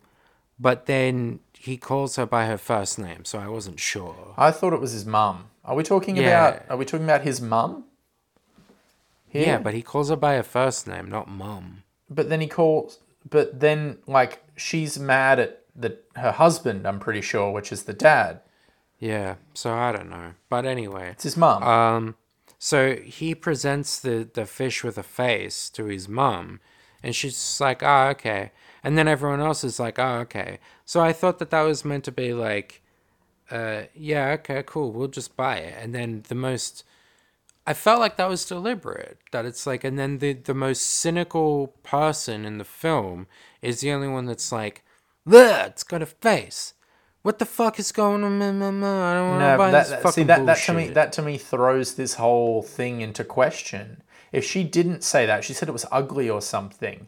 but 0.59 0.87
then 0.87 1.41
he 1.53 1.77
calls 1.77 2.17
her 2.17 2.25
by 2.25 2.47
her 2.47 2.57
first 2.57 2.99
name 2.99 3.23
so 3.25 3.39
i 3.39 3.47
wasn't 3.47 3.79
sure 3.79 4.35
I 4.39 4.51
thought 4.51 4.73
it 4.73 4.81
was 4.81 4.93
his 4.93 5.05
mum. 5.05 5.51
Are 5.63 5.75
we 5.77 5.83
talking 5.83 6.17
Yeah. 6.17 6.49
about 6.49 6.71
are 6.71 6.77
we 6.79 6.87
talking 6.87 7.05
about 7.05 7.21
his 7.23 7.41
mum? 7.43 7.85
Here? 9.29 9.47
yeah 9.47 9.59
but 9.59 9.75
he 9.75 9.83
calls 9.83 10.09
her 10.09 10.17
by 10.17 10.35
her 10.37 10.43
first 10.43 10.87
name 10.89 11.09
not 11.11 11.29
mom 11.29 11.83
but 12.11 12.29
then 12.29 12.41
he 12.41 12.47
calls 12.49 12.99
but 13.29 13.61
then 13.61 13.99
like 14.07 14.43
she's 14.57 14.99
mad 14.99 15.39
at 15.39 15.63
the 15.77 15.99
her 16.17 16.33
husband, 16.33 16.87
I'm 16.87 16.99
pretty 17.01 17.21
sure, 17.23 17.51
which 17.53 17.71
is 17.73 17.85
the 17.85 17.93
dad. 17.95 18.41
yeah 18.99 19.37
so 19.55 19.73
i 19.73 19.93
don't 19.93 20.11
know 20.11 20.33
but 20.49 20.65
anyway 20.67 21.11
It's 21.13 21.25
his 21.25 21.37
mom. 21.37 21.63
um 21.63 22.15
So 22.59 22.97
he 22.97 23.35
presents 23.35 23.99
the 24.01 24.29
the 24.39 24.45
fish 24.47 24.85
with 24.85 24.99
a 24.99 25.03
face 25.03 25.71
to 25.77 25.83
his 25.87 26.07
mom, 26.09 26.61
and 27.03 27.15
she's 27.17 27.33
just 27.33 27.61
like, 27.61 27.83
"Oh, 27.83 28.09
okay." 28.15 28.53
And 28.85 28.93
then 28.99 29.09
everyone 29.09 29.41
else 29.49 29.65
is 29.65 29.81
like, 29.81 29.99
"Oh, 29.99 30.17
okay." 30.27 30.59
So 30.85 31.01
I 31.09 31.13
thought 31.15 31.39
that 31.39 31.51
that 31.55 31.63
was 31.71 31.85
meant 31.91 32.05
to 32.05 32.13
be 32.13 32.35
like, 32.35 32.83
uh, 33.51 33.83
"Yeah, 33.95 34.27
okay, 34.39 34.63
cool, 34.73 34.93
we'll 34.93 35.09
just 35.21 35.37
buy 35.37 35.57
it." 35.69 35.75
And 35.83 35.95
then 35.95 36.23
the 36.29 36.35
most 36.35 36.85
I 37.71 37.73
felt 37.73 38.01
like 38.01 38.17
that 38.17 38.29
was 38.29 38.45
deliberate. 38.45 39.19
That 39.31 39.45
it's 39.45 39.65
like, 39.65 39.85
and 39.85 39.97
then 39.97 40.19
the 40.19 40.33
the 40.33 40.55
most 40.55 40.83
cynical 40.83 41.69
person 41.85 42.45
in 42.45 42.59
the 42.59 42.65
film 42.65 43.29
is 43.63 43.81
the 43.81 43.93
only 43.93 44.09
one 44.09 44.27
that's 44.27 44.51
like, 44.51 44.83
"Ugh, 45.25 45.67
it's 45.69 45.85
got 45.85 46.03
a 46.03 46.07
face. 46.07 46.75
What 47.23 47.39
the 47.39 47.47
fuck 47.47 47.79
is 47.79 47.93
going 47.93 48.25
on? 48.25 48.43
I 48.43 48.47
don't 48.49 48.61
want 48.61 49.41
to 49.41 49.51
No, 49.51 49.57
buy 49.57 49.71
but 49.71 49.71
this 49.71 49.89
that, 49.91 49.97
that, 49.97 50.03
fucking 50.03 50.13
see 50.13 50.23
that, 50.25 50.47
that 50.47 50.59
to 50.59 50.73
me 50.73 50.89
that 50.89 51.13
to 51.13 51.23
me 51.23 51.39
throws 51.39 51.95
this 51.95 52.15
whole 52.15 52.61
thing 52.63 53.03
into 53.03 53.23
question. 53.23 54.03
If 54.33 54.45
she 54.45 54.65
didn't 54.65 55.05
say 55.05 55.25
that, 55.27 55.45
she 55.45 55.53
said 55.53 55.69
it 55.69 55.73
was 55.73 55.87
ugly 55.93 56.29
or 56.29 56.43
something. 56.43 57.07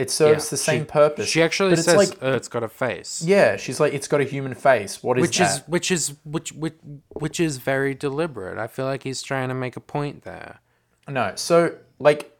It 0.00 0.10
serves 0.10 0.46
Yeah, 0.46 0.50
the 0.50 0.56
same 0.56 0.82
she- 0.82 0.86
purpose. 0.86 1.28
She 1.28 1.42
actually 1.42 1.76
says, 1.76 1.94
like, 1.94 2.22
"Uh, 2.22 2.32
"It's 2.38 2.48
got 2.48 2.62
a 2.62 2.68
face," 2.68 3.22
yeah, 3.22 3.56
she's 3.56 3.78
like, 3.80 3.92
it's 3.92 4.08
got 4.08 4.20
a 4.20 4.24
human 4.24 4.54
face. 4.54 5.02
What 5.02 5.18
is 5.18 5.22
which 5.22 5.38
that? 5.38 5.50
is 5.60 5.68
which 5.68 5.90
is 5.90 6.14
which 6.24 6.52
which 6.52 6.74
which 7.10 7.38
is 7.40 7.58
very 7.58 7.94
deliberate. 7.94 8.56
I 8.58 8.66
feel 8.66 8.86
like 8.86 9.02
he's 9.02 9.22
trying 9.22 9.48
to 9.48 9.54
make 9.54 9.76
a 9.76 9.80
point 9.80 10.22
there. 10.24 10.60
No, 11.08 11.32
so 11.34 11.74
like 11.98 12.36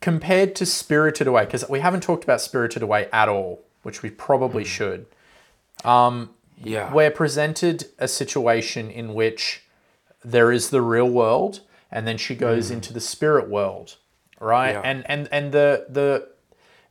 compared 0.00 0.54
to 0.56 0.66
Spirited 0.66 1.26
Away, 1.26 1.44
because 1.44 1.68
we 1.68 1.80
haven't 1.80 2.02
talked 2.02 2.24
about 2.24 2.40
Spirited 2.40 2.82
Away 2.82 3.08
at 3.12 3.28
all, 3.28 3.62
which 3.82 4.02
we 4.02 4.10
probably 4.10 4.64
Hmm. 4.64 4.68
should. 4.68 5.06
Yeah, 6.62 6.92
We're 6.92 7.10
presented 7.10 7.88
a 7.98 8.06
situation 8.08 8.90
in 8.90 9.12
which 9.14 9.64
there 10.24 10.50
is 10.52 10.70
the 10.70 10.80
real 10.80 11.08
world, 11.10 11.60
and 11.90 12.06
then 12.06 12.16
she 12.16 12.34
goes 12.34 12.70
into 12.70 12.92
the 12.92 13.00
spirit 13.00 13.48
world, 13.50 13.96
right? 14.44 14.72
Yeah. 14.72 14.82
And 14.84 15.04
and 15.08 15.28
and 15.32 15.52
the 15.52 15.86
the 15.88 16.28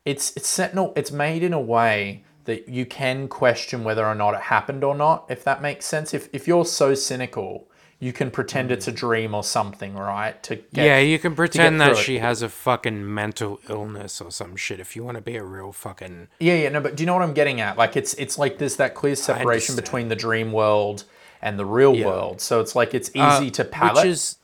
it's 0.06 0.34
it's 0.36 0.48
set 0.48 0.74
in 0.74 0.78
a, 0.80 0.92
it's 0.94 1.12
made 1.12 1.44
in 1.44 1.54
a 1.54 1.62
way 1.62 2.24
that 2.46 2.68
you 2.68 2.86
can 2.86 3.28
question 3.30 3.84
whether 3.86 4.06
or 4.06 4.16
not 4.16 4.34
it 4.34 4.42
happened 4.42 4.84
or 4.84 4.96
not, 4.96 5.26
if 5.30 5.44
that 5.46 5.62
makes 5.62 5.86
sense. 5.86 6.14
If 6.14 6.28
if 6.34 6.48
you're 6.48 6.66
so 6.66 6.94
cynical, 6.94 7.70
you 8.00 8.12
can 8.12 8.30
pretend 8.32 8.70
it's 8.70 8.88
a 8.88 8.92
dream 8.92 9.34
or 9.34 9.46
something, 9.46 9.96
right? 9.96 10.42
To 10.44 10.58
get, 10.58 10.86
yeah, 10.86 11.00
you 11.00 11.18
can 11.20 11.36
pretend 11.36 11.80
that 11.80 11.92
through 11.92 12.00
it. 12.00 12.04
she 12.04 12.18
has 12.20 12.42
a 12.42 12.50
fucking 12.50 13.14
mental 13.14 13.62
illness 13.70 14.20
or 14.20 14.30
some 14.30 14.58
shit 14.58 14.82
if 14.82 14.94
you 14.98 15.06
want 15.06 15.16
to 15.16 15.22
be 15.22 15.38
a 15.38 15.44
real 15.44 15.72
fucking. 15.72 16.28
Yeah, 16.40 16.56
yeah, 16.56 16.70
no, 16.70 16.82
but 16.82 16.98
do 16.98 17.04
you 17.04 17.08
know 17.08 17.14
what 17.14 17.24
I'm 17.24 17.34
getting 17.34 17.62
at? 17.62 17.78
Like 17.78 17.96
it's 17.96 18.14
it's 18.16 18.38
like 18.38 18.58
there's 18.58 18.76
that 18.76 18.94
clear 18.94 19.16
separation 19.16 19.78
between 19.78 20.10
the 20.10 20.18
dream 20.18 20.52
world 20.52 21.06
and 21.42 21.58
the 21.58 21.66
real 21.66 21.98
world. 22.04 22.42
So 22.42 22.60
it's 22.60 22.76
like 22.76 22.94
it's 22.94 23.10
Uh, 23.16 23.38
easy 23.40 23.52
to 23.52 23.64
palate. 23.64 24.04
Which 24.04 24.12
is, 24.12 24.38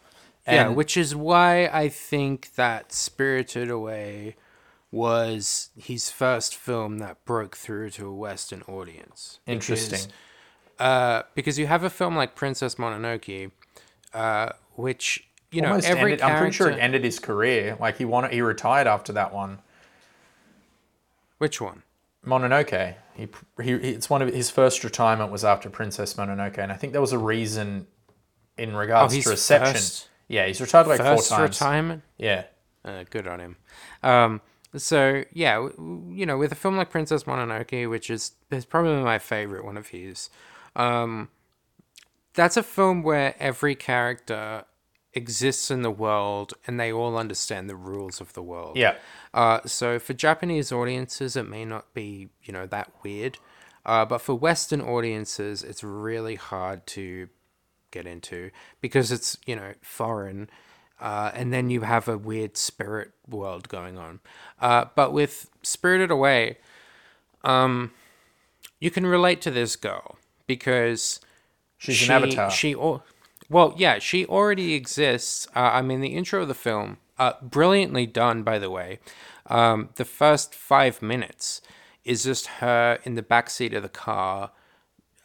yeah, 0.48 0.68
which 0.70 0.98
is 0.98 1.16
why 1.16 1.68
I 1.68 1.90
think 1.90 2.56
that 2.56 2.92
Spirited 2.92 3.70
Away 3.70 4.36
was 4.92 5.70
his 5.78 6.10
first 6.10 6.56
film 6.56 6.98
that 6.98 7.24
broke 7.26 7.56
through 7.56 7.92
to 7.92 8.08
a 8.08 8.14
Western 8.14 8.64
audience. 8.64 9.40
Because- 9.46 9.70
Interesting. 9.70 10.12
uh, 10.80 11.24
because 11.36 11.60
you 11.60 11.68
have 11.68 11.84
a 11.84 11.90
film 11.90 12.16
like 12.16 12.36
Princess 12.36 12.76
Mononoke, 12.76 13.52
uh, 14.14 14.50
which 14.76 15.28
you 15.52 15.62
know 15.62 15.76
every 15.76 16.14
ended, 16.14 16.20
character. 16.20 16.26
I'm 16.26 16.38
pretty 16.40 16.56
sure 16.56 16.70
it 16.72 16.80
ended 16.80 17.04
his 17.04 17.20
career. 17.20 17.78
Like 17.80 17.98
he 17.98 18.06
wanted, 18.06 18.32
he 18.34 18.42
retired 18.42 18.88
after 18.88 19.14
that 19.14 19.34
one. 19.34 19.60
Which 21.38 21.62
one? 21.62 21.84
Mononoke. 22.26 22.96
He, 23.16 23.28
he 23.62 23.72
it's 23.72 24.10
one 24.10 24.22
of 24.22 24.34
his 24.34 24.50
first 24.50 24.84
retirement 24.84 25.32
was 25.32 25.44
after 25.46 25.70
Princess 25.70 26.16
Mononoke, 26.16 26.58
and 26.58 26.72
I 26.72 26.76
think 26.76 26.94
there 26.94 27.02
was 27.02 27.12
a 27.14 27.18
reason 27.18 27.88
in 28.58 28.76
regards 28.76 29.16
Oh, 29.16 29.22
to 29.22 29.30
reception. 29.30 29.74
first- 29.74 30.09
yeah, 30.30 30.46
he's 30.48 30.62
retired 30.62 30.88
like 30.88 31.00
First 31.00 31.28
four 31.30 31.38
times. 31.38 31.60
retirement. 31.60 32.04
Yeah, 32.18 32.44
Uh, 32.86 33.04
good 33.10 33.28
on 33.28 33.40
him. 33.42 33.58
Um, 34.04 34.42
so 34.78 35.24
yeah, 35.34 35.56
w- 35.56 35.74
w- 35.76 36.14
you 36.14 36.26
know, 36.26 36.38
with 36.38 36.52
a 36.54 36.56
film 36.56 36.78
like 36.78 36.90
Princess 36.90 37.24
Mononoke, 37.26 37.90
which 37.90 38.10
is 38.10 38.32
is 38.52 38.64
probably 38.66 39.04
my 39.04 39.20
favorite 39.20 39.66
one 39.66 39.76
of 39.78 39.88
his, 39.88 40.30
um, 40.76 41.30
that's 42.34 42.56
a 42.58 42.64
film 42.64 43.04
where 43.04 43.36
every 43.40 43.76
character 43.76 44.64
exists 45.14 45.72
in 45.72 45.82
the 45.82 45.90
world 45.92 46.54
and 46.68 46.80
they 46.80 46.92
all 46.94 47.18
understand 47.18 47.68
the 47.70 47.76
rules 47.76 48.22
of 48.22 48.34
the 48.34 48.44
world. 48.44 48.78
yeah, 48.78 48.96
Uh, 49.34 49.60
so 49.66 49.98
for 49.98 50.14
Japanese 50.14 50.72
audiences, 50.72 51.36
it 51.36 51.48
may 51.50 51.66
not 51.66 51.92
be 51.94 52.30
you 52.44 52.54
know 52.54 52.68
that 52.68 52.92
weird, 53.04 53.40
uh, 53.86 54.06
but 54.06 54.20
for 54.20 54.36
Western 54.36 54.82
audiences, 54.82 55.64
it's 55.64 55.84
really 55.84 56.36
hard 56.36 56.86
to 56.88 57.28
get 57.92 58.06
into 58.06 58.52
because 58.82 59.12
it's 59.12 59.38
you 59.46 59.56
know 59.56 59.74
foreign, 59.82 60.50
uh, 61.00 61.32
and 61.34 61.54
then 61.54 61.70
you 61.70 61.82
have 61.82 62.08
a 62.08 62.18
weird 62.18 62.58
spirit 62.58 63.12
world 63.28 63.70
going 63.70 63.98
on. 63.98 64.20
Uh, 64.60 64.86
but 64.96 65.14
with 65.14 65.50
Spirited 65.64 66.12
Away, 66.12 66.58
um, 67.44 67.92
you 68.80 68.92
can 68.92 69.06
relate 69.06 69.42
to 69.42 69.52
this 69.52 69.76
girl 69.76 70.18
because 70.48 71.20
she's 71.78 71.96
she, 71.96 72.06
an 72.06 72.12
avatar. 72.24 72.52
She, 72.52 72.74
al- 72.74 73.04
well, 73.50 73.74
yeah, 73.78 74.00
she 74.00 74.26
already 74.26 74.74
exists. 74.74 75.48
Uh, 75.56 75.72
I 75.74 75.82
mean, 75.82 76.02
the 76.02 76.16
intro 76.16 76.42
of 76.42 76.48
the 76.48 76.54
film, 76.54 76.98
uh, 77.18 77.34
brilliantly 77.42 78.06
done, 78.06 78.44
by 78.44 78.60
the 78.60 78.70
way. 78.70 79.00
Um, 79.48 79.90
the 79.96 80.06
first 80.06 80.54
five 80.54 81.02
minutes 81.02 81.62
is 82.06 82.24
just 82.24 82.48
her 82.48 83.00
in 83.04 83.16
the 83.16 83.22
back 83.22 83.50
seat 83.50 83.74
of 83.74 83.84
the 83.84 83.90
car, 83.90 84.52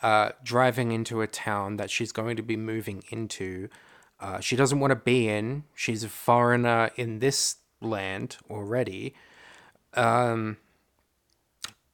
uh, 0.04 0.32
driving 0.42 0.92
into 0.92 1.22
a 1.22 1.26
town 1.26 1.78
that 1.78 1.90
she's 1.90 2.12
going 2.12 2.36
to 2.36 2.42
be 2.42 2.58
moving 2.58 3.02
into. 3.08 3.70
Uh, 4.20 4.38
she 4.38 4.54
doesn't 4.54 4.78
want 4.78 4.90
to 4.90 4.96
be 4.96 5.30
in. 5.30 5.64
She's 5.74 6.04
a 6.04 6.10
foreigner 6.10 6.90
in 6.96 7.20
this 7.20 7.56
land 7.80 8.36
already. 8.50 9.14
Um, 9.94 10.58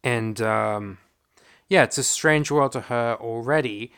and 0.02 0.40
um, 0.42 0.98
yeah, 1.68 1.84
it's 1.84 1.98
a 1.98 2.02
strange 2.02 2.50
world 2.50 2.72
to 2.72 2.80
her 2.80 3.16
already. 3.20 3.92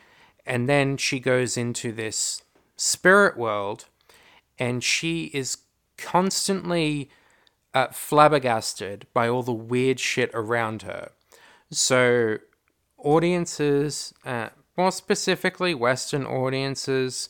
And 0.45 0.69
then 0.69 0.99
she 0.99 1.19
goes 1.19 1.57
into 1.57 1.91
this 1.91 2.43
spirit 2.77 3.39
world, 3.39 3.87
and 4.59 4.85
she 4.85 5.31
is 5.33 5.57
constantly 5.97 7.09
uh, 7.73 7.87
flabbergasted 7.87 9.07
by 9.15 9.27
all 9.27 9.43
the 9.43 9.53
weird 9.53 9.99
shit 9.99 10.31
around 10.35 10.83
her. 10.83 11.13
So, 11.71 12.39
audiences, 13.03 14.15
uh, 14.25 14.49
more 14.77 14.93
specifically 14.93 15.75
Western 15.75 16.25
audiences, 16.25 17.29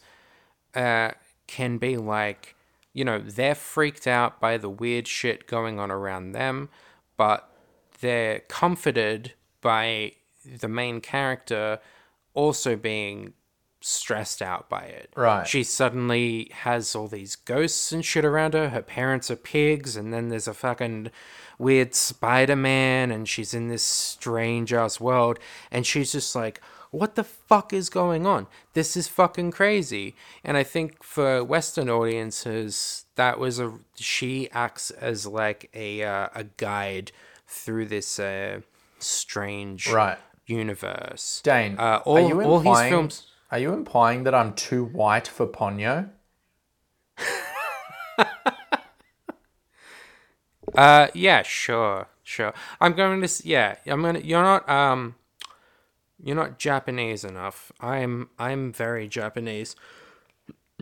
uh, 0.75 1.11
can 1.47 1.79
be 1.79 1.97
like, 1.97 2.55
you 2.93 3.05
know, 3.05 3.19
they're 3.19 3.55
freaked 3.55 4.07
out 4.07 4.41
by 4.41 4.57
the 4.57 4.69
weird 4.69 5.09
shit 5.09 5.47
going 5.47 5.79
on 5.79 5.91
around 5.91 6.33
them, 6.33 6.69
but 7.17 7.49
they're 8.01 8.41
comforted 8.41 9.33
by 9.61 10.13
the 10.45 10.69
main 10.69 11.01
character 11.01 11.79
also 12.35 12.77
being 12.77 13.33
stressed 13.81 14.41
out 14.41 14.69
by 14.69 14.83
it. 14.83 15.13
Right. 15.17 15.47
She 15.47 15.65
suddenly 15.65 16.51
has 16.53 16.95
all 16.95 17.09
these 17.09 17.37
ghosts 17.37 17.93
and 17.93 18.05
shit 18.05 18.25
around 18.25 18.55
her. 18.55 18.71
Her 18.71 18.83
parents 18.83 19.31
are 19.31 19.37
pigs, 19.37 19.97
and 19.97 20.13
then 20.13 20.29
there's 20.29 20.49
a 20.49 20.55
fucking 20.55 21.11
weird 21.63 21.95
Spider 21.95 22.57
Man, 22.57 23.11
and 23.11 23.29
she's 23.29 23.55
in 23.55 23.69
this 23.69 23.83
strange 23.83 24.73
ass 24.73 25.01
world, 25.01 25.39
and 25.71 25.87
she's 25.87 26.13
just 26.13 26.35
like, 26.35 26.61
what 26.91 27.15
the 27.15 27.25
fuck 27.25 27.73
is 27.73 27.89
going 27.89 28.27
on? 28.27 28.47
This 28.75 28.97
is 28.99 29.09
fucking 29.09 29.51
crazy. 29.53 30.15
And 30.45 30.57
I 30.59 30.63
think 30.63 31.03
for 31.03 31.43
Western 31.43 31.89
audiences, 31.89 33.07
that 33.15 33.39
was 33.39 33.59
a 33.59 33.73
she 33.97 34.51
acts 34.53 34.91
as 34.91 35.27
like 35.27 35.71
a 35.75 36.03
uh, 36.03 36.29
a 36.35 36.45
guide 36.59 37.11
through 37.47 37.87
this 37.87 38.19
uh, 38.19 38.61
strange 38.99 39.89
Right. 39.91 40.19
universe. 40.47 41.41
Dane, 41.43 41.77
uh, 41.79 42.01
all, 42.05 42.17
are 42.19 42.29
you 42.29 42.43
all 42.43 42.59
his 42.59 42.67
implying? 42.67 42.91
films. 42.93 43.27
Are 43.51 43.59
you 43.59 43.73
implying 43.73 44.25
that 44.25 44.35
I'm 44.35 44.53
too 44.55 44.85
white 44.85 45.29
for 45.29 45.47
Ponyo? 45.47 46.11
Uh, 50.75 51.09
yeah, 51.15 51.43
sure, 51.43 52.09
sure. 52.23 52.53
I'm 52.81 52.93
going 52.95 53.21
to. 53.21 53.49
Yeah, 53.49 53.77
I'm 53.87 54.03
gonna. 54.03 54.21
You're 54.21 54.43
not. 54.43 54.69
Um, 54.69 55.15
you're 56.23 56.37
not 56.37 56.59
Japanese 56.59 57.25
enough. 57.25 57.73
I'm. 57.81 58.31
I'm 58.39 58.73
very 58.73 59.09
Japanese. 59.09 59.77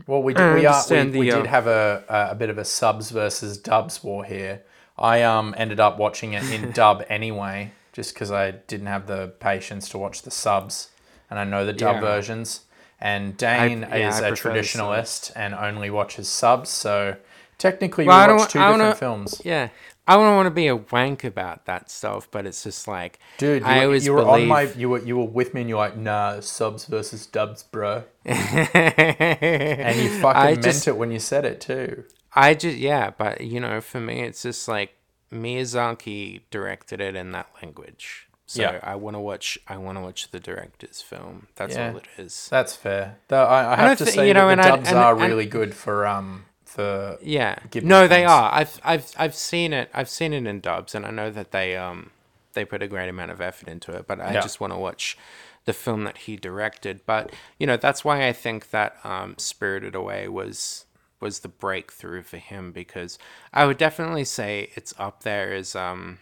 Well, 0.06 0.22
we 0.22 0.32
did, 0.32 0.40
we, 0.42 0.46
are, 0.46 0.54
we, 0.54 0.66
understand 0.66 1.14
we 1.14 1.26
did 1.26 1.46
uh, 1.46 1.50
have 1.50 1.66
a, 1.66 2.04
a 2.08 2.32
a 2.32 2.34
bit 2.34 2.50
of 2.50 2.58
a 2.58 2.64
subs 2.64 3.10
versus 3.10 3.58
dubs 3.58 4.02
war 4.02 4.24
here. 4.24 4.62
I 4.98 5.22
um 5.22 5.54
ended 5.56 5.80
up 5.80 5.98
watching 5.98 6.32
it 6.34 6.50
in 6.50 6.70
dub 6.74 7.04
anyway, 7.08 7.72
just 7.92 8.14
because 8.14 8.30
I 8.30 8.52
didn't 8.52 8.86
have 8.86 9.06
the 9.06 9.28
patience 9.40 9.88
to 9.90 9.98
watch 9.98 10.22
the 10.22 10.30
subs, 10.30 10.90
and 11.28 11.38
I 11.38 11.44
know 11.44 11.66
the 11.66 11.72
dub 11.72 11.96
Yeah. 11.96 12.00
versions. 12.00 12.62
And 13.02 13.36
Dane 13.36 13.84
I- 13.84 13.98
yeah, 13.98 14.08
is 14.08 14.20
I 14.20 14.28
a 14.28 14.32
traditionalist 14.32 15.32
and 15.34 15.54
only 15.54 15.88
watches 15.90 16.28
subs, 16.28 16.68
so 16.70 17.16
technically 17.60 18.06
Well, 18.06 18.16
I 18.18 18.26
we 18.26 18.34
watch 18.34 18.50
two 18.52 18.58
I 18.58 18.62
different 18.72 18.82
wanna- 18.82 18.94
films. 18.96 19.40
Yeah. 19.44 19.68
I 20.08 20.14
don't 20.16 20.34
want 20.34 20.46
to 20.46 20.50
be 20.50 20.66
a 20.66 20.74
wank 20.74 21.22
about 21.22 21.66
that 21.66 21.88
stuff, 21.88 22.26
but 22.32 22.44
it's 22.44 22.64
just 22.64 22.88
like, 22.88 23.20
Dude, 23.38 23.62
you, 23.62 23.68
I 23.68 23.78
were, 23.78 23.84
always 23.84 24.06
you 24.06 24.12
were 24.14 24.24
believe, 24.24 24.42
on 24.42 24.48
my 24.48 24.62
you 24.76 24.88
were 24.90 24.98
you 24.98 25.16
were 25.16 25.24
with 25.26 25.54
me 25.54 25.60
and 25.60 25.70
you're 25.70 25.78
like, 25.78 25.96
nah, 25.96 26.40
subs 26.40 26.86
versus 26.86 27.26
dubs, 27.26 27.62
bro. 27.62 28.02
And 28.24 29.96
you 30.02 30.10
fucking 30.20 30.40
I 30.42 30.50
meant 30.52 30.62
just- 30.64 30.88
it 30.88 30.96
when 30.96 31.12
you 31.12 31.20
said 31.20 31.44
it 31.44 31.60
too. 31.60 32.04
I 32.34 32.54
just 32.54 32.76
yeah, 32.78 33.10
but 33.16 33.40
you 33.42 33.60
know, 33.60 33.80
for 33.80 34.00
me, 34.00 34.22
it's 34.22 34.42
just 34.42 34.66
like 34.66 34.94
Miyazaki 35.32 36.40
directed 36.50 37.00
it 37.00 37.14
in 37.14 37.30
that 37.32 37.48
language. 37.62 38.26
So 38.46 38.62
Yeah. 38.62 38.80
I 38.82 38.96
want 38.96 39.14
to 39.14 39.20
watch. 39.20 39.58
I 39.68 39.76
want 39.76 39.96
to 39.98 40.02
watch 40.02 40.30
the 40.32 40.40
director's 40.40 41.00
film. 41.00 41.46
That's 41.54 41.76
Yeah. 41.76 41.90
all 41.90 41.96
it 41.98 42.06
is. 42.18 42.48
That's 42.50 42.74
fair. 42.74 43.18
Though 43.28 43.44
I, 43.44 43.74
I 43.74 43.76
have 43.76 43.98
to 43.98 44.04
thi- 44.06 44.10
say 44.10 44.28
you 44.28 44.34
know, 44.34 44.48
that 44.48 44.52
and 44.58 44.60
the 44.60 44.66
I- 44.66 44.70
dubs 44.76 44.88
and- 44.88 44.98
are 44.98 45.12
and- 45.12 45.22
really 45.22 45.46
good 45.46 45.72
for 45.74 46.06
um 46.06 46.46
for 46.70 47.18
Yeah. 47.22 47.58
No, 47.82 48.06
they 48.08 48.24
are. 48.24 48.52
I've 48.52 48.80
I've 48.84 49.12
I've 49.16 49.34
seen 49.34 49.72
it. 49.72 49.90
I've 49.92 50.08
seen 50.08 50.32
it 50.32 50.46
in 50.46 50.60
dubs, 50.60 50.94
and 50.94 51.04
I 51.06 51.10
know 51.10 51.30
that 51.30 51.50
they 51.50 51.76
um 51.76 52.10
they 52.52 52.64
put 52.64 52.82
a 52.82 52.88
great 52.88 53.08
amount 53.08 53.30
of 53.30 53.40
effort 53.40 53.68
into 53.68 53.92
it. 53.92 54.06
But 54.06 54.20
I 54.20 54.34
Yeah. 54.34 54.40
just 54.42 54.60
want 54.60 54.72
to 54.72 54.78
watch 54.78 55.16
the 55.64 55.72
film 55.72 56.04
that 56.04 56.18
he 56.18 56.36
directed. 56.36 57.00
But 57.06 57.32
you 57.58 57.66
know, 57.66 57.76
that's 57.76 58.04
why 58.04 58.26
I 58.26 58.32
think 58.32 58.70
that 58.70 58.96
um 59.04 59.34
Spirited 59.38 59.94
Away 59.94 60.28
was 60.28 60.86
was 61.20 61.40
the 61.40 61.48
breakthrough 61.48 62.22
for 62.22 62.38
him 62.38 62.72
because 62.72 63.18
I 63.52 63.66
would 63.66 63.76
definitely 63.76 64.24
say 64.24 64.70
it's 64.74 64.94
up 64.98 65.22
there 65.22 65.52
as 65.52 65.76
um 65.76 66.18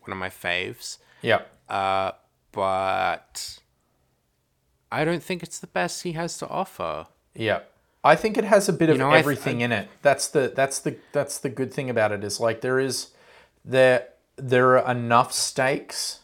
one 0.00 0.12
of 0.12 0.18
my 0.18 0.30
faves. 0.30 0.98
yeah. 1.22 1.42
Uh, 1.68 2.12
but 2.52 3.58
I 4.90 5.04
don't 5.04 5.22
think 5.22 5.42
it's 5.42 5.58
the 5.58 5.66
best 5.68 6.02
he 6.02 6.12
has 6.12 6.36
to 6.38 6.48
offer. 6.48 7.06
Yeah. 7.34 7.60
I 8.02 8.16
think 8.16 8.38
it 8.38 8.44
has 8.44 8.68
a 8.68 8.72
bit 8.72 8.88
of 8.90 8.96
know, 8.98 9.08
I 9.10 9.14
th- 9.14 9.20
everything 9.24 9.60
in 9.60 9.72
it. 9.72 9.88
That's 10.02 10.28
the 10.28 10.52
that's 10.54 10.78
the 10.78 10.96
that's 11.12 11.38
the 11.38 11.48
good 11.50 11.72
thing 11.72 11.90
about 11.90 12.12
it 12.12 12.24
is 12.24 12.40
like 12.40 12.60
there 12.62 12.78
is 12.80 13.10
there 13.64 14.08
there 14.36 14.78
are 14.78 14.90
enough 14.90 15.32
stakes. 15.32 16.20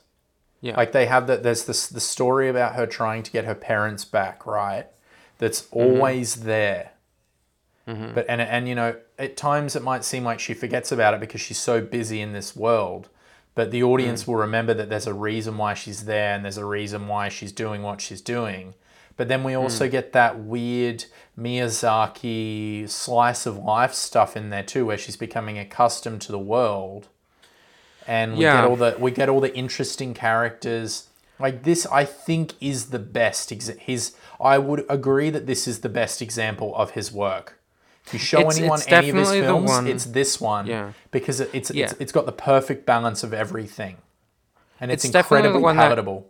Yeah. 0.63 0.77
Like 0.77 0.93
they 0.93 1.07
have 1.07 1.27
that 1.27 1.43
there's 1.43 1.65
this 1.65 1.87
the 1.87 2.01
story 2.01 2.49
about 2.49 2.75
her 2.77 2.87
trying 2.87 3.23
to 3.25 3.31
get 3.31 3.45
her 3.45 3.55
parents 3.55 4.05
back, 4.05 4.47
right? 4.47 4.87
That's 5.39 5.63
Mm-hmm. 5.63 5.79
always 5.79 6.37
there. 6.37 6.93
But 7.87 8.27
and 8.29 8.41
and 8.41 8.67
you 8.67 8.75
know, 8.75 8.97
at 9.17 9.37
times 9.37 9.77
it 9.77 9.83
might 9.83 10.03
seem 10.03 10.25
like 10.25 10.41
she 10.41 10.55
forgets 10.55 10.91
about 10.91 11.15
it 11.15 11.21
because 11.21 11.41
she's 11.41 11.59
so 11.59 11.81
busy 11.81 12.21
in 12.21 12.33
this 12.33 12.57
world. 12.57 13.09
But 13.55 13.71
the 13.71 13.85
audience 13.85 14.25
Mm. 14.25 14.27
will 14.29 14.35
remember 14.37 14.75
that 14.75 14.89
there's 14.89 15.07
a 15.07 15.15
reason 15.15 15.57
why 15.57 15.75
she's 15.75 16.05
there 16.05 16.35
and 16.35 16.45
there's 16.45 16.59
a 16.59 16.65
reason 16.65 17.07
why 17.07 17.29
she's 17.29 17.53
doing 17.53 17.83
what 17.85 18.01
she's 18.01 18.21
doing. 18.21 18.75
But 19.17 19.29
then 19.29 19.45
we 19.45 19.53
Mm. 19.53 19.63
also 19.63 19.89
get 19.89 20.13
that 20.13 20.39
weird 20.41 21.05
Miyazaki 21.39 22.89
slice 22.89 23.47
of 23.47 23.57
life 23.59 23.95
stuff 23.95 24.37
in 24.37 24.51
there 24.51 24.63
too, 24.63 24.87
where 24.87 24.99
she's 24.99 25.17
becoming 25.17 25.59
accustomed 25.59 26.21
to 26.23 26.33
the 26.33 26.39
world. 26.39 27.09
And 28.07 28.37
we 28.37 28.45
Yeah. 28.45 28.61
get 28.63 28.65
all 28.71 28.77
the 28.77 28.97
we 28.99 29.11
get 29.11 29.29
all 29.29 29.41
the 29.41 29.55
interesting 29.57 30.15
characters. 30.15 31.09
Like 31.39 31.65
this, 31.65 31.87
I 31.87 32.05
think 32.05 32.55
is 32.61 32.87
the 32.87 32.99
best. 32.99 33.51
Exa- 33.51 33.79
his, 33.79 34.15
I 34.41 34.57
would 34.59 34.87
agree 34.89 35.29
that 35.31 35.47
this 35.47 35.69
is 35.69 35.81
the 35.81 35.89
best 35.91 36.23
example 36.23 36.75
of 36.77 36.93
his 36.93 37.13
work. 37.13 37.59
If 38.07 38.13
you 38.15 38.19
show 38.19 38.39
It's- 38.41 38.59
anyone 38.59 38.79
it's 38.79 38.87
any 38.93 39.11
of 39.11 39.17
his 39.17 39.31
films, 39.33 39.71
it's 39.89 40.05
this 40.07 40.41
one. 40.41 40.67
Yeah. 40.67 40.93
Because 41.11 41.41
it, 41.41 41.51
it's, 41.53 41.71
Yeah. 41.73 41.87
it's 41.87 41.95
it's 41.99 42.13
got 42.13 42.25
the 42.27 42.33
perfect 42.33 42.87
balance 42.87 43.23
of 43.25 43.35
everything, 43.35 43.97
and 44.81 44.91
it's, 44.93 45.05
It's 45.05 45.15
incredibly 45.15 45.61
one 45.61 45.77
that- 45.77 45.83
palatable. 45.83 46.27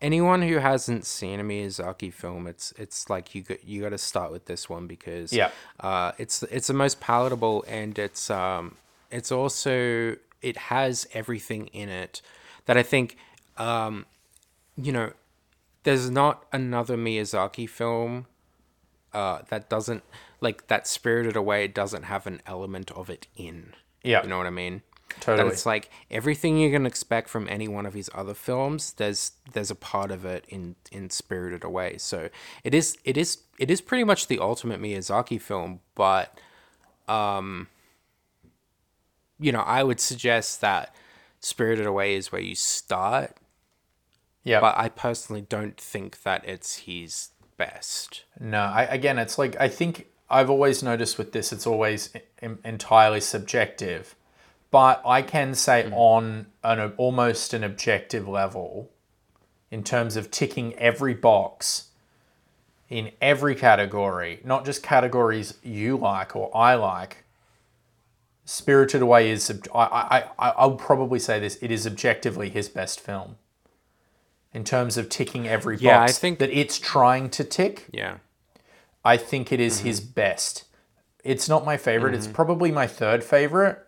Anyone 0.00 0.42
who 0.42 0.58
hasn't 0.58 1.04
seen 1.04 1.40
a 1.40 1.44
Miyazaki 1.44 2.12
film, 2.12 2.46
it's 2.46 2.72
it's 2.78 3.10
like 3.10 3.34
you 3.34 3.42
got 3.42 3.64
you 3.64 3.82
got 3.82 3.90
to 3.90 3.98
start 3.98 4.32
with 4.32 4.46
this 4.46 4.68
one 4.68 4.86
because 4.86 5.32
Yeah. 5.32 5.50
uh, 5.80 6.12
it's 6.18 6.42
it's 6.44 6.66
the 6.68 6.74
most 6.74 7.00
palatable 7.00 7.64
and 7.68 7.98
it's 7.98 8.30
um 8.30 8.76
it's 9.10 9.30
also 9.32 10.16
it 10.42 10.56
has 10.56 11.06
everything 11.12 11.66
in 11.68 11.88
it 11.88 12.22
that 12.66 12.76
I 12.76 12.82
think 12.82 13.16
um 13.58 14.06
you 14.76 14.92
know 14.92 15.12
there's 15.82 16.10
not 16.10 16.44
another 16.52 16.96
Miyazaki 16.96 17.68
film 17.68 18.26
uh 19.12 19.40
that 19.48 19.68
doesn't 19.68 20.02
like 20.40 20.68
that 20.68 20.86
Spirited 20.86 21.36
Away 21.36 21.68
doesn't 21.68 22.04
have 22.04 22.26
an 22.26 22.40
element 22.46 22.90
of 22.92 23.10
it 23.10 23.26
in. 23.36 23.74
Yeah. 24.02 24.22
You 24.22 24.28
know 24.30 24.38
what 24.38 24.46
I 24.46 24.50
mean? 24.50 24.80
Totally. 25.20 25.48
That 25.48 25.52
it's 25.52 25.66
like 25.66 25.90
everything 26.10 26.56
you 26.56 26.70
can 26.70 26.86
expect 26.86 27.28
from 27.28 27.48
any 27.48 27.68
one 27.68 27.86
of 27.86 27.94
his 27.94 28.08
other 28.14 28.34
films. 28.34 28.92
There's 28.92 29.32
there's 29.52 29.70
a 29.70 29.74
part 29.74 30.10
of 30.10 30.24
it 30.24 30.44
in 30.48 30.76
in 30.92 31.10
Spirited 31.10 31.64
Away. 31.64 31.98
So 31.98 32.28
it 32.64 32.74
is 32.74 32.96
it 33.04 33.16
is 33.16 33.38
it 33.58 33.70
is 33.70 33.80
pretty 33.80 34.04
much 34.04 34.28
the 34.28 34.38
ultimate 34.38 34.80
Miyazaki 34.80 35.40
film. 35.40 35.80
But 35.94 36.38
um, 37.08 37.68
you 39.38 39.52
know, 39.52 39.60
I 39.60 39.82
would 39.82 40.00
suggest 40.00 40.60
that 40.60 40.94
Spirited 41.40 41.86
Away 41.86 42.14
is 42.14 42.30
where 42.30 42.40
you 42.40 42.54
start. 42.54 43.36
Yeah. 44.44 44.60
But 44.60 44.78
I 44.78 44.88
personally 44.88 45.42
don't 45.42 45.78
think 45.78 46.22
that 46.22 46.48
it's 46.48 46.76
his 46.76 47.30
best. 47.56 48.24
No, 48.38 48.60
I, 48.60 48.84
again, 48.84 49.18
it's 49.18 49.38
like 49.38 49.54
I 49.60 49.68
think 49.68 50.06
I've 50.30 50.48
always 50.48 50.82
noticed 50.82 51.18
with 51.18 51.32
this, 51.32 51.52
it's 51.52 51.66
always 51.66 52.10
en- 52.40 52.58
entirely 52.64 53.20
subjective. 53.20 54.14
But 54.70 55.02
I 55.04 55.22
can 55.22 55.54
say 55.54 55.90
on 55.90 56.46
an 56.62 56.92
almost 56.96 57.52
an 57.54 57.64
objective 57.64 58.28
level, 58.28 58.90
in 59.70 59.82
terms 59.82 60.16
of 60.16 60.30
ticking 60.30 60.74
every 60.74 61.14
box 61.14 61.88
in 62.88 63.12
every 63.20 63.54
category, 63.54 64.40
not 64.44 64.64
just 64.64 64.82
categories 64.82 65.54
you 65.62 65.96
like 65.96 66.34
or 66.34 66.54
I 66.56 66.74
like. 66.74 67.24
Spirited 68.44 69.00
Away 69.02 69.30
is. 69.30 69.50
I 69.72 69.78
I 69.78 70.18
I 70.38 70.50
I'll 70.56 70.74
probably 70.76 71.18
say 71.20 71.38
this. 71.38 71.56
It 71.62 71.70
is 71.70 71.86
objectively 71.86 72.48
his 72.48 72.68
best 72.68 72.98
film. 73.00 73.36
In 74.52 74.64
terms 74.64 74.96
of 74.96 75.08
ticking 75.08 75.46
every 75.46 75.76
box 75.76 75.82
Yeah, 75.82 76.02
I 76.02 76.08
think- 76.10 76.40
that 76.40 76.50
it's 76.50 76.78
trying 76.78 77.30
to 77.30 77.44
tick, 77.44 77.86
Yeah. 77.92 78.16
I 79.04 79.16
think 79.16 79.52
it 79.52 79.60
is 79.60 79.78
Mm-hmm. 79.78 79.86
his 79.86 80.00
best. 80.00 80.64
It's 81.22 81.48
not 81.48 81.64
my 81.64 81.76
favorite. 81.76 82.14
It's 82.14 82.26
probably 82.26 82.72
my 82.72 82.88
third 82.88 83.22
favorite. 83.22 83.78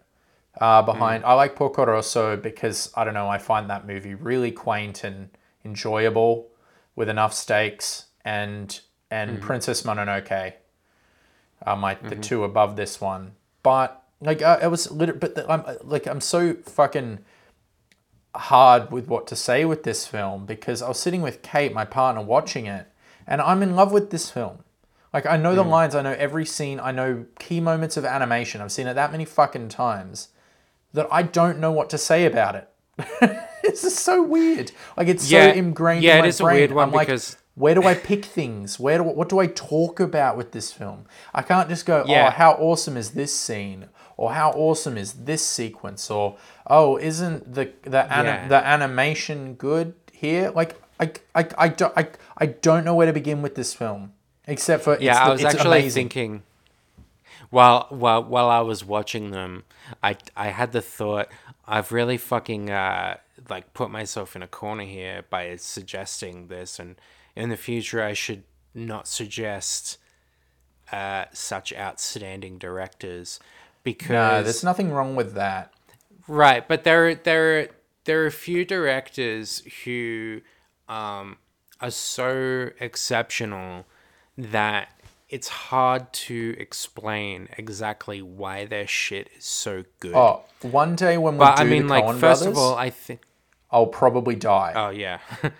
Uh, 0.61 0.83
Mm. 0.83 0.87
behind, 0.87 1.25
I 1.25 1.33
like 1.33 1.57
Porco 1.57 1.85
Rosso 1.87 2.37
because 2.37 2.93
I 2.95 3.05
don't 3.05 3.15
know. 3.15 3.29
I 3.29 3.39
find 3.39 3.71
that 3.71 3.87
movie 3.87 4.15
really 4.15 4.53
quaint 4.53 5.03
and 5.03 5.31
enjoyable, 5.65 6.49
with 6.95 7.09
enough 7.09 7.33
stakes. 7.35 8.07
And 8.25 8.79
and 9.11 9.31
Mm-hmm. 9.39 9.47
Princess 9.47 9.83
Mononoke 9.83 10.53
are 11.65 11.77
my 11.77 11.95
the 11.95 12.17
two 12.17 12.45
above 12.45 12.77
this 12.77 13.01
one. 13.01 13.33
But 13.63 14.03
like 14.21 14.43
I, 14.43 14.55
I 14.63 14.67
was 14.67 14.91
literally, 14.91 15.19
but 15.21 15.35
the, 15.35 15.51
I'm 15.51 15.65
like 15.83 16.07
I'm 16.07 16.21
so 16.21 16.55
fucking 16.55 17.21
hard 18.35 18.91
with 18.91 19.09
what 19.09 19.27
to 19.27 19.37
say 19.37 19.65
with 19.65 19.83
this 19.85 20.07
film 20.07 20.47
because 20.47 20.81
I 20.83 20.89
was 20.89 20.99
sitting 20.99 21.23
with 21.23 21.43
Kate, 21.43 21.73
my 21.73 21.85
partner, 21.85 22.23
watching 22.23 22.67
it, 22.67 22.87
and 23.27 23.41
I'm 23.41 23.63
in 23.63 23.77
love 23.77 23.93
with 23.93 24.11
this 24.11 24.31
film. 24.31 24.65
Like 25.13 25.27
I 25.27 25.37
know 25.37 25.55
the 25.55 25.63
lines, 25.63 25.95
I 25.95 26.01
know 26.03 26.17
every 26.19 26.47
scene, 26.47 26.81
I 26.81 26.91
know 26.93 27.27
key 27.39 27.61
moments 27.61 27.97
of 27.99 28.05
animation. 28.07 28.61
I've 28.63 28.73
seen 28.73 28.87
it 28.87 28.95
that 28.95 29.13
many 29.13 29.25
fucking 29.27 29.69
times 29.69 30.29
that 30.93 31.07
I 31.11 31.23
don't 31.23 31.59
know 31.59 31.73
what 31.73 31.91
to 31.91 31.99
say 31.99 32.27
about 32.27 32.55
it. 32.55 32.69
this 33.63 33.85
is 33.85 33.97
so 33.99 34.23
weird. 34.23 34.73
Like 34.97 35.09
it's 35.09 35.31
Yeah, 35.31 35.53
so 35.53 35.59
ingrained 35.59 36.03
yeah, 36.05 36.15
in 36.15 36.19
it 36.19 36.23
my 36.23 36.29
is 36.29 36.41
a 36.41 36.45
brain. 36.45 36.57
weird 36.57 36.73
one 36.73 36.89
I'm 36.89 36.95
like, 36.95 37.09
because- 37.09 37.37
where 37.55 37.75
do 37.75 37.83
I 37.85 37.95
pick 38.11 38.25
things? 38.25 38.81
Where 38.81 38.99
do 38.99 39.05
what 39.05 39.29
do 39.29 39.39
I 39.39 39.47
talk 39.47 40.01
about 40.01 40.37
with 40.37 40.53
this 40.53 40.73
film? 40.73 41.05
I 41.35 41.43
can't 41.43 41.69
just 41.69 41.85
go, 41.85 42.03
oh, 42.07 42.11
Yeah. 42.11 42.29
oh, 42.29 42.31
how 42.31 42.53
awesome 42.53 42.97
is 42.97 43.11
this 43.11 43.35
scene, 43.35 43.89
or 44.17 44.33
how 44.33 44.53
awesome 44.53 44.97
is 44.97 45.13
this 45.25 45.45
sequence, 45.47 46.11
or 46.11 46.37
oh, 46.67 46.97
isn't 46.99 47.53
the 47.55 47.71
the 47.83 48.11
ani- 48.13 48.29
Yeah. 48.29 48.49
the 48.49 48.67
animation 48.67 49.55
good 49.55 49.95
here? 50.13 50.51
Like 50.51 50.81
I, 50.99 51.13
I, 51.35 51.47
I 51.59 51.69
don't 51.69 51.93
I, 51.97 52.09
I 52.39 52.47
don't 52.47 52.85
know 52.85 52.95
where 52.95 53.07
to 53.07 53.13
begin 53.13 53.43
with 53.43 53.55
this 53.55 53.75
film, 53.75 54.13
except 54.47 54.85
for 54.85 54.97
Yeah, 54.99 55.13
it's, 55.13 55.21
I 55.21 55.29
was 55.31 55.45
actually 55.45 55.81
amazing. 55.81 56.05
thinking 56.09 56.43
while 57.51 57.87
while 57.91 58.25
while 58.25 58.49
I 58.49 58.61
was 58.61 58.83
watching 58.85 59.31
them, 59.31 59.65
I 60.03 60.17
I 60.37 60.49
had 60.49 60.73
the 60.73 60.83
thought 60.83 61.29
I've 61.67 61.93
really 61.93 62.17
fucking 62.17 62.71
uh 62.71 63.17
like 63.49 63.75
put 63.75 63.91
myself 63.91 64.37
in 64.37 64.43
a 64.43 64.49
corner 64.49 64.85
here 64.85 65.25
by 65.31 65.57
suggesting 65.57 66.49
this 66.49 66.79
and 66.79 66.97
in 67.35 67.49
the 67.49 67.57
future 67.57 68.03
I 68.03 68.13
should 68.13 68.45
not 68.75 69.09
suggest 69.09 69.99
uh 70.93 71.25
such 71.33 71.73
outstanding 71.73 72.59
directors 72.59 73.41
because 73.83 74.11
No, 74.11 74.43
there's 74.43 74.65
nothing 74.65 74.93
wrong 74.93 75.17
with 75.17 75.35
that. 75.35 75.73
Right, 76.29 76.67
but 76.67 76.85
there 76.85 77.15
there 77.15 77.69
there 78.05 78.23
are 78.23 78.27
a 78.27 78.33
few 78.33 78.65
directors 78.65 79.63
who 79.85 80.41
um, 80.89 81.37
are 81.81 81.91
so 81.91 82.71
exceptional 82.81 83.87
that 84.37 84.89
it's 85.33 85.49
hard 85.49 86.13
to 86.13 86.55
explain 86.59 87.49
exactly 87.59 88.23
why 88.23 88.67
their 88.67 88.87
shit 88.87 89.29
is 89.37 89.45
so 89.45 89.85
good. 89.99 90.15
Oh, 90.15 90.45
one 90.61 90.95
day 90.95 91.19
when 91.19 91.35
we 91.35 91.39
but 91.39 91.57
do 91.57 91.63
I 91.63 91.67
mean, 91.67 91.89
the 91.89 91.95
like 91.95 92.05
Coen 92.05 92.21
first 92.21 92.43
brothers, 92.43 92.47
of 92.47 92.59
all, 92.59 92.77
I 92.77 92.91
think. 92.91 93.23
I'll 93.71 93.87
probably 93.87 94.37
die. 94.37 94.75
Oh 94.77 94.91
yeah, 94.91 95.19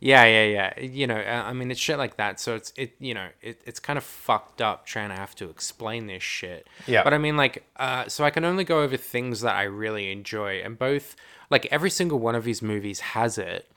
Yeah, 0.00 0.24
yeah, 0.24 0.44
yeah. 0.44 0.80
You 0.80 1.06
know, 1.06 1.16
I 1.16 1.52
mean, 1.52 1.70
it's 1.70 1.80
shit 1.80 1.98
like 1.98 2.16
that. 2.16 2.38
So 2.38 2.54
it's 2.54 2.72
it, 2.76 2.94
you 3.00 3.14
know, 3.14 3.28
it, 3.42 3.60
it's 3.64 3.80
kind 3.80 3.96
of 3.96 4.04
fucked 4.04 4.62
up 4.62 4.86
trying 4.86 5.08
to 5.08 5.16
have 5.16 5.34
to 5.36 5.50
explain 5.50 6.06
this 6.06 6.22
shit. 6.22 6.68
Yeah. 6.86 7.02
But 7.02 7.14
I 7.14 7.18
mean, 7.18 7.36
like, 7.36 7.64
uh, 7.76 8.08
so 8.08 8.24
I 8.24 8.30
can 8.30 8.44
only 8.44 8.64
go 8.64 8.82
over 8.82 8.96
things 8.96 9.40
that 9.40 9.56
I 9.56 9.64
really 9.64 10.12
enjoy, 10.12 10.60
and 10.62 10.78
both, 10.78 11.16
like, 11.50 11.66
every 11.70 11.90
single 11.90 12.18
one 12.18 12.34
of 12.34 12.44
these 12.44 12.62
movies 12.62 13.00
has 13.00 13.38
it. 13.38 13.68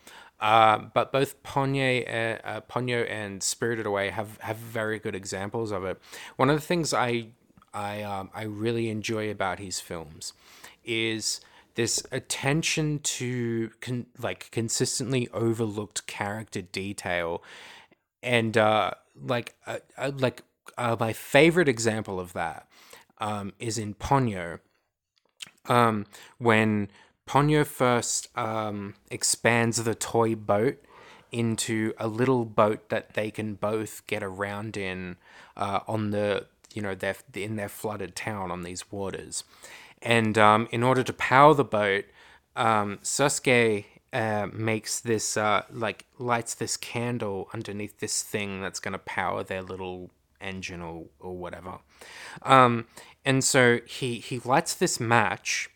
Uh, 0.41 0.79
but 0.93 1.11
both 1.11 1.41
Ponyo, 1.43 2.03
uh, 2.07 2.39
uh, 2.43 2.61
Ponyo 2.61 3.07
and 3.09 3.43
Spirited 3.43 3.85
Away 3.85 4.09
have 4.09 4.37
have 4.39 4.57
very 4.57 4.97
good 4.97 5.15
examples 5.15 5.71
of 5.71 5.85
it. 5.85 5.99
One 6.35 6.49
of 6.49 6.55
the 6.55 6.65
things 6.65 6.93
I 6.93 7.27
I 7.73 8.01
um, 8.01 8.31
I 8.33 8.43
really 8.43 8.89
enjoy 8.89 9.29
about 9.29 9.59
his 9.59 9.79
films 9.79 10.33
is 10.83 11.41
this 11.75 12.03
attention 12.11 12.99
to 12.99 13.71
con- 13.81 14.07
like 14.19 14.49
consistently 14.51 15.29
overlooked 15.33 16.05
character 16.07 16.61
detail 16.61 17.43
and 18.21 18.57
uh 18.57 18.91
like 19.15 19.55
uh, 19.65 19.77
uh, 19.97 20.11
like 20.17 20.43
uh, 20.77 20.95
my 20.99 21.13
favorite 21.13 21.69
example 21.69 22.19
of 22.19 22.33
that 22.33 22.67
um 23.19 23.53
is 23.59 23.77
in 23.77 23.93
Ponyo 23.93 24.59
um 25.67 26.05
when 26.37 26.89
Ponyo 27.31 27.65
first 27.65 28.27
um 28.37 28.95
expands 29.09 29.81
the 29.83 29.95
toy 29.95 30.35
boat 30.35 30.83
into 31.31 31.93
a 31.97 32.09
little 32.09 32.43
boat 32.43 32.89
that 32.89 33.13
they 33.13 33.31
can 33.31 33.53
both 33.53 34.05
get 34.05 34.21
around 34.21 34.75
in 34.75 35.15
uh, 35.55 35.79
on 35.87 36.11
the 36.11 36.45
you 36.73 36.81
know 36.81 36.93
their 36.93 37.15
in 37.33 37.55
their 37.55 37.69
flooded 37.69 38.17
town 38.17 38.51
on 38.51 38.63
these 38.63 38.91
waters 38.91 39.45
and 40.01 40.37
um, 40.37 40.67
in 40.71 40.83
order 40.83 41.03
to 41.03 41.13
power 41.13 41.53
the 41.53 41.63
boat, 41.63 42.05
um, 42.55 42.99
Sosuke 43.03 43.85
uh, 44.11 44.47
makes 44.51 44.99
this 44.99 45.37
uh, 45.37 45.63
like 45.71 46.05
lights 46.17 46.55
this 46.55 46.75
candle 46.75 47.49
underneath 47.53 47.99
this 47.99 48.23
thing 48.23 48.61
that's 48.61 48.79
going 48.79 48.93
to 48.93 48.99
power 48.99 49.43
their 49.43 49.61
little 49.61 50.09
engine 50.41 50.81
or, 50.81 51.05
or 51.19 51.37
whatever. 51.37 51.79
Um, 52.41 52.87
and 53.23 53.43
so 53.43 53.79
he 53.85 54.15
he 54.15 54.39
lights 54.39 54.73
this 54.73 54.99
match 54.99 55.69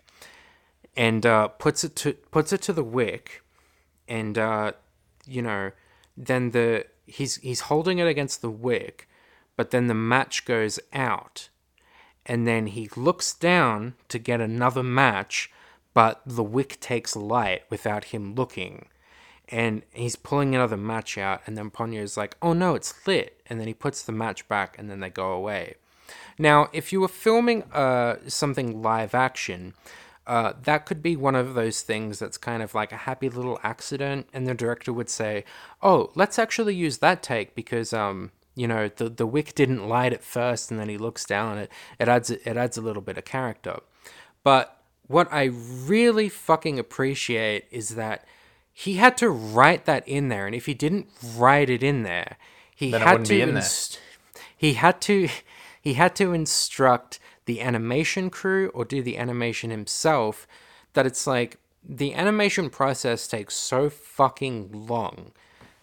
and 0.95 1.25
uh, 1.25 1.47
puts 1.49 1.83
it 1.83 1.95
to 1.97 2.13
puts 2.13 2.53
it 2.53 2.61
to 2.63 2.73
the 2.73 2.83
wick, 2.83 3.43
and 4.07 4.37
uh, 4.37 4.71
you 5.25 5.41
know 5.41 5.71
then 6.17 6.51
the 6.51 6.85
he's 7.05 7.35
he's 7.37 7.61
holding 7.61 7.99
it 7.99 8.07
against 8.07 8.41
the 8.41 8.49
wick, 8.49 9.07
but 9.55 9.71
then 9.71 9.87
the 9.87 9.93
match 9.93 10.45
goes 10.45 10.79
out 10.93 11.49
and 12.25 12.47
then 12.47 12.67
he 12.67 12.89
looks 12.95 13.33
down 13.33 13.93
to 14.09 14.17
get 14.17 14.41
another 14.41 14.83
match, 14.83 15.51
but 15.93 16.21
the 16.25 16.43
wick 16.43 16.79
takes 16.79 17.15
light 17.15 17.63
without 17.69 18.05
him 18.05 18.33
looking. 18.33 18.87
And 19.47 19.83
he's 19.93 20.15
pulling 20.15 20.55
another 20.55 20.77
match 20.77 21.19
out, 21.19 21.41
and 21.45 21.55
then 21.55 21.69
Ponyo's 21.69 22.17
like, 22.17 22.35
oh 22.41 22.53
no, 22.53 22.73
it's 22.73 23.05
lit. 23.05 23.41
And 23.45 23.59
then 23.59 23.67
he 23.67 23.75
puts 23.75 24.01
the 24.01 24.11
match 24.11 24.47
back, 24.47 24.77
and 24.79 24.89
then 24.89 25.01
they 25.01 25.11
go 25.11 25.31
away. 25.33 25.75
Now, 26.39 26.69
if 26.73 26.91
you 26.91 26.99
were 26.99 27.07
filming 27.07 27.63
uh, 27.71 28.17
something 28.27 28.81
live 28.81 29.13
action, 29.13 29.75
uh, 30.27 30.53
that 30.63 30.85
could 30.85 31.01
be 31.01 31.15
one 31.15 31.35
of 31.35 31.53
those 31.53 31.81
things 31.81 32.19
that's 32.19 32.37
kind 32.37 32.63
of 32.63 32.73
like 32.73 32.91
a 32.91 32.97
happy 32.97 33.29
little 33.29 33.59
accident, 33.63 34.27
and 34.33 34.47
the 34.47 34.53
director 34.53 34.91
would 34.93 35.09
say, 35.09 35.43
"Oh, 35.81 36.11
let's 36.15 36.39
actually 36.39 36.75
use 36.75 36.97
that 36.99 37.21
take 37.23 37.55
because 37.55 37.93
um, 37.93 38.31
you 38.55 38.67
know 38.67 38.89
the 38.89 39.09
the 39.09 39.27
wick 39.27 39.53
didn't 39.53 39.87
light 39.87 40.13
at 40.13 40.23
first 40.23 40.71
and 40.71 40.79
then 40.79 40.89
he 40.89 40.97
looks 40.97 41.25
down 41.25 41.57
it 41.57 41.69
it 41.99 42.07
adds 42.07 42.29
it 42.31 42.57
adds 42.57 42.77
a 42.77 42.81
little 42.81 43.01
bit 43.01 43.17
of 43.17 43.25
character 43.25 43.79
but 44.43 44.81
what 45.07 45.27
i 45.31 45.43
really 45.43 46.29
fucking 46.29 46.79
appreciate 46.79 47.65
is 47.69 47.89
that 47.89 48.25
he 48.71 48.95
had 48.95 49.17
to 49.17 49.29
write 49.29 49.85
that 49.85 50.07
in 50.07 50.29
there 50.29 50.45
and 50.45 50.55
if 50.55 50.65
he 50.65 50.73
didn't 50.73 51.07
write 51.35 51.69
it 51.69 51.83
in 51.83 52.03
there 52.03 52.37
he 52.73 52.91
Then 52.91 53.01
had 53.01 53.25
to 53.25 53.29
be 53.29 53.41
in 53.41 53.49
there. 53.49 53.57
inst- 53.57 53.99
he 54.55 54.73
had 54.73 55.01
to 55.01 55.27
he 55.81 55.93
had 55.93 56.15
to 56.15 56.33
instruct 56.33 57.19
the 57.45 57.61
animation 57.61 58.29
crew 58.29 58.69
or 58.73 58.85
do 58.85 59.01
the 59.01 59.17
animation 59.17 59.69
himself 59.69 60.47
that 60.93 61.05
it's 61.05 61.27
like 61.27 61.57
the 61.87 62.13
animation 62.13 62.69
process 62.69 63.27
takes 63.27 63.55
so 63.55 63.89
fucking 63.89 64.87
long 64.87 65.31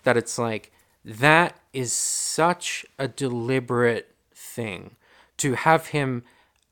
that 0.02 0.16
it's 0.16 0.38
like 0.38 0.72
that 1.04 1.56
is 1.72 1.92
such 1.92 2.84
a 2.98 3.08
deliberate 3.08 4.14
thing 4.34 4.96
to 5.36 5.54
have 5.54 5.88
him 5.88 6.22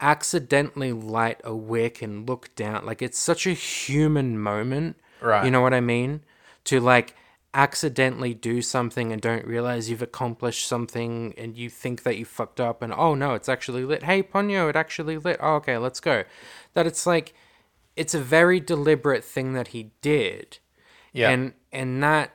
accidentally 0.01 0.93
light 0.93 1.41
a 1.45 1.55
wick 1.55 2.03
and 2.03 2.29
look 2.29 2.55
down. 2.55 2.85
Like 2.87 3.03
it's 3.03 3.19
such 3.19 3.47
a 3.47 3.53
human 3.53 4.39
moment. 4.39 4.97
Right. 5.21 5.45
you 5.45 5.51
know 5.51 5.61
what 5.61 5.75
i 5.75 5.81
mean? 5.81 6.23
To 6.65 6.81
like 6.81 7.15
accidentally 7.53 8.33
do 8.33 8.63
something 8.63 9.13
and 9.13 9.21
don't 9.21 9.45
realize 9.45 9.91
you've 9.91 10.03
accomplished 10.03 10.67
something 10.67 11.35
and 11.37 11.57
you 11.57 11.69
think 11.69 12.05
that 12.05 12.17
you 12.17 12.25
fucked 12.25 12.61
up 12.61 12.81
and 12.81 12.93
oh 12.93 13.15
no 13.15 13.35
it's 13.35 13.49
actually 13.49 13.85
lit. 13.85 14.05
Hey 14.05 14.23
ponyo 14.23 14.69
it 14.71 14.77
actually 14.77 15.19
lit. 15.19 15.39
Oh, 15.41 15.57
okay 15.57 15.77
let's 15.77 16.01
go. 16.01 16.25
That 16.75 16.87
it's 16.87 17.07
like 17.07 17.35
it's 17.97 18.15
a 18.15 18.21
very 18.21 18.61
deliberate 18.61 19.25
thing 19.25 19.55
that 19.55 19.69
he 19.69 19.91
did. 20.01 20.59
Yeah. 21.13 21.31
and 21.31 21.55
and 21.73 22.03
that 22.05 22.31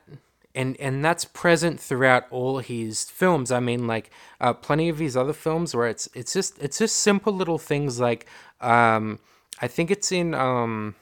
and 0.53 0.75
and 0.81 1.03
that's 1.03 1.23
present 1.23 1.79
throughout 1.79 2.25
all 2.29 2.59
his 2.59 3.05
films. 3.05 3.51
I 3.51 3.61
mean 3.61 3.87
like 3.87 4.09
uh, 4.41 4.53
plenty 4.53 4.89
of 4.89 4.99
his 4.99 5.15
other 5.15 5.33
films 5.33 5.73
where 5.73 5.87
it's 5.87 6.09
it's 6.13 6.33
just 6.33 6.59
it's 6.59 6.79
just 6.79 6.97
simple 6.97 7.31
little 7.31 7.57
things 7.57 7.99
like 7.99 8.25
um 8.61 9.19
i 9.59 9.67
think 9.67 9.91
it's 9.91 10.11
in 10.11 10.33
um 10.33 10.95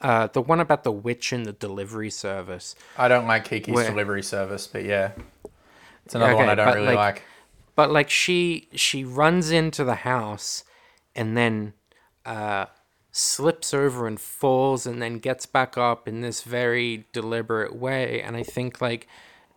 uh 0.00 0.26
the 0.28 0.40
one 0.42 0.60
about 0.60 0.84
the 0.84 0.92
witch 0.92 1.32
and 1.32 1.44
the 1.46 1.52
delivery 1.52 2.10
service. 2.10 2.74
I 2.96 3.08
don't 3.08 3.26
like 3.26 3.44
Kiki's 3.44 3.74
Where- 3.74 3.88
delivery 3.90 4.22
service, 4.22 4.66
but 4.66 4.84
yeah, 4.84 5.12
it's 6.04 6.14
another 6.14 6.32
Okay, 6.32 6.40
one 6.40 6.48
I 6.50 6.54
don't 6.54 6.74
really 6.74 6.86
like- 6.86 6.96
like. 6.96 7.22
but 7.74 7.90
like 7.90 8.10
she 8.10 8.68
she 8.74 9.04
runs 9.04 9.50
into 9.50 9.84
the 9.84 9.96
house 9.96 10.64
and 11.16 11.36
then 11.36 11.72
uh 12.24 12.66
slips 13.10 13.74
over 13.74 14.06
and 14.06 14.20
falls 14.20 14.86
and 14.86 15.02
then 15.02 15.18
gets 15.18 15.46
back 15.46 15.76
up 15.76 16.06
in 16.06 16.20
this 16.20 16.42
very 16.42 17.06
deliberate 17.12 17.74
way. 17.74 18.22
And 18.22 18.36
i 18.36 18.42
think 18.44 18.80
like 18.80 19.08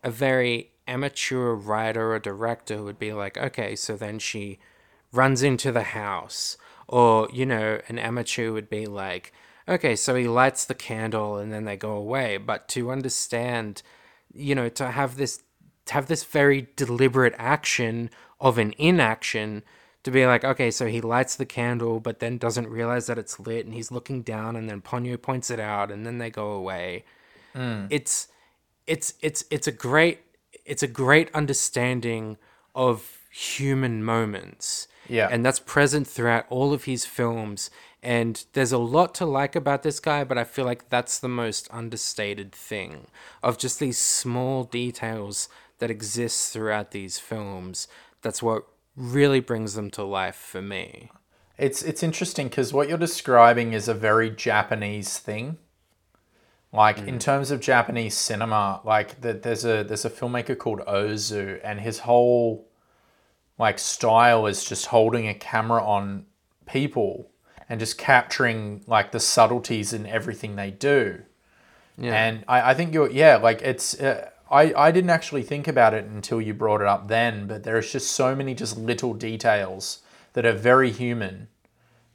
a 0.04 0.10
very 0.10 0.72
amateur 0.88 1.54
writer 1.54 2.14
or 2.14 2.20
director 2.20 2.82
would 2.82 2.98
be 2.98 3.14
like 3.14 3.38
okay 3.38 3.76
so 3.76 3.96
then 3.96 4.18
she 4.18 4.58
runs 5.12 5.44
into 5.44 5.72
the 5.72 5.84
house. 5.84 6.58
Or 6.88 7.30
you 7.32 7.46
know 7.46 7.80
an 7.88 8.00
amateur 8.00 8.52
would 8.52 8.70
be 8.70 8.86
like 8.88 9.32
okay 9.68 9.96
so 9.96 10.16
he 10.16 10.28
lights 10.28 10.66
the 10.66 10.76
candle 10.76 11.38
and 11.38 11.52
then 11.52 11.66
they 11.66 11.78
go 11.78 11.94
away. 11.94 12.38
But 12.38 12.68
to 12.70 12.92
understand 12.92 13.82
you 14.34 14.56
know 14.56 14.70
to 14.70 14.92
have 14.92 15.18
this 15.18 15.44
to 15.86 15.94
have 15.94 16.08
this 16.08 16.24
very 16.24 16.68
deliberate 16.76 17.34
action 17.38 18.10
of 18.40 18.58
an 18.58 18.74
inaction 18.78 19.64
to 20.04 20.12
be 20.12 20.26
like 20.26 20.44
okay 20.44 20.72
so 20.72 20.88
he 20.88 21.02
lights 21.02 21.36
the 21.36 21.46
candle 21.46 22.00
but 22.00 22.20
then 22.20 22.38
doesn't 22.38 22.68
realize 22.68 23.08
that 23.08 23.18
it's 23.18 23.40
lit 23.40 23.66
and 23.66 23.74
he's 23.74 23.92
looking 23.92 24.22
down 24.22 24.56
and 24.56 24.70
then 24.70 24.82
ponyo 24.82 25.22
points 25.22 25.50
it 25.50 25.60
out 25.60 25.92
and 25.92 26.06
then 26.06 26.18
they 26.18 26.30
go 26.30 26.52
away. 26.52 27.04
Hmm. 27.54 27.86
It's 27.90 28.28
it's 28.88 29.14
it's 29.22 29.44
it's 29.52 29.68
a 29.68 29.72
great 29.72 30.22
it's 30.66 30.84
a 30.84 30.88
great 30.88 31.30
understanding 31.34 32.38
of 32.76 33.20
human 33.32 34.04
moments. 34.04 34.88
Yeah. 35.10 35.28
and 35.30 35.44
that's 35.44 35.60
present 35.60 36.08
throughout 36.08 36.46
all 36.50 36.74
of 36.74 36.86
his 36.86 37.06
films 37.06 37.70
and 38.04 38.46
there's 38.54 38.72
a 38.72 38.78
lot 38.78 39.14
to 39.14 39.26
like 39.26 39.56
about 39.56 39.84
this 39.84 40.00
guy 40.00 40.24
but 40.24 40.38
i 40.38 40.44
feel 40.44 40.66
like 40.66 40.90
that's 40.90 41.20
the 41.20 41.30
most 41.30 41.68
understated 41.72 42.52
thing 42.52 43.08
of 43.44 43.58
just 43.58 43.80
these 43.80 43.98
small 43.98 44.64
details 44.64 45.48
that 45.82 45.92
exist 45.92 46.54
throughout 46.54 46.92
these 46.92 47.20
films. 47.20 47.88
That's 48.22 48.42
what 48.42 48.66
really 48.96 49.40
brings 49.42 49.74
them 49.74 49.90
to 49.92 50.04
life 50.04 50.36
for 50.36 50.62
me. 50.62 51.12
It's 51.58 51.82
it's 51.82 52.04
interesting 52.04 52.48
because 52.48 52.72
what 52.72 52.88
you're 52.88 52.98
describing 52.98 53.74
is 53.74 53.88
a 53.88 53.94
very 53.94 54.30
Japanese 54.30 55.18
thing. 55.18 55.58
Like 56.72 57.00
in 57.00 57.16
mm. 57.16 57.20
terms 57.20 57.52
of 57.52 57.60
Japanese 57.60 58.16
cinema, 58.16 58.80
like 58.86 59.22
the, 59.22 59.34
there's 59.34 59.66
a 59.66 59.84
there's 59.84 60.06
a 60.06 60.10
filmmaker 60.10 60.58
called 60.58 60.82
Ozu, 60.82 61.60
and 61.64 61.82
his 61.82 62.00
whole 62.00 62.68
like 63.58 63.80
style 63.80 64.46
is 64.46 64.64
just 64.64 64.86
holding 64.86 65.28
a 65.28 65.34
camera 65.34 65.84
on 65.84 66.26
people 66.68 67.31
and 67.72 67.80
just 67.80 67.98
capturing 67.98 68.84
like 68.86 69.14
the 69.14 69.20
subtleties 69.20 69.94
in 69.94 70.06
everything 70.06 70.58
they 70.58 70.72
do. 70.72 71.22
yeah 71.98 72.14
And 72.14 72.44
I, 72.46 72.72
I 72.72 72.74
think 72.74 72.94
you're, 72.94 73.10
yeah, 73.10 73.38
like 73.38 73.62
it's, 73.62 73.98
uh, 73.98 74.30
I, 74.52 74.74
I 74.76 74.92
didn't 74.92 75.10
actually 75.10 75.44
think 75.44 75.70
about 75.70 75.94
it 75.94 76.04
until 76.04 76.42
you 76.42 76.54
brought 76.54 76.82
it 76.82 76.88
up 76.88 77.08
then, 77.08 77.48
but 77.48 77.64
there's 77.64 77.90
just 77.90 78.12
so 78.12 78.36
many 78.36 78.54
just 78.56 78.78
little 78.78 79.14
details 79.14 80.00
that 80.34 80.46
are 80.46 80.52
very 80.52 80.92
human 80.92 81.48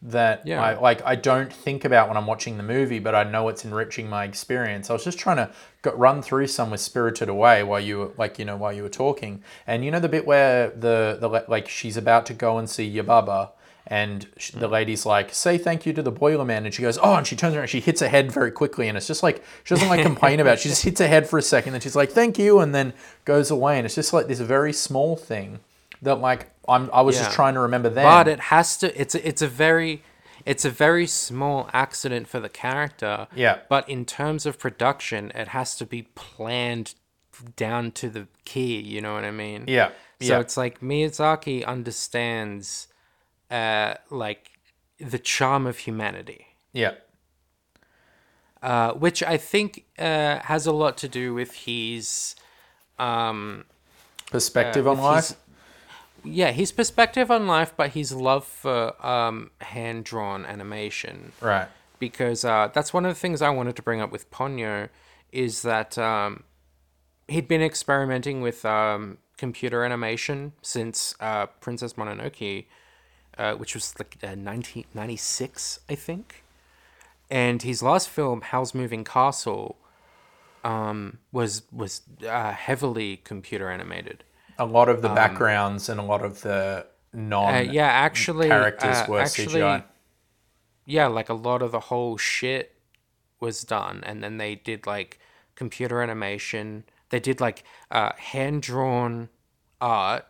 that 0.02 0.46
Yeah. 0.46 0.62
I 0.62 0.78
like 0.78 1.00
I 1.07 1.16
don't 1.16 1.50
think 1.50 1.86
about 1.86 2.09
when 2.09 2.18
I'm 2.18 2.26
watching 2.26 2.59
the 2.59 2.62
movie, 2.62 2.98
but 2.98 3.14
I 3.14 3.24
know 3.24 3.48
it's 3.48 3.64
enriching 3.64 4.11
my 4.11 4.24
experience. 4.24 4.90
I 4.90 4.92
was 4.92 5.04
just 5.04 5.18
trying 5.18 5.38
to 5.38 5.50
go, 5.80 5.92
run 5.92 6.20
through 6.20 6.48
some 6.48 6.70
with 6.70 6.80
Spirited 6.80 7.30
Away 7.30 7.62
while 7.62 7.80
you 7.80 7.98
were 7.98 8.12
like 8.18 8.38
you 8.38 8.44
know 8.44 8.59
while 8.59 8.74
you 8.74 8.82
were 8.82 8.90
talking, 8.90 9.42
and 9.66 9.86
you 9.86 9.90
know 9.90 10.00
the 10.00 10.11
bit 10.11 10.26
where 10.26 10.68
the 10.68 11.16
the 11.18 11.44
like 11.48 11.66
she's 11.68 11.96
about 11.96 12.26
to 12.26 12.34
go 12.34 12.59
and 12.59 12.68
see 12.68 12.94
Yubaba, 12.94 13.52
and 13.89 14.26
the 14.55 14.68
lady's 14.68 15.07
like, 15.07 15.32
"Say 15.34 15.59
thank 15.59 15.87
you 15.87 15.93
to 15.93 16.03
the 16.03 16.11
boiler 16.11 16.45
man," 16.45 16.64
and 16.64 16.74
she 16.74 16.82
goes, 16.82 16.99
"Oh," 17.01 17.14
and 17.14 17.26
she 17.26 17.37
turns 17.37 17.55
around, 17.55 17.68
she 17.68 17.80
hits 17.80 18.01
her 18.01 18.09
head 18.09 18.32
very 18.32 18.51
quickly, 18.51 18.89
and 18.89 18.97
it's 18.97 19.07
just 19.07 19.22
like 19.22 19.43
she 19.64 19.74
doesn't 19.74 19.89
like 19.89 20.03
complain 20.03 20.41
about. 20.41 20.55
it. 20.55 20.61
She 20.61 20.68
just 20.68 20.82
hits 20.82 21.01
her 21.01 21.07
head 21.07 21.28
for 21.28 21.39
a 21.39 21.43
second, 21.43 21.74
and 21.74 21.82
she's 21.82 21.97
like, 21.97 22.11
"Thank 22.11 22.39
you," 22.39 22.59
and 22.61 22.74
then 22.74 22.93
goes 23.24 23.51
away, 23.51 23.76
and 23.78 23.87
it's 23.87 23.95
just 23.95 24.12
like 24.12 24.26
this 24.26 24.41
very 24.41 24.72
small 24.72 25.16
thing 25.16 25.61
that 26.03 26.16
like 26.16 26.51
I'm 26.68 26.91
I 26.93 27.01
was 27.03 27.16
Yeah. 27.16 27.24
just 27.24 27.34
trying 27.37 27.55
to 27.55 27.61
remember 27.61 27.89
then. 27.89 28.05
But 28.05 28.28
it 28.28 28.41
has 28.41 28.76
to. 28.78 29.01
It's 29.01 29.14
a, 29.14 29.26
it's 29.28 29.41
a 29.43 29.47
very, 29.49 30.03
it's 30.45 30.64
a 30.64 30.70
very 30.70 31.07
small 31.07 31.70
accident 31.72 32.26
for 32.28 32.41
the 32.41 32.49
character. 32.49 33.28
Yeah. 33.34 33.59
But 33.68 33.89
in 33.89 34.05
terms 34.05 34.47
of 34.47 34.59
production, 34.59 35.30
it 35.34 35.49
has 35.49 35.76
to 35.76 35.87
be 35.87 36.03
planned 36.16 36.95
down 37.55 37.93
to 37.93 38.09
the 38.11 38.26
key. 38.45 38.80
You 38.80 39.01
know 39.01 39.14
what 39.14 39.24
I 39.24 39.30
mean? 39.30 39.64
yeah, 39.68 39.89
So 40.20 40.34
yeah, 40.34 40.41
it's 40.41 40.57
like 40.57 40.80
Miyazaki 40.80 41.64
understands, 41.64 42.89
uh, 43.51 43.94
like 44.11 44.51
the 44.99 45.18
charm 45.18 45.66
of 45.66 45.78
humanity. 45.78 46.47
yeah, 46.72 46.94
uh, 48.62 48.92
which 48.94 49.22
I 49.22 49.36
think 49.36 49.84
uh, 49.99 50.38
has 50.40 50.66
a 50.66 50.72
lot 50.72 50.97
to 50.99 51.09
do 51.09 51.34
with 51.34 51.53
his, 51.53 52.34
um, 52.99 53.64
perspective 54.30 54.86
uh, 54.86 54.92
on 54.92 54.99
life. 54.99 55.28
his- 55.28 55.36
yeah, 56.24 56.51
his 56.51 56.72
perspective 56.72 57.30
on 57.30 57.47
life, 57.47 57.72
but 57.76 57.90
his 57.90 58.11
love 58.12 58.44
for 58.44 58.94
um, 59.07 59.51
hand 59.61 60.05
drawn 60.05 60.44
animation. 60.44 61.32
Right. 61.40 61.68
Because 62.01 62.44
uh, 62.44 62.68
that's 62.74 62.92
one 62.92 63.05
of 63.07 63.14
the 63.14 63.20
things 63.20 63.40
I 63.40 63.51
wanted 63.51 63.76
to 63.76 63.82
bring 63.82 64.01
up 64.01 64.11
with 64.11 64.28
Ponyo 64.32 64.88
is 65.30 65.62
that 65.62 65.97
um, 65.99 66.42
he'd 67.28 67.47
been 67.47 67.62
experimenting 67.62 68.40
with 68.40 68.64
um, 68.64 69.18
computer 69.36 69.84
animation 69.84 70.53
since 70.62 71.14
uh, 71.20 71.47
Princess 71.61 71.92
Mononoke, 71.92 72.66
uh, 73.39 73.55
which 73.55 73.74
was 73.74 73.95
like 73.99 74.16
uh, 74.22 74.37
1996, 74.37 75.80
I 75.89 75.95
think. 75.95 76.45
And 77.30 77.62
his 77.62 77.82
last 77.82 78.09
film, 78.09 78.41
Howl's 78.41 78.74
Moving 78.74 79.05
Castle, 79.05 79.76
um, 80.64 81.18
was 81.32 81.62
was 81.72 82.03
uh, 82.26 82.53
heavily 82.53 83.18
computer 83.18 83.70
animated. 83.70 84.24
A 84.59 84.64
lot 84.64 84.89
of 84.89 85.03
the 85.03 85.09
backgrounds 85.09 85.89
and 85.89 86.01
a 86.01 86.03
lot 86.03 86.24
of 86.24 86.43
the 86.43 86.87
non 87.12 87.55
Um, 87.55 87.55
Uh, 87.55 87.72
yeah, 87.72 87.87
actually, 87.87 88.49
characters 88.49 88.97
uh, 88.97 89.07
were 89.09 89.20
actually, 89.20 89.61
CGI. 89.61 89.84
Yeah, 90.84 91.07
like 91.09 91.28
a 91.28 91.34
lot 91.34 91.62
of 91.62 91.72
the 91.72 91.80
whole 91.80 92.16
shit 92.16 92.76
was 93.41 93.62
done, 93.62 94.03
and 94.05 94.22
then 94.22 94.39
they 94.39 94.55
did 94.55 94.87
like 94.87 95.18
computer 95.55 96.01
animation. 96.03 96.84
They 97.11 97.20
did 97.20 97.41
like 97.41 97.64
uh, 97.91 98.12
hand 98.16 98.62
drawn 98.62 99.28
art, 99.80 100.24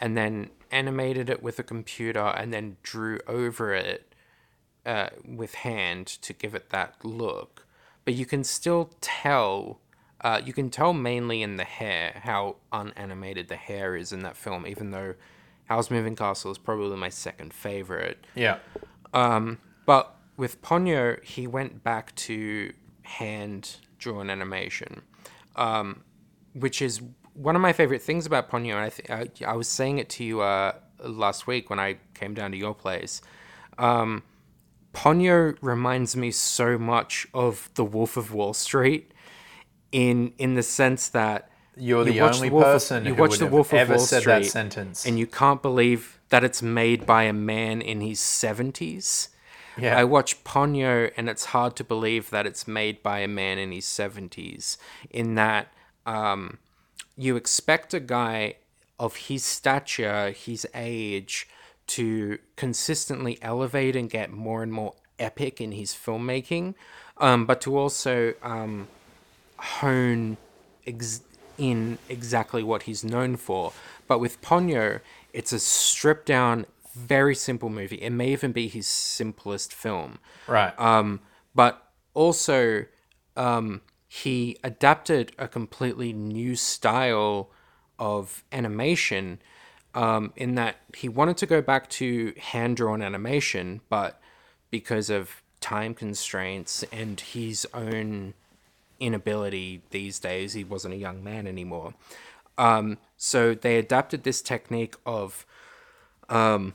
and 0.00 0.16
then 0.16 0.50
animated 0.70 1.30
it 1.30 1.42
with 1.42 1.58
a 1.58 1.62
computer, 1.62 2.20
and 2.20 2.52
then 2.52 2.76
drew 2.82 3.20
over 3.26 3.74
it 3.74 4.14
uh, 4.86 5.08
with 5.24 5.54
hand 5.56 6.06
to 6.06 6.32
give 6.32 6.54
it 6.54 6.70
that 6.70 7.04
look. 7.04 7.66
But 8.04 8.14
you 8.14 8.26
can 8.26 8.44
still 8.44 8.90
tell. 9.00 9.80
Uh, 10.20 10.40
you 10.44 10.52
can 10.52 10.68
tell 10.68 10.92
mainly 10.92 11.42
in 11.42 11.56
the 11.56 11.64
hair 11.64 12.20
how 12.24 12.56
unanimated 12.72 13.48
the 13.48 13.56
hair 13.56 13.94
is 13.94 14.12
in 14.12 14.20
that 14.20 14.36
film, 14.36 14.66
even 14.66 14.90
though 14.90 15.14
Howl's 15.66 15.90
Moving 15.90 16.16
Castle 16.16 16.50
is 16.50 16.58
probably 16.58 16.96
my 16.96 17.10
second 17.10 17.52
favorite. 17.52 18.26
Yeah. 18.34 18.58
Um, 19.12 19.58
but 19.86 20.16
with 20.36 20.60
Ponyo, 20.62 21.22
he 21.22 21.46
went 21.46 21.84
back 21.84 22.14
to 22.16 22.72
hand 23.02 23.76
drawn 23.98 24.30
animation, 24.30 25.02
um, 25.56 26.02
which 26.54 26.80
is 26.80 27.00
one 27.40 27.54
of 27.56 27.62
my 27.62 27.72
favorite 27.72 28.02
things 28.02 28.26
about 28.26 28.50
Ponyo. 28.50 28.74
And 28.74 28.80
I, 28.80 28.88
th- 28.88 29.40
I, 29.46 29.50
I 29.52 29.56
was 29.56 29.68
saying 29.68 29.98
it 29.98 30.08
to 30.10 30.24
you 30.24 30.40
uh, 30.40 30.72
last 31.04 31.46
week 31.46 31.70
when 31.70 31.78
I 31.78 31.96
came 32.14 32.34
down 32.34 32.50
to 32.50 32.56
your 32.56 32.74
place. 32.74 33.22
Um, 33.78 34.22
Ponyo 34.94 35.56
reminds 35.60 36.16
me 36.16 36.30
so 36.30 36.78
much 36.78 37.26
of 37.32 37.70
The 37.74 37.84
Wolf 37.84 38.16
of 38.16 38.32
Wall 38.32 38.54
Street, 38.54 39.12
in 39.92 40.32
in 40.38 40.54
the 40.54 40.62
sense 40.62 41.08
that 41.10 41.50
You're 41.76 42.06
You 42.06 42.12
the 42.14 42.20
watch 42.22 42.36
only 42.36 42.48
The 42.48 42.54
Wolf 42.54 42.66
of- 42.66 42.72
person 42.72 43.04
you 43.04 43.14
who 43.14 43.20
watch 43.22 43.30
would 43.32 43.40
The 43.40 43.46
Wolf 43.46 43.72
of 43.72 43.88
Wall 43.88 43.98
said 43.98 44.24
that 44.24 44.42
Street, 44.44 44.50
sentence. 44.50 45.06
and 45.06 45.18
you 45.18 45.26
can't 45.26 45.62
believe 45.62 46.18
that 46.30 46.42
it's 46.44 46.60
made 46.62 47.06
by 47.06 47.22
a 47.24 47.32
man 47.32 47.80
in 47.80 48.00
his 48.00 48.18
70s. 48.20 49.28
yeah. 49.78 49.96
I 49.98 50.04
watch 50.04 50.42
Ponyo, 50.44 51.10
and 51.16 51.28
it's 51.28 51.46
hard 51.46 51.76
to 51.76 51.84
believe 51.84 52.30
that 52.30 52.46
it's 52.46 52.66
made 52.66 53.02
by 53.02 53.20
a 53.20 53.28
man 53.28 53.58
in 53.58 53.70
his 53.72 53.84
70s, 53.86 54.76
in 55.10 55.36
that 55.36 55.68
um, 56.04 56.58
you 57.18 57.36
expect 57.36 57.92
a 57.92 58.00
guy 58.00 58.54
of 58.98 59.16
his 59.16 59.44
stature, 59.44 60.30
his 60.30 60.66
age, 60.74 61.48
to 61.88 62.38
consistently 62.56 63.38
elevate 63.42 63.96
and 63.96 64.08
get 64.08 64.30
more 64.30 64.62
and 64.62 64.72
more 64.72 64.94
epic 65.18 65.60
in 65.60 65.72
his 65.72 65.92
filmmaking, 65.92 66.74
um, 67.18 67.44
but 67.44 67.60
to 67.60 67.76
also 67.76 68.34
um, 68.42 68.86
hone 69.58 70.36
ex- 70.86 71.22
in 71.56 71.98
exactly 72.08 72.62
what 72.62 72.84
he's 72.84 73.02
known 73.02 73.36
for. 73.36 73.72
But 74.06 74.20
with 74.20 74.40
Ponyo, 74.40 75.00
it's 75.32 75.52
a 75.52 75.58
stripped 75.58 76.26
down, 76.26 76.66
very 76.94 77.34
simple 77.34 77.68
movie. 77.68 77.96
It 77.96 78.10
may 78.10 78.30
even 78.32 78.52
be 78.52 78.68
his 78.68 78.86
simplest 78.86 79.74
film. 79.74 80.18
right. 80.46 80.78
Um, 80.78 81.20
but 81.54 81.82
also, 82.14 82.84
um, 83.36 83.80
he 84.08 84.56
adapted 84.64 85.32
a 85.38 85.46
completely 85.46 86.12
new 86.12 86.56
style 86.56 87.50
of 87.98 88.42
animation 88.50 89.38
um, 89.94 90.32
in 90.34 90.54
that 90.54 90.76
he 90.96 91.08
wanted 91.08 91.36
to 91.36 91.46
go 91.46 91.60
back 91.60 91.88
to 91.90 92.32
hand 92.38 92.76
drawn 92.76 93.02
animation, 93.02 93.80
but 93.88 94.20
because 94.70 95.10
of 95.10 95.42
time 95.60 95.94
constraints 95.94 96.84
and 96.90 97.20
his 97.20 97.66
own 97.74 98.34
inability 99.00 99.82
these 99.90 100.18
days, 100.18 100.54
he 100.54 100.64
wasn't 100.64 100.94
a 100.94 100.96
young 100.96 101.22
man 101.22 101.46
anymore. 101.46 101.94
Um, 102.56 102.98
so 103.16 103.54
they 103.54 103.78
adapted 103.78 104.24
this 104.24 104.42
technique 104.42 104.96
of 105.04 105.46
um, 106.28 106.74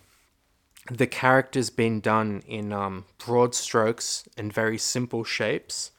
the 0.90 1.08
characters 1.08 1.70
being 1.70 2.00
done 2.00 2.44
in 2.48 2.74
um, 2.74 3.06
broad 3.18 3.56
strokes 3.56 4.28
and 4.38 4.52
very 4.52 4.78
simple 4.78 5.24
shapes. 5.24 5.92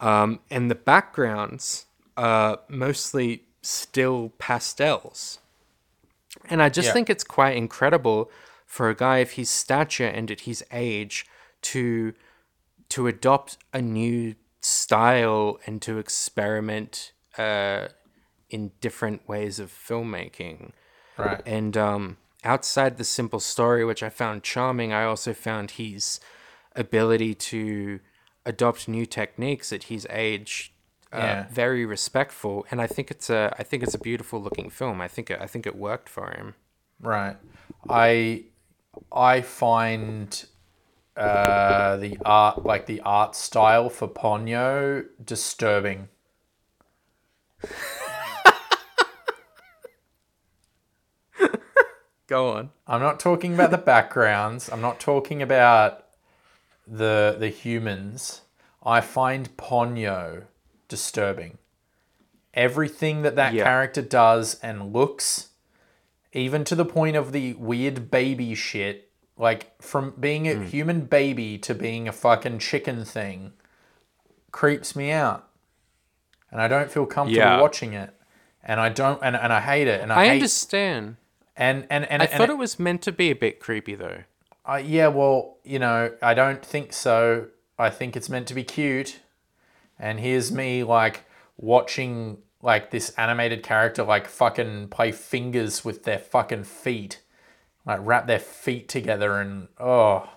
Um, 0.00 0.40
and 0.50 0.70
the 0.70 0.74
backgrounds 0.74 1.86
are 2.16 2.60
mostly 2.68 3.44
still 3.62 4.30
pastels. 4.38 5.38
And 6.48 6.62
I 6.62 6.68
just 6.68 6.86
Yeah. 6.86 6.92
think 6.92 7.10
it's 7.10 7.24
quite 7.24 7.56
incredible 7.56 8.30
for 8.66 8.88
a 8.88 8.94
guy 8.94 9.18
of 9.18 9.32
his 9.32 9.50
stature 9.50 10.06
and 10.06 10.30
at 10.30 10.42
his 10.42 10.64
age 10.72 11.26
to 11.62 12.14
to 12.90 13.06
adopt 13.06 13.58
a 13.72 13.82
new 13.82 14.34
style 14.62 15.58
and 15.66 15.80
to 15.82 15.98
experiment 15.98 17.12
uh, 17.38 17.88
in 18.50 18.72
different 18.80 19.28
ways 19.28 19.60
of 19.60 19.70
filmmaking. 19.72 20.72
right. 21.18 21.44
And 21.46 21.76
um, 21.76 22.18
outside 22.44 22.98
the 22.98 23.04
simple 23.04 23.40
story, 23.40 23.84
which 23.84 24.02
I 24.02 24.10
found 24.10 24.42
charming, 24.42 24.92
I 24.92 25.04
also 25.04 25.34
found 25.34 25.72
his 25.72 26.20
ability 26.76 27.34
to 27.34 28.00
adopt 28.46 28.88
new 28.88 29.06
techniques 29.06 29.72
at 29.72 29.84
his 29.84 30.06
age 30.10 30.72
uh, 31.12 31.18
Yeah. 31.18 31.46
very 31.50 31.84
respectful. 31.84 32.64
And 32.70 32.80
I 32.80 32.86
think 32.86 33.10
it's 33.10 33.28
a 33.30 33.52
I 33.58 33.62
think 33.64 33.82
it's 33.82 33.94
a 33.94 33.98
beautiful 33.98 34.40
looking 34.40 34.70
film. 34.70 35.00
I 35.00 35.08
think 35.08 35.30
it, 35.30 35.38
I 35.40 35.46
think 35.46 35.66
it 35.66 35.74
worked 35.76 36.08
for 36.08 36.30
him. 36.30 36.54
Right. 37.00 37.36
I 37.88 38.44
I 39.12 39.40
find 39.40 40.44
uh, 41.16 41.96
the 41.96 42.16
art 42.24 42.64
like 42.64 42.86
the 42.86 43.00
art 43.00 43.34
style 43.34 43.90
for 43.90 44.06
Ponyo 44.08 45.04
disturbing. 45.24 46.08
Go 52.26 52.50
on. 52.52 52.70
I'm 52.86 53.00
not 53.00 53.18
talking 53.18 53.54
about 53.54 53.70
the 53.72 53.78
backgrounds. 53.78 54.70
I'm 54.70 54.80
not 54.80 55.00
talking 55.00 55.42
about 55.42 56.04
the 56.90 57.36
the 57.38 57.48
humans. 57.48 58.42
I 58.82 59.00
find 59.00 59.56
Ponyo 59.56 60.44
disturbing. 60.88 61.58
Everything 62.52 63.22
that 63.22 63.36
that 63.36 63.54
Yeah. 63.54 63.64
character 63.64 64.02
does 64.02 64.58
and 64.62 64.92
looks, 64.92 65.50
even 66.32 66.64
to 66.64 66.74
the 66.74 66.84
point 66.84 67.16
of 67.16 67.30
the 67.32 67.54
weird 67.54 68.10
baby 68.10 68.54
shit, 68.54 69.10
like 69.36 69.80
from 69.80 70.14
being 70.18 70.48
a 70.48 70.54
mm. 70.54 70.66
human 70.66 71.02
baby 71.02 71.58
to 71.58 71.74
being 71.74 72.08
a 72.08 72.12
fucking 72.12 72.58
chicken 72.58 73.04
thing, 73.04 73.52
creeps 74.50 74.96
me 74.96 75.12
out, 75.12 75.48
and 76.50 76.60
I 76.60 76.66
don't 76.66 76.90
feel 76.90 77.06
comfortable 77.06 77.38
Yeah. 77.38 77.60
watching 77.60 77.92
it, 77.92 78.10
and 78.64 78.80
I 78.80 78.88
don't, 78.88 79.20
and, 79.22 79.36
and 79.36 79.52
I 79.52 79.60
hate 79.60 79.86
it, 79.86 80.00
and 80.00 80.12
I, 80.12 80.22
I 80.22 80.24
hate, 80.26 80.32
understand. 80.32 81.16
and 81.56 81.86
and 81.88 82.04
and 82.10 82.22
I 82.22 82.24
and 82.26 82.34
thought 82.34 82.50
it 82.50 82.58
was 82.58 82.80
meant 82.80 83.02
to 83.02 83.12
be 83.12 83.30
a 83.30 83.36
bit 83.36 83.60
creepy 83.60 83.94
though. 83.94 84.24
Uh, 84.70 84.76
yeah, 84.76 85.08
well, 85.08 85.56
you 85.64 85.80
know, 85.80 86.12
I 86.22 86.32
don't 86.32 86.64
think 86.64 86.92
so. 86.92 87.48
I 87.76 87.90
think 87.90 88.16
it's 88.16 88.28
meant 88.28 88.46
to 88.48 88.54
be 88.54 88.62
cute. 88.62 89.18
And 89.98 90.20
here's 90.20 90.52
me 90.52 90.84
like 90.84 91.24
watching 91.56 92.38
like 92.62 92.90
this 92.90 93.10
animated 93.18 93.62
character 93.64 94.04
like 94.04 94.28
fucking 94.28 94.88
play 94.88 95.10
fingers 95.10 95.84
with 95.84 96.04
their 96.04 96.18
fucking 96.18 96.64
feet. 96.64 97.20
like 97.84 97.98
wrap 98.02 98.26
their 98.26 98.38
feet 98.38 98.88
together 98.88 99.40
and 99.40 99.68
oh, 99.78 100.28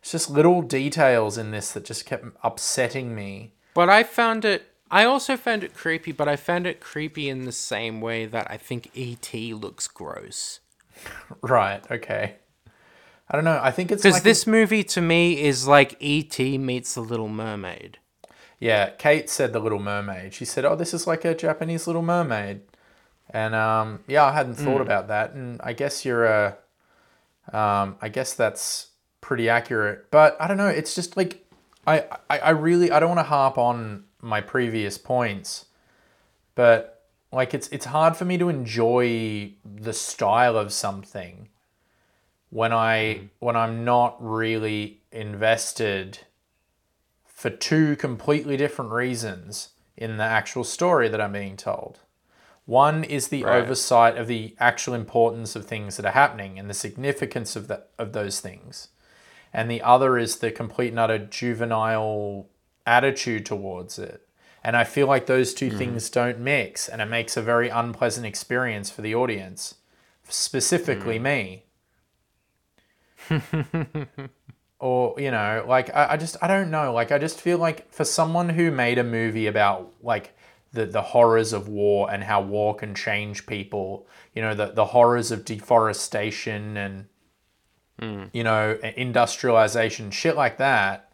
it's 0.00 0.12
just 0.12 0.30
little 0.30 0.62
details 0.62 1.36
in 1.36 1.50
this 1.50 1.72
that 1.72 1.84
just 1.84 2.06
kept 2.06 2.24
upsetting 2.42 3.14
me. 3.14 3.52
But 3.74 3.90
I 3.90 4.04
found 4.04 4.44
it. 4.44 4.64
I 4.90 5.04
also 5.04 5.36
found 5.36 5.64
it 5.64 5.74
creepy, 5.74 6.12
but 6.12 6.28
I 6.28 6.36
found 6.36 6.66
it 6.66 6.80
creepy 6.80 7.28
in 7.28 7.44
the 7.44 7.52
same 7.52 8.00
way 8.00 8.26
that 8.26 8.50
I 8.50 8.56
think 8.56 8.90
E.T. 8.94 9.52
looks 9.54 9.86
gross. 9.86 10.60
Right. 11.40 11.82
Okay. 11.90 12.36
I 13.32 13.36
don't 13.36 13.44
know. 13.46 13.58
I 13.62 13.70
think 13.70 13.90
it's 13.90 14.02
Because 14.02 14.16
like 14.16 14.22
this 14.24 14.46
movie 14.46 14.84
to 14.84 15.00
me 15.00 15.42
is 15.42 15.66
like 15.66 15.96
E.T. 16.00 16.58
meets 16.58 16.94
The 16.94 17.00
Little 17.00 17.30
Mermaid. 17.30 17.98
Yeah, 18.60 18.90
Kate 18.90 19.30
said 19.30 19.54
the 19.54 19.58
Little 19.58 19.80
Mermaid. 19.80 20.34
She 20.34 20.44
said, 20.44 20.64
"Oh, 20.64 20.76
this 20.76 20.94
is 20.94 21.06
like 21.06 21.24
a 21.24 21.34
Japanese 21.34 21.86
Little 21.86 22.02
Mermaid," 22.02 22.60
and 23.30 23.54
um, 23.54 24.00
yeah, 24.06 24.24
I 24.24 24.32
hadn't 24.32 24.54
thought 24.54 24.80
about 24.80 25.08
that, 25.08 25.32
and 25.32 25.60
I 25.64 25.72
guess 25.72 26.04
you're 26.04 26.26
a, 26.26 26.58
um, 27.52 27.96
I 28.00 28.08
guess 28.08 28.34
that's 28.34 28.90
pretty 29.20 29.48
accurate. 29.48 30.10
But 30.12 30.36
I 30.38 30.46
don't 30.46 30.58
know. 30.58 30.68
It's 30.68 30.94
just 30.94 31.16
like 31.16 31.44
I, 31.86 32.04
I, 32.30 32.38
I 32.38 32.50
really 32.50 32.92
I 32.92 33.00
don't 33.00 33.08
want 33.08 33.18
to 33.18 33.24
harp 33.24 33.58
on 33.58 34.04
my 34.20 34.40
previous 34.40 34.96
points, 34.98 35.66
but 36.54 37.02
like 37.32 37.54
it's 37.54 37.66
it's 37.68 37.86
hard 37.86 38.16
for 38.16 38.26
me 38.26 38.38
to 38.38 38.48
enjoy 38.48 39.54
the 39.64 39.92
style 39.92 40.56
of 40.56 40.72
something 40.72 41.48
when 42.52 42.70
I 42.70 43.14
mm-hmm. 43.14 43.26
when 43.38 43.56
I'm 43.56 43.82
not 43.84 44.16
really 44.20 45.00
invested 45.10 46.18
for 47.24 47.48
two 47.48 47.96
completely 47.96 48.58
different 48.58 48.92
reasons 48.92 49.70
in 49.96 50.18
the 50.18 50.24
actual 50.24 50.62
story 50.62 51.08
that 51.08 51.20
I'm 51.20 51.32
being 51.32 51.56
told. 51.56 52.00
One 52.66 53.04
is 53.04 53.28
the 53.28 53.44
Right. 53.44 53.62
oversight 53.62 54.18
of 54.18 54.28
the 54.28 54.54
actual 54.60 54.92
importance 54.92 55.56
of 55.56 55.66
things 55.66 55.96
that 55.96 56.04
are 56.04 56.12
happening 56.12 56.58
and 56.58 56.68
the 56.68 56.74
significance 56.74 57.56
of 57.56 57.68
that 57.68 57.88
of 57.98 58.12
those 58.12 58.40
things. 58.40 58.88
And 59.50 59.70
the 59.70 59.82
other 59.82 60.18
is 60.18 60.36
the 60.36 60.50
complete 60.50 60.90
and 60.90 61.00
utter 61.00 61.18
juvenile 61.18 62.48
attitude 62.86 63.46
towards 63.46 63.98
it. 63.98 64.28
And 64.62 64.76
I 64.76 64.84
feel 64.84 65.06
like 65.06 65.24
those 65.24 65.54
two 65.54 65.68
mm-hmm. 65.68 65.78
things 65.78 66.10
don't 66.10 66.38
mix 66.38 66.86
and 66.86 67.00
it 67.00 67.06
makes 67.06 67.36
a 67.36 67.42
very 67.42 67.70
unpleasant 67.70 68.26
experience 68.26 68.90
for 68.90 69.00
the 69.00 69.14
audience, 69.14 69.76
specifically 70.28 71.16
mm-hmm. 71.16 71.24
me 71.24 71.64
or 74.78 75.14
you 75.18 75.30
know 75.30 75.64
like 75.66 75.94
I, 75.94 76.12
I 76.12 76.16
just 76.16 76.36
i 76.42 76.48
don't 76.48 76.70
know. 76.70 76.92
Like 76.92 77.12
i 77.12 77.18
just 77.18 77.40
feel 77.40 77.58
like 77.58 77.90
for 77.92 78.04
someone 78.04 78.50
who 78.50 78.70
made 78.70 78.98
a 78.98 79.04
movie 79.04 79.46
about 79.46 79.92
like 80.02 80.36
the, 80.72 80.86
the 80.86 81.02
horrors 81.02 81.52
of 81.52 81.68
war 81.68 82.10
and 82.10 82.24
how 82.24 82.40
war 82.40 82.74
can 82.74 82.94
change 82.94 83.46
people 83.46 84.06
you 84.34 84.42
know 84.42 84.54
the, 84.54 84.72
the 84.72 84.86
horrors 84.86 85.30
of 85.30 85.44
deforestation 85.44 86.76
and 86.76 87.06
hmm. 87.98 88.24
you 88.32 88.42
know 88.42 88.78
industrialization 88.96 90.10
shit 90.10 90.36
like 90.36 90.58
that 90.58 91.12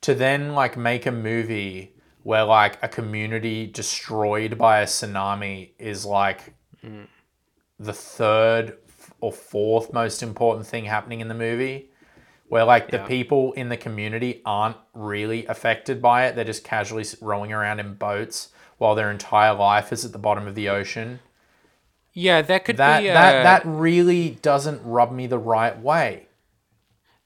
to 0.00 0.14
then 0.14 0.54
like 0.54 0.76
make 0.76 1.06
a 1.06 1.12
movie 1.12 1.94
where 2.22 2.44
like 2.44 2.78
a 2.82 2.88
community 2.88 3.66
destroyed 3.66 4.58
by 4.58 4.80
a 4.80 4.86
tsunami 4.86 5.70
is 5.78 6.04
like 6.04 6.54
hmm. 6.80 7.04
the 7.78 7.92
third 7.92 8.76
or 9.24 9.32
fourth 9.32 9.92
most 9.92 10.22
important 10.22 10.66
thing 10.66 10.84
happening 10.84 11.20
in 11.20 11.28
the 11.28 11.34
movie 11.48 11.78
where 12.48 12.64
like 12.64 12.90
the 12.90 12.98
Yeah. 12.98 13.06
people 13.16 13.52
in 13.54 13.68
the 13.70 13.76
community 13.76 14.42
aren't 14.44 14.76
really 14.92 15.46
affected 15.46 16.00
by 16.02 16.26
it 16.26 16.34
they're 16.36 16.44
just 16.54 16.64
casually 16.64 17.04
rowing 17.20 17.52
around 17.52 17.80
in 17.80 17.94
boats 17.94 18.48
while 18.78 18.94
their 18.94 19.10
entire 19.10 19.54
life 19.54 19.92
is 19.92 20.04
at 20.04 20.12
the 20.12 20.18
bottom 20.18 20.46
of 20.46 20.54
the 20.54 20.68
ocean 20.68 21.20
Yeah, 22.12 22.42
that 22.42 22.64
could 22.64 22.76
that 22.76 23.00
be 23.00 23.08
a, 23.08 23.12
that 23.14 23.42
that 23.42 23.62
really 23.64 24.30
doesn't 24.42 24.80
rub 24.84 25.10
me 25.12 25.26
the 25.26 25.38
right 25.38 25.76
way 25.80 26.28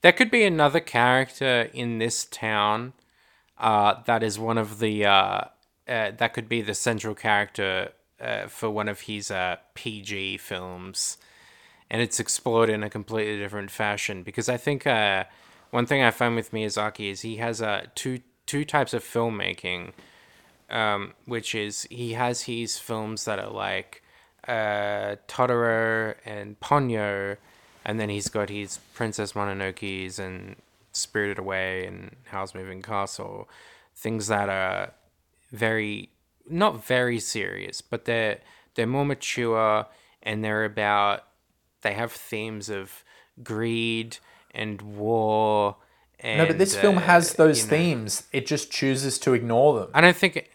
There 0.03 0.13
could 0.13 0.31
be 0.31 0.45
another 0.45 0.81
character 0.81 1.69
in 1.73 1.99
this 1.99 2.25
town 2.25 2.93
uh, 3.59 3.95
that 4.07 4.23
is 4.23 4.39
one 4.39 4.59
of 4.59 4.79
the. 4.79 5.05
Uh, 5.05 5.41
uh, 5.89 6.13
that 6.19 6.33
could 6.35 6.49
be 6.49 6.61
the 6.63 6.75
central 6.75 7.15
character 7.15 7.91
uh, 8.21 8.47
for 8.47 8.71
one 8.71 8.89
of 8.89 9.01
his 9.03 9.31
uh, 9.31 9.57
PG 9.75 10.39
films. 10.39 11.17
And 11.91 12.03
it's 12.03 12.20
explored 12.20 12.68
in 12.68 12.82
a 12.82 12.91
completely 12.91 13.39
different 13.39 13.70
fashion. 13.70 14.22
Because 14.22 14.49
I 14.49 14.57
think 14.57 14.86
uh, 14.86 15.24
one 15.70 15.86
thing 15.86 16.03
I 16.03 16.11
find 16.11 16.36
with 16.36 16.53
Miyazaki 16.53 17.11
is 17.11 17.22
he 17.22 17.36
has 17.36 17.62
uh, 17.62 17.86
two, 17.95 18.20
two 18.47 18.64
types 18.64 18.93
of 18.93 19.03
filmmaking, 19.03 19.93
um, 20.70 21.14
which 21.24 21.55
is 21.55 21.82
he 21.91 22.12
has 22.12 22.43
his 22.43 22.78
films 22.78 23.24
that 23.24 23.39
are 23.39 23.51
like 23.51 24.03
uh, 24.47 25.16
Totoro 25.28 26.14
and 26.24 26.59
Ponyo, 26.61 27.36
and 27.84 27.99
then 27.99 28.09
he's 28.09 28.28
got 28.28 28.51
his 28.51 28.78
Princess 28.95 29.32
Mononoke's 29.32 30.18
and 30.18 30.57
Spirited 30.93 31.39
Away 31.39 31.86
and 31.86 32.16
Howl's 32.26 32.55
Moving 32.55 32.82
Castle, 32.82 33.49
things 33.95 34.26
that 34.28 34.49
are 34.49 34.93
very 35.53 36.11
not 36.51 36.84
very 36.84 37.20
serious, 37.20 37.80
but 37.80 38.05
they're 38.05 38.39
they're 38.74 38.86
more 38.86 39.05
mature 39.05 39.86
and 40.22 40.45
they're 40.45 40.64
about 40.64 41.24
they 41.89 41.95
have 41.95 42.12
themes 42.12 42.68
of 42.68 43.03
greed 43.43 44.18
and 44.55 44.82
war. 44.82 45.76
And, 46.20 46.39
no 46.39 46.47
but 46.47 46.59
this 46.59 46.76
film 46.76 46.99
uh, 46.99 47.03
has 47.03 47.34
those 47.34 47.59
you 47.61 47.64
know- 47.64 47.70
themes 47.70 48.24
it 48.32 48.45
just 48.47 48.70
chooses 48.72 49.18
to 49.20 49.34
ignore 49.34 49.78
them 49.80 49.91
I 49.95 50.01
don't 50.01 50.16
think. 50.16 50.36
It, 50.36 50.49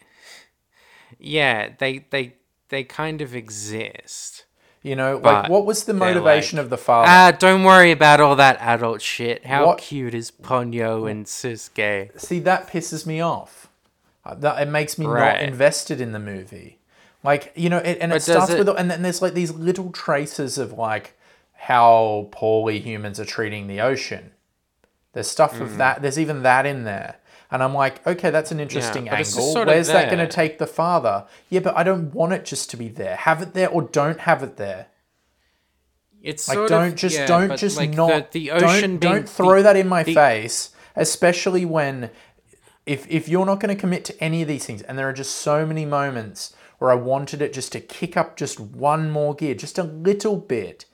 yeah, 1.18 1.70
they 1.78 2.04
they 2.10 2.34
they 2.68 2.84
kind 2.84 3.20
of 3.20 3.34
exist. 3.34 4.44
you 4.82 4.94
know 4.94 5.16
like 5.16 5.48
what 5.48 5.64
was 5.64 5.84
the 5.84 5.94
motivation 5.94 6.58
like, 6.58 6.64
of 6.64 6.70
the 6.70 6.76
father 6.76 7.08
Ah, 7.08 7.30
don't 7.46 7.64
worry 7.64 7.90
about 7.90 8.20
all 8.20 8.36
that 8.36 8.58
adult 8.60 9.00
shit. 9.00 9.46
How 9.46 9.66
What- 9.66 9.78
cute 9.78 10.14
is 10.14 10.30
Ponyo 10.30 11.10
and 11.10 11.24
Sosuke? 11.26 12.20
see 12.20 12.38
that 12.40 12.68
pisses 12.68 13.06
me 13.06 13.20
off 13.20 13.68
Uh, 14.24 14.34
that 14.34 14.60
it 14.62 14.68
makes 14.68 14.98
me 14.98 15.06
not 15.06 15.40
invested 15.40 15.98
in 16.00 16.12
the 16.12 16.18
movie 16.32 16.78
like 17.22 17.52
you 17.56 17.70
know 17.70 17.78
it, 17.78 17.96
and 18.02 18.12
it 18.12 18.16
But 18.16 18.22
starts 18.22 18.50
it- 18.52 18.58
with 18.58 18.68
and 18.80 18.90
then 18.90 19.00
there's 19.02 19.22
like 19.22 19.34
these 19.34 19.52
little 19.52 19.90
traces 19.90 20.58
of 20.58 20.72
like 20.74 21.16
how 21.68 22.28
poorly 22.30 22.78
humans 22.80 23.18
are 23.18 23.24
treating 23.24 23.66
the 23.66 23.80
ocean. 23.80 24.32
There's 25.12 25.30
stuff 25.30 25.54
Mm. 25.54 25.60
of 25.62 25.76
that 25.78 26.02
there's 26.02 26.18
even 26.18 26.42
that 26.42 26.66
in 26.66 26.84
there. 26.84 27.16
And 27.50 27.62
i'm 27.62 27.72
like 27.74 28.04
okay 28.06 28.30
that's 28.30 28.50
an 28.50 28.58
interesting 28.58 29.06
just 29.06 29.38
angle. 29.38 29.64
where's 29.66 29.86
that 29.88 30.06
going 30.10 30.18
to 30.26 30.26
take 30.26 30.58
the 30.58 30.66
father? 30.66 31.24
Yeah 31.48 31.60
but 31.60 31.76
i 31.76 31.82
don't 31.82 32.12
want 32.12 32.32
it 32.32 32.44
just 32.44 32.68
to 32.70 32.76
be 32.76 32.88
there. 32.88 33.16
Have 33.16 33.40
it 33.42 33.54
there 33.54 33.68
or 33.68 33.82
don't 33.82 34.20
have 34.20 34.42
it 34.42 34.56
there. 34.56 34.86
It's 36.22 36.48
like 36.48 36.68
don't 36.68 36.88
of, 36.88 36.94
just 36.96 37.16
yeah, 37.16 37.26
don't 37.26 37.56
just 37.56 37.76
like, 37.76 37.90
not 37.90 38.32
the, 38.32 38.40
the 38.40 38.50
ocean 38.52 38.98
don't, 38.98 39.12
don't 39.12 39.28
throw 39.28 39.56
the- 39.58 39.62
that 39.64 39.76
in 39.76 39.88
my 39.88 40.02
the- 40.02 40.14
face 40.14 40.70
especially 40.96 41.64
when 41.64 42.10
if 42.86 43.06
if 43.10 43.28
you're 43.28 43.46
not 43.46 43.60
going 43.60 43.74
to 43.74 43.80
commit 43.80 44.04
to 44.06 44.14
any 44.22 44.42
of 44.42 44.48
these 44.48 44.64
things 44.66 44.82
and 44.82 44.98
there 44.98 45.08
are 45.08 45.12
just 45.12 45.34
so 45.36 45.64
many 45.66 45.84
moments 45.84 46.54
where 46.78 46.90
I 46.90 46.94
wanted 46.94 47.40
it 47.40 47.52
just 47.52 47.72
to 47.72 47.80
kick 47.80 48.16
up 48.16 48.36
just 48.36 48.58
one 48.60 49.10
more 49.10 49.34
gear 49.34 49.54
just 49.54 49.78
a 49.78 49.82
little 49.84 50.36
bit 50.36 50.84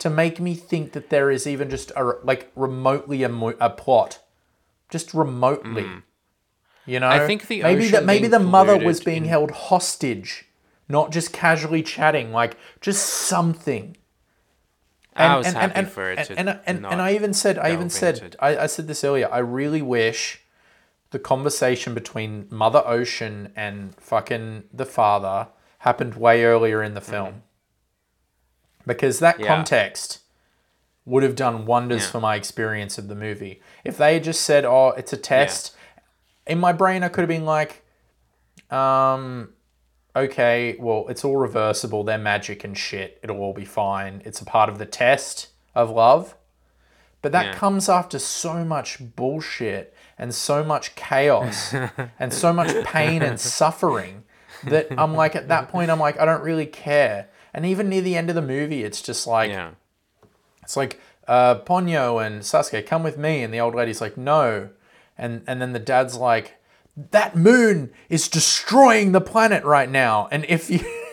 to 0.00 0.10
make 0.10 0.40
me 0.40 0.54
think 0.54 0.92
that 0.92 1.10
there 1.10 1.30
is 1.30 1.46
even 1.46 1.70
just 1.70 1.92
a 1.96 2.16
like 2.24 2.50
remotely 2.56 3.22
a, 3.22 3.28
mo- 3.28 3.56
a 3.60 3.70
plot. 3.70 4.18
Just 4.88 5.14
remotely. 5.14 5.84
Mm. 5.84 6.02
You 6.84 7.00
know. 7.00 7.08
I 7.08 7.26
think 7.26 7.46
the 7.46 7.62
maybe 7.62 7.88
that 7.88 8.04
maybe 8.04 8.26
the 8.26 8.40
mother 8.40 8.76
was 8.76 9.00
being 9.00 9.24
in- 9.24 9.28
held 9.28 9.50
hostage 9.52 10.46
not 10.90 11.12
just 11.12 11.32
casually 11.32 11.82
chatting 11.82 12.32
like 12.32 12.56
just 12.80 13.06
something. 13.06 13.96
I 15.14 15.36
was 15.36 15.46
happy 15.46 15.84
for 15.84 16.10
it 16.10 16.30
and, 16.30 16.48
and, 16.48 16.60
and, 16.66 16.86
and, 16.86 17.02
I 17.02 17.14
even 17.14 17.34
said, 17.34 17.58
I 17.58 17.72
even 17.72 17.90
said, 17.90 18.36
I, 18.38 18.56
I 18.56 18.66
said 18.66 18.86
this 18.86 19.04
earlier. 19.04 19.28
I 19.30 19.38
really 19.38 19.82
wish 19.82 20.40
the 21.10 21.18
conversation 21.18 21.94
between 21.94 22.46
Mother 22.48 22.82
Ocean 22.86 23.52
and 23.54 23.94
fucking 23.96 24.64
the 24.72 24.86
father 24.86 25.48
happened 25.80 26.14
way 26.14 26.44
earlier 26.44 26.82
in 26.82 26.94
the 26.94 27.00
mm. 27.00 27.10
film, 27.10 27.42
because 28.86 29.18
that. 29.20 29.38
Yeah. 29.40 29.46
context 29.46 30.20
would 31.06 31.22
have 31.22 31.34
done 31.34 31.64
wonders 31.66 32.02
Yeah. 32.04 32.10
for 32.10 32.20
my 32.20 32.36
experience 32.36 32.98
of 32.98 33.08
the 33.08 33.14
movie. 33.14 33.60
If 33.84 33.96
they 33.96 34.14
had 34.14 34.24
just 34.24 34.42
said, 34.42 34.64
"Oh, 34.64 34.88
it's 34.96 35.12
a 35.12 35.16
test," 35.16 35.74
in 36.46 36.58
my 36.60 36.72
brain, 36.72 37.02
I 37.02 37.08
could 37.08 37.22
have 37.22 37.28
been 37.28 37.44
like, 37.46 37.82
um, 38.70 39.50
okay, 40.14 40.76
well, 40.78 41.06
it's 41.08 41.24
all 41.24 41.36
reversible. 41.36 42.04
They're 42.04 42.18
magic 42.18 42.64
and 42.64 42.76
shit. 42.76 43.18
It'll 43.22 43.38
all 43.40 43.52
be 43.54 43.64
fine. 43.64 44.22
It's 44.24 44.40
a 44.40 44.44
part 44.44 44.68
of 44.68 44.78
the 44.78 44.86
test 44.86 45.48
of 45.74 45.90
love. 45.90 46.34
But 47.22 47.32
that 47.32 47.46
Yeah. 47.46 47.54
comes 47.54 47.88
after 47.88 48.18
so 48.18 48.64
much 48.64 48.98
bullshit 49.16 49.94
and 50.18 50.34
so 50.34 50.62
much 50.64 50.94
chaos 50.94 51.74
and 52.18 52.32
so 52.32 52.52
much 52.52 52.84
pain 52.84 53.22
and 53.22 53.38
suffering 53.40 54.24
that 54.64 54.88
I'm 54.96 55.14
like, 55.14 55.34
at 55.36 55.48
that 55.48 55.68
point, 55.68 55.90
I'm 55.90 56.00
like, 56.00 56.18
I 56.20 56.24
don't 56.24 56.42
really 56.42 56.66
care. 56.66 57.28
And 57.52 57.66
even 57.66 57.88
near 57.88 58.02
the 58.02 58.16
end 58.16 58.28
of 58.28 58.34
the 58.36 58.42
movie, 58.42 58.84
it's 58.84 59.02
just 59.02 59.26
like, 59.26 59.50
Yeah. 59.50 59.70
it's 60.62 60.76
like 60.76 61.00
uh, 61.28 61.56
Ponyo 61.60 62.24
and 62.24 62.42
Sosuke, 62.42 62.86
come 62.86 63.02
with 63.02 63.18
me, 63.18 63.42
and 63.42 63.52
the 63.52 63.60
old 63.60 63.74
lady's 63.74 64.00
like, 64.00 64.16
no, 64.16 64.70
and 65.18 65.42
and 65.46 65.60
then 65.60 65.72
the 65.72 65.78
dad's 65.78 66.16
like, 66.16 66.56
that 67.12 67.36
moon 67.36 67.90
is 68.08 68.28
destroying 68.28 69.12
the 69.12 69.20
planet 69.20 69.64
right 69.64 69.90
now, 69.90 70.28
and 70.30 70.44
if 70.48 70.70
you, 70.70 70.80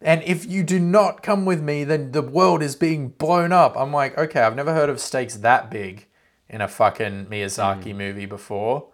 And 0.00 0.22
if 0.22 0.46
you 0.46 0.62
do 0.62 0.78
not 0.78 1.22
come 1.24 1.44
with 1.44 1.60
me, 1.60 1.82
then 1.82 2.12
the 2.12 2.22
world 2.22 2.62
is 2.62 2.76
being 2.76 3.08
blown 3.08 3.50
up. 3.52 3.76
I'm 3.76 3.92
like, 3.92 4.16
okay, 4.16 4.40
I've 4.42 4.54
never 4.54 4.72
heard 4.72 4.88
of 4.88 5.00
stakes 5.00 5.34
that 5.38 5.70
big 5.70 6.06
in 6.48 6.60
a 6.60 6.68
fucking 6.68 7.26
Miyazaki 7.26 7.94
movie 7.96 8.26
before. 8.26 8.86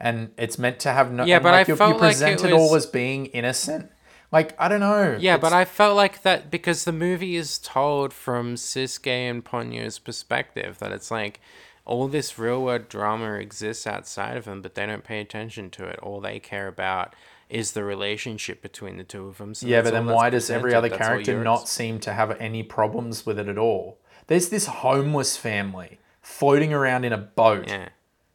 And 0.00 0.30
it's 0.36 0.58
meant 0.58 0.80
to 0.80 0.92
have 0.92 1.12
no. 1.12 1.24
Yeah, 1.24 1.38
but 1.38 1.52
like, 1.52 1.68
I 1.68 1.72
you, 1.72 1.76
felt 1.76 1.94
you 1.94 2.00
like 2.00 2.14
it 2.16 2.18
present 2.18 2.44
it 2.44 2.52
all 2.52 2.74
as 2.74 2.86
being 2.86 3.26
innocent. 3.26 3.90
Like 4.30 4.54
I 4.60 4.68
don't 4.68 4.80
know. 4.80 5.16
Yeah, 5.18 5.38
but 5.38 5.52
I 5.52 5.64
felt 5.64 5.96
like 5.96 6.22
that 6.22 6.50
because 6.50 6.84
the 6.84 6.92
movie 6.92 7.36
is 7.36 7.58
told 7.58 8.12
from 8.12 8.56
Sosuke 8.56 9.06
and 9.06 9.44
Ponyo's 9.44 9.98
perspective, 9.98 10.78
that 10.80 10.92
it's 10.92 11.10
like 11.10 11.40
all 11.86 12.08
this 12.08 12.38
real 12.38 12.62
world 12.62 12.88
drama 12.90 13.34
exists 13.34 13.86
outside 13.86 14.36
of 14.36 14.44
them, 14.44 14.60
but 14.60 14.74
they 14.74 14.84
don't 14.84 15.04
pay 15.04 15.20
attention 15.20 15.70
to 15.70 15.86
it. 15.86 15.98
All 16.02 16.20
they 16.20 16.38
care 16.38 16.68
about 16.68 17.14
is 17.48 17.72
the 17.72 17.82
relationship 17.82 18.60
between 18.60 18.98
the 18.98 19.04
two 19.04 19.26
of 19.26 19.38
them. 19.38 19.54
So 19.54 19.66
Yeah, 19.66 19.80
but 19.80 19.92
then 19.94 20.04
why 20.04 20.28
does 20.28 20.50
every 20.50 20.74
other 20.74 20.90
That's 20.90 21.00
character 21.00 21.42
not 21.42 21.66
seem 21.66 21.98
to 22.00 22.12
have 22.12 22.38
any 22.38 22.62
problems 22.62 23.24
with 23.24 23.38
it 23.38 23.48
at 23.48 23.56
all? 23.56 23.96
There's 24.26 24.50
this 24.50 24.66
homeless 24.66 25.38
family 25.38 25.98
floating 26.20 26.74
around 26.74 27.06
in 27.06 27.14
a 27.14 27.18
boat 27.18 27.68
Yeah. 27.68 27.88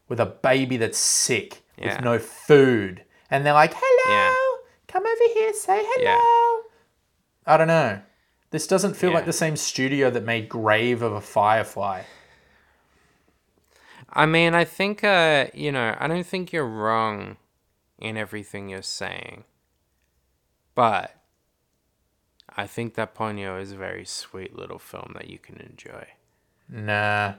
with 0.10 0.20
a 0.20 0.26
baby 0.26 0.78
that's 0.78 0.98
sick 0.98 1.62
Yeah. 1.78 1.94
with 1.98 2.04
no 2.04 2.18
food. 2.18 3.04
And 3.30 3.46
they're 3.46 3.54
like, 3.54 3.76
hello, 3.78 4.16
Yeah. 4.16 4.34
Come 4.94 5.06
over 5.06 5.34
here, 5.34 5.54
say 5.54 5.82
hello. 5.84 6.62
Yeah. 7.48 7.54
I 7.54 7.58
don't 7.58 7.68
know. 7.68 8.00
This 8.52 8.68
doesn't 8.68 8.96
feel 8.96 9.12
like 9.12 9.26
the 9.26 9.34
same 9.34 9.56
studio 9.56 10.12
that 10.12 10.24
made 10.24 10.48
Grave 10.48 11.02
of 11.02 11.12
a 11.14 11.22
Firefly. 11.22 12.04
I 14.12 14.28
mean, 14.28 14.54
I 14.54 14.64
think, 14.64 15.04
uh, 15.04 15.48
you 15.56 15.72
know, 15.72 15.96
I 16.00 16.08
don't 16.08 16.26
think 16.26 16.54
you're 16.54 16.68
wrong 16.68 17.38
in 17.98 18.16
everything 18.16 18.70
you're 18.70 18.84
saying. 18.84 19.46
But 20.76 21.16
I 22.56 22.68
think 22.68 22.94
that 22.94 23.16
Ponyo 23.16 23.60
is 23.60 23.72
a 23.72 23.76
very 23.76 24.06
sweet 24.06 24.56
little 24.56 24.78
film 24.78 25.14
that 25.16 25.30
you 25.30 25.40
can 25.40 25.58
enjoy. 25.58 26.06
Nah. 26.70 27.34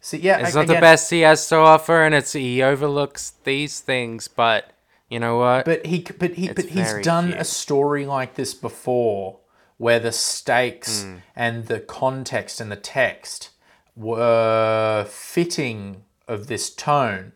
See, 0.00 0.18
yeah, 0.18 0.38
It's 0.38 0.54
a- 0.54 0.58
not 0.58 0.66
the 0.66 0.80
best 0.80 1.10
he 1.10 1.20
has 1.20 1.46
to 1.50 1.56
offer, 1.56 2.02
and 2.02 2.14
it's 2.14 2.32
he 2.32 2.62
overlooks 2.62 3.34
these 3.44 3.80
things, 3.80 4.28
but 4.28 4.73
you 5.08 5.20
know 5.20 5.36
what? 5.38 5.64
But 5.64 5.86
he, 5.86 6.00
but 6.18 6.32
he, 6.34 6.46
It's 6.46 6.54
but 6.54 6.70
he's 6.70 6.94
done 7.04 7.28
cute. 7.28 7.40
a 7.40 7.44
story 7.44 8.06
like 8.06 8.34
this 8.34 8.54
before, 8.54 9.40
where 9.76 9.98
the 10.00 10.12
stakes 10.12 11.02
Hmm. 11.02 11.16
and 11.36 11.66
the 11.66 11.80
context 11.80 12.60
and 12.60 12.70
the 12.70 12.76
text 12.76 13.50
were 13.96 15.04
fitting 15.08 16.04
of 16.26 16.46
this 16.46 16.70
tone. 16.74 17.32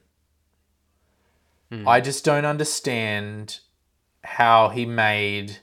Hmm. 1.71 1.87
I 1.87 2.01
just 2.01 2.25
don't 2.25 2.45
understand 2.45 3.61
how 4.25 4.71
he 4.71 4.87
made 4.87 5.59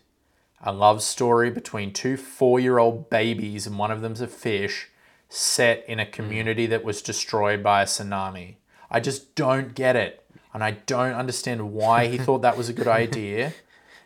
a 0.61 0.71
love 0.71 1.01
story 1.03 1.49
between 1.51 1.91
two 1.93 2.17
four-year-old 2.17 3.09
babies 3.09 3.67
and 3.67 3.77
one 3.77 3.91
of 3.91 4.01
them's 4.01 4.21
a 4.21 4.27
fish 4.27 4.89
set 5.29 5.83
in 5.87 5.97
Hmm. 5.97 6.03
a 6.03 6.05
community 6.05 6.65
that 6.67 6.83
was 6.83 7.01
destroyed 7.01 7.61
by 7.63 7.81
a 7.81 7.85
tsunami. 7.85 8.55
I 8.89 8.99
just 8.99 9.35
don't 9.35 9.73
get 9.75 9.95
it. 9.95 10.23
And 10.55 10.63
I 10.63 10.71
don't 10.71 11.13
understand 11.13 11.73
why 11.73 12.07
he 12.07 12.17
thought 12.17 12.41
that 12.43 12.57
was 12.57 12.69
a 12.69 12.73
good 12.73 12.87
idea 13.03 13.53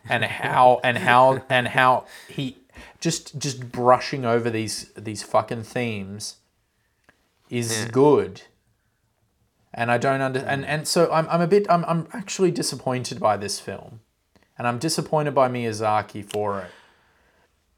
and 0.08 0.24
how 0.24 0.80
and 0.82 0.98
how 0.98 1.44
and 1.48 1.68
how 1.68 2.06
he 2.28 2.58
just 2.98 3.38
just 3.38 3.70
brushing 3.70 4.24
over 4.24 4.50
these 4.50 4.90
these 4.96 5.22
fucking 5.22 5.62
themes 5.62 6.38
is 7.50 7.86
good. 7.92 8.42
And 9.72 9.92
I 9.92 9.98
don't 9.98 10.20
under 10.20 10.40
and, 10.40 10.64
and 10.64 10.88
so 10.88 11.12
I'm, 11.12 11.28
I'm 11.28 11.40
a 11.40 11.46
bit 11.46 11.66
I'm, 11.70 11.84
I'm 11.84 12.08
actually 12.12 12.50
disappointed 12.50 13.20
by 13.20 13.36
this 13.36 13.60
film. 13.60 14.00
And 14.58 14.66
I'm 14.66 14.78
disappointed 14.78 15.32
by 15.36 15.48
Miyazaki 15.48 16.28
for 16.28 16.62
it. 16.62 16.70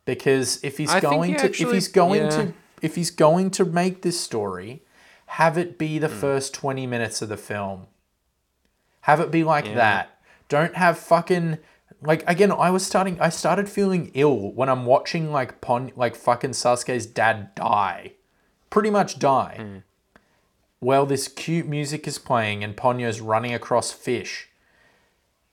Because 0.06 0.64
if 0.64 0.78
he's 0.78 0.90
I 0.90 1.00
going 1.00 1.32
he 1.32 1.36
to 1.36 1.46
if 1.50 1.70
he's 1.70 1.88
going 1.88 2.22
yeah. 2.22 2.30
to 2.30 2.54
if 2.80 2.94
he's 2.94 3.10
going 3.10 3.50
to 3.50 3.66
make 3.66 4.00
this 4.00 4.18
story, 4.18 4.80
have 5.26 5.58
it 5.58 5.76
be 5.76 5.98
the 5.98 6.08
hmm. 6.08 6.18
first 6.18 6.54
20 6.54 6.86
minutes 6.86 7.20
of 7.20 7.28
the 7.28 7.36
film. 7.36 7.88
Have 9.03 9.20
it 9.20 9.30
be 9.30 9.44
like 9.44 9.66
Yeah. 9.66 9.74
that. 9.74 10.18
Don't 10.48 10.74
have 10.76 10.98
fucking 10.98 11.59
like 12.03 12.28
again. 12.28 12.50
I 12.53 12.70
was 12.70 12.84
starting. 12.84 13.20
I 13.20 13.28
started 13.28 13.68
feeling 13.68 14.11
ill 14.14 14.53
when 14.53 14.68
I'm 14.68 14.84
watching 14.86 15.30
like 15.30 15.61
Pon 15.61 15.92
like 15.96 16.16
fucking 16.16 16.50
Sosuke's 16.50 17.07
dad 17.07 17.55
die, 17.55 18.12
pretty 18.70 18.90
much 18.90 19.18
die. 19.18 19.57
Hmm. 19.59 19.78
Well, 20.80 21.07
this 21.07 21.28
cute 21.28 21.66
music 21.68 22.09
is 22.09 22.18
playing 22.18 22.64
and 22.64 22.76
Ponyo's 22.76 23.20
running 23.20 23.55
across 23.55 23.92
fish, 23.92 24.48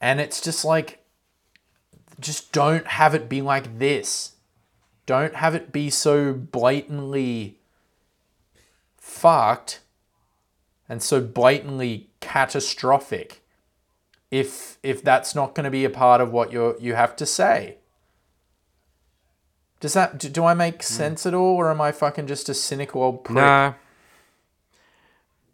and 0.01 0.19
it's 0.19 0.41
just 0.41 0.65
like, 0.65 1.05
just 2.19 2.51
don't 2.51 2.87
have 2.87 3.13
it 3.13 3.29
be 3.29 3.41
like 3.41 3.77
this. 3.77 4.33
Don't 5.05 5.35
have 5.35 5.53
it 5.55 5.71
be 5.71 5.89
so 5.89 6.33
blatantly 6.33 7.59
fucked 8.97 9.81
and 10.87 11.01
so 11.01 11.21
blatantly 11.21 12.09
catastrophic 12.19 13.38
if 14.31 14.77
if 14.83 15.03
that's 15.03 15.33
not 15.35 15.55
going 15.55 15.63
to 15.63 15.71
be 15.71 15.85
a 15.85 15.89
part 15.89 16.21
of 16.21 16.31
what 16.31 16.51
you 16.53 16.75
you 16.79 16.93
have 16.95 17.15
to 17.15 17.25
say 17.25 17.77
does 19.79 19.93
that 19.93 20.17
do, 20.17 20.29
do 20.29 20.43
i 20.45 20.53
make 20.53 20.83
sense 20.83 21.25
at 21.25 21.33
all 21.33 21.55
or 21.55 21.69
am 21.71 21.81
i 21.81 21.91
fucking 21.91 22.27
just 22.27 22.49
a 22.49 22.53
cynical 22.53 23.01
old 23.01 23.23
prick 23.23 23.35
Nah. 23.37 23.73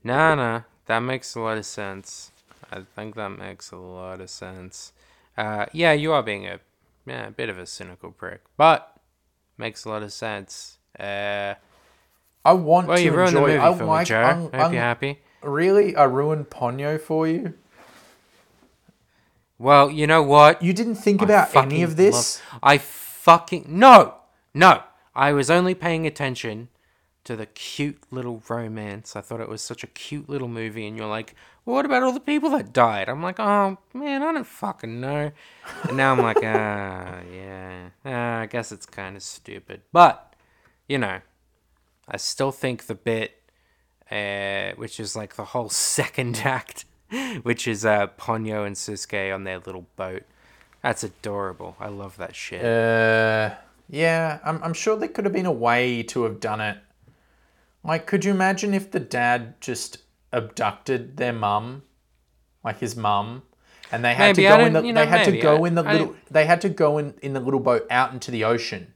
Nah, 0.04 0.36
nah. 0.36 0.62
That 0.86 1.00
makes 1.00 1.34
a 1.36 1.40
lot 1.40 1.58
of 1.58 1.66
sense. 1.66 2.32
I 2.72 2.82
think 2.96 3.16
that 3.16 3.30
makes 3.30 3.72
a 3.72 3.78
lot 3.78 4.22
of 4.22 4.30
sense. 4.30 4.94
Uh, 5.36 5.66
yeah, 5.74 5.94
you 5.94 6.12
are 6.14 6.22
being 6.22 6.46
a, 6.46 6.60
yeah, 7.08 7.28
a 7.28 7.32
bit 7.32 7.50
of 7.50 7.58
a 7.58 7.66
cynical 7.66 8.12
prick, 8.12 8.42
but 8.56 8.96
makes 9.58 9.84
a 9.86 9.90
lot 9.90 10.04
of 10.04 10.14
sense. 10.14 10.78
Uh, 11.00 11.56
i 12.46 12.54
want 12.54 12.88
well, 12.88 12.98
to 12.98 13.04
you 13.04 13.12
ruined 13.12 13.36
the 13.36 13.40
enjoy 13.40 13.48
movie 13.54 13.60
i 13.60 13.74
for 13.78 13.86
like 13.86 14.06
me, 14.06 14.10
Joe. 14.10 14.22
I'm- 14.22 14.42
Hope 14.44 14.54
I'm- 14.54 14.74
you're 14.74 14.82
happy. 14.82 15.20
really 15.42 15.96
i 15.96 16.04
ruined 16.04 16.50
ponyo 16.52 17.02
for 17.02 17.28
you 17.28 17.56
Well, 19.58 19.90
you 19.90 20.06
know 20.08 20.22
what? 20.22 20.62
you 20.62 20.74
didn't 20.74 20.96
think 20.96 21.22
I 21.22 21.26
about 21.26 21.56
any 21.56 21.82
of 21.84 21.96
this 21.96 22.42
love- 22.52 22.60
I 22.64 22.78
fucking 22.78 23.66
no, 23.68 24.16
no. 24.54 24.84
I 25.16 25.32
was 25.32 25.50
only 25.50 25.74
paying 25.74 26.06
attention 26.06 26.68
to 27.24 27.36
the 27.36 27.46
cute 27.46 28.04
little 28.12 28.44
romance. 28.50 29.16
I 29.16 29.22
thought 29.22 29.40
it 29.40 29.50
was 29.50 29.62
such 29.62 29.84
a 29.84 29.88
cute 29.88 30.30
little 30.30 30.48
movie, 30.50 30.86
and 30.86 30.96
you're 30.98 31.08
like, 31.08 31.34
well, 31.64 31.78
"What 31.78 31.86
about 31.86 32.04
all 32.04 32.12
the 32.12 32.20
people 32.20 32.50
that 32.52 32.74
died?" 32.74 33.08
I'm 33.10 33.24
like, 33.24 33.40
"Oh 33.40 33.78
man, 33.94 34.22
I 34.22 34.32
don't 34.32 34.46
fucking 34.46 35.00
know." 35.00 35.32
And 35.88 35.98
now 35.98 36.12
I'm 36.12 36.20
like, 36.20 36.38
"Ah, 36.44 37.22
yeah, 37.34 37.90
ah, 38.06 38.40
I 38.42 38.46
guess 38.46 38.72
it's 38.72 38.86
kind 38.86 39.16
of 39.16 39.24
stupid." 39.24 39.82
But 39.94 40.36
you 40.88 40.98
know, 40.98 41.22
I 42.08 42.18
still 42.18 42.52
think 42.52 42.86
the 42.86 42.94
bit, 42.96 43.42
uh, 44.12 44.76
which 44.76 45.00
is 45.00 45.16
like 45.16 45.36
the 45.36 45.46
whole 45.46 45.70
second 45.94 46.42
act, 46.46 46.86
which 47.44 47.68
is 47.68 47.86
uh, 47.86 48.08
Ponyo 48.20 48.66
and 48.66 48.76
Sosuke 48.76 49.34
on 49.34 49.44
their 49.44 49.60
little 49.60 49.86
boat. 49.96 50.24
That's 50.82 51.04
adorable. 51.04 51.76
I 51.80 51.88
love 51.88 52.18
that 52.18 52.36
shit. 52.36 52.64
Uh, 52.64 53.56
yeah, 53.90 54.40
I'm, 54.44 54.62
I'm 54.64 54.74
sure 54.74 54.96
there 54.96 55.10
could 55.10 55.26
have 55.26 55.34
been 55.34 55.46
a 55.46 55.52
way 55.52 56.04
to 56.04 56.24
have 56.24 56.40
done 56.40 56.62
it. 56.62 56.78
Like, 57.84 58.08
could 58.08 58.26
you 58.26 58.32
imagine 58.32 58.74
if 58.74 58.92
the 58.92 59.00
dad 59.00 59.60
just 59.62 60.00
abducted 60.32 61.18
their 61.18 61.34
mum, 61.34 61.84
like 62.64 62.80
his 62.80 62.96
mum, 62.96 63.44
and 63.92 64.04
they 64.04 64.14
had 64.14 64.36
Maybe, 64.36 64.44
to 64.44 64.50
go 64.50 64.66
in 64.66 64.74
the 64.74 64.82
you 64.82 64.94
they 64.94 65.06
know, 65.06 65.10
had 65.10 65.26
to 65.26 65.40
go 65.40 65.66
in 65.66 65.76
the 65.76 65.84
I 65.84 65.92
little 65.94 66.16
they 66.32 66.46
had 66.46 66.62
to 66.62 66.70
go 66.70 66.98
in 66.98 67.14
in 67.22 67.34
the 67.34 67.40
little 67.40 67.60
boat 67.60 67.86
out 67.92 68.12
into 68.12 68.32
the 68.32 68.44
ocean, 68.44 68.94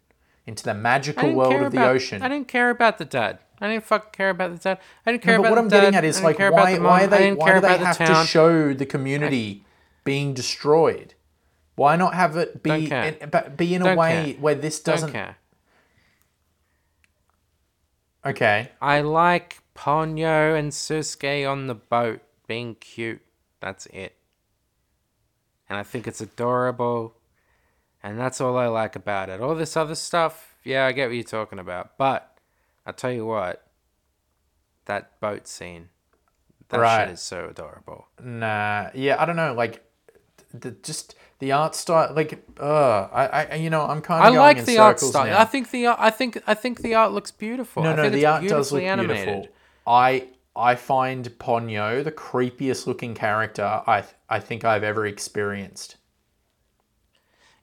into 0.48 0.64
the 0.64 0.74
magical 0.74 1.32
world 1.34 1.54
of 1.54 1.72
the 1.72 1.78
about, 1.78 1.96
ocean. 1.96 2.22
I 2.24 2.28
didn't 2.28 2.48
care 2.48 2.72
about 2.72 2.98
the 2.98 3.06
dad. 3.06 3.40
I 3.62 3.68
didn't 3.68 3.84
fucking 3.86 4.12
care 4.12 4.30
about 4.30 4.52
the 4.52 4.58
dad. 4.58 4.80
I 5.06 5.12
didn't 5.12 5.24
care 5.24 5.38
No, 5.38 5.44
but 5.44 5.48
about 5.48 5.56
what 5.56 5.64
I'm 5.64 5.70
dad. 5.70 5.82
getting 5.82 5.96
at 5.96 6.04
I 6.04 6.08
is 6.08 6.22
like 6.24 6.38
care 6.38 6.48
about 6.48 6.64
why 6.64 6.76
the 6.78 6.82
why 6.84 7.02
I 7.02 7.06
they 7.08 7.32
why 7.34 7.46
care 7.46 7.56
do 7.56 7.62
they 7.62 7.68
about 7.76 7.98
the 7.98 8.04
have 8.06 8.22
to 8.24 8.28
show 8.28 8.74
the 8.74 8.86
community 8.86 9.66
being 10.04 10.34
destroyed? 10.34 11.14
Why 11.76 11.96
not 11.96 12.14
have 12.14 12.36
it 12.38 12.62
be 12.64 12.92
in, 12.92 13.30
but 13.32 13.56
be 13.58 13.74
in 13.76 13.82
a 13.82 13.86
Don't 13.86 13.98
way 13.98 14.34
care. 14.34 14.42
where 14.42 14.56
this 14.56 14.80
Don't 14.80 14.94
doesn't? 14.96 15.12
care. 15.14 15.38
Okay. 18.26 18.70
I 18.82 19.02
like 19.02 19.60
Ponyo 19.76 20.58
and 20.58 20.72
Sosuke 20.72 21.50
on 21.50 21.68
the 21.68 21.76
boat 21.76 22.22
being 22.48 22.76
cute. 22.76 23.22
That's 23.62 23.86
it. 23.88 24.16
And 25.70 25.78
I 25.78 25.84
think 25.84 26.08
it's 26.08 26.20
adorable. 26.22 27.16
And 28.04 28.20
that's 28.20 28.42
all 28.42 28.58
I 28.58 28.68
like 28.68 28.96
about 28.96 29.30
it. 29.30 29.42
All 29.42 29.56
this 29.56 29.76
other 29.78 29.96
stuff, 29.96 30.56
yeah, 30.64 30.86
I 30.86 30.92
get 30.92 31.08
what 31.08 31.16
you're 31.16 31.24
talking 31.24 31.60
about. 31.60 31.98
But 31.98 32.38
I 32.90 32.92
tell 32.92 33.12
you 33.12 33.26
what, 33.26 33.66
that 34.86 35.20
boat 35.20 35.48
scene, 35.48 35.90
that 36.70 36.80
Right. 36.80 37.06
shit 37.06 37.14
is 37.14 37.22
so 37.22 37.48
adorable. 37.50 38.08
Nah, 38.24 38.90
yeah, 38.96 39.16
I 39.22 39.26
don't 39.26 39.36
know, 39.36 39.54
like 39.54 39.84
the 40.54 40.72
just 40.72 41.16
the 41.38 41.52
art 41.52 41.76
style, 41.76 42.12
like, 42.16 42.44
uh, 42.60 43.08
I, 43.14 43.46
I, 43.46 43.56
you 43.56 43.70
know, 43.70 43.84
I'm 43.84 44.02
kind 44.02 44.24
I 44.24 44.28
of 44.30 44.34
going 44.34 44.40
like 44.40 44.66
the 44.66 44.78
art 44.80 45.00
style. 45.00 45.28
now. 45.28 45.40
I 45.40 45.46
think 45.46 45.70
the 45.72 45.86
art- 45.88 46.00
I 46.02 46.10
think 46.10 46.42
I 46.48 46.54
think 46.56 46.82
the 46.82 46.96
art 46.96 47.12
looks 47.12 47.32
beautiful. 47.32 47.84
no, 47.84 47.92
I 47.92 47.96
no, 47.96 48.02
think 48.02 48.14
the 48.14 48.20
it's 48.20 48.26
art 48.26 48.48
does 48.48 48.72
look 48.72 48.82
beautifully 48.82 49.16
beautiful. 49.16 49.48
I, 49.88 50.28
I 50.56 50.76
find 50.76 51.30
Ponyo 51.40 52.04
the 52.04 52.12
creepiest 52.12 52.88
looking 52.88 53.14
character 53.14 53.64
I, 53.88 54.04
I 54.30 54.40
think 54.40 54.66
I've 54.66 54.84
ever 54.84 55.06
experienced. 55.06 55.96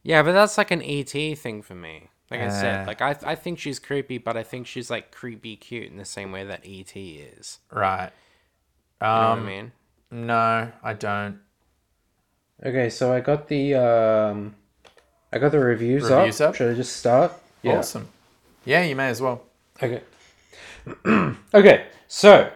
Yeah, 0.02 0.22
but 0.22 0.32
that's 0.32 0.56
like 0.56 0.70
an 0.70 0.82
ET 0.82 1.10
thing 1.10 1.62
for 1.62 1.74
me. 1.74 2.08
Like 2.30 2.40
I 2.40 2.46
Uh. 2.46 2.50
said, 2.50 2.86
like 2.86 3.00
I 3.02 3.16
I 3.24 3.34
think 3.34 3.58
she's 3.58 3.78
creepy, 3.78 4.18
but 4.18 4.36
I 4.36 4.42
think 4.42 4.66
she's 4.66 4.90
like 4.90 5.12
creepy 5.12 5.56
cute 5.56 5.90
in 5.90 5.96
the 5.96 6.04
same 6.04 6.32
way 6.32 6.44
that 6.44 6.60
ET 6.64 6.96
is. 6.96 7.58
Right. 7.70 8.10
You 9.00 9.06
know 9.06 9.12
what 9.12 9.38
Um, 9.38 9.42
I 9.42 9.46
mean? 9.46 9.72
No, 10.10 10.72
I 10.82 10.92
don't. 10.94 11.40
Okay, 12.64 12.88
so 12.90 13.12
I 13.12 13.20
got 13.20 13.48
the 13.48 13.74
um, 13.74 14.54
I 15.32 15.38
got 15.38 15.52
the 15.52 15.58
reviews, 15.60 16.10
Reviews 16.10 16.40
up. 16.40 16.50
up? 16.50 16.54
Should 16.56 16.72
I 16.72 16.74
just 16.74 16.96
start? 16.96 17.32
Yeah. 17.62 17.78
Awesome. 17.78 18.08
Yeah, 18.64 18.82
you 18.82 18.96
may 18.96 19.08
as 19.08 19.20
well. 19.20 19.42
Okay. 19.82 20.02
okay, 21.54 21.86
so 22.08 22.50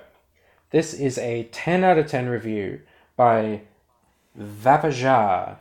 this 0.70 0.94
is 0.94 1.18
a 1.18 1.44
10 1.52 1.84
out 1.84 1.98
of 1.98 2.06
10 2.06 2.28
review 2.28 2.80
by 3.16 3.62
Vapajar. 4.38 5.56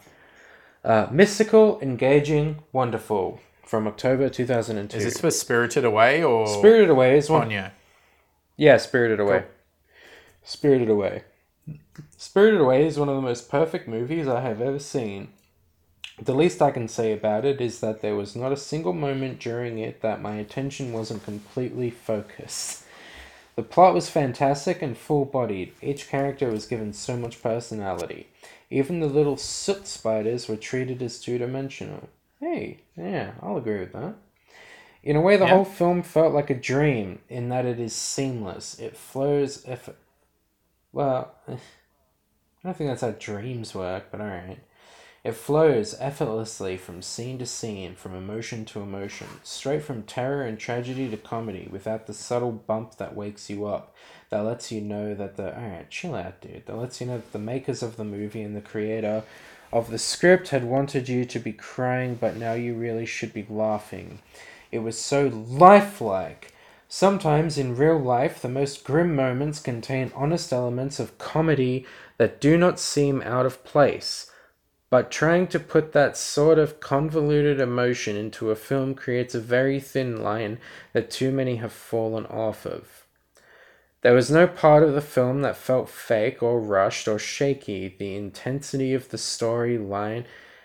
Uh, 0.84 1.08
mystical, 1.12 1.80
engaging, 1.82 2.60
wonderful 2.72 3.42
from 3.70 3.86
October 3.88 4.30
2002. 4.30 4.98
Is 4.98 5.04
this 5.04 5.22
for 5.22 5.30
Spirited 5.30 5.86
Away 5.86 6.24
or 6.24 6.48
Spirited 6.48 6.90
Away 6.90 7.20
is 7.20 7.30
one. 7.30 7.50
Ponyo? 7.50 7.70
Yeah, 8.58 8.78
Spirited 8.78 9.20
Away. 9.20 9.42
Cool. 9.42 9.50
Spirited 10.42 10.90
Away. 10.90 11.24
Spirited 12.18 12.62
Away 12.62 12.88
is 12.88 12.98
one 12.98 13.10
of 13.10 13.16
the 13.16 13.22
most 13.22 13.48
perfect 13.48 13.88
movies 13.88 14.28
I 14.28 14.42
have 14.42 14.60
ever 14.60 14.80
seen. 14.80 15.30
The 16.20 16.34
least 16.34 16.64
I 16.64 16.72
can 16.72 16.88
say 16.88 17.14
about 17.14 17.46
it 17.46 17.62
is 17.62 17.80
that 17.80 18.02
there 18.02 18.16
was 18.16 18.36
not 18.36 18.52
a 18.52 18.58
single 18.58 18.92
moment 18.92 19.40
during 19.40 19.78
it 19.78 20.02
that 20.02 20.20
my 20.20 20.38
attention 20.38 20.92
wasn't 20.92 21.24
completely 21.24 21.92
focused. 21.92 22.84
The 23.56 23.62
plot 23.62 23.94
was 23.94 24.10
fantastic 24.10 24.82
and 24.82 24.98
full 24.98 25.26
bodied. 25.26 25.74
Each 25.80 26.10
character 26.10 26.50
was 26.50 26.66
given 26.66 26.92
so 26.92 27.16
much 27.16 27.44
personality. 27.44 28.30
Even 28.72 29.00
the 29.00 29.08
little 29.08 29.38
soot 29.38 29.86
spiders 29.86 30.48
were 30.48 30.58
treated 30.58 31.04
as 31.04 31.22
two 31.22 31.38
dimensional. 31.38 32.10
Hey, 32.40 32.80
yeah, 32.96 33.34
I'll 33.42 33.58
agree 33.58 33.80
with 33.80 33.94
that. 33.94 34.16
In 35.04 35.16
a 35.16 35.22
way, 35.22 35.38
the 35.38 35.46
Yeah. 35.46 35.56
whole 35.56 35.66
film 35.66 36.04
felt 36.04 36.34
like 36.34 36.50
a 36.50 36.56
dream 36.56 37.20
in 37.30 37.50
that 37.50 37.66
it 37.66 37.80
is 37.80 37.94
seamless. 37.96 38.80
It 38.80 38.98
flows 38.98 39.64
if. 39.68 39.90
Well, 40.92 41.36
eh, 41.48 41.54
I 41.56 41.58
don't 42.64 42.78
think 42.78 42.90
that's 42.90 43.02
how 43.02 43.12
dreams 43.12 43.74
work, 43.76 44.06
but 44.12 44.22
alright. 44.22 44.60
It 45.24 45.34
flows 45.34 45.96
effortlessly 46.00 46.78
from 46.78 47.02
scene 47.02 47.40
to 47.40 47.46
scene, 47.46 47.96
from 47.96 48.16
emotion 48.16 48.64
to 48.66 48.82
emotion, 48.82 49.28
straight 49.44 49.84
from 49.84 50.04
terror 50.04 50.44
and 50.44 50.58
tragedy 50.58 51.10
to 51.10 51.18
comedy, 51.18 51.68
without 51.72 52.08
the 52.08 52.14
subtle 52.14 52.54
bump 52.54 52.96
that 52.98 53.16
wakes 53.16 53.50
you 53.50 53.66
up, 53.66 53.94
that 54.30 54.42
lets 54.42 54.72
you 54.72 54.82
know 54.82 55.14
that 55.16 55.36
the. 55.38 55.56
Alright, 55.58 55.90
chill 55.90 56.16
out, 56.16 56.42
dude. 56.42 56.66
That 56.68 56.78
lets 56.78 57.02
you 57.02 57.08
know 57.08 57.18
that 57.18 57.34
the 57.34 57.40
makers 57.40 57.84
of 57.84 57.98
the 57.98 58.06
movie 58.06 58.42
and 58.42 58.56
the 58.56 58.62
creator 58.62 59.24
of 59.72 59.92
the 59.92 59.98
script 59.98 60.50
had 60.50 60.64
wanted 60.64 61.08
you 61.08 61.26
to 61.26 61.40
be 61.40 61.54
crying, 61.54 62.16
but 62.16 62.36
now 62.36 62.54
you 62.54 62.74
really 62.74 63.06
should 63.06 63.34
be 63.34 63.46
laughing. 63.50 64.20
It 64.72 64.80
was 64.80 64.98
so 64.98 65.28
lifelike. 65.28 66.54
Sometimes 66.88 67.58
in 67.58 67.76
real 67.76 68.00
life, 68.00 68.42
the 68.42 68.50
most 68.50 68.84
grim 68.84 69.16
moments 69.16 69.60
contain 69.60 70.12
honest 70.16 70.52
elements 70.52 71.00
of 71.00 71.18
comedy 71.20 71.86
that 72.18 72.42
do 72.42 72.58
not 72.58 72.80
seem 72.80 73.22
out 73.22 73.46
of 73.46 73.64
place. 73.64 74.32
But 74.90 75.12
trying 75.12 75.48
to 75.48 75.60
put 75.60 75.92
that 75.94 76.18
sort 76.18 76.58
of 76.58 76.80
convoluted 76.80 77.60
emotion 77.60 78.16
into 78.16 78.50
a 78.50 78.56
film 78.56 78.96
creates 78.96 79.36
a 79.36 79.40
very 79.40 79.80
thin 79.80 80.24
line 80.24 80.58
that 80.94 81.12
too 81.12 81.32
many 81.32 81.58
have 81.58 81.72
fallen 81.72 82.26
off 82.26 82.66
of. 82.66 82.99
There 84.02 84.14
was 84.14 84.32
no 84.32 84.48
part 84.48 84.84
of 84.84 84.94
the 84.94 85.02
film 85.02 85.42
that 85.42 85.58
felt 85.58 85.90
fake 85.90 86.42
or 86.42 86.62
rushed 86.62 87.08
or 87.08 87.20
shaky. 87.20 87.94
The 88.00 88.16
intensity 88.16 88.94
of 88.94 89.10
the 89.10 89.18
storyline 89.18 90.24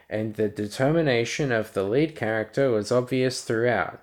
and 0.09 0.35
the 0.35 0.49
determination 0.49 1.51
of 1.51 1.73
the 1.73 1.83
lead 1.83 2.15
character 2.15 2.71
was 2.71 2.93
obvious 2.93 3.43
throughout. 3.43 4.01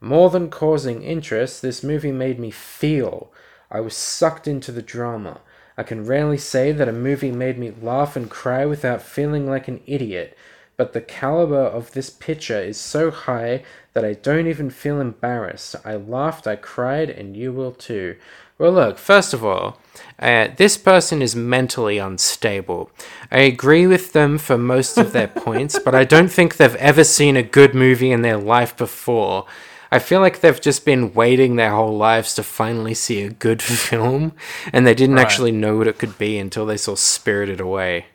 More 0.00 0.28
than 0.28 0.50
causing 0.50 1.02
interest, 1.02 1.62
this 1.62 1.82
movie 1.82 2.12
made 2.12 2.38
me 2.38 2.50
feel. 2.50 3.32
I 3.70 3.80
was 3.80 3.96
sucked 3.96 4.46
into 4.46 4.70
the 4.70 4.82
drama. 4.82 5.40
I 5.78 5.82
can 5.82 6.04
rarely 6.04 6.38
say 6.38 6.70
that 6.70 6.88
a 6.88 6.92
movie 6.92 7.32
made 7.32 7.58
me 7.58 7.72
laugh 7.80 8.16
and 8.16 8.30
cry 8.30 8.66
without 8.66 9.00
feeling 9.00 9.48
like 9.48 9.66
an 9.66 9.80
idiot, 9.86 10.36
but 10.76 10.92
the 10.92 11.00
caliber 11.00 11.56
of 11.56 11.92
this 11.92 12.10
picture 12.10 12.60
is 12.60 12.76
so 12.76 13.10
high 13.10 13.64
that 13.94 14.04
I 14.04 14.12
don't 14.12 14.46
even 14.46 14.70
feel 14.70 15.00
embarrassed. 15.00 15.74
I 15.84 15.94
laughed, 15.96 16.46
I 16.46 16.56
cried, 16.56 17.08
and 17.08 17.36
you 17.36 17.52
will 17.52 17.72
too. 17.72 18.16
Well, 18.58 18.72
look, 18.72 18.98
first 18.98 19.34
of 19.34 19.44
all, 19.44 19.80
uh, 20.18 20.48
this 20.56 20.76
person 20.76 21.20
is 21.22 21.34
mentally 21.34 21.98
unstable. 21.98 22.90
I 23.30 23.40
agree 23.40 23.86
with 23.86 24.12
them 24.12 24.38
for 24.38 24.56
most 24.56 24.96
of 24.96 25.12
their 25.12 25.26
points, 25.46 25.78
but 25.78 25.94
I 25.94 26.04
don't 26.04 26.28
think 26.30 26.56
they've 26.56 26.76
ever 26.76 27.02
seen 27.04 27.36
a 27.36 27.42
good 27.42 27.74
movie 27.74 28.12
in 28.12 28.22
their 28.22 28.36
life 28.38 28.76
before. 28.76 29.46
I 29.90 29.98
feel 29.98 30.20
like 30.20 30.40
they've 30.40 30.60
just 30.60 30.84
been 30.84 31.14
waiting 31.14 31.56
their 31.56 31.70
whole 31.70 31.96
lives 31.96 32.34
to 32.36 32.42
finally 32.42 32.94
see 32.94 33.22
a 33.22 33.30
good 33.30 33.60
film, 33.88 34.32
and 34.72 34.86
they 34.86 34.94
didn't 34.94 35.16
Right. 35.16 35.22
actually 35.22 35.52
know 35.52 35.76
what 35.76 35.88
it 35.88 35.98
could 35.98 36.16
be 36.18 36.38
until 36.38 36.64
they 36.66 36.76
saw 36.76 36.94
Spirited 36.94 37.60
Away. 37.60 38.06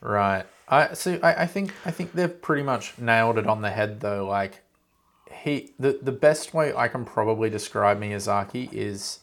Right. 0.00 0.44
I 0.68 0.94
see. 0.94 1.20
I, 1.22 1.42
I 1.42 1.46
think 1.46 1.72
I 1.84 1.90
think 1.90 2.12
they've 2.12 2.42
pretty 2.42 2.62
much 2.62 2.98
nailed 2.98 3.38
it 3.38 3.46
on 3.46 3.62
the 3.62 3.70
head 3.70 4.00
though. 4.00 4.26
Like 4.26 4.62
he, 5.46 5.72
the 5.78 5.98
the 6.02 6.12
best 6.12 6.52
way 6.52 6.74
I 6.74 6.88
can 6.88 7.04
probably 7.04 7.48
describe 7.48 8.00
Miyazaki 8.00 8.68
is, 8.72 9.20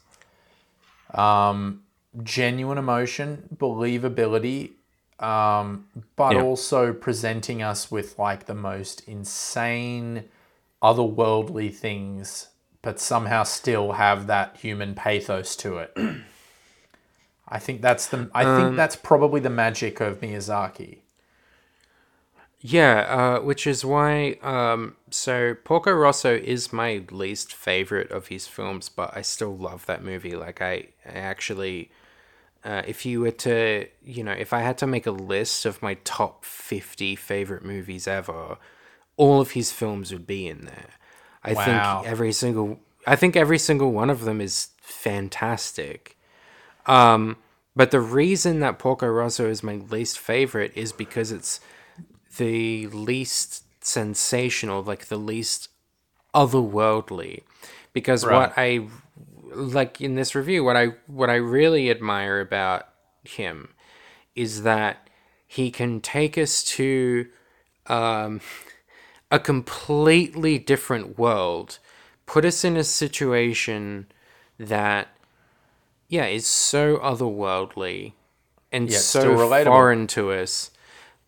um, 1.13 1.83
genuine 2.23 2.77
emotion, 2.77 3.49
believability, 3.55 4.71
um, 5.19 5.85
but 6.15 6.33
Yeah. 6.35 6.41
also 6.41 6.93
presenting 6.93 7.61
us 7.61 7.91
with 7.91 8.17
like 8.17 8.45
the 8.45 8.55
most 8.55 9.07
insane, 9.07 10.29
otherworldly 10.81 11.73
things, 11.75 12.47
but 12.81 12.99
somehow 13.01 13.43
still 13.43 13.93
have 13.93 14.27
that 14.27 14.55
human 14.57 14.95
pathos 14.95 15.55
to 15.57 15.77
it. 15.79 15.93
I 17.47 17.59
think 17.59 17.81
that's 17.81 18.07
the. 18.07 18.31
I 18.33 18.45
think 18.45 18.77
that's 18.77 18.95
probably 18.95 19.41
the 19.41 19.49
magic 19.49 19.99
of 19.99 20.21
Miyazaki. 20.21 20.99
Yeah, 22.65 22.99
uh, 23.09 23.41
which 23.41 23.67
is 23.67 23.83
why. 23.83 24.37
Um, 24.41 24.95
so 25.09 25.53
Porco 25.65 25.91
Rosso 25.91 26.33
is 26.33 26.71
my 26.71 27.03
least 27.11 27.53
favorite 27.53 28.09
of 28.09 28.27
his 28.27 28.47
films, 28.47 28.87
but 28.87 29.11
I 29.15 29.21
still 29.21 29.55
love 29.55 29.85
that 29.87 30.01
movie. 30.03 30.35
Like 30.35 30.61
I, 30.61 30.87
I 31.05 31.11
actually, 31.11 31.91
uh, 32.63 32.83
if 32.87 33.05
you 33.05 33.21
were 33.21 33.31
to, 33.31 33.87
you 34.05 34.23
know, 34.23 34.33
if 34.33 34.53
I 34.53 34.61
had 34.61 34.77
to 34.79 34.87
make 34.87 35.07
a 35.07 35.11
list 35.11 35.65
of 35.65 35.81
my 35.81 35.95
top 36.05 36.45
fifty 36.45 37.15
favorite 37.15 37.65
movies 37.65 38.07
ever, 38.07 38.57
all 39.17 39.41
of 39.41 39.51
his 39.51 39.71
films 39.71 40.11
would 40.13 40.27
be 40.27 40.47
in 40.47 40.65
there. 40.65 40.91
I 41.43 41.53
Wow. 41.53 41.55
think 41.55 42.05
every 42.05 42.33
single, 42.33 42.79
I 43.07 43.15
think 43.17 43.35
every 43.35 43.59
single 43.59 43.91
one 43.91 44.09
of 44.09 44.21
them 44.25 44.41
is 44.41 44.69
fantastic. 44.81 46.17
Um, 46.85 47.37
but 47.75 47.91
the 47.91 48.01
reason 48.01 48.59
that 48.59 48.79
Porco 48.79 49.07
Rosso 49.07 49.49
is 49.49 49.63
my 49.63 49.75
least 49.75 50.19
favorite 50.19 50.71
is 50.75 50.91
because 50.93 51.31
it's 51.31 51.59
the 52.37 52.87
least 52.87 53.63
sensational, 53.83 54.83
like 54.83 55.07
the 55.07 55.17
least 55.17 55.69
otherworldly. 56.33 57.43
Because 57.93 58.25
what 58.25 58.53
I 58.57 58.87
like 59.53 60.01
in 60.01 60.15
this 60.15 60.35
review, 60.35 60.63
what 60.63 60.75
I 60.75 60.87
what 61.07 61.29
I 61.29 61.35
really 61.35 61.91
admire 61.91 62.39
about 62.39 62.87
him 63.23 63.69
is 64.35 64.63
that 64.63 65.09
he 65.47 65.69
can 65.69 66.01
take 66.01 66.37
us 66.37 66.63
to 66.63 67.27
um, 67.87 68.41
a 69.29 69.39
completely 69.39 70.57
different 70.57 71.17
world, 71.17 71.77
put 72.25 72.45
us 72.45 72.63
in 72.63 72.75
a 72.77 72.83
situation 72.83 74.07
that, 74.57 75.09
yeah, 76.07 76.25
is 76.25 76.47
so 76.47 76.97
otherworldly 76.97 78.13
and 78.71 78.89
Yeah, 78.89 78.97
so 78.97 79.37
foreign 79.63 80.07
to 80.07 80.31
us, 80.31 80.71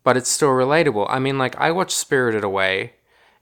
but 0.05 0.17
it's 0.17 0.29
still 0.31 0.51
relatable. 0.51 1.07
I 1.09 1.19
mean, 1.19 1.39
like, 1.39 1.57
I 1.57 1.71
watch 1.71 1.93
Spirited 1.95 2.45
Away, 2.45 2.93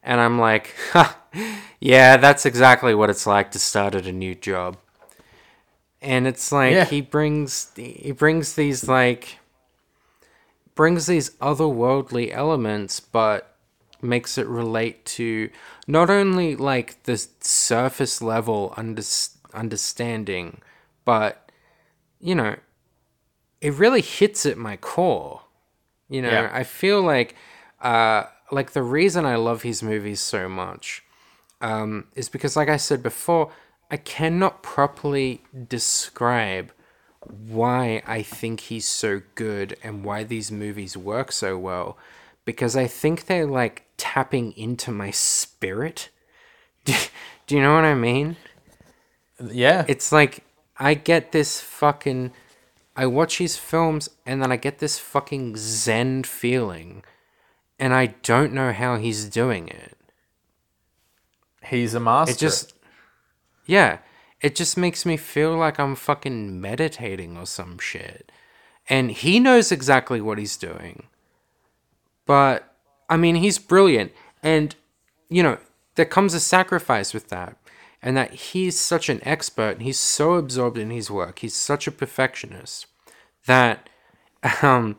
and 0.03 0.21
I'm 0.21 0.39
like, 0.39 0.75
ha, 0.93 1.19
yeah, 1.81 2.17
that's 2.17 2.47
exactly 2.47 2.95
what 2.95 3.11
it's 3.11 3.27
like 3.27 3.51
to 3.53 3.59
start 3.59 3.95
at 3.95 4.07
a 4.07 4.13
new 4.13 4.35
job. 4.35 4.77
And 6.01 6.27
it's 6.27 6.51
like 6.51 6.71
Yeah. 6.73 6.85
he 6.85 7.01
brings 7.01 7.71
he 7.75 8.11
brings 8.11 8.55
these 8.55 8.87
like 8.87 9.39
brings 10.75 11.05
these 11.05 11.31
otherworldly 11.41 12.31
elements, 12.31 12.99
but 12.99 13.55
makes 14.01 14.37
it 14.37 14.47
relate 14.47 15.05
to 15.05 15.49
not 15.87 16.09
only 16.09 16.55
like 16.55 17.03
the 17.03 17.17
surface 17.39 18.21
level 18.21 18.73
under- 18.75 19.03
understanding, 19.53 20.61
but 21.05 21.51
you 22.19 22.35
know, 22.35 22.57
it 23.61 23.73
really 23.73 24.01
hits 24.01 24.45
at 24.45 24.57
my 24.57 24.77
core. 24.77 25.42
You 26.13 26.21
know, 26.21 26.29
Yeah. 26.29 26.51
I 26.53 26.63
feel 26.63 27.01
like 27.01 27.35
uh, 27.81 28.25
like 28.51 28.71
the 28.73 28.83
reason 28.83 29.25
I 29.25 29.35
love 29.35 29.63
his 29.63 29.81
movies 29.81 30.21
so 30.21 30.47
much 30.47 31.03
um, 31.59 32.05
is 32.15 32.29
because, 32.29 32.55
like 32.55 32.69
I 32.69 32.77
said 32.77 33.01
before, 33.01 33.51
I 33.89 33.97
cannot 33.97 34.61
properly 34.61 35.41
describe 35.69 36.71
why 37.25 38.03
I 38.05 38.21
think 38.21 38.59
he's 38.61 38.87
so 38.87 39.21
good 39.33 39.75
and 39.83 40.03
why 40.03 40.23
these 40.23 40.51
movies 40.51 40.95
work 40.95 41.31
so 41.31 41.57
well. 41.57 41.97
because 42.45 42.75
I 42.75 42.87
think 42.87 43.25
they're 43.25 43.47
like 43.47 43.85
tapping 43.97 44.51
into 44.57 44.91
my 44.91 45.11
spirit. 45.11 46.09
Do, 46.85 46.93
do 47.47 47.55
you 47.55 47.61
know 47.61 47.73
what 47.73 47.85
I 47.85 47.95
mean? 47.95 48.35
Yeah. 49.41 49.85
It's 49.87 50.11
like 50.11 50.43
I 50.77 50.93
get 50.93 51.31
this 51.31 51.61
fucking 51.61 52.33
I 52.95 53.05
watch 53.07 53.37
his 53.39 53.57
films 53.57 54.09
and 54.25 54.41
then 54.41 54.51
I 54.51 54.57
get 54.57 54.79
this 54.79 54.99
fucking 54.99 55.55
zen 55.57 56.23
feeling 56.23 57.03
and 57.79 57.93
I 57.93 58.07
don't 58.21 58.53
know 58.53 58.71
how 58.71 58.97
he's 58.97 59.25
doing 59.25 59.67
it. 59.67 59.97
He's 61.65 61.93
a 61.93 61.99
master. 61.99 62.33
It 62.33 62.37
just 62.37 62.73
Yeah, 63.65 63.99
it 64.41 64.55
just 64.55 64.77
makes 64.77 65.05
me 65.05 65.17
feel 65.17 65.55
like 65.57 65.79
I'm 65.79 65.95
fucking 65.95 66.61
meditating 66.61 67.37
or 67.37 67.45
some 67.45 67.79
shit. 67.79 68.31
And 68.87 69.11
he 69.11 69.39
knows 69.39 69.71
exactly 69.71 70.21
what 70.21 70.37
he's 70.37 70.57
doing. 70.57 71.07
But 72.25 72.75
I 73.09 73.17
mean, 73.17 73.35
he's 73.35 73.57
brilliant 73.57 74.11
and 74.43 74.75
you 75.29 75.41
know, 75.41 75.57
there 75.95 76.05
comes 76.05 76.33
a 76.35 76.39
sacrifice 76.39 77.13
with 77.13 77.29
that. 77.29 77.57
And 78.05 78.17
that 78.17 78.33
he's 78.33 78.77
such 78.77 79.07
an 79.07 79.21
expert, 79.23 79.77
and 79.77 79.81
he's 79.81 79.97
so 79.97 80.33
absorbed 80.33 80.77
in 80.77 80.89
his 80.89 81.09
work, 81.09 81.39
he's 81.39 81.55
such 81.55 81.87
a 81.87 81.91
perfectionist 81.91 82.85
that 83.45 83.89
um, 84.61 84.97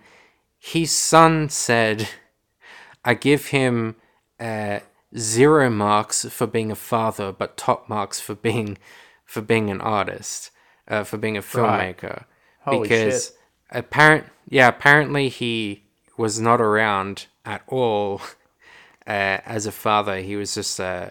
his 0.59 0.91
son 0.91 1.51
said, 1.51 2.09
I 3.05 3.13
give 3.13 3.49
him 3.49 3.97
uh, 4.41 4.81
zero 5.17 5.69
marks 5.69 6.25
for 6.25 6.47
being 6.47 6.71
a 6.71 6.77
father, 6.77 7.31
but 7.31 7.59
top 7.59 7.89
marks 7.91 8.21
for 8.21 8.35
being 8.35 8.79
for 9.25 9.43
being 9.43 9.71
an 9.71 9.81
artist, 9.81 10.51
uh, 10.89 11.05
for 11.05 11.19
being 11.19 11.37
a 11.37 11.43
filmmaker. 11.43 12.25
Holy 12.61 12.89
because 12.89 13.27
shit. 13.27 13.39
apparent, 13.71 14.27
yeah, 14.49 14.69
apparently 14.69 15.29
he 15.29 15.83
was 16.17 16.41
not 16.41 16.61
around 16.61 17.27
at 17.45 17.63
all 17.67 18.23
uh, 19.07 19.41
as 19.45 19.67
a 19.67 19.73
father. 19.73 20.21
He 20.21 20.37
was 20.37 20.55
just 20.55 20.81
uh, 20.81 21.11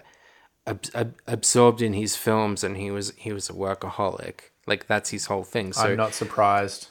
ab- 0.65 0.85
ab- 0.93 1.15
absorbed 1.27 1.81
in 1.81 1.93
his 1.93 2.15
films, 2.15 2.63
and 2.63 2.77
he 2.77 2.91
was 2.91 3.13
he 3.17 3.31
was 3.33 3.49
a 3.49 3.53
workaholic. 3.53 4.51
Like 4.65 4.87
that's 4.87 5.09
his 5.09 5.25
whole 5.27 5.43
thing. 5.43 5.73
So 5.73 5.83
I'm 5.91 5.97
not 5.97 6.13
surprised. 6.13 6.87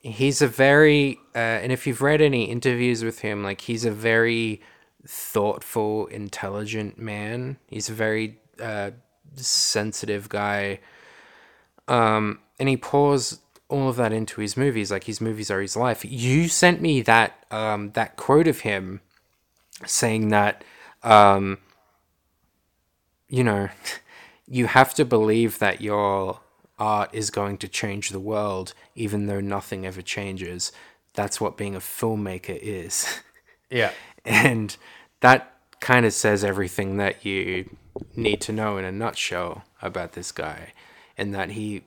he's 0.00 0.40
a 0.42 0.48
very 0.48 1.18
uh, 1.34 1.38
and 1.62 1.72
if 1.72 1.86
you've 1.86 2.02
read 2.02 2.20
any 2.20 2.44
interviews 2.44 3.04
with 3.04 3.20
him 3.20 3.42
like 3.42 3.62
he's 3.62 3.84
a 3.84 3.90
very 3.90 4.60
thoughtful 5.06 6.06
intelligent 6.08 6.98
man 6.98 7.56
he's 7.68 7.88
a 7.90 7.92
very 7.94 8.38
uh, 8.62 8.90
sensitive 9.36 10.28
guy 10.28 10.78
um, 11.88 12.38
and 12.58 12.68
he 12.68 12.76
pours 12.76 13.40
all 13.68 13.88
of 13.88 13.96
that 13.96 14.12
into 14.12 14.40
his 14.40 14.56
movies 14.56 14.90
like 14.90 15.04
his 15.04 15.20
movies 15.20 15.50
are 15.50 15.60
his 15.60 15.76
life 15.76 16.04
you 16.04 16.48
sent 16.48 16.80
me 16.80 17.00
that 17.02 17.44
um, 17.50 17.90
that 17.92 18.16
quote 18.16 18.48
of 18.48 18.60
him 18.60 19.00
saying 19.86 20.28
that 20.28 20.64
um, 21.02 21.58
you 23.30 23.44
know 23.44 23.70
you 24.46 24.66
have 24.66 24.92
to 24.94 25.04
believe 25.04 25.58
that 25.60 25.80
your 25.80 26.40
art 26.78 27.10
is 27.12 27.30
going 27.30 27.58
to 27.58 27.68
change 27.68 28.08
the 28.10 28.18
world, 28.20 28.74
even 28.94 29.26
though 29.26 29.40
nothing 29.40 29.86
ever 29.86 30.02
changes. 30.02 30.72
That's 31.14 31.40
what 31.40 31.56
being 31.56 31.76
a 31.76 31.80
filmmaker 31.80 32.58
is. 32.60 33.20
Yeah. 33.72 33.92
and 34.24 34.76
that 35.20 35.54
kind 35.78 36.04
of 36.04 36.12
says 36.12 36.42
everything 36.42 36.96
that 36.96 37.24
you 37.24 37.76
need 38.16 38.40
to 38.40 38.52
know 38.52 38.78
in 38.78 38.84
a 38.84 38.90
nutshell 38.90 39.62
about 39.80 40.14
this 40.14 40.32
guy. 40.32 40.72
And 41.16 41.32
that 41.36 41.50
he 41.50 41.82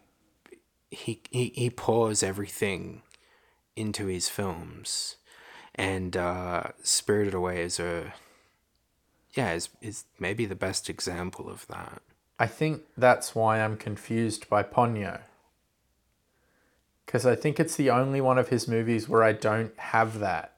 he 0.90 1.20
he, 1.30 1.52
he 1.54 1.70
pours 1.70 2.24
everything 2.24 3.02
into 3.76 4.06
his 4.06 4.30
films. 4.30 5.18
And 5.76 6.16
uh, 6.16 6.64
Spirited 6.84 7.34
Away 7.34 7.62
is 7.62 7.82
a 7.82 8.14
yeah, 9.34 9.54
is 9.54 9.70
is 9.82 10.06
maybe 10.20 10.46
the 10.46 10.56
best 10.56 10.90
example 10.90 11.50
of 11.50 11.68
that. 11.68 12.02
I 12.40 12.48
think 12.48 12.82
that's 12.98 13.36
why 13.36 13.62
I'm 13.62 13.78
confused 13.78 14.50
by 14.50 14.64
Ponyo. 14.64 15.22
Because 17.06 17.26
I 17.26 17.36
think 17.36 17.60
it's 17.60 17.76
the 17.76 17.90
only 17.90 18.22
one 18.22 18.38
of 18.38 18.50
his 18.50 18.68
movies 18.68 19.08
where 19.08 19.24
I 19.24 19.34
don't 19.34 19.78
have 19.78 20.20
that. 20.20 20.54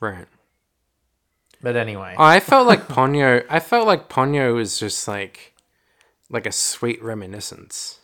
Right. 0.00 0.26
But 1.62 1.76
anyway, 1.76 2.14
Oh, 2.18 2.24
I 2.24 2.40
felt 2.40 2.66
like 2.66 2.88
Ponyo. 2.88 3.44
I 3.48 3.60
felt 3.60 3.86
like 3.86 4.08
Ponyo 4.08 4.54
was 4.54 4.78
just 4.78 5.06
like, 5.08 5.54
like 6.30 6.46
a 6.46 6.52
sweet 6.52 7.02
reminiscence. 7.02 8.00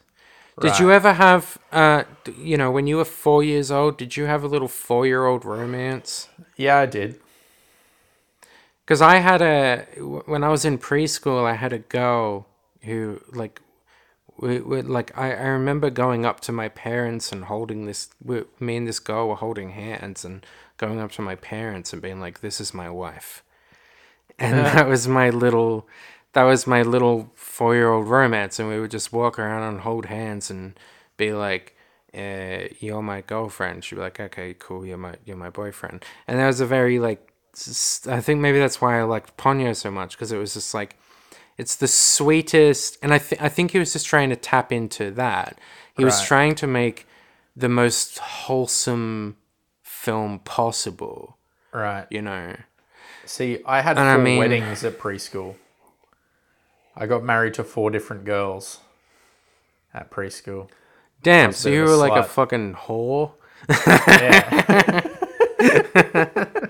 Did 0.60 0.78
you 0.78 0.92
ever 0.92 1.14
have, 1.14 1.56
uh, 1.72 2.04
you 2.36 2.58
know, 2.58 2.70
when 2.70 2.86
you 2.86 2.98
were 2.98 3.06
four 3.06 3.42
years 3.42 3.70
old, 3.70 3.96
did 3.96 4.18
you 4.18 4.24
have 4.26 4.44
a 4.44 4.46
little 4.46 4.68
four-year-old 4.68 5.44
romance? 5.46 6.28
yeah, 6.56 6.78
I 6.78 6.86
did. 6.86 7.18
Because 8.90 9.02
I 9.02 9.18
had 9.18 9.40
a, 9.40 9.86
when 10.26 10.42
I 10.42 10.48
was 10.48 10.64
in 10.64 10.76
preschool, 10.76 11.44
I 11.44 11.54
had 11.54 11.72
a 11.72 11.78
girl 11.78 12.48
who, 12.82 13.20
like, 13.30 13.60
we, 14.36 14.58
we, 14.58 14.82
like 14.82 15.16
I, 15.16 15.32
I 15.32 15.46
remember 15.46 15.90
going 15.90 16.26
up 16.26 16.40
to 16.40 16.50
my 16.50 16.68
parents 16.68 17.30
and 17.30 17.44
holding 17.44 17.86
this. 17.86 18.08
We, 18.20 18.42
me 18.58 18.78
and 18.78 18.88
this 18.88 18.98
girl 18.98 19.28
were 19.28 19.36
holding 19.36 19.70
hands 19.70 20.24
and 20.24 20.44
going 20.76 20.98
up 20.98 21.12
to 21.12 21.22
my 21.22 21.36
parents 21.36 21.92
and 21.92 22.02
being 22.02 22.18
like, 22.18 22.40
"This 22.40 22.60
is 22.60 22.74
my 22.74 22.90
wife," 22.90 23.44
and 24.40 24.58
that 24.58 24.88
was 24.88 25.06
my 25.06 25.30
little, 25.30 25.86
that 26.32 26.42
was 26.42 26.66
my 26.66 26.82
little 26.82 27.30
four 27.36 27.76
year 27.76 27.92
old 27.92 28.08
romance. 28.08 28.58
And 28.58 28.68
we 28.68 28.80
would 28.80 28.90
just 28.90 29.12
walk 29.12 29.38
around 29.38 29.62
and 29.62 29.82
hold 29.82 30.06
hands 30.06 30.50
and 30.50 30.76
be 31.16 31.32
like, 31.32 31.76
uh, 32.12 32.74
"You're 32.80 33.02
my 33.02 33.20
girlfriend." 33.20 33.84
She'd 33.84 33.94
be 33.94 34.00
like, 34.00 34.18
"Okay, 34.18 34.56
cool. 34.58 34.84
You're 34.84 34.96
my 34.98 35.14
you're 35.24 35.36
my 35.36 35.50
boyfriend." 35.50 36.04
And 36.26 36.40
that 36.40 36.46
was 36.48 36.60
a 36.60 36.66
very 36.66 36.98
like, 36.98 37.29
s- 37.68 38.06
I 38.08 38.20
think 38.20 38.40
maybe 38.40 38.58
that's 38.58 38.80
why 38.80 38.98
I 39.00 39.02
liked 39.04 39.36
Ponyo 39.36 39.74
so 39.76 39.90
much 39.90 40.12
because 40.16 40.32
it 40.32 40.38
was 40.38 40.54
just 40.54 40.72
like 40.74 40.96
it's 41.58 41.76
the 41.76 41.88
sweetest 41.88 42.96
and 43.02 43.12
I, 43.12 43.18
th- 43.18 43.40
I 43.40 43.48
think 43.48 43.72
he 43.72 43.78
was 43.78 43.92
just 43.92 44.06
trying 44.06 44.30
to 44.30 44.36
tap 44.36 44.72
into 44.72 45.10
that 45.12 45.58
he 45.96 46.04
was 46.04 46.22
trying 46.22 46.54
to 46.56 46.66
make 46.66 47.06
the 47.54 47.68
most 47.68 48.18
wholesome 48.18 49.36
film 49.82 50.38
possible 50.40 51.36
Right. 51.72 52.06
you 52.10 52.22
know 52.22 52.56
See, 53.26 53.58
I 53.66 53.82
had 53.82 53.96
And 53.98 54.06
four 54.06 54.14
I 54.14 54.16
mean- 54.24 54.38
weddings 54.38 54.82
at 54.82 54.98
preschool. 54.98 55.54
I 56.96 57.06
got 57.06 57.22
married 57.22 57.54
to 57.54 57.64
four 57.64 57.90
different 57.90 58.24
girls 58.24 58.80
at 59.94 60.10
preschool. 60.10 60.68
damn 61.22 61.52
so 61.52 61.68
you 61.68 61.82
were 61.82 61.94
like 61.96 62.12
a 62.16 62.24
fucking 62.24 62.74
whore 62.74 63.32
Yeah. 63.68 65.06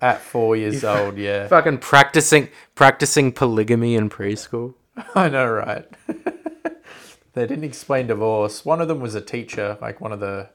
at 0.00 0.20
four 0.20 0.56
years 0.56 0.84
old, 0.84 1.16
yeah. 1.18 1.48
fucking 1.48 1.78
practicing 1.78 2.48
practicing 2.74 3.32
polygamy 3.32 3.94
in 3.94 4.08
preschool 4.10 4.74
I 5.14 5.28
know, 5.28 5.46
right? 5.50 5.86
they 7.34 7.46
didn't 7.46 7.64
explain 7.64 8.06
divorce. 8.06 8.64
One 8.64 8.80
of 8.80 8.88
them 8.88 9.00
was 9.00 9.14
a 9.14 9.20
teacher, 9.20 9.76
like 9.80 10.00
one 10.00 10.12
of 10.12 10.20
the. 10.20 10.48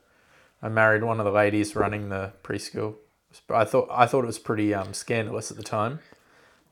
I 0.63 0.69
married 0.69 1.03
one 1.03 1.19
of 1.19 1.25
the 1.25 1.31
ladies 1.31 1.75
running 1.75 2.09
the 2.09 2.33
preschool. 2.43 2.95
I 3.49 3.65
thought 3.65 3.87
I 3.91 4.05
thought 4.07 4.23
it 4.23 4.27
was 4.27 4.39
pretty 4.39 4.73
um, 4.73 4.93
scandalous 4.93 5.51
at 5.51 5.57
the 5.57 5.63
time. 5.63 5.99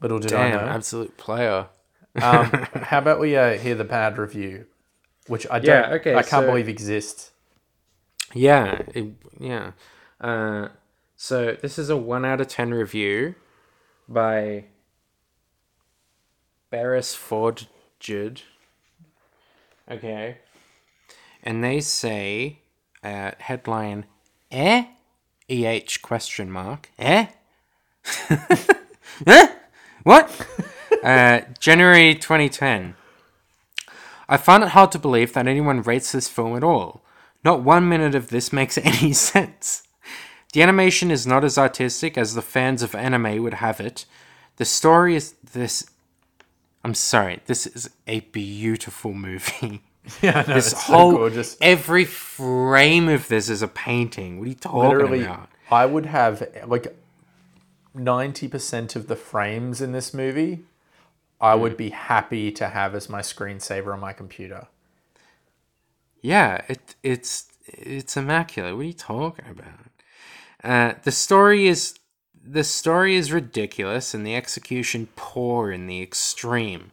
Little 0.01 0.19
did 0.19 0.29
damn 0.29 0.57
I 0.59 0.61
know. 0.61 0.67
absolute 0.69 1.17
player 1.17 1.67
Um, 2.15 2.45
how 2.83 2.99
about 2.99 3.19
we 3.19 3.35
uh, 3.35 3.57
hear 3.57 3.75
the 3.75 3.83
bad 3.83 4.17
review, 4.17 4.65
which 5.27 5.45
I 5.51 5.59
don't. 5.59 5.67
Yeah, 5.89 5.95
okay, 5.95 6.11
I 6.15 6.21
can't 6.23 6.43
so- 6.43 6.47
believe 6.47 6.67
exists. 6.69 7.31
yeah 8.33 8.81
it- 8.93 9.13
yeah 9.39 9.71
uh, 10.21 10.67
so 11.21 11.57
this 11.61 11.77
is 11.77 11.89
a 11.89 11.97
1 11.97 12.23
out 12.23 12.39
of 12.39 12.47
10 12.47 12.73
review 12.73 13.35
by 14.07 14.63
Barris 16.69 17.13
Ford 17.13 17.67
Judd. 17.99 18.43
Okay. 19.91 20.37
And 21.43 21.61
they 21.61 21.81
say, 21.81 22.59
uh, 23.03 23.31
headline, 23.37 24.05
eh? 24.49 24.85
EH 25.49 25.97
question 26.01 26.49
mark. 26.49 26.89
Eh? 26.97 27.27
eh? 29.27 29.47
What? 30.03 30.47
uh, 31.03 31.41
January 31.59 32.15
2010. 32.15 32.95
I 34.29 34.37
find 34.37 34.63
it 34.63 34.69
hard 34.69 34.93
to 34.93 34.99
believe 34.99 35.33
that 35.33 35.47
anyone 35.47 35.81
rates 35.81 36.13
this 36.13 36.29
film 36.29 36.55
at 36.55 36.63
all. 36.63 37.03
Not 37.43 37.61
one 37.61 37.89
minute 37.89 38.15
of 38.15 38.29
this 38.29 38.53
makes 38.53 38.77
any 38.83 39.11
sense. 39.11 39.83
The 40.53 40.63
animation 40.63 41.11
is 41.11 41.27
not 41.27 41.43
as 41.43 41.57
artistic 41.57 42.17
as 42.17 42.34
the 42.35 42.41
fans 42.41 42.81
of 42.84 42.95
anime 42.95 43.43
would 43.43 43.55
have 43.55 43.80
it. 43.80 44.05
The 44.57 44.65
story 44.65 45.15
is 45.15 45.34
this. 45.53 45.85
I'm 46.84 46.93
sorry, 46.95 47.41
this 47.45 47.67
is 47.67 47.89
a 48.07 48.21
beautiful 48.21 49.13
movie. 49.13 49.84
Yeah, 50.23 50.45
no, 50.47 50.55
This 50.55 50.73
it's 50.73 50.73
whole 50.73 51.11
so 51.11 51.17
gorgeous. 51.17 51.57
every 51.61 52.05
frame 52.05 53.09
of 53.09 53.27
this 53.27 53.49
is 53.49 53.61
a 53.61 53.67
painting. 53.67 54.39
What 54.39 54.45
are 54.45 54.49
you 54.49 54.55
talking 54.55 54.81
Literally, 54.89 55.23
about? 55.23 55.49
I 55.69 55.85
would 55.85 56.07
have 56.07 56.43
like 56.65 56.95
ninety 57.93 58.47
percent 58.47 58.95
of 58.95 59.07
the 59.07 59.15
frames 59.15 59.81
in 59.81 59.91
this 59.91 60.13
movie. 60.13 60.65
I 61.41 61.55
Hmm. 61.55 61.61
would 61.61 61.77
be 61.77 61.89
happy 61.91 62.51
to 62.53 62.69
have 62.69 62.95
as 62.95 63.09
my 63.09 63.21
screensaver 63.21 63.93
on 63.93 63.99
my 63.99 64.13
computer. 64.13 64.67
Yeah, 66.21 66.61
it 66.67 66.95
it's 67.03 67.47
it's 67.65 68.17
immaculate. 68.17 68.76
What 68.76 68.81
are 68.81 68.85
you 68.85 68.93
talking 68.93 69.45
about? 69.49 69.91
Uh, 70.64 70.94
the 71.03 71.11
story 71.11 71.68
is 71.68 71.95
the 72.41 72.64
story 72.64 73.15
is 73.15 73.31
ridiculous 73.31 74.14
and 74.14 74.26
the 74.26 74.36
execution 74.36 75.07
poor 75.15 75.72
in 75.72 75.88
the 75.88 76.02
extreme. 76.02 76.91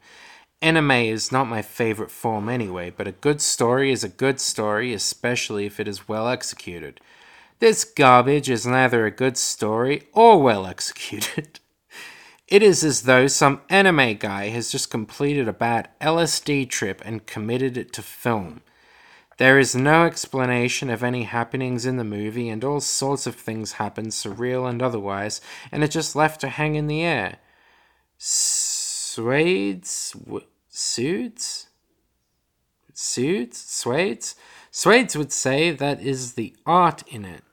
Anime 0.60 0.90
is 0.90 1.32
not 1.32 1.48
my 1.48 1.62
favorite 1.62 2.10
form 2.10 2.48
anyway, 2.48 2.90
but 2.90 3.06
a 3.06 3.12
good 3.12 3.40
story 3.40 3.92
is 3.92 4.04
a 4.04 4.08
good 4.08 4.40
story, 4.40 4.92
especially 4.92 5.66
if 5.66 5.78
it 5.78 5.88
is 5.88 6.08
well 6.08 6.28
executed. 6.28 7.00
This 7.58 7.84
garbage 7.84 8.50
is 8.50 8.66
neither 8.66 9.06
a 9.06 9.10
good 9.10 9.36
story 9.36 10.08
or 10.12 10.42
well 10.42 10.66
executed. 10.74 11.60
It 12.48 12.62
is 12.62 12.84
as 12.84 13.02
though 13.02 13.26
some 13.26 13.62
anime 13.68 14.16
guy 14.16 14.48
has 14.48 14.70
just 14.70 14.90
completed 14.90 15.48
a 15.48 15.52
bad 15.52 15.88
LSD 16.00 16.68
trip 16.70 17.02
and 17.04 17.26
committed 17.26 17.76
it 17.76 17.92
to 17.94 18.02
film. 18.02 18.60
There 19.38 19.58
is 19.58 19.76
no 19.76 20.04
explanation 20.04 20.88
of 20.88 21.02
any 21.02 21.24
happenings 21.24 21.84
in 21.84 21.98
the 21.98 22.04
movie, 22.04 22.48
and 22.48 22.64
all 22.64 22.80
sorts 22.80 23.26
of 23.26 23.34
things 23.34 23.72
happen, 23.72 24.06
surreal 24.06 24.68
and 24.68 24.80
otherwise, 24.82 25.42
and 25.70 25.84
it 25.84 25.90
just 25.90 26.16
left 26.16 26.40
to 26.40 26.48
hang 26.48 26.74
in 26.74 26.86
the 26.86 27.02
air. 27.02 27.36
Suades? 28.16 30.12
W- 30.24 30.46
Suits? 30.70 31.66
Suits? 32.94 33.58
Suades? 33.58 34.36
Suades 34.70 35.16
would 35.16 35.32
say 35.32 35.70
that 35.70 36.00
is 36.00 36.32
the 36.32 36.56
art 36.64 37.02
in 37.06 37.26
it. 37.26 37.44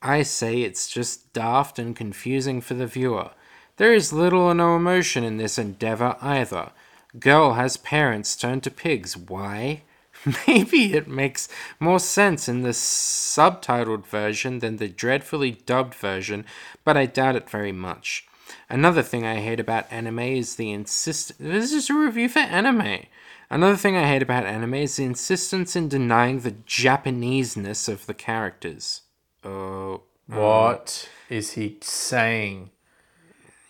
I 0.00 0.22
say 0.22 0.62
it's 0.62 0.88
just 0.88 1.32
daft 1.32 1.78
and 1.78 1.96
confusing 1.96 2.60
for 2.60 2.74
the 2.74 2.86
viewer. 2.86 3.30
There 3.76 3.94
is 3.94 4.12
little 4.12 4.42
or 4.42 4.54
no 4.54 4.76
emotion 4.76 5.24
in 5.24 5.36
this 5.36 5.58
endeavor 5.58 6.16
either. 6.20 6.70
Girl 7.18 7.54
has 7.54 7.76
parents 7.76 8.36
turned 8.36 8.62
to 8.64 8.70
pigs. 8.70 9.16
Why? 9.16 9.82
Maybe 10.46 10.94
it 10.94 11.08
makes 11.08 11.48
more 11.80 11.98
sense 11.98 12.48
in 12.48 12.62
the 12.62 12.70
subtitled 12.70 14.06
version 14.06 14.60
than 14.60 14.76
the 14.76 14.88
dreadfully 14.88 15.52
dubbed 15.52 15.94
version, 15.94 16.44
but 16.84 16.96
I 16.96 17.06
doubt 17.06 17.36
it 17.36 17.50
very 17.50 17.72
much. 17.72 18.26
Another 18.68 19.02
thing 19.02 19.26
I 19.26 19.36
hate 19.40 19.60
about 19.60 19.90
anime 19.90 20.20
is 20.20 20.56
the 20.56 20.70
insist. 20.70 21.32
This 21.38 21.72
is 21.72 21.90
a 21.90 21.94
review 21.94 22.28
for 22.28 22.40
anime. 22.40 23.06
Another 23.50 23.76
thing 23.76 23.96
I 23.96 24.06
hate 24.06 24.22
about 24.22 24.46
anime 24.46 24.74
is 24.74 24.96
the 24.96 25.04
insistence 25.04 25.76
in 25.76 25.88
denying 25.88 26.40
the 26.40 26.52
Japaneseness 26.52 27.88
of 27.88 28.06
the 28.06 28.14
characters. 28.14 29.02
Oh, 29.44 29.50
oh. 29.50 30.40
What 30.40 31.08
is 31.28 31.52
he 31.52 31.78
saying? 31.82 32.70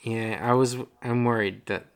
yeah. 0.02 0.38
I 0.40 0.52
was. 0.52 0.76
I'm 1.02 1.24
worried 1.24 1.66
that 1.66 1.86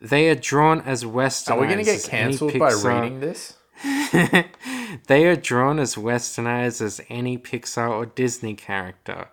they 0.00 0.30
are 0.30 0.34
drawn 0.34 0.80
as 0.82 1.04
westernized. 1.04 1.50
Are 1.50 1.60
we 1.60 1.66
going 1.66 1.78
to 1.78 1.84
get 1.84 2.04
cancelled 2.04 2.58
by 2.58 2.72
reading 2.72 3.20
this? 3.20 3.57
they 5.06 5.26
are 5.26 5.36
drawn 5.36 5.78
as 5.78 5.94
westernized 5.94 6.80
as 6.80 7.00
any 7.08 7.38
Pixar 7.38 7.88
or 7.88 8.06
Disney 8.06 8.54
character. 8.54 9.28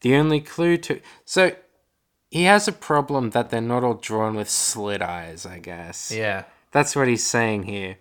The 0.00 0.14
only 0.14 0.40
clue 0.40 0.76
to 0.78 1.00
so 1.24 1.52
he 2.30 2.44
has 2.44 2.68
a 2.68 2.72
problem 2.72 3.30
that 3.30 3.50
they're 3.50 3.60
not 3.60 3.84
all 3.84 3.94
drawn 3.94 4.34
with 4.34 4.48
slit 4.48 5.02
eyes. 5.02 5.44
I 5.44 5.58
guess. 5.58 6.10
Yeah. 6.10 6.44
That's 6.72 6.94
what 6.94 7.08
he's 7.08 7.24
saying 7.24 7.64
here. 7.64 7.96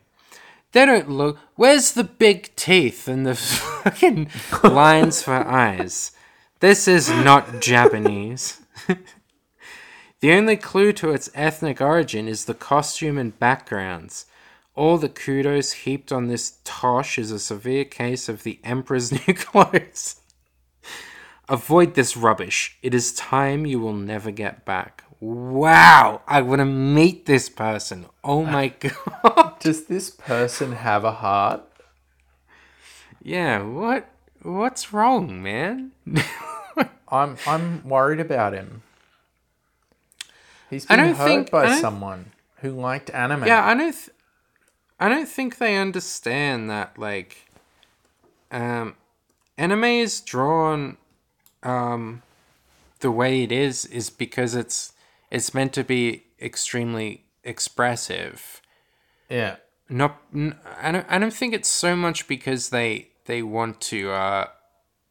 They 0.72 0.86
don't 0.86 1.10
look. 1.10 1.40
Where's 1.56 1.94
the 1.94 2.04
big 2.04 2.56
teeth 2.56 3.08
and 3.08 3.26
the 3.26 3.36
fucking 3.84 4.30
lines 4.64 5.24
for 5.24 5.34
eyes? 5.34 6.12
This 6.60 6.88
is 6.88 7.10
not 7.10 7.62
Japanese. 7.62 8.62
the 10.20 10.34
only 10.34 10.58
clue 10.58 10.94
to 10.94 11.12
its 11.12 11.30
ethnic 11.34 11.82
origin 11.82 12.28
is 12.28 12.46
the 12.46 12.54
costume 12.54 13.18
and 13.18 13.38
backgrounds. 13.40 14.26
All 14.80 14.98
the 14.98 15.10
kudos 15.10 15.74
heaped 15.84 16.10
on 16.14 16.28
this 16.28 16.60
tosh 16.64 17.18
is 17.20 17.32
a 17.32 17.40
severe 17.40 17.84
case 17.84 18.30
of 18.30 18.44
the 18.44 18.62
Emperor's 18.64 19.12
new 19.28 19.34
clothes. 19.34 20.22
Avoid 21.50 21.96
this 21.96 22.16
rubbish. 22.16 22.78
It 22.82 22.94
is 22.94 23.12
time 23.14 23.66
you 23.66 23.82
will 23.82 23.92
never 23.94 24.32
get 24.32 24.64
back. 24.64 25.04
Wow, 25.20 26.22
I 26.26 26.42
want 26.42 26.60
to 26.60 26.66
meet 26.66 27.26
this 27.26 27.50
person. 27.50 28.06
Oh 28.24 28.46
my 28.46 28.70
god. 28.80 29.60
Does 29.60 29.88
this 29.88 30.10
person 30.10 30.72
have 30.72 31.04
a 31.04 31.12
heart? 31.12 31.64
Yeah, 33.22 33.62
what 33.64 34.10
what's 34.44 34.94
wrong, 34.94 35.44
man? 35.44 35.92
I'm 37.10 37.36
I'm 37.46 37.84
worried 37.84 38.22
about 38.22 38.54
him. 38.54 38.84
He's 40.70 40.86
been 40.86 41.00
hurt 41.00 41.18
think- 41.18 41.52
by 41.52 41.82
someone 41.82 42.32
who 42.62 42.72
liked 42.72 43.10
anime. 43.10 43.44
yeah, 43.46 43.68
I 43.68 43.74
don't 43.74 43.92
th- 43.92 44.10
I 45.00 45.10
don't 45.10 45.30
think 45.30 45.58
they 45.58 45.78
understand 45.78 46.70
that 46.70 46.98
like 46.98 47.46
um 48.52 48.96
anime 49.58 49.84
is 49.86 50.22
drawn 50.22 50.98
um 51.64 52.22
the 53.00 53.12
way 53.12 53.44
it 53.44 53.52
is 53.52 53.86
is 53.86 54.10
because 54.10 54.56
it's 54.56 54.94
it's 55.32 55.54
meant 55.54 55.74
to 55.74 55.84
be 55.84 56.24
extremely 56.42 57.24
expressive. 57.44 58.62
yeah. 59.30 59.58
not 59.90 60.22
n- 60.34 60.58
I 60.82 60.92
don't 60.92 61.06
I 61.10 61.18
don't 61.18 61.34
think 61.34 61.54
it's 61.54 61.70
so 61.70 61.96
much 61.96 62.28
because 62.28 62.70
they 62.70 63.10
they 63.26 63.42
want 63.44 63.80
to 63.82 64.12
uh 64.12 64.48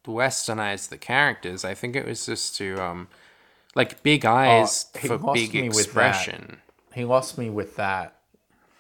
westernize 0.07 0.89
the 0.89 0.97
characters. 0.99 1.65
I 1.65 1.75
think 1.75 1.95
it 1.97 2.07
was 2.07 2.27
just 2.27 2.57
to 2.57 2.81
um 2.83 3.09
like 3.75 4.03
big 4.03 4.25
eyes 4.25 4.87
Oh, 4.95 4.99
for 5.01 5.19
big 5.35 5.55
me 5.55 5.69
with 5.69 5.93
that. 5.95 6.29
expression. 6.29 6.59
He 6.95 7.05
lost 7.05 7.39
me 7.39 7.49
with 7.51 7.77
that. 7.77 8.17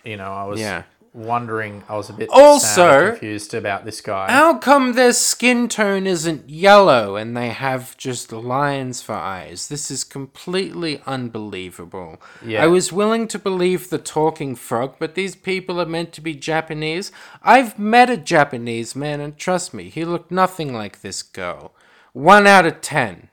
You 0.04 0.16
know, 0.16 0.32
I 0.32 0.44
was 0.44 0.60
Yeah. 0.60 0.82
Wondering. 1.18 1.82
I 1.88 1.96
was 1.96 2.08
a 2.08 2.12
bit 2.12 2.28
Also- 2.30 3.10
confused 3.10 3.52
about 3.54 3.84
this 3.84 4.00
guy. 4.00 4.30
How 4.30 4.56
come 4.58 4.92
their 4.94 5.12
skin 5.12 5.68
tone 5.68 6.06
isn't 6.06 6.48
yellow 6.48 7.16
and 7.16 7.36
they 7.36 7.48
have 7.48 7.96
just 7.96 8.32
lines 8.32 9.02
for 9.02 9.14
eyes? 9.14 9.68
This 9.68 9.90
is 9.90 10.04
completely 10.04 11.02
unbelievable. 11.06 12.20
Yeah. 12.44 12.62
I 12.62 12.66
was 12.68 12.92
willing 12.92 13.26
to 13.28 13.38
believe 13.38 13.90
the 13.90 13.98
talking 13.98 14.54
frog, 14.54 14.94
but 14.98 15.14
these 15.14 15.34
people 15.34 15.80
are 15.80 15.86
meant 15.86 16.12
to 16.14 16.20
be 16.20 16.34
Japanese. 16.34 17.10
I've 17.42 17.78
met 17.78 18.08
a 18.10 18.16
Japanese 18.16 18.94
man, 18.96 19.20
and 19.20 19.36
trust 19.36 19.74
me, 19.74 19.88
he 19.90 20.04
looked 20.04 20.30
nothing 20.30 20.72
like 20.72 21.00
this 21.00 21.22
girl. 21.22 21.72
One 22.12 22.46
out 22.46 22.66
of 22.66 22.80
ten. 22.80 23.28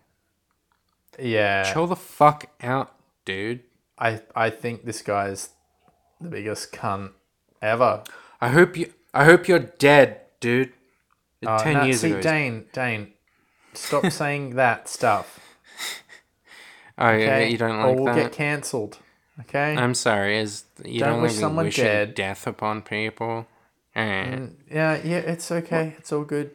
yeah, 1.20 1.72
Chill 1.72 1.88
the 1.88 1.96
fuck 1.96 2.48
out, 2.62 2.94
dude. 3.24 3.62
I 3.98 4.22
I 4.36 4.50
think 4.50 4.84
this 4.86 5.02
guy's 5.02 5.50
the 6.20 6.28
biggest 6.30 6.72
cunt 6.74 7.12
ever. 7.62 8.04
I 8.42 8.50
hope 8.50 8.78
you. 8.78 8.92
I 9.14 9.26
hope 9.26 9.48
you're 9.48 9.60
dead, 9.60 10.22
dude. 10.40 10.74
Uh, 11.46 11.60
ten 11.62 11.74
no, 11.76 11.84
years 11.84 12.02
see, 12.02 12.12
ago. 12.12 12.22
Dane, 12.22 12.66
Dane, 12.74 13.14
stop 13.74 14.06
saying 14.12 14.56
that 14.56 14.90
stuff. 14.90 15.40
oh 16.98 17.12
yeah, 17.12 17.12
Okay, 17.12 17.50
you 17.52 17.58
don't 17.58 17.76
or 17.76 17.94
we'll 17.96 18.06
that. 18.06 18.16
get 18.16 18.32
cancelled. 18.32 18.98
Okay. 19.42 19.76
I'm 19.76 19.94
sorry. 19.94 20.38
Is 20.38 20.64
you 20.84 21.02
Don't 21.02 21.14
don't, 21.14 21.22
wish 21.24 21.34
someone 21.34 21.70
dead. 21.70 22.16
death 22.16 22.48
upon 22.48 22.82
people? 22.82 23.48
Eh. 23.96 24.48
yeah, 24.72 25.00
yeah, 25.04 25.18
it's 25.18 25.52
okay. 25.52 25.94
It's 25.98 26.12
all 26.14 26.24
good. 26.24 26.52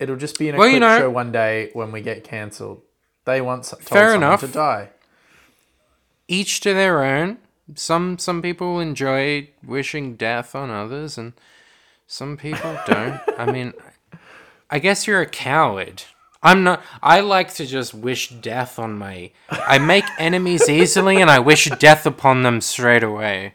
It'll 0.00 0.16
just 0.16 0.38
be 0.38 0.48
in 0.48 0.54
a 0.54 0.58
Well, 0.58 0.66
clip 0.68 0.74
you 0.74 0.80
know- 0.80 0.98
show 0.98 1.10
one 1.10 1.32
day 1.32 1.70
when 1.74 1.90
we 1.92 2.00
get 2.00 2.24
cancelled. 2.24 2.82
They 3.24 3.40
want 3.40 3.64
told 3.64 3.82
Fair 3.82 4.14
enough. 4.14 4.40
to 4.40 4.48
die. 4.48 4.90
Each 6.28 6.60
to 6.60 6.74
their 6.74 7.04
own. 7.04 7.38
Some 7.74 8.18
some 8.18 8.42
people 8.42 8.80
enjoy 8.80 9.48
wishing 9.64 10.16
death 10.16 10.54
on 10.54 10.70
others, 10.70 11.18
and 11.18 11.32
some 12.06 12.36
people 12.36 12.78
don't. 12.86 13.20
I 13.36 13.50
mean, 13.50 13.74
I 14.70 14.78
guess 14.78 15.06
you're 15.06 15.20
a 15.20 15.26
coward. 15.26 16.04
I'm 16.42 16.62
not. 16.62 16.82
I 17.02 17.20
like 17.20 17.52
to 17.54 17.66
just 17.66 17.92
wish 17.92 18.28
death 18.30 18.78
on 18.78 18.96
my. 18.96 19.32
I 19.50 19.78
make 19.78 20.04
enemies 20.18 20.68
easily, 20.68 21.20
and 21.20 21.30
I 21.30 21.38
wish 21.40 21.66
death 21.78 22.06
upon 22.06 22.42
them 22.42 22.60
straight 22.60 23.02
away. 23.02 23.54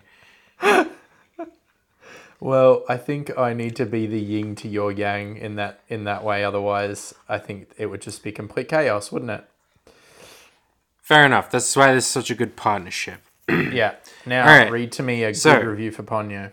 Well, 2.44 2.84
I 2.90 2.98
think 2.98 3.38
I 3.38 3.54
need 3.54 3.78
to 3.78 3.86
be 3.86 4.06
the 4.06 4.20
yin 4.20 4.56
to 4.56 4.68
your 4.68 4.92
yang 4.92 5.38
in 5.38 5.56
that 5.56 5.80
in 5.88 6.04
that 6.04 6.26
way. 6.26 6.44
Otherwise, 6.44 7.16
I 7.30 7.38
think 7.38 7.70
it 7.78 7.86
would 7.86 8.02
just 8.02 8.22
be 8.22 8.34
complete 8.34 8.68
chaos, 8.68 9.14
wouldn't 9.14 9.32
it? 9.32 9.46
Fair 11.02 11.26
enough. 11.26 11.50
That's 11.50 11.74
why 11.74 11.88
there's 11.88 12.06
such 12.06 12.30
a 12.30 12.36
good 12.36 12.58
partnership. 12.58 13.22
Yeah. 13.74 13.96
Now 14.26 14.42
All 14.48 14.58
right. 14.58 14.72
read 14.72 14.92
to 14.94 15.04
me 15.04 15.24
a 15.24 15.34
So- 15.34 15.58
good 15.60 15.66
review 15.68 15.92
for 15.92 16.04
Ponyo. 16.04 16.52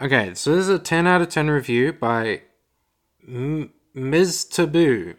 Okay, 0.00 0.34
so 0.34 0.50
this 0.56 0.62
is 0.62 0.68
a 0.68 0.78
10 0.78 1.06
out 1.06 1.20
of 1.22 1.28
10 1.28 1.48
review 1.48 1.92
by 1.92 2.42
M- 3.28 3.70
Ms. 3.94 4.44
Taboo. 4.44 5.14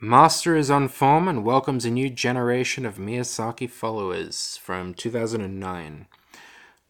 Master 0.00 0.56
is 0.56 0.70
on 0.70 0.88
form 0.88 1.28
and 1.28 1.44
welcomes 1.44 1.84
a 1.84 1.90
new 1.90 2.10
generation 2.10 2.84
of 2.84 2.96
Miyazaki 2.96 3.70
followers 3.70 4.58
from 4.60 4.92
2009. 4.94 6.06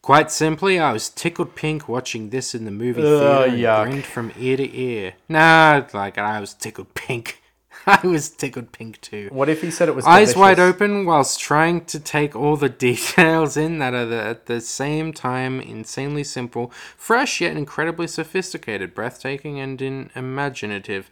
Quite 0.01 0.31
simply, 0.33 0.79
I 0.81 0.93
was 0.93 1.11
tickled 1.11 1.55
pink 1.55 1.87
watching 1.89 2.31
this 2.31 2.55
in 2.55 2.65
the 2.65 2.71
movie 2.71 3.03
theater 3.03 3.45
and 3.51 3.59
yuck. 3.59 3.85
grinned 3.85 4.05
from 4.07 4.33
ear 4.39 4.57
to 4.57 4.77
ear. 4.77 5.15
Nah, 5.29 5.85
like 5.93 6.17
I 6.17 6.41
was 6.41 6.55
tickled 6.55 6.95
pink. 6.95 7.42
I 7.87 8.07
was 8.07 8.31
tickled 8.31 8.73
pink 8.73 9.01
too. 9.01 9.29
What 9.33 9.49
if 9.49 9.63
he 9.63 9.71
said 9.71 9.89
it 9.89 9.95
was 9.95 10.07
Eyes 10.07 10.37
wide 10.37 10.61
open 10.61 11.05
whilst 11.05 11.41
trying 11.41 11.85
to 11.87 11.99
take 11.99 12.37
all 12.37 12.57
the 12.57 12.69
details 12.89 13.57
in 13.57 13.79
that 13.81 13.95
are 13.95 14.07
the, 14.07 14.23
at 14.23 14.47
the 14.47 14.61
same 14.61 15.13
time 15.13 15.61
insanely 15.61 16.25
simple, 16.25 16.73
fresh 16.97 17.41
yet 17.41 17.57
incredibly 17.57 18.07
sophisticated, 18.07 18.95
breathtaking, 18.95 19.59
and 19.59 19.83
in 19.83 20.11
imaginative. 20.15 21.11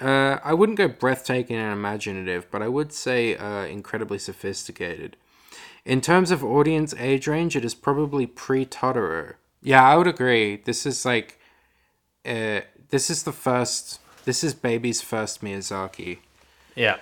Uh, 0.00 0.38
I 0.44 0.54
wouldn't 0.54 0.78
go 0.78 0.88
breathtaking 0.88 1.56
and 1.56 1.72
imaginative, 1.72 2.50
but 2.50 2.62
I 2.62 2.68
would 2.68 2.92
say 2.92 3.36
uh, 3.36 3.64
incredibly 3.64 4.18
sophisticated. 4.18 5.16
In 5.84 6.00
terms 6.00 6.30
of 6.30 6.44
audience 6.44 6.94
age 6.98 7.26
range, 7.26 7.56
it 7.56 7.64
is 7.64 7.74
probably 7.74 8.26
pre 8.26 8.64
Totoro. 8.64 9.34
Yeah, 9.62 9.82
I 9.82 9.96
would 9.96 10.06
agree. 10.06 10.56
This 10.56 10.86
is 10.86 11.04
like, 11.04 11.40
uh, 12.24 12.60
this 12.90 13.10
is 13.10 13.24
the 13.24 13.32
first. 13.32 14.00
This 14.28 14.44
is 14.44 14.52
Baby's 14.52 15.00
first 15.00 15.40
Miyazaki. 15.40 16.18
Yeah. 16.74 16.98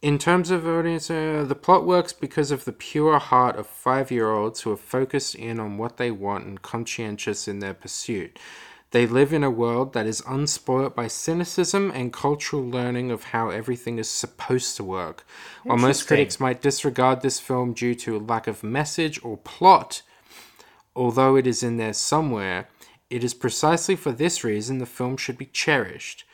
In 0.00 0.16
terms 0.18 0.50
of 0.50 0.66
audience, 0.66 1.10
uh, 1.10 1.44
the 1.46 1.54
plot 1.54 1.84
works 1.84 2.14
because 2.14 2.50
of 2.50 2.64
the 2.64 2.72
pure 2.72 3.18
heart 3.18 3.56
of 3.56 3.66
five 3.66 4.10
year 4.10 4.30
olds 4.30 4.62
who 4.62 4.72
are 4.72 4.78
focused 4.78 5.34
in 5.34 5.60
on 5.60 5.76
what 5.76 5.98
they 5.98 6.10
want 6.10 6.46
and 6.46 6.62
conscientious 6.62 7.46
in 7.46 7.58
their 7.58 7.74
pursuit. 7.74 8.38
They 8.92 9.06
live 9.06 9.34
in 9.34 9.44
a 9.44 9.50
world 9.50 9.92
that 9.92 10.06
is 10.06 10.22
unspoilt 10.22 10.94
by 10.94 11.08
cynicism 11.08 11.90
and 11.90 12.14
cultural 12.14 12.64
learning 12.64 13.10
of 13.10 13.24
how 13.24 13.50
everything 13.50 13.98
is 13.98 14.08
supposed 14.08 14.78
to 14.78 14.84
work. 14.84 15.26
While 15.64 15.76
most 15.76 16.06
critics 16.06 16.40
might 16.40 16.62
disregard 16.62 17.20
this 17.20 17.40
film 17.40 17.74
due 17.74 17.94
to 17.96 18.16
a 18.16 18.26
lack 18.32 18.46
of 18.46 18.62
message 18.62 19.22
or 19.22 19.36
plot, 19.36 20.00
although 20.96 21.36
it 21.36 21.46
is 21.46 21.62
in 21.62 21.76
there 21.76 21.92
somewhere, 21.92 22.68
it 23.12 23.22
is 23.22 23.34
precisely 23.34 23.94
for 23.94 24.10
this 24.10 24.42
reason 24.42 24.78
the 24.78 24.86
film 24.86 25.18
should 25.18 25.36
be 25.36 25.46
cherished. 25.46 26.24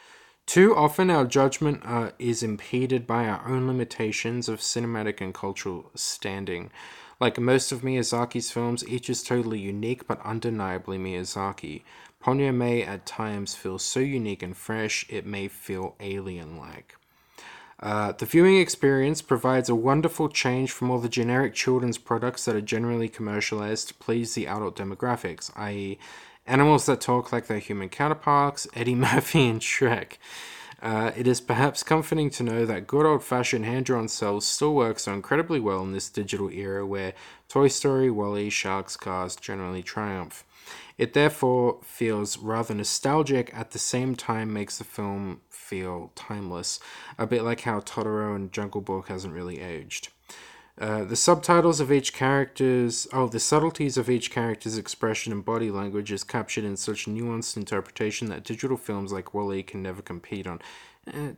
Too 0.46 0.74
often, 0.76 1.10
our 1.10 1.24
judgment 1.24 1.82
uh, 1.84 2.12
is 2.20 2.42
impeded 2.42 3.04
by 3.04 3.26
our 3.26 3.46
own 3.46 3.66
limitations 3.66 4.48
of 4.48 4.60
cinematic 4.60 5.20
and 5.20 5.34
cultural 5.34 5.90
standing. 5.96 6.70
Like 7.20 7.38
most 7.38 7.72
of 7.72 7.82
Miyazaki's 7.82 8.52
films, 8.52 8.86
each 8.86 9.10
is 9.10 9.24
totally 9.24 9.58
unique 9.58 10.06
but 10.06 10.24
undeniably 10.24 10.98
Miyazaki. 10.98 11.82
Ponyo 12.22 12.54
may 12.54 12.82
at 12.82 13.04
times 13.04 13.56
feel 13.56 13.78
so 13.78 13.98
unique 13.98 14.42
and 14.42 14.56
fresh, 14.56 15.04
it 15.08 15.26
may 15.26 15.48
feel 15.48 15.96
alien 15.98 16.56
like. 16.56 16.94
Uh, 17.80 18.12
the 18.12 18.26
viewing 18.26 18.58
experience 18.58 19.20
provides 19.20 19.68
a 19.68 19.74
wonderful 19.74 20.28
change 20.28 20.70
from 20.70 20.90
all 20.90 20.98
the 20.98 21.08
generic 21.08 21.54
children's 21.54 21.98
products 21.98 22.44
that 22.44 22.56
are 22.56 22.60
generally 22.60 23.08
commercialized 23.08 23.88
to 23.88 23.94
please 23.94 24.34
the 24.34 24.46
adult 24.46 24.76
demographics, 24.76 25.50
i.e., 25.56 25.98
animals 26.48 26.86
that 26.86 27.00
talk 27.00 27.30
like 27.30 27.46
their 27.46 27.58
human 27.58 27.88
counterparts, 27.88 28.66
Eddie 28.74 28.94
Murphy 28.96 29.48
and 29.48 29.60
Shrek. 29.60 30.14
Uh, 30.80 31.10
it 31.16 31.26
is 31.26 31.40
perhaps 31.40 31.82
comforting 31.82 32.30
to 32.30 32.42
know 32.44 32.64
that 32.64 32.86
good 32.86 33.04
old 33.04 33.24
fashioned 33.24 33.64
hand 33.64 33.84
drawn 33.84 34.06
cels 34.06 34.44
still 34.44 34.74
work 34.74 34.98
so 34.98 35.12
incredibly 35.12 35.58
well 35.58 35.82
in 35.82 35.92
this 35.92 36.08
digital 36.08 36.50
era 36.50 36.86
where 36.86 37.14
Toy 37.48 37.66
Story, 37.66 38.10
WALL-E, 38.10 38.48
Sharks, 38.50 38.96
Cars 38.96 39.34
generally 39.34 39.82
triumph. 39.82 40.44
It 40.96 41.14
therefore 41.14 41.80
feels 41.82 42.38
rather 42.38 42.74
nostalgic 42.74 43.52
at 43.54 43.72
the 43.72 43.78
same 43.78 44.14
time 44.14 44.52
makes 44.52 44.78
the 44.78 44.84
film 44.84 45.40
feel 45.48 46.12
timeless, 46.14 46.78
a 47.18 47.26
bit 47.26 47.42
like 47.42 47.62
how 47.62 47.80
Totoro 47.80 48.34
and 48.34 48.52
Jungle 48.52 48.80
Book 48.80 49.08
hasn't 49.08 49.34
really 49.34 49.60
aged. 49.60 50.08
Uh, 50.80 51.02
the 51.02 51.16
subtitles 51.16 51.80
of 51.80 51.90
each 51.90 52.12
character's 52.12 53.08
oh 53.12 53.26
the 53.26 53.40
subtleties 53.40 53.98
of 53.98 54.08
each 54.08 54.30
character's 54.30 54.78
expression 54.78 55.32
and 55.32 55.44
body 55.44 55.70
language 55.72 56.12
is 56.12 56.22
captured 56.22 56.62
in 56.62 56.76
such 56.76 57.06
nuanced 57.06 57.56
interpretation 57.56 58.28
that 58.28 58.44
digital 58.44 58.76
films 58.76 59.12
like 59.12 59.34
WALL-E 59.34 59.64
can 59.64 59.82
never 59.82 60.02
compete 60.02 60.46
on. 60.46 60.60
Uh, 61.12 61.32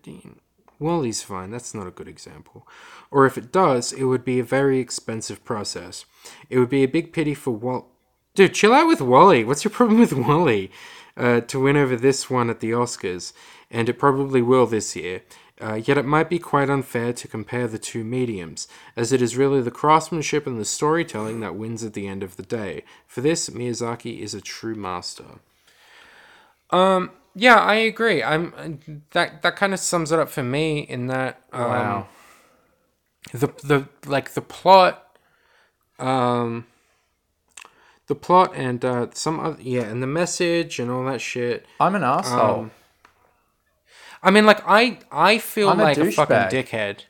WALL-E's 0.78 1.22
fine, 1.22 1.50
that's 1.50 1.74
not 1.74 1.86
a 1.86 1.90
good 1.90 2.08
example. 2.08 2.66
Or 3.10 3.24
if 3.24 3.38
it 3.38 3.50
does, 3.50 3.92
it 3.92 4.04
would 4.04 4.24
be 4.24 4.40
a 4.40 4.44
very 4.44 4.78
expensive 4.78 5.42
process. 5.44 6.04
It 6.50 6.58
would 6.58 6.70
be 6.70 6.82
a 6.82 6.88
big 6.88 7.12
pity 7.12 7.34
for 7.34 7.52
Wall. 7.52 7.88
Dude, 8.34 8.54
chill 8.54 8.72
out 8.72 8.88
with 8.88 9.00
WALL-E. 9.00 9.44
What's 9.44 9.64
your 9.64 9.70
problem 9.70 10.00
with 10.00 10.12
WALL-E? 10.12 10.70
Uh, 11.16 11.40
to 11.40 11.60
win 11.60 11.76
over 11.76 11.96
this 11.96 12.30
one 12.30 12.48
at 12.48 12.60
the 12.60 12.70
Oscars, 12.70 13.32
and 13.70 13.88
it 13.88 13.98
probably 13.98 14.40
will 14.40 14.66
this 14.66 14.96
year. 14.96 15.22
Uh, 15.60 15.74
yet 15.74 15.98
it 15.98 16.06
might 16.06 16.30
be 16.30 16.38
quite 16.38 16.70
unfair 16.70 17.12
to 17.12 17.28
compare 17.28 17.68
the 17.68 17.78
two 17.78 18.02
mediums, 18.02 18.66
as 18.96 19.12
it 19.12 19.20
is 19.20 19.36
really 19.36 19.60
the 19.60 19.70
craftsmanship 19.70 20.46
and 20.46 20.58
the 20.58 20.64
storytelling 20.64 21.40
that 21.40 21.54
wins 21.54 21.84
at 21.84 21.92
the 21.92 22.08
end 22.08 22.22
of 22.22 22.36
the 22.36 22.42
day. 22.42 22.82
For 23.06 23.20
this, 23.20 23.50
Miyazaki 23.50 24.20
is 24.20 24.32
a 24.34 24.40
true 24.40 24.74
master. 24.74 25.24
Um, 26.70 27.10
yeah, 27.34 27.56
I 27.56 27.74
agree. 27.74 28.22
I'm 28.22 28.80
that 29.10 29.42
that 29.42 29.56
kind 29.56 29.72
of 29.74 29.80
sums 29.80 30.12
it 30.12 30.18
up 30.18 30.30
for 30.30 30.42
me 30.42 30.80
in 30.80 31.06
that 31.08 31.42
um, 31.52 31.62
Wow. 31.70 32.08
the 33.32 33.48
the 33.62 33.88
like 34.06 34.30
the 34.32 34.40
plot 34.40 35.06
um 35.98 36.66
the 38.06 38.14
plot 38.14 38.52
and 38.56 38.84
uh 38.84 39.06
some 39.12 39.38
other 39.38 39.60
yeah 39.60 39.82
and 39.82 40.02
the 40.02 40.06
message 40.06 40.78
and 40.80 40.90
all 40.90 41.04
that 41.04 41.20
shit 41.20 41.66
I'm 41.78 41.94
an 41.94 42.02
asshole. 42.02 42.60
Um, 42.60 42.70
i 44.22 44.30
mean 44.30 44.46
like 44.46 44.60
i 44.66 44.98
i 45.10 45.38
feel 45.38 45.68
I'm 45.70 45.78
like 45.78 45.96
a, 45.98 46.10
fucking 46.10 46.36
douchebag. 46.36 47.04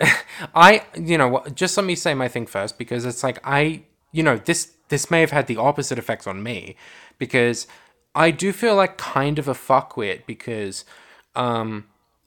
dickhead 0.00 0.14
i 0.54 0.84
you 0.96 1.18
know 1.18 1.44
just 1.54 1.76
let 1.76 1.86
me 1.86 1.94
say 1.94 2.14
my 2.14 2.28
thing 2.28 2.46
first 2.46 2.78
because 2.78 3.04
it's 3.04 3.22
like 3.22 3.38
i 3.44 3.82
you 4.12 4.22
know 4.22 4.36
this 4.36 4.72
this 4.88 5.10
may 5.10 5.20
have 5.20 5.30
had 5.30 5.46
the 5.46 5.56
opposite 5.56 5.98
effect 5.98 6.26
on 6.26 6.42
me 6.42 6.76
because 7.18 7.66
i 8.14 8.30
do 8.30 8.52
feel 8.52 8.74
like 8.74 8.96
kind 8.98 9.38
of 9.38 9.48
a 9.48 9.54
fuckwit 9.54 10.26
because 10.26 10.84
um 11.34 11.86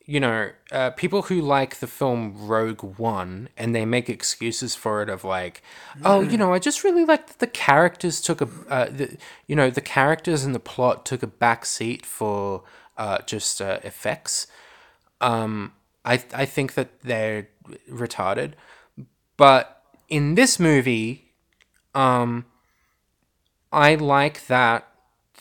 you 0.10 0.22
know, 0.22 0.52
uh, 0.72 0.90
people 0.92 1.24
who 1.24 1.42
like 1.42 1.76
the 1.76 1.86
film 1.86 2.34
Rogue 2.48 2.82
One 2.98 3.50
and 3.58 3.76
they 3.76 3.86
make 3.86 4.10
excuses 4.10 4.74
for 4.74 5.04
it 5.04 5.10
of 5.10 5.26
like, 5.26 5.62
oh, 6.06 6.22
you 6.22 6.38
know, 6.38 6.54
I 6.54 6.60
just 6.60 6.86
really 6.86 7.04
like 7.04 7.28
that 7.28 7.40
the 7.40 7.48
characters 7.48 8.22
took 8.22 8.40
a, 8.40 8.48
uh, 8.70 8.86
the, 8.86 9.18
you 9.48 9.56
know, 9.56 9.70
the 9.70 9.82
characters 9.82 10.46
and 10.46 10.56
the 10.56 10.62
plot 10.62 11.06
took 11.06 11.24
a 11.24 11.28
back 11.28 11.66
seat 11.66 12.06
for 12.06 12.64
uh, 12.98 13.20
just 13.26 13.62
uh, 13.62 13.80
effects. 13.84 14.48
Um, 15.22 15.74
I 16.06 16.24
I 16.34 16.46
think 16.46 16.74
that 16.76 17.02
they're 17.02 17.48
retarded, 17.90 18.54
but 19.36 19.82
in 20.10 20.36
this 20.36 20.60
movie, 20.60 21.34
um, 21.96 22.46
I 23.72 23.96
like 23.96 24.48
that 24.48 24.88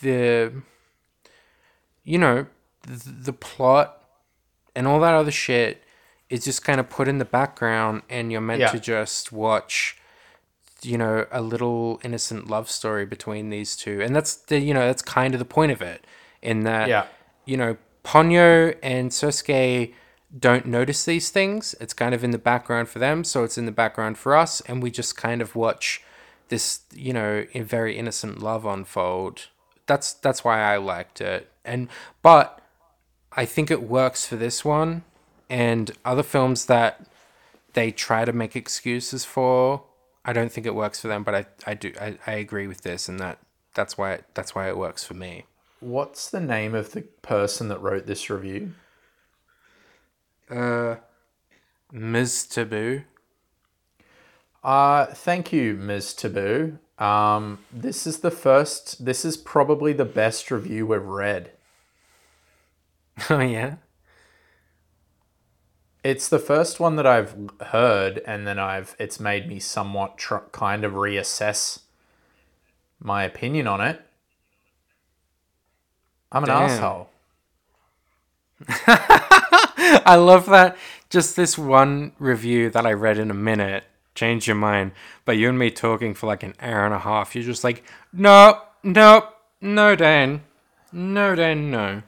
the, 0.00 0.52
you 2.04 2.18
know, 2.18 2.46
the, 2.82 3.10
the 3.10 3.32
plot 3.32 4.02
and 4.74 4.86
all 4.86 5.00
that 5.00 5.14
other 5.14 5.30
shit 5.30 5.82
is 6.28 6.44
just 6.44 6.64
kind 6.64 6.80
of 6.80 6.88
put 6.88 7.06
in 7.08 7.18
the 7.18 7.24
background 7.24 8.02
and 8.10 8.32
you're 8.32 8.40
meant 8.40 8.60
Yeah. 8.60 8.68
to 8.72 8.80
just 8.80 9.32
watch 9.32 9.96
you 10.82 10.98
know 10.98 11.26
a 11.32 11.40
little 11.40 11.98
innocent 12.04 12.48
love 12.50 12.70
story 12.70 13.06
between 13.06 13.48
these 13.48 13.74
two 13.76 14.02
and 14.02 14.14
that's 14.14 14.34
the 14.36 14.58
you 14.60 14.74
know 14.74 14.86
that's 14.86 15.00
kind 15.00 15.34
of 15.34 15.38
the 15.38 15.44
point 15.44 15.72
of 15.72 15.80
it 15.80 16.06
in 16.42 16.64
that 16.64 16.88
Yeah. 16.88 17.06
You 17.46 17.56
know 17.56 17.76
ponyo 18.04 18.76
and 18.82 19.10
Sosuke 19.10 19.94
don't 20.38 20.66
notice 20.66 21.04
these 21.04 21.30
things 21.30 21.74
it's 21.80 21.94
kind 21.94 22.14
of 22.14 22.22
in 22.22 22.30
the 22.30 22.38
background 22.38 22.88
for 22.88 22.98
them 22.98 23.24
so 23.24 23.42
it's 23.44 23.56
in 23.56 23.64
the 23.64 23.72
background 23.72 24.18
for 24.18 24.36
us 24.36 24.60
and 24.62 24.82
we 24.82 24.90
just 24.90 25.16
kind 25.16 25.40
of 25.40 25.56
watch 25.56 26.02
this 26.48 26.80
you 26.92 27.12
know 27.12 27.44
very 27.54 27.96
innocent 27.96 28.40
love 28.40 28.66
unfold 28.66 29.46
that's 29.86 30.12
that's 30.12 30.44
why 30.44 30.60
i 30.60 30.76
liked 30.76 31.20
it 31.20 31.50
and 31.64 31.88
but 32.22 32.60
I 33.36 33.44
think 33.44 33.70
it 33.70 33.82
works 33.82 34.26
for 34.26 34.36
this 34.36 34.64
one 34.64 35.04
and 35.50 35.90
other 36.04 36.22
films 36.22 36.66
that 36.66 37.06
they 37.74 37.90
try 37.90 38.24
to 38.24 38.32
make 38.32 38.56
excuses 38.56 39.26
for. 39.26 39.84
I 40.24 40.32
don't 40.32 40.50
think 40.50 40.66
it 40.66 40.74
works 40.74 41.00
for 41.00 41.08
them, 41.08 41.22
but 41.22 41.34
I, 41.34 41.46
I 41.66 41.74
do 41.74 41.92
I, 42.00 42.18
I 42.26 42.32
agree 42.32 42.66
with 42.66 42.80
this 42.80 43.08
and 43.08 43.20
that 43.20 43.38
that's 43.74 43.98
why 43.98 44.20
that's 44.32 44.54
why 44.54 44.68
it 44.68 44.78
works 44.78 45.04
for 45.04 45.12
me. 45.12 45.44
What's 45.86 46.28
the 46.28 46.40
name 46.40 46.74
of 46.74 46.90
the 46.92 47.02
person 47.22 47.68
that 47.68 47.80
wrote 47.80 48.06
this 48.06 48.28
review? 48.28 48.72
Uh 50.50 50.96
Ms. 51.92 52.46
Taboo. 52.48 53.02
Uh, 54.64 55.06
thank 55.06 55.52
you, 55.52 55.74
Ms. 55.74 56.14
Taboo. 56.14 56.78
Um, 56.98 57.60
this 57.72 58.04
is 58.04 58.18
the 58.18 58.32
first, 58.32 59.04
this 59.04 59.24
is 59.24 59.36
probably 59.36 59.92
the 59.92 60.04
best 60.04 60.50
review 60.50 60.86
we've 60.88 61.02
read. 61.02 61.52
Oh 63.30 63.40
yeah. 63.40 63.76
It's 66.04 66.28
the 66.28 66.38
first 66.40 66.80
one 66.80 66.96
that 66.96 67.06
I've 67.06 67.34
heard, 67.60 68.18
and 68.26 68.46
then 68.46 68.58
I've 68.58 68.94
it's 68.98 69.20
made 69.20 69.48
me 69.48 69.58
somewhat 69.60 70.18
tr- 70.18 70.48
kind 70.52 70.84
of 70.84 70.94
reassess 70.94 71.80
my 73.00 73.24
opinion 73.24 73.66
on 73.66 73.80
it. 73.80 74.05
I'm 76.32 76.44
an 76.44 76.48
Damn. 76.48 76.62
asshole. 76.62 77.10
I 80.06 80.16
love 80.16 80.46
that 80.46 80.76
just 81.10 81.36
this 81.36 81.56
one 81.56 82.12
review 82.18 82.70
that 82.70 82.86
I 82.86 82.92
read 82.92 83.18
in 83.18 83.30
a 83.30 83.34
minute 83.34 83.84
changed 84.14 84.46
your 84.46 84.56
mind. 84.56 84.92
But 85.24 85.36
you 85.36 85.48
and 85.48 85.58
me 85.58 85.70
talking 85.70 86.14
for 86.14 86.26
like 86.26 86.42
an 86.42 86.54
hour 86.60 86.84
and 86.84 86.94
a 86.94 86.98
half, 86.98 87.34
you're 87.34 87.44
just 87.44 87.64
like, 87.64 87.84
no, 88.12 88.60
no, 88.82 89.28
no, 89.60 89.94
Dan. 89.94 90.42
No, 90.92 91.34
Dan, 91.34 91.70
no. 91.70 92.02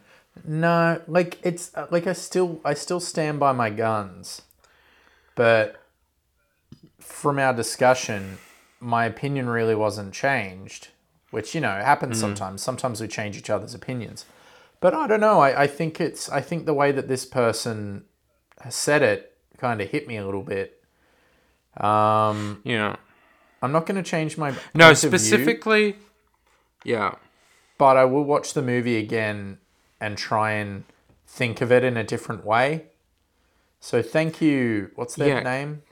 No, 0.44 1.02
like 1.06 1.38
it's 1.42 1.72
like 1.90 2.06
I 2.06 2.12
still 2.12 2.60
I 2.64 2.74
still 2.74 3.00
stand 3.00 3.40
by 3.40 3.52
my 3.52 3.70
guns, 3.70 4.42
but 5.34 5.82
from 7.00 7.38
our 7.38 7.52
discussion, 7.52 8.38
my 8.80 9.04
opinion 9.04 9.48
really 9.48 9.74
wasn't 9.74 10.14
changed, 10.14 10.88
which 11.30 11.54
you 11.54 11.60
know 11.60 11.80
happens 11.82 12.18
sometimes. 12.20 12.62
Sometimes 12.62 13.00
we 13.00 13.08
change 13.08 13.36
each 13.36 13.50
other's 13.50 13.74
opinions, 13.74 14.24
But 14.80 14.94
I 14.94 15.06
don't 15.06 15.20
know. 15.20 15.40
I, 15.40 15.62
I 15.62 15.66
think 15.66 16.00
it's 16.00 16.28
I 16.30 16.40
think 16.40 16.66
the 16.66 16.74
way 16.74 16.92
that 16.92 17.08
this 17.08 17.24
person 17.26 18.04
has 18.60 18.74
said 18.74 19.02
it 19.02 19.36
kind 19.58 19.80
of 19.80 19.88
hit 19.90 20.06
me 20.08 20.16
a 20.16 20.24
little 20.24 20.42
bit. 20.42 20.82
Um, 21.76 22.60
Yeah. 22.64 22.96
I'm 23.60 23.72
not 23.72 23.86
going 23.86 24.02
to 24.02 24.08
change 24.08 24.38
my 24.38 24.50
No, 24.74 24.90
of 24.90 25.00
view, 25.00 25.08
specifically. 25.10 25.96
Yeah. 26.84 27.14
but 27.76 27.96
I 27.96 28.04
will 28.04 28.24
watch 28.24 28.54
the 28.54 28.62
movie 28.62 28.96
again 28.98 29.58
and 30.00 30.16
try 30.16 30.52
and 30.52 30.84
think 31.26 31.60
of 31.60 31.70
it 31.72 31.82
in 31.84 31.96
a 31.96 32.04
different 32.04 32.44
way. 32.44 32.86
So 33.80 34.00
thank 34.02 34.40
you. 34.40 34.90
What's 34.94 35.14
their 35.16 35.38
Yeah. 35.38 35.42
name? 35.42 35.82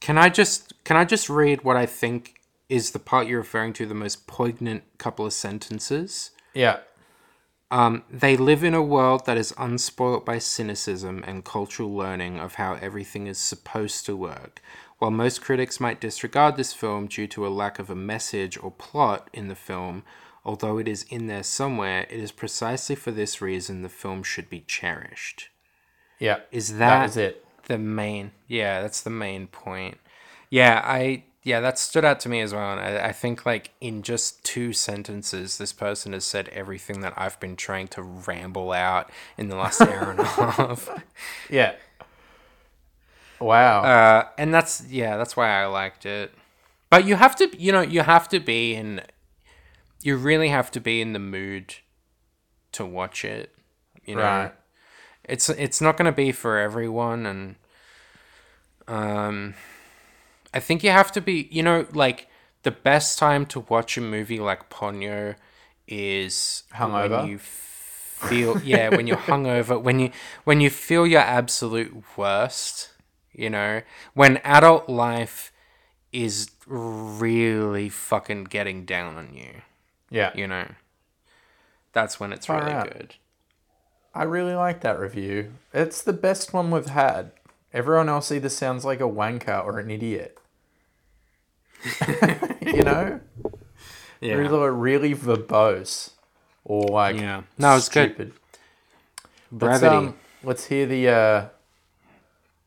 Can 0.00 0.18
I 0.18 0.28
just 0.28 0.72
can 0.84 0.96
I 0.96 1.04
just 1.04 1.28
read 1.30 1.64
what 1.64 1.76
I 1.76 1.86
think 1.86 2.35
is 2.68 2.90
the 2.90 2.98
part 2.98 3.26
you're 3.26 3.38
referring 3.38 3.72
to, 3.74 3.86
the 3.86 3.94
most 3.94 4.26
poignant 4.26 4.84
couple 4.98 5.26
of 5.26 5.32
sentences? 5.32 6.30
Yeah. 6.54 6.80
Um, 7.70 8.04
they 8.10 8.36
live 8.36 8.62
in 8.62 8.74
a 8.74 8.82
world 8.82 9.26
that 9.26 9.36
is 9.36 9.52
unspoilt 9.52 10.24
by 10.24 10.38
cynicism 10.38 11.24
and 11.26 11.44
cultural 11.44 11.94
learning 11.94 12.38
of 12.38 12.54
how 12.54 12.74
everything 12.74 13.26
is 13.26 13.38
supposed 13.38 14.06
to 14.06 14.16
work. 14.16 14.62
While 14.98 15.10
most 15.10 15.42
critics 15.42 15.80
might 15.80 16.00
disregard 16.00 16.56
this 16.56 16.72
film 16.72 17.06
due 17.06 17.26
to 17.28 17.46
a 17.46 17.48
lack 17.48 17.78
of 17.78 17.90
a 17.90 17.94
message 17.94 18.56
or 18.62 18.70
plot 18.70 19.28
in 19.32 19.48
the 19.48 19.54
film, 19.54 20.04
although 20.44 20.78
it 20.78 20.88
is 20.88 21.04
in 21.10 21.26
there 21.26 21.42
somewhere, 21.42 22.06
it 22.08 22.20
is 22.20 22.32
precisely 22.32 22.94
for 22.94 23.10
this 23.10 23.42
reason 23.42 23.82
the 23.82 23.88
film 23.88 24.22
should 24.22 24.48
be 24.48 24.60
cherished. 24.60 25.48
Yeah. 26.18 26.40
Is 26.50 26.78
that 26.78 27.00
that, 27.00 27.08
is 27.10 27.16
it. 27.16 27.44
the 27.66 27.78
main? 27.78 28.30
Yeah, 28.46 28.80
that's 28.80 29.02
the 29.02 29.10
main 29.10 29.48
point. 29.48 29.98
Yeah, 30.50 30.80
I 30.84 31.24
yeah 31.46 31.60
that 31.60 31.78
stood 31.78 32.04
out 32.04 32.18
to 32.20 32.28
me 32.28 32.40
as 32.40 32.52
well, 32.52 32.72
and 32.72 32.80
I, 32.80 33.06
I 33.06 33.12
think 33.12 33.46
like 33.46 33.70
in 33.80 34.02
just 34.02 34.42
two 34.42 34.72
sentences, 34.72 35.58
this 35.58 35.72
person 35.72 36.12
has 36.12 36.24
said 36.24 36.48
everything 36.48 37.02
that 37.02 37.14
I've 37.16 37.38
been 37.38 37.54
trying 37.54 37.86
to 37.88 38.02
ramble 38.02 38.72
out 38.72 39.10
in 39.38 39.48
the 39.48 39.54
last 39.54 39.80
hour 39.80 40.10
and 40.10 40.18
a 40.18 40.24
half. 40.24 41.04
Yeah. 41.48 41.76
Wow. 43.40 43.84
Uh, 43.84 44.28
and 44.36 44.52
that's 44.52 44.88
yeah, 44.88 45.16
that's 45.16 45.36
why 45.36 45.62
I 45.62 45.66
liked 45.66 46.04
it. 46.04 46.34
But 46.90 47.04
you 47.04 47.14
have 47.14 47.36
to, 47.36 47.48
you 47.56 47.70
know, 47.70 47.80
you 47.80 48.02
have 48.02 48.28
to 48.30 48.40
be 48.40 48.74
in. 48.74 49.02
You 50.02 50.16
really 50.16 50.48
have 50.48 50.72
to 50.72 50.80
be 50.80 51.00
in 51.00 51.12
the 51.12 51.20
mood 51.20 51.76
to 52.72 52.84
watch 52.84 53.24
it. 53.24 53.54
You 54.04 54.16
know, 54.16 54.22
right. 54.22 54.54
it's 55.22 55.48
it's 55.48 55.80
not 55.80 55.96
going 55.96 56.06
to 56.06 56.16
be 56.16 56.32
for 56.32 56.58
everyone, 56.58 57.24
and 57.24 57.54
um, 58.88 59.54
I 60.56 60.60
think 60.60 60.82
you 60.82 60.90
have 60.90 61.12
to 61.12 61.20
be. 61.20 61.48
You 61.50 61.62
know, 61.62 61.86
like 61.92 62.28
the 62.62 62.70
best 62.70 63.18
time 63.18 63.46
to 63.46 63.60
watch 63.60 63.96
a 63.96 64.00
movie 64.00 64.40
like 64.40 64.70
Ponyo 64.70 65.36
is 65.86 66.64
Hungover? 66.74 67.20
when 67.20 67.28
you 67.28 67.38
feel 67.38 68.60
yeah 68.62 68.88
when 68.88 69.06
you're 69.06 69.16
hungover 69.32 69.80
when 69.80 69.98
you 70.00 70.10
when 70.44 70.60
you 70.60 70.70
feel 70.70 71.06
your 71.06 71.20
absolute 71.20 71.94
worst 72.16 72.90
you 73.32 73.50
know 73.50 73.82
when 74.14 74.38
adult 74.38 74.88
life 74.88 75.52
is 76.12 76.50
really 76.66 77.88
fucking 77.90 78.42
getting 78.44 78.86
down 78.86 79.16
on 79.16 79.34
you 79.34 79.60
Yeah. 80.10 80.32
you 80.34 80.46
know 80.48 80.66
that's 81.92 82.18
when 82.18 82.32
it's 82.32 82.46
Far 82.46 82.60
really 82.60 82.72
out. 82.72 82.90
good 82.90 83.14
I 84.14 84.22
really 84.22 84.54
like 84.54 84.80
that 84.80 84.98
review. 84.98 85.52
It's 85.74 86.00
the 86.00 86.14
best 86.14 86.54
one 86.54 86.70
we've 86.70 86.86
had. 86.86 87.32
Everyone 87.74 88.08
else 88.08 88.32
either 88.32 88.48
sounds 88.48 88.82
like 88.82 89.00
a 89.00 89.04
wanker 89.20 89.62
or 89.62 89.78
an 89.78 89.90
idiot. 89.90 90.38
you 92.62 92.82
know? 92.82 93.20
yeah 94.20 94.40
Either 94.40 94.72
really 94.72 95.14
verbose 95.14 96.10
or 96.64 96.86
like 96.88 97.16
Yeah. 97.20 97.42
No, 97.58 97.76
it's 97.76 97.88
good. 97.88 98.10
stupid. 98.14 98.32
Let's, 99.52 99.82
um, 99.82 100.16
let's 100.42 100.66
hear 100.66 100.86
the 100.86 101.08
uh, 101.08 101.48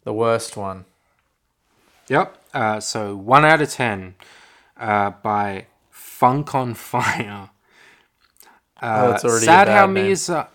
the 0.04 0.14
worst 0.14 0.56
one. 0.56 0.86
Yep. 2.08 2.38
Uh, 2.54 2.80
so 2.80 3.16
one 3.16 3.46
out 3.46 3.62
of 3.62 3.70
ten 3.70 4.16
uh, 4.78 5.12
by 5.12 5.66
Funk 5.92 6.56
on 6.56 6.74
Fire. 6.74 7.50
Uh, 8.82 9.08
Oh, 9.08 9.12
it's 9.12 9.26
already 9.26 9.44
a 9.44 9.46
sad 9.46 9.68
how 9.68 9.86
name. 9.88 10.06
Miyazaki. 10.14 10.48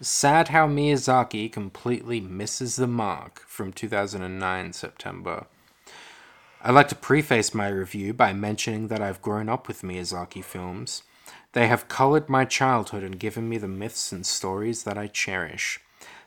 Sad 0.00 0.48
how 0.48 0.68
Miyazaki 0.68 1.50
completely 1.50 2.20
misses 2.20 2.76
the 2.76 2.86
mark 2.86 3.40
from 3.48 3.72
2009 3.72 4.72
September. 4.72 5.46
I'd 6.60 6.72
like 6.72 6.88
to 6.88 6.96
preface 6.96 7.54
my 7.54 7.68
review 7.68 8.12
by 8.12 8.32
mentioning 8.32 8.88
that 8.88 9.00
I've 9.00 9.22
grown 9.22 9.48
up 9.48 9.68
with 9.68 9.82
Miyazaki 9.82 10.42
films. 10.42 11.04
They 11.52 11.68
have 11.68 11.88
colored 11.88 12.28
my 12.28 12.44
childhood 12.44 13.04
and 13.04 13.18
given 13.18 13.48
me 13.48 13.58
the 13.58 13.68
myths 13.68 14.10
and 14.10 14.26
stories 14.26 14.82
that 14.82 14.98
I 14.98 15.06
cherish. 15.06 15.80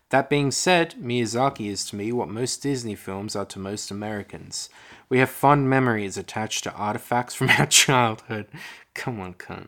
That 0.09 0.29
being 0.29 0.51
said, 0.51 0.95
Miyazaki 1.01 1.69
is 1.69 1.85
to 1.85 1.97
me 1.97 2.13
what 2.13 2.29
most 2.29 2.61
Disney 2.61 2.95
films 2.95 3.35
are 3.35 3.45
to 3.45 3.59
most 3.59 3.91
Americans. 3.91 4.69
We 5.09 5.19
have 5.19 5.29
fond 5.29 5.69
memories 5.69 6.17
attached 6.17 6.63
to 6.63 6.73
artifacts 6.73 7.35
from 7.35 7.49
our 7.59 7.65
childhood. 7.65 8.47
Come 8.93 9.19
on, 9.19 9.33
cunt. 9.33 9.67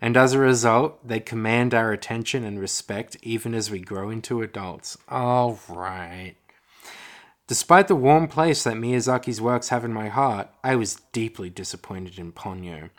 And 0.00 0.16
as 0.16 0.32
a 0.32 0.38
result, 0.38 1.06
they 1.06 1.20
command 1.20 1.74
our 1.74 1.92
attention 1.92 2.44
and 2.44 2.58
respect 2.58 3.16
even 3.22 3.54
as 3.54 3.70
we 3.70 3.80
grow 3.80 4.08
into 4.08 4.40
adults. 4.40 4.96
All 5.08 5.58
right. 5.68 6.34
Despite 7.48 7.88
the 7.88 7.96
warm 7.96 8.28
place 8.28 8.62
that 8.64 8.74
Miyazaki's 8.74 9.40
works 9.40 9.70
have 9.70 9.82
in 9.82 9.92
my 9.92 10.08
heart, 10.08 10.48
I 10.62 10.76
was 10.76 11.00
deeply 11.12 11.48
disappointed 11.48 12.18
in 12.18 12.30
Ponyo. 12.30 12.90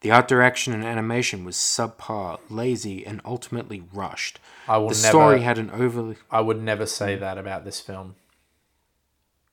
The 0.00 0.10
art 0.10 0.26
direction 0.26 0.72
and 0.72 0.84
animation 0.84 1.44
was 1.44 1.56
subpar, 1.56 2.40
lazy, 2.50 3.06
and 3.06 3.20
ultimately 3.24 3.84
rushed. 3.94 4.40
I 4.66 4.78
will 4.78 4.88
The 4.88 4.96
never. 4.96 5.08
story 5.08 5.42
had 5.42 5.56
an 5.56 5.70
overly 5.70 6.16
I 6.32 6.40
would 6.40 6.60
never 6.60 6.84
say 6.84 7.14
that 7.14 7.38
about 7.38 7.64
this 7.64 7.80
film. 7.80 8.16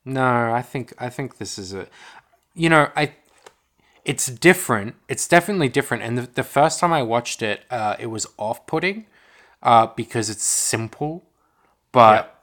No, 0.04 0.52
I 0.52 0.62
think 0.62 0.92
I 0.98 1.08
think 1.08 1.38
this 1.38 1.56
is 1.56 1.72
a 1.72 1.86
you 2.54 2.68
know, 2.68 2.90
I 2.96 3.14
it's 4.04 4.26
different. 4.26 4.96
It's 5.08 5.28
definitely 5.28 5.68
different. 5.68 6.02
And 6.02 6.18
the, 6.18 6.22
the 6.22 6.42
first 6.42 6.80
time 6.80 6.92
I 6.92 7.02
watched 7.04 7.42
it, 7.42 7.62
uh, 7.70 7.94
it 8.00 8.06
was 8.06 8.26
off 8.36 8.66
putting, 8.66 9.06
uh, 9.62 9.86
because 9.94 10.28
it's 10.28 10.42
simple. 10.42 11.24
But 11.92 12.39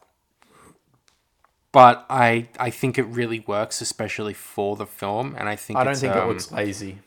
but 1.72 2.06
I 2.10 2.50
I 2.60 2.70
think 2.70 2.98
it 2.98 3.04
really 3.04 3.42
works, 3.42 3.82
especially 3.82 4.34
for 4.34 4.76
the 4.76 4.86
film. 4.86 5.36
And 5.38 5.48
I 5.50 5.56
think 5.56 5.80
I 5.80 5.84
don't 5.84 5.98
think 5.98 6.16
um, 6.16 6.24
it 6.24 6.28
looks 6.34 6.52
lazy. 6.52 7.00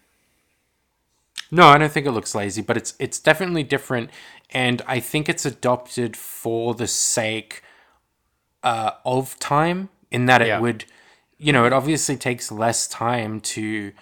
no, 1.51 1.67
I 1.67 1.79
don't 1.79 1.91
think 1.93 2.07
it 2.07 2.13
looks 2.13 2.35
lazy, 2.35 2.63
but 2.63 2.77
it's 2.77 2.95
it's 2.99 3.19
definitely 3.19 3.63
different, 3.65 4.11
and 4.51 4.83
I 4.87 5.01
think 5.01 5.29
it's 5.29 5.45
adopted 5.45 6.17
for 6.17 6.75
the 6.75 6.87
sake 6.87 7.63
uh, 8.63 8.93
of 9.05 9.39
time. 9.39 9.89
In 10.11 10.27
that 10.27 10.43
it 10.43 10.49
Yeah. 10.49 10.59
would, 10.61 10.85
you 11.39 11.53
know, 11.53 11.65
it 11.67 11.73
obviously 11.73 12.17
takes 12.17 12.51
less 12.51 12.89
time 12.89 13.41
to 13.41 13.93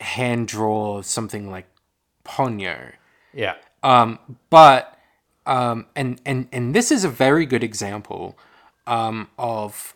hand 0.00 0.46
draw 0.48 1.00
something 1.02 1.50
like 1.50 1.66
Ponyo, 2.24 2.92
Yeah. 3.32 3.54
um, 3.82 4.18
but 4.50 4.98
um, 5.46 5.86
and 5.96 6.20
and 6.26 6.48
and 6.52 6.74
this 6.74 6.90
is 6.90 7.04
a 7.04 7.08
very 7.08 7.46
good 7.46 7.64
example 7.64 8.38
um, 8.86 9.28
of 9.38 9.94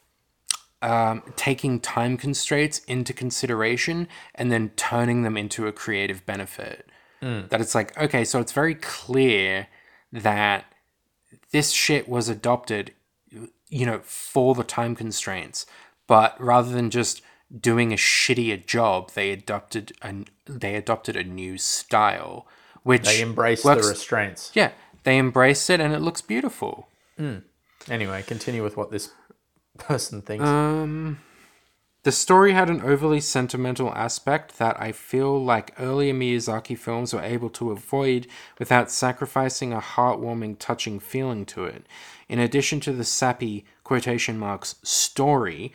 um, 0.83 1.23
taking 1.37 1.79
time 1.81 2.17
constraints 2.17 2.79
into 2.81 3.12
consideration 3.12 4.09
and 4.35 4.51
then 4.51 4.71
turning 4.77 5.23
them 5.23 5.37
into 5.37 5.67
a 5.67 5.73
creative 5.73 6.25
benefit. 6.27 6.87
That 7.23 7.61
it's 7.61 7.75
like 7.75 7.97
okay, 7.99 8.25
so 8.25 8.41
it's 8.41 8.53
very 8.53 8.75
clear 8.75 9.67
that 10.11 10.65
this 11.53 11.71
shit 11.71 12.09
was 12.09 12.31
adopted, 12.31 12.93
you 13.69 13.85
know, 13.85 14.01
for 14.05 14.55
the 14.55 14.65
time 14.65 14.95
constraints, 14.97 15.67
but 16.07 16.35
rather 16.41 16.71
than 16.73 16.89
just 16.89 17.21
doing 17.61 17.93
a 17.93 17.97
shittier 17.97 18.65
job, 18.65 19.11
they 19.12 19.33
adopted 19.33 19.93
an 20.01 20.29
they 20.47 20.77
adopted 20.77 21.15
a 21.15 21.23
new 21.23 21.59
style, 21.59 22.47
which 22.85 23.05
They 23.05 23.21
embrace 23.21 23.65
works- 23.67 23.83
the 23.87 23.93
restraints. 23.93 24.51
yeah, 24.55 24.71
they 25.05 25.19
embraced 25.19 25.69
it 25.69 25.79
and 25.79 25.93
it 25.93 26.01
looks 26.01 26.23
beautiful. 26.23 26.89
Anyway, 27.91 28.23
continue 28.23 28.62
with 28.62 28.77
what 28.77 28.91
this 28.91 29.11
person 29.79 30.23
thinks. 30.23 30.45
Um, 30.45 31.19
the 32.03 32.12
story 32.12 32.53
had 32.53 32.71
an 32.71 32.81
overly 32.81 33.21
sentimental 33.21 33.93
aspect 33.93 34.59
that 34.59 34.81
I 34.81 34.91
feel 34.93 35.43
like 35.43 35.75
earlier 35.79 36.15
Miyazaki 36.15 36.79
films 36.79 37.12
were 37.12 37.21
able 37.21 37.51
to 37.51 37.73
avoid 37.73 38.27
without 38.59 38.91
sacrificing 38.91 39.75
a 39.75 39.81
heartwarming, 39.81 40.59
touching 40.59 40.99
feeling 40.99 41.45
to 41.47 41.67
it. 41.67 41.85
In 42.27 42.39
addition 42.39 42.81
to 42.81 42.93
the 42.93 43.05
sappy 43.05 43.67
quotation 43.85 44.39
marks 44.39 44.77
story, 44.83 45.75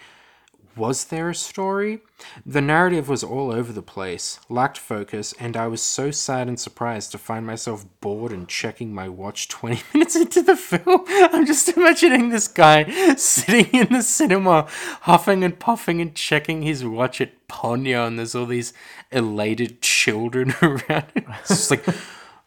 was 0.75 1.05
there 1.05 1.29
a 1.29 1.35
story? 1.35 1.99
The 2.45 2.61
narrative 2.61 3.07
was 3.07 3.23
all 3.23 3.51
over 3.51 3.71
the 3.71 3.81
place, 3.81 4.39
lacked 4.49 4.77
focus, 4.77 5.33
and 5.39 5.55
I 5.55 5.67
was 5.67 5.81
so 5.81 6.11
sad 6.11 6.47
and 6.47 6.59
surprised 6.59 7.11
to 7.11 7.17
find 7.17 7.45
myself 7.45 7.85
bored 8.01 8.31
and 8.31 8.47
checking 8.47 8.93
my 8.93 9.07
watch 9.09 9.47
20 9.49 9.81
minutes 9.93 10.15
into 10.15 10.41
the 10.41 10.55
film. 10.55 11.03
I'm 11.07 11.45
just 11.45 11.69
imagining 11.69 12.29
this 12.29 12.47
guy 12.47 13.15
sitting 13.15 13.67
in 13.73 13.93
the 13.93 14.01
cinema, 14.01 14.67
huffing 15.01 15.43
and 15.43 15.57
puffing 15.57 16.01
and 16.01 16.15
checking 16.15 16.61
his 16.61 16.83
watch 16.83 17.21
at 17.21 17.47
Ponyo, 17.47 18.07
and 18.07 18.19
there's 18.19 18.35
all 18.35 18.45
these 18.45 18.73
elated 19.11 19.81
children 19.81 20.53
around. 20.61 21.05
Him. 21.13 21.33
It's 21.39 21.49
just 21.49 21.71
like, 21.71 21.85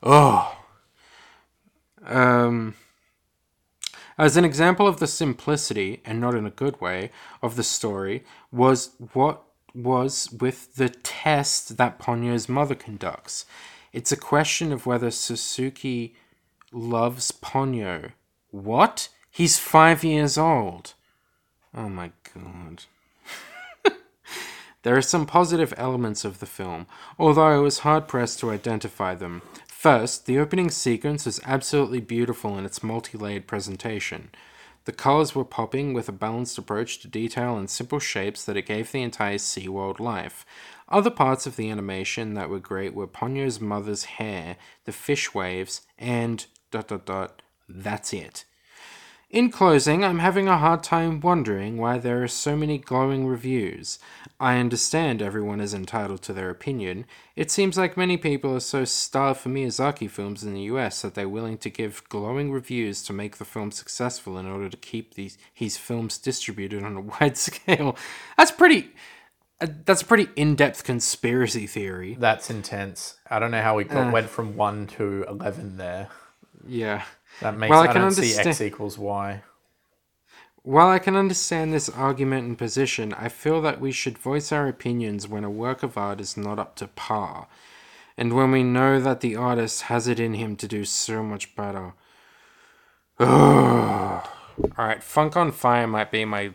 oh. 0.03 0.55
Um, 2.05 2.75
as 4.19 4.37
an 4.37 4.45
example 4.45 4.87
of 4.87 4.99
the 4.99 5.07
simplicity, 5.07 6.01
and 6.05 6.21
not 6.21 6.35
in 6.35 6.45
a 6.45 6.51
good 6.51 6.81
way, 6.81 7.11
of 7.43 7.57
the 7.57 7.63
story, 7.63 8.25
was 8.51 8.91
what 9.13 9.45
was 9.75 10.31
with 10.33 10.75
the 10.75 10.89
test 10.89 11.77
that 11.77 11.99
Ponyo's 11.99 12.49
mother 12.49 12.75
conducts. 12.75 13.47
It's 13.93 14.13
a 14.13 14.17
question 14.17 14.73
of 14.73 14.87
whether 14.87 15.09
Sosuke 15.09 16.15
loves 16.73 17.33
Ponyo. 17.33 18.13
What? 18.51 19.09
He's 19.31 19.59
five 19.59 20.03
years 20.03 20.37
old. 20.37 20.95
Oh 21.75 21.89
my 21.89 22.11
god. 22.35 22.85
there 24.83 24.97
are 24.97 25.03
some 25.03 25.27
positive 25.27 25.73
elements 25.77 26.25
of 26.25 26.41
the 26.41 26.47
film, 26.47 26.87
although 27.19 27.47
I 27.47 27.59
was 27.59 27.81
hard 27.81 28.09
pressed 28.09 28.41
to 28.41 28.51
identify 28.51 29.15
them. 29.15 29.43
First, 29.79 30.27
the 30.27 30.41
opening 30.41 30.73
sequence 30.73 31.25
is 31.25 31.41
absolutely 31.45 32.01
beautiful 32.01 32.59
in 32.59 32.65
its 32.65 32.83
multi 32.83 33.17
layered 33.17 33.47
presentation. 33.47 34.31
The 34.87 34.93
colors 34.93 35.37
were 35.37 35.45
popping 35.45 35.93
with 35.93 36.09
a 36.09 36.13
balanced 36.13 36.59
approach 36.59 36.99
to 36.99 37.07
detail 37.07 37.57
and 37.57 37.71
simple 37.71 38.01
shapes 38.01 38.45
that 38.45 38.57
it 38.57 38.67
gave 38.67 38.91
the 38.91 39.03
entire 39.03 39.37
SeaWorld 39.37 40.01
life. 40.01 40.45
Other 40.89 41.11
parts 41.11 41.47
of 41.47 41.55
the 41.55 41.71
animation 41.71 42.35
that 42.35 42.51
were 42.51 42.59
great 42.59 42.93
were 42.93 43.07
Ponyo's 43.07 43.61
mother's 43.61 44.03
hair, 44.19 44.57
the 44.85 44.91
fish 44.91 45.33
waves, 45.33 45.83
and 45.97 46.45
dot 46.73 46.89
dot 46.89 47.07
dot, 47.07 47.43
that's 47.69 48.13
it. 48.13 48.45
In 49.31 49.51
closing, 49.51 50.07
I'm 50.07 50.21
having 50.21 50.49
a 50.49 50.57
hard 50.57 50.83
time 50.83 51.21
wondering 51.21 51.77
why 51.77 51.99
there 51.99 52.23
are 52.23 52.29
so 52.29 52.57
many 52.57 52.79
glowing 52.79 53.27
reviews. 53.27 53.99
I 54.41 54.57
understand 54.57 55.21
everyone 55.21 55.61
is 55.61 55.75
entitled 55.75 56.23
to 56.23 56.33
their 56.33 56.49
opinion. 56.49 57.05
It 57.37 57.51
seems 57.51 57.77
like 57.77 57.95
many 57.95 58.17
people 58.17 58.55
are 58.55 58.61
so 58.61 58.87
starved 58.87 59.41
for 59.41 59.51
Miyazaki 59.51 60.09
films 60.09 60.45
in 60.45 60.55
the 60.55 60.63
US 60.63 61.03
that 61.03 61.13
they're 61.13 61.29
willing 61.29 61.59
to 61.59 61.69
give 61.69 62.09
glowing 62.09 62.51
reviews 62.51 63.03
to 63.03 63.13
make 63.13 63.37
the 63.37 63.45
film 63.45 63.71
successful 63.71 64.39
in 64.39 64.47
order 64.47 64.71
to 64.71 64.77
keep 64.79 65.13
these 65.13 65.37
his 65.53 65.77
films 65.77 66.17
distributed 66.17 66.83
on 66.83 66.97
a 66.97 67.01
wide 67.21 67.37
scale. 67.37 67.99
That's 68.39 68.51
pretty 68.51 68.93
uh, 69.61 69.67
that's 69.85 70.01
a 70.01 70.07
pretty 70.07 70.29
in-depth 70.37 70.85
conspiracy 70.85 71.67
theory. 71.67 72.17
That's 72.19 72.49
intense. 72.49 73.19
I 73.29 73.39
don't 73.41 73.51
know 73.51 73.61
how 73.61 73.77
we 73.77 73.85
got, 73.85 74.11
went 74.11 74.31
from 74.31 74.57
1 74.57 74.87
to 74.97 75.27
11 75.29 75.77
there. 75.77 76.09
Yeah. 76.67 77.03
That 77.41 77.57
makes 77.57 77.71
Well, 77.71 77.81
I 77.81 77.85
I, 77.85 77.93
can 77.93 78.03
don't 78.03 78.11
see 78.13 78.23
understand- 78.23 78.49
X 78.49 78.61
equals 78.61 78.99
Y. 78.99 79.43
While 80.63 80.89
I 80.89 80.99
can 80.99 81.17
understand 81.17 81.73
this 81.73 81.89
argument 81.89 82.47
and 82.47 82.59
position, 82.59 83.15
I 83.15 83.29
feel 83.29 83.63
that 83.63 83.81
we 83.81 83.91
should 83.91 84.19
voice 84.19 84.53
our 84.53 84.69
opinions 84.69 85.27
when 85.27 85.43
a 85.45 85.51
work 85.51 85.83
of 85.83 85.97
art 85.97 86.21
is 86.21 86.37
not 86.37 86.59
up 86.59 86.75
to 86.77 86.89
par, 86.89 87.47
and 88.19 88.35
when 88.35 88.51
we 88.51 88.63
know 88.65 89.01
that 89.01 89.21
the 89.21 89.35
artist 89.35 89.83
has 89.83 90.09
it 90.09 90.21
in 90.21 90.35
him 90.35 90.57
to 90.57 90.69
do 90.69 90.85
so 90.85 91.23
much 91.23 91.57
better. 91.57 91.95
Alright, 93.21 95.03
Funk 95.03 95.37
on 95.37 95.53
Fire 95.53 95.87
might 95.87 96.11
be 96.11 96.25
my 96.25 96.53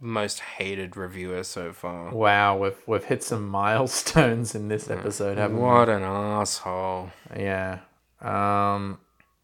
most 0.00 0.40
hated 0.40 0.96
reviewer 0.96 1.42
so 1.44 1.72
far. 1.72 2.10
Wow, 2.12 2.56
we've, 2.58 2.76
we've 2.86 3.04
hit 3.04 3.22
some 3.22 3.48
milestones 3.48 4.54
in 4.54 4.68
this 4.68 4.88
episode, 4.96 5.38
haven't 5.38 5.58
What 5.58 5.88
an 5.88 6.02
asshole. 6.02 7.10
Yeah. 7.36 7.80
Um, 8.20 8.98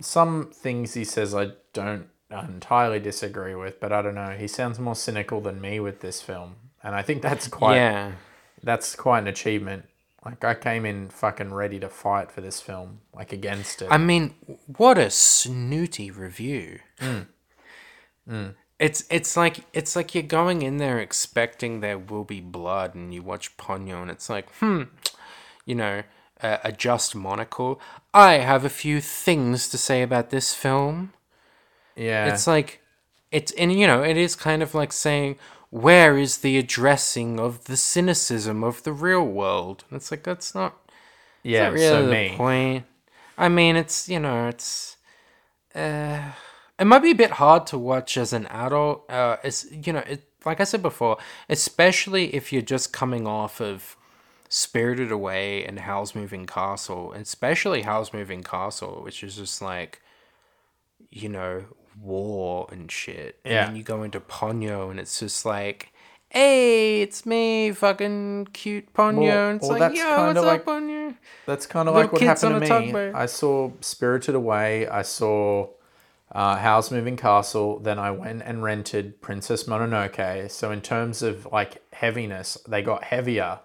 some 0.05 0.51
things 0.53 0.95
he 0.95 1.05
says 1.05 1.35
I 1.35 1.53
don't 1.73 2.09
entirely 2.31 3.01
disagree 3.01 3.55
with, 3.55 3.81
but 3.81 3.93
I 3.93 4.03
don't 4.03 4.15
know. 4.15 4.31
He 4.31 4.49
sounds 4.49 4.79
more 4.79 4.95
cynical 4.95 5.41
than 5.41 5.61
me 5.61 5.81
with 5.81 6.01
this 6.01 6.21
film. 6.21 6.57
And 6.83 6.95
I 6.95 7.03
think 7.03 7.23
that's 7.23 7.49
quite 7.49 7.77
yeah. 7.77 8.13
that's 8.63 8.95
quite 8.95 9.21
an 9.21 9.27
achievement. 9.29 9.87
Like 10.25 10.45
I 10.45 10.55
came 10.55 10.87
in 10.87 11.11
fucking 11.11 11.53
ready 11.53 11.79
to 11.81 11.89
fight 11.89 12.31
for 12.31 12.41
this 12.41 12.61
film, 12.61 13.01
like 13.15 13.33
against 13.33 13.83
it. 13.83 13.89
I 13.91 13.99
mean, 13.99 14.35
what 14.67 14.97
a 14.97 15.11
snooty 15.11 16.11
review. 16.11 16.81
It's 18.79 19.05
it's 19.11 19.37
like 19.37 19.65
it's 19.73 19.95
like 19.95 20.15
you're 20.15 20.23
going 20.23 20.63
in 20.63 20.79
there 20.79 20.99
expecting 20.99 21.81
there 21.81 21.99
will 21.99 22.25
be 22.25 22.41
blood, 22.41 22.95
and 22.95 23.15
you 23.15 23.23
watch 23.23 23.57
Ponyo, 23.57 24.03
and 24.03 24.11
it's 24.11 24.29
like, 24.29 24.51
hmm, 24.57 24.85
you 25.65 25.75
know, 25.75 26.03
uh, 26.45 26.59
adjust 26.63 27.15
monocle. 27.15 27.81
I 28.13 28.35
have 28.35 28.65
a 28.65 28.69
few 28.69 29.01
things 29.01 29.69
to 29.71 29.79
say 29.79 30.03
about 30.03 30.29
this 30.29 30.55
film. 30.55 31.15
yeah. 31.97 32.27
It's 32.27 32.47
like, 32.47 32.83
it's 33.33 33.51
and 33.53 33.73
you 33.73 33.87
know, 33.87 34.03
it 34.03 34.19
is 34.19 34.37
kind 34.37 34.63
of 34.63 34.75
like 34.75 34.93
saying, 34.93 35.37
where 35.71 36.19
is 36.19 36.39
the 36.39 36.59
addressing 36.59 37.41
of 37.41 37.65
the 37.65 37.79
cynicism 37.79 38.63
of 38.63 38.83
the 38.83 38.93
real 38.93 39.25
world? 39.25 39.85
And 39.89 39.97
it's 39.97 40.11
like 40.11 40.23
that's 40.23 40.55
not 40.55 40.77
yeah, 41.43 41.65
not 41.65 41.73
really 41.73 41.87
so 41.87 42.07
the 42.07 42.13
me. 42.13 42.35
point. 42.37 42.85
I 43.39 43.49
mean, 43.49 43.75
it's 43.75 44.09
you 44.09 44.21
know, 44.21 44.49
it's 44.49 44.99
uh, 45.75 46.33
it 46.79 46.85
might 46.85 47.03
be 47.03 47.11
a 47.13 47.17
bit 47.17 47.33
hard 47.33 47.67
to 47.69 47.79
watch 47.79 48.19
as 48.19 48.35
an 48.35 48.47
adult. 48.49 49.11
Uh, 49.11 49.39
it's 49.43 49.67
you 49.73 49.95
know, 49.95 50.05
it 50.07 50.29
like 50.45 50.61
I 50.61 50.65
said 50.65 50.83
before, 50.83 51.17
especially 51.49 52.35
if 52.35 52.53
you're 52.53 52.63
just 52.63 52.93
coming 52.93 53.27
off 53.27 53.63
of 53.63 53.97
Spirited 54.57 55.11
Away 55.11 55.65
and 55.65 55.81
Howl's 55.81 56.15
Moving 56.15 56.47
Castle, 56.47 57.13
especially 57.13 57.83
Howl's 57.83 58.13
Moving 58.13 58.45
Castle, 58.45 59.01
which 59.03 59.25
is 59.25 59.35
just 59.35 59.61
like, 59.61 60.01
you 61.11 61.29
know, 61.29 61.65
war 62.01 62.69
and 62.71 62.89
shit. 62.89 63.41
And 63.45 63.53
Yeah. 63.53 63.65
then 63.67 63.75
you 63.75 63.83
go 63.83 64.05
into 64.05 64.21
Ponyo, 64.21 64.93
and 64.93 65.01
it's 65.01 65.19
just 65.19 65.45
like. 65.45 65.89
Hey, 66.29 67.03
it's 67.03 67.27
me, 67.27 67.73
fucking 67.73 68.47
cute 68.53 68.93
Ponyo. 68.95 69.19
Well- 69.23 69.49
and 69.51 69.57
it's 69.61 69.69
well, 69.69 69.79
like, 69.81 69.97
yo, 69.97 70.27
what's 70.27 70.39
like- 70.41 70.61
up, 70.61 70.67
Ponyo? 70.67 71.17
That's 71.47 71.67
kind 71.67 71.89
of 71.89 71.97
like 71.97 72.13
what 72.13 72.23
happened 72.23 72.65
to 72.65 72.81
me. 72.81 73.13
I 73.13 73.27
saw 73.27 73.73
Spirited 73.81 74.37
Away. 74.37 74.87
I 74.87 75.03
saw 75.03 75.67
uh, 76.31 76.57
Howl's 76.59 76.93
Moving 76.93 77.17
Castle. 77.17 77.81
Then 77.81 77.99
I 77.99 78.13
went 78.13 78.43
and 78.45 78.63
rented 78.63 79.21
Princess 79.21 79.65
Mononoke. 79.65 80.49
So 80.53 80.71
in 80.71 80.81
terms 80.81 81.23
of 81.23 81.47
like 81.53 81.83
heaviness, 81.93 82.57
they 82.69 82.83
got 82.83 83.03
heavier. 83.05 83.59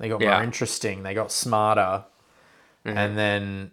They 0.00 0.08
got 0.08 0.20
Yeah. 0.20 0.32
more 0.32 0.42
interesting. 0.42 1.04
They 1.04 1.14
got 1.14 1.30
smarter. 1.30 2.06
And 2.84 3.16
then 3.16 3.70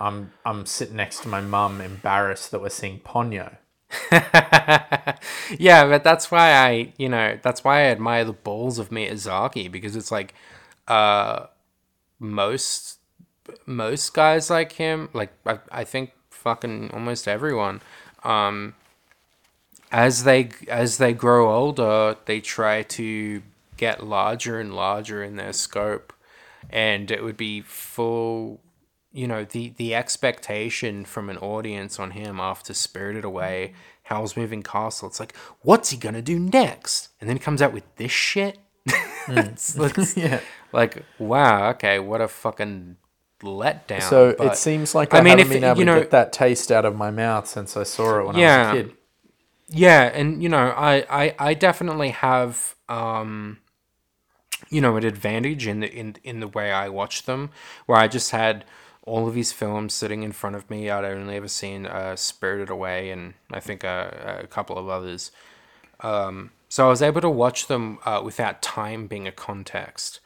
I'm 0.00 0.32
I'm 0.44 0.66
sitting 0.66 0.96
next 0.96 1.20
to 1.22 1.28
my 1.28 1.40
mum, 1.40 1.80
embarrassed 1.80 2.50
that 2.52 2.60
we're 2.60 2.68
seeing 2.68 3.00
Ponyo. 3.00 3.56
yeah, 4.12 5.86
but 5.86 6.04
that's 6.04 6.30
why 6.30 6.52
I, 6.52 6.92
you 6.98 7.08
know, 7.08 7.38
that's 7.42 7.64
why 7.64 7.80
I 7.80 7.84
admire 7.86 8.24
the 8.24 8.32
balls 8.32 8.78
of 8.78 8.90
Miyazaki 8.90 9.70
because 9.70 9.96
it's 9.96 10.12
like, 10.12 10.34
uh, 10.88 11.46
most 12.18 12.98
most 13.66 14.14
guys 14.14 14.50
like 14.50 14.72
him, 14.72 15.08
like 15.12 15.32
I, 15.46 15.58
I 15.72 15.84
think 15.84 16.12
fucking 16.30 16.90
almost 16.92 17.28
everyone, 17.28 17.80
um, 18.24 18.74
as 19.92 20.24
they 20.24 20.50
as 20.68 20.98
they 20.98 21.12
grow 21.12 21.52
older, 21.54 22.16
they 22.26 22.40
try 22.40 22.82
to 22.82 23.42
get 23.76 24.04
larger 24.04 24.58
and 24.60 24.74
larger 24.74 25.22
in 25.22 25.36
their 25.36 25.52
scope, 25.52 26.12
and 26.70 27.10
it 27.10 27.22
would 27.24 27.36
be 27.36 27.60
full 27.60 28.60
you 29.12 29.28
know 29.28 29.44
the 29.44 29.72
the 29.76 29.94
expectation 29.94 31.04
from 31.04 31.30
an 31.30 31.38
audience 31.38 31.98
on 32.00 32.12
him 32.12 32.40
after 32.40 32.74
Spirited 32.74 33.24
Away, 33.24 33.74
Howl's 34.04 34.36
Moving 34.36 34.62
Castle. 34.62 35.08
It's 35.08 35.20
like, 35.20 35.36
what's 35.62 35.90
he 35.90 35.96
gonna 35.96 36.22
do 36.22 36.38
next? 36.38 37.08
And 37.20 37.28
then 37.28 37.36
he 37.36 37.40
comes 37.40 37.62
out 37.62 37.72
with 37.72 37.84
this 37.96 38.10
shit. 38.12 38.58
it's, 39.28 39.76
it's 39.78 40.16
Yeah. 40.16 40.40
like, 40.72 41.04
wow, 41.18 41.70
okay, 41.70 41.98
what 41.98 42.20
a 42.20 42.28
fucking 42.28 42.96
letdown. 43.42 44.02
So 44.02 44.34
But- 44.36 44.46
it 44.52 44.56
seems 44.56 44.94
like 44.94 45.14
I 45.14 45.18
I, 45.18 45.20
mean, 45.22 45.38
haven't 45.38 45.46
if- 45.46 45.52
been 45.60 45.64
able 45.64 45.78
you 45.78 45.84
to 45.86 45.92
know- 45.92 46.00
get 46.00 46.10
that 46.10 46.32
taste 46.32 46.70
out 46.72 46.84
of 46.84 46.96
my 46.96 47.10
mouth 47.10 47.46
since 47.46 47.76
I 47.76 47.82
saw 47.84 48.20
it 48.20 48.26
when 48.26 48.36
I 48.36 48.40
Yeah. 48.40 48.72
was 48.72 48.80
a 48.80 48.84
kid. 48.84 48.96
yeah 49.68 50.02
and 50.12 50.42
you 50.42 50.48
know 50.50 50.74
I, 50.76 51.06
I 51.08 51.34
i 51.38 51.54
definitely 51.54 52.10
have 52.10 52.74
um 52.90 53.58
you 54.74 54.80
know 54.80 54.96
an 54.96 55.04
advantage 55.04 55.66
in 55.66 55.80
the 55.80 55.92
in 55.92 56.16
in 56.24 56.40
the 56.40 56.48
way 56.48 56.72
i 56.72 56.88
watch 56.88 57.22
them 57.24 57.50
where 57.86 57.98
i 57.98 58.08
just 58.08 58.30
had 58.30 58.64
all 59.06 59.28
of 59.28 59.34
these 59.34 59.52
films 59.52 59.92
sitting 59.92 60.22
in 60.22 60.32
front 60.32 60.56
of 60.56 60.70
me. 60.70 60.88
I'd 60.88 61.04
only 61.04 61.36
ever 61.36 61.48
seen 61.48 61.84
uh 61.86 62.16
spirited 62.16 62.70
away 62.70 63.10
and 63.10 63.34
i 63.52 63.60
think 63.60 63.84
uh, 63.84 64.10
a 64.40 64.46
couple 64.46 64.78
of 64.78 64.88
others. 64.88 65.30
Um 66.00 66.50
so 66.68 66.86
i 66.86 66.88
was 66.88 67.02
able 67.02 67.20
to 67.20 67.30
watch 67.30 67.66
them 67.66 67.98
uh, 68.04 68.20
without 68.24 68.62
time 68.62 69.06
being 69.06 69.28
a 69.28 69.32
context. 69.32 70.20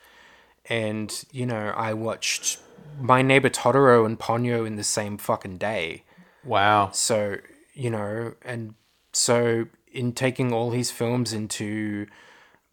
And 0.66 1.24
you 1.32 1.44
know 1.44 1.74
i 1.76 1.92
watched 1.92 2.60
my 3.00 3.22
neighbor 3.22 3.50
totoro 3.50 4.06
and 4.06 4.18
ponyo 4.18 4.66
in 4.66 4.76
the 4.76 4.84
same 4.84 5.18
fucking 5.18 5.58
day. 5.58 6.04
Wow. 6.44 6.90
so, 6.92 7.36
you 7.74 7.90
know, 7.90 8.34
and 8.42 8.74
so 9.12 9.66
in 9.92 10.12
taking 10.12 10.52
all 10.52 10.70
his 10.70 10.90
films 10.90 11.32
into, 11.32 12.06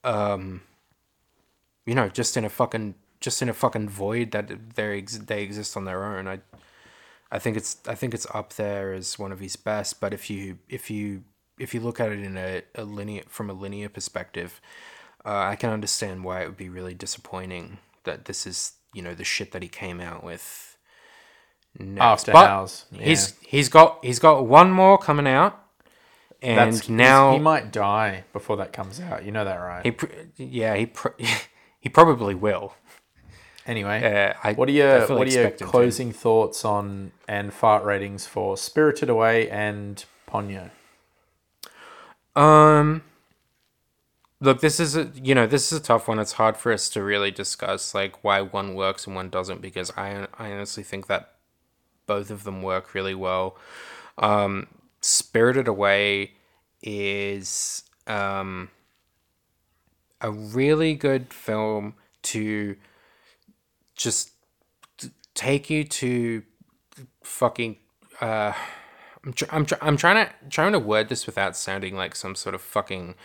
um, 0.03 0.61
you 1.86 1.95
know, 1.95 2.10
just 2.10 2.38
in 2.38 2.45
a 2.45 2.49
fucking, 2.49 2.95
just 3.20 3.41
in 3.41 3.49
a 3.49 3.53
fucking 3.53 3.90
void 3.90 4.32
that 4.32 4.76
they 4.76 4.98
ex- 4.98 5.18
they 5.18 5.44
exist 5.44 5.78
on 5.78 5.86
their 5.86 6.03
own. 6.03 6.28
I, 6.28 6.40
I 7.32 7.40
think 7.40 7.57
it's 7.57 7.78
I 7.88 7.95
think 7.95 8.14
it's 8.14 8.28
up 8.34 8.53
there 8.53 8.94
as 8.94 9.20
one 9.20 9.32
of 9.32 9.40
his 9.40 9.56
best. 9.56 9.99
But 9.99 10.14
if 10.14 10.30
you 10.30 10.60
if 10.70 10.90
you 10.90 11.24
if 11.60 11.74
you 11.74 11.80
look 11.80 11.99
at 11.99 12.12
it 12.12 12.20
in 12.20 12.38
a, 12.38 12.64
a 12.76 12.84
linear 12.84 13.24
from 13.28 13.49
a 13.49 13.53
linear 13.53 13.90
perspective, 13.90 14.62
uh, 15.26 15.30
I 15.49 15.56
can 15.56 15.70
understand 15.70 16.24
why 16.24 16.41
it 16.41 16.48
would 16.48 16.57
be 16.57 16.70
really 16.70 16.94
disappointing 16.94 17.80
that 18.03 18.26
this 18.26 18.45
is 18.45 18.74
you 18.94 19.02
know 19.02 19.14
the 19.14 19.24
shit 19.24 19.52
that 19.52 19.64
he 19.64 19.70
came 19.70 19.99
out 19.99 20.24
with 20.24 20.78
next. 21.78 22.02
After 22.02 22.32
But 22.32 22.48
House, 22.48 22.86
yeah. 22.91 23.03
He's 23.03 23.34
he's 23.41 23.70
got 23.70 23.99
he's 24.03 24.20
got 24.20 24.45
one 24.48 24.72
more 24.72 24.98
coming 24.98 25.28
out, 25.28 25.60
and 26.41 26.74
That's 26.74 26.90
now 26.90 27.34
he 27.34 27.40
might 27.40 27.72
die 27.72 28.26
before 28.34 28.57
that 28.57 28.74
comes 28.74 28.99
out. 28.99 29.26
You 29.26 29.32
know 29.32 29.45
that, 29.45 29.57
right? 29.57 29.84
he 29.84 29.91
pr- 29.91 30.06
yeah 30.38 30.76
he 30.76 30.86
pr- 30.86 31.10
he 31.86 31.90
probably 31.90 32.34
will. 32.34 32.74
anyway, 33.68 34.02
Uh, 34.03 34.34
I 34.44 34.53
what 34.53 34.68
are 34.70 34.72
your 34.72 35.02
what 35.16 35.28
are 35.28 35.32
your 35.32 35.49
him 35.49 35.57
to. 35.57 35.66
closing 35.66 36.12
thoughts 36.12 36.66
on 36.66 37.12
and 37.28 37.53
fart 37.53 37.84
ratings 37.84 38.26
for 38.26 38.57
Spirited 38.57 39.07
Away 39.07 39.48
and 39.52 40.03
Ponyo? 40.28 40.72
Um, 42.36 43.03
look, 44.41 44.62
this 44.62 44.80
is 44.80 44.95
a 44.95 45.12
you 45.14 45.36
know 45.36 45.45
this 45.45 45.72
is 45.72 45.80
a 45.80 45.84
tough 45.84 46.07
one. 46.07 46.18
It's 46.18 46.34
hard 46.34 46.57
for 46.57 46.72
us 46.74 46.90
to 46.90 47.03
really 47.03 47.30
discuss 47.30 47.94
like 47.94 48.24
why 48.24 48.41
one 48.41 48.74
works 48.74 49.06
and 49.06 49.16
one 49.16 49.30
doesn't 49.30 49.62
because 49.62 49.91
I 49.95 50.28
I 50.40 50.52
honestly 50.52 50.84
think 50.84 51.06
that 51.06 51.34
both 52.07 52.32
of 52.32 52.45
them 52.45 52.64
work 52.64 52.95
really 52.95 53.16
well. 53.16 53.57
Um, 54.18 54.68
Spirited 55.02 55.68
Away 55.68 56.32
is 56.82 57.84
um 58.07 58.70
a 60.22 60.32
really 60.32 60.96
good 60.96 61.34
film 61.34 61.96
to 62.24 62.76
just 63.96 64.32
take 65.34 65.70
you 65.70 65.84
to 65.84 66.44
fucking 67.24 67.78
uh 68.22 68.54
I'm, 69.26 69.34
tr- 69.34 69.46
I'm, 69.52 69.66
tr- 69.66 69.76
I'm 69.82 69.98
trying 69.98 70.28
to 70.28 70.34
trying 70.50 70.72
to 70.74 70.80
word 70.80 71.10
this 71.10 71.26
without 71.26 71.58
sounding 71.58 71.96
like 71.96 72.16
some 72.16 72.36
sort 72.36 72.54
of 72.56 72.62
fucking 72.62 73.16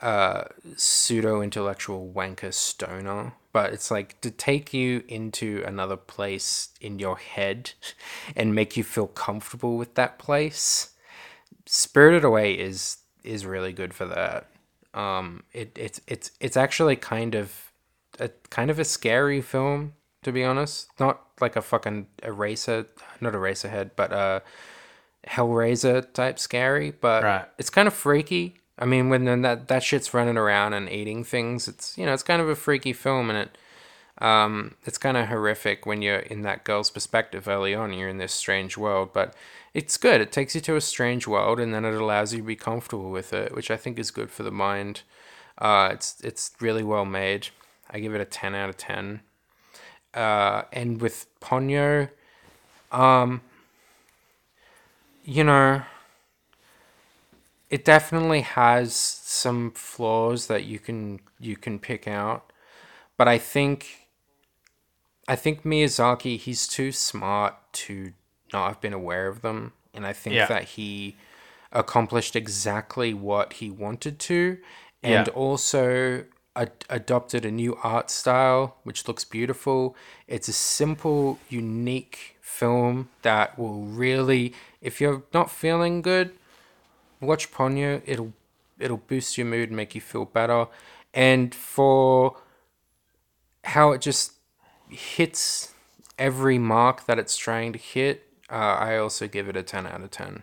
uh, 0.00 0.44
pseudo 0.76 1.40
intellectual 1.42 2.12
wanker 2.14 2.52
stoner, 2.52 3.34
but 3.52 3.72
it's 3.72 3.90
like 3.90 4.20
to 4.22 4.30
take 4.30 4.74
you 4.74 5.04
into 5.08 5.62
another 5.66 5.96
place 5.96 6.70
in 6.80 6.98
your 6.98 7.16
head 7.18 7.72
and 8.36 8.54
make 8.54 8.76
you 8.76 8.84
feel 8.84 9.06
comfortable 9.06 9.76
with 9.76 9.94
that 9.94 10.18
place. 10.18 10.90
Spirited 11.66 12.24
Away 12.24 12.54
is 12.54 12.98
is 13.22 13.46
really 13.46 13.72
good 13.72 13.94
for 13.94 14.06
that. 14.06 14.48
Um, 14.94 15.42
it 15.52 15.72
it's 15.76 16.00
it's 16.06 16.30
it's 16.40 16.56
actually 16.56 16.96
kind 16.96 17.34
of 17.34 17.72
a 18.20 18.28
kind 18.50 18.70
of 18.70 18.78
a 18.78 18.84
scary 18.84 19.40
film 19.40 19.94
to 20.22 20.32
be 20.32 20.44
honest. 20.44 20.88
Not 21.00 21.20
like 21.40 21.56
a 21.56 21.62
fucking 21.62 22.06
eraser, 22.22 22.86
not 23.20 23.32
eraserhead, 23.32 23.90
but 23.96 24.12
uh 24.12 24.40
Hellraiser 25.26 26.12
type 26.12 26.38
scary, 26.38 26.90
but 26.90 27.22
Right. 27.22 27.44
it's 27.58 27.70
kind 27.70 27.86
of 27.86 27.94
freaky. 27.94 28.56
I 28.78 28.84
mean, 28.86 29.08
when 29.08 29.24
then 29.24 29.42
that 29.42 29.68
that 29.68 29.82
shit's 29.84 30.12
running 30.12 30.36
around 30.36 30.72
and 30.72 30.88
eating 30.90 31.22
things, 31.24 31.68
it's 31.68 31.96
you 31.96 32.04
know 32.06 32.12
it's 32.12 32.22
kind 32.24 32.42
of 32.42 32.48
a 32.48 32.56
freaky 32.56 32.92
film, 32.92 33.30
and 33.30 33.38
it 33.38 33.58
um 34.18 34.74
it's 34.84 34.98
kind 34.98 35.16
of 35.16 35.28
horrific 35.28 35.86
when 35.86 36.02
you're 36.02 36.18
in 36.18 36.42
that 36.42 36.64
girl's 36.64 36.90
perspective 36.90 37.46
early 37.48 37.74
on. 37.74 37.92
You're 37.92 38.08
in 38.08 38.18
this 38.18 38.32
strange 38.32 38.76
world, 38.76 39.12
but 39.12 39.34
it's 39.74 39.96
good. 39.96 40.20
It 40.20 40.32
takes 40.32 40.54
you 40.54 40.60
to 40.62 40.76
a 40.76 40.80
strange 40.80 41.26
world, 41.26 41.58
and 41.58 41.72
then 41.72 41.84
it 41.84 41.94
allows 41.94 42.32
you 42.32 42.40
to 42.40 42.46
be 42.46 42.56
comfortable 42.56 43.10
with 43.10 43.32
it, 43.32 43.54
which 43.54 43.70
I 43.70 43.76
think 43.76 43.98
is 43.98 44.10
good 44.10 44.30
for 44.30 44.42
the 44.42 44.50
mind. 44.50 45.02
Uh, 45.58 45.90
it's 45.92 46.20
it's 46.22 46.52
really 46.60 46.82
well 46.82 47.04
made. 47.04 47.48
I 47.90 48.00
give 48.00 48.14
it 48.14 48.20
a 48.20 48.26
ten 48.26 48.54
out 48.54 48.68
of 48.68 48.76
ten. 48.76 49.20
Uh, 50.14 50.62
and 50.72 51.00
with 51.00 51.26
Ponyo, 51.40 52.10
um, 52.90 53.40
you 55.24 55.42
know, 55.42 55.82
it 57.70 57.84
definitely 57.84 58.42
has 58.42 58.94
some 58.94 59.70
flaws 59.70 60.48
that 60.48 60.64
you 60.64 60.78
can 60.78 61.20
you 61.40 61.56
can 61.56 61.78
pick 61.78 62.06
out, 62.06 62.52
but 63.16 63.26
I 63.26 63.38
think 63.38 64.08
I 65.26 65.36
think 65.36 65.62
Miyazaki 65.62 66.38
he's 66.38 66.68
too 66.68 66.92
smart 66.92 67.54
to 67.72 68.12
not 68.52 68.68
have 68.68 68.80
been 68.80 68.92
aware 68.92 69.28
of 69.28 69.42
them, 69.42 69.72
and 69.94 70.06
I 70.06 70.12
think 70.12 70.36
Yeah. 70.36 70.46
that 70.46 70.64
he 70.70 71.16
accomplished 71.72 72.36
exactly 72.36 73.14
what 73.14 73.54
he 73.54 73.70
wanted 73.70 74.18
to, 74.20 74.58
and 75.02 75.26
Yeah. 75.26 75.32
also 75.32 76.24
ad- 76.54 76.84
adopted 76.90 77.44
a 77.46 77.50
new 77.50 77.76
art 77.82 78.10
style 78.10 78.76
which 78.82 79.08
looks 79.08 79.24
beautiful. 79.24 79.96
It's 80.26 80.48
a 80.48 80.52
simple, 80.52 81.38
unique 81.48 82.36
film 82.42 83.08
that 83.22 83.58
will 83.58 83.84
really, 83.86 84.52
if 84.82 85.00
you're 85.00 85.22
not 85.32 85.50
feeling 85.50 86.02
good, 86.02 86.36
watch 87.20 87.50
Ponyo. 87.52 88.02
It'll 88.04 88.32
it'll 88.78 88.96
boost 88.96 89.38
your 89.38 89.46
mood 89.46 89.68
and 89.68 89.76
make 89.76 89.94
you 89.94 90.00
feel 90.00 90.24
better. 90.24 90.66
And 91.14 91.54
for 91.54 92.36
how 93.64 93.92
it 93.92 94.00
just 94.00 94.32
hits 94.88 95.72
every 96.18 96.58
mark 96.58 97.06
that 97.06 97.18
it's 97.18 97.36
trying 97.36 97.72
to 97.72 97.78
hit, 97.78 98.26
uh, 98.52 98.76
I 98.78 98.98
also 98.98 99.26
give 99.26 99.48
it 99.48 99.56
a 99.56 99.62
ten 99.62 99.86
out 99.86 100.02
of 100.02 100.10
ten. 100.10 100.42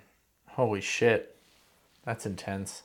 Holy 0.50 0.82
shit, 0.82 1.36
that's 2.04 2.26
intense. 2.26 2.84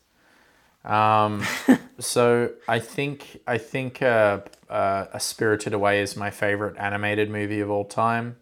Um, 0.85 1.43
so 1.99 2.51
I 2.69 2.79
think 2.79 3.41
I 3.47 3.59
think 3.59 4.03
uh, 4.03 4.41
uh, 4.69 5.07
A 5.13 5.19
Spirited 5.21 5.73
Away 5.73 6.01
is 6.01 6.17
my 6.17 6.31
favorite 6.31 6.77
animated 6.77 7.31
movie 7.31 7.61
of 7.61 7.71
all 7.71 7.85
time. 7.85 8.37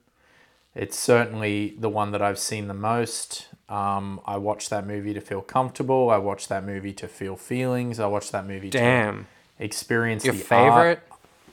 It's 0.74 0.98
certainly 0.98 1.74
the 1.78 1.88
one 1.88 2.12
that 2.12 2.22
I've 2.22 2.38
seen 2.38 2.66
the 2.66 2.74
most. 2.74 3.48
Um, 3.68 4.20
I 4.26 4.38
watched 4.38 4.70
that 4.70 4.86
movie 4.86 5.14
to 5.14 5.20
feel 5.20 5.42
comfortable. 5.42 6.10
I 6.10 6.16
watched 6.16 6.48
that 6.48 6.64
movie 6.64 6.94
to 6.94 7.06
feel 7.08 7.36
feelings. 7.36 8.00
I 8.00 8.06
watched 8.06 8.32
that 8.32 8.46
movie 8.46 8.70
Damn, 8.70 9.26
to 9.58 9.64
experience 9.64 10.24
your 10.24 10.34
the 10.34 10.40
favorite, 10.40 10.72
art. 10.72 11.08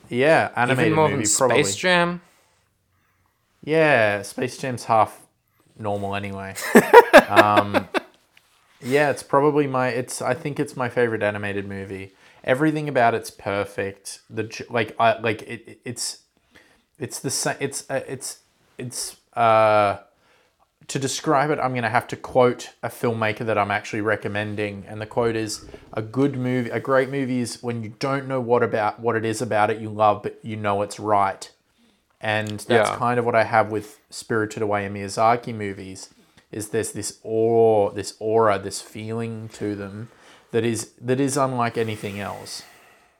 Yeah, 0.08 0.50
animated 0.56 0.86
even 0.86 0.96
more 0.96 1.08
movie 1.08 1.24
than 1.24 1.34
probably. 1.36 1.62
Space 1.64 1.76
Jam. 1.76 2.20
Yeah, 3.62 4.22
Space 4.22 4.56
Jam's 4.58 4.84
half 4.84 5.26
normal 5.78 6.14
anyway. 6.14 6.54
um, 7.28 7.88
yeah, 8.80 9.10
it's 9.10 9.22
probably 9.22 9.66
my. 9.66 9.88
It's. 9.88 10.22
I 10.22 10.34
think 10.34 10.58
it's 10.58 10.76
my 10.76 10.88
favorite 10.88 11.22
animated 11.22 11.68
movie. 11.68 12.12
Everything 12.42 12.88
about 12.88 13.14
it's 13.14 13.30
perfect. 13.30 14.20
The 14.30 14.64
like, 14.70 14.96
I 14.98 15.18
like 15.20 15.42
it. 15.42 15.62
it- 15.66 15.80
It's, 15.84 16.22
it's 16.98 17.18
the 17.20 17.30
same. 17.30 17.56
It's. 17.60 17.88
Uh, 17.90 18.00
it's. 18.08 18.38
It's. 18.78 19.16
Uh, 19.34 19.98
to 20.88 20.98
describe 20.98 21.50
it, 21.50 21.60
I'm 21.60 21.70
going 21.70 21.84
to 21.84 21.88
have 21.88 22.08
to 22.08 22.16
quote 22.16 22.70
a 22.82 22.88
filmmaker 22.88 23.46
that 23.46 23.56
I'm 23.56 23.70
actually 23.70 24.00
recommending, 24.00 24.84
and 24.88 25.00
the 25.00 25.06
quote 25.06 25.36
is: 25.36 25.66
"A 25.92 26.00
good 26.02 26.36
movie, 26.36 26.70
a 26.70 26.80
great 26.80 27.10
movie 27.10 27.40
is 27.40 27.62
when 27.62 27.82
you 27.84 27.94
don't 27.98 28.26
know 28.26 28.40
what 28.40 28.62
about 28.62 28.98
what 29.00 29.14
it 29.16 29.24
is 29.26 29.42
about 29.42 29.70
it 29.70 29.80
you 29.80 29.90
love, 29.90 30.22
but 30.22 30.38
you 30.42 30.56
know 30.56 30.80
it's 30.80 30.98
right." 30.98 31.50
And 32.20 32.60
that's 32.60 32.90
Yeah. 32.90 32.96
kind 32.96 33.18
of 33.18 33.24
what 33.24 33.34
I 33.34 33.44
have 33.44 33.70
with 33.70 33.98
Spirited 34.10 34.62
Away 34.62 34.84
and 34.84 34.94
Miyazaki 34.94 35.54
movies. 35.54 36.10
Is 36.52 36.70
there's 36.70 36.92
this 36.92 37.18
awe, 37.22 37.90
this 37.90 38.14
aura, 38.18 38.58
this 38.58 38.82
feeling 38.82 39.48
to 39.50 39.74
them 39.76 40.10
that 40.50 40.64
is 40.64 40.90
that 41.00 41.20
is 41.20 41.36
unlike 41.36 41.78
anything 41.78 42.18
else. 42.20 42.62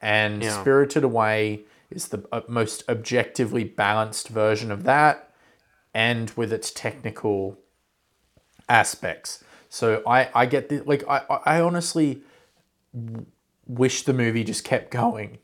And 0.01 0.43
Yeah. 0.43 0.59
Spirited 0.61 1.03
Away 1.03 1.61
is 1.89 2.09
the 2.09 2.27
uh, 2.31 2.41
most 2.47 2.83
objectively 2.89 3.63
balanced 3.63 4.27
version 4.27 4.69
of 4.71 4.83
that, 4.83 5.33
and 5.93 6.29
with 6.31 6.51
its 6.53 6.71
technical 6.71 7.57
aspects. 8.69 9.43
So 9.69 10.01
I 10.05 10.29
I 10.35 10.45
get 10.45 10.69
the 10.69 10.81
like 10.81 11.03
I 11.07 11.21
I 11.29 11.57
I 11.57 11.61
honestly 11.61 12.21
wish 13.65 14.03
the 14.03 14.13
movie 14.13 14.43
just 14.43 14.63
kept 14.63 14.91
going. 15.01 15.37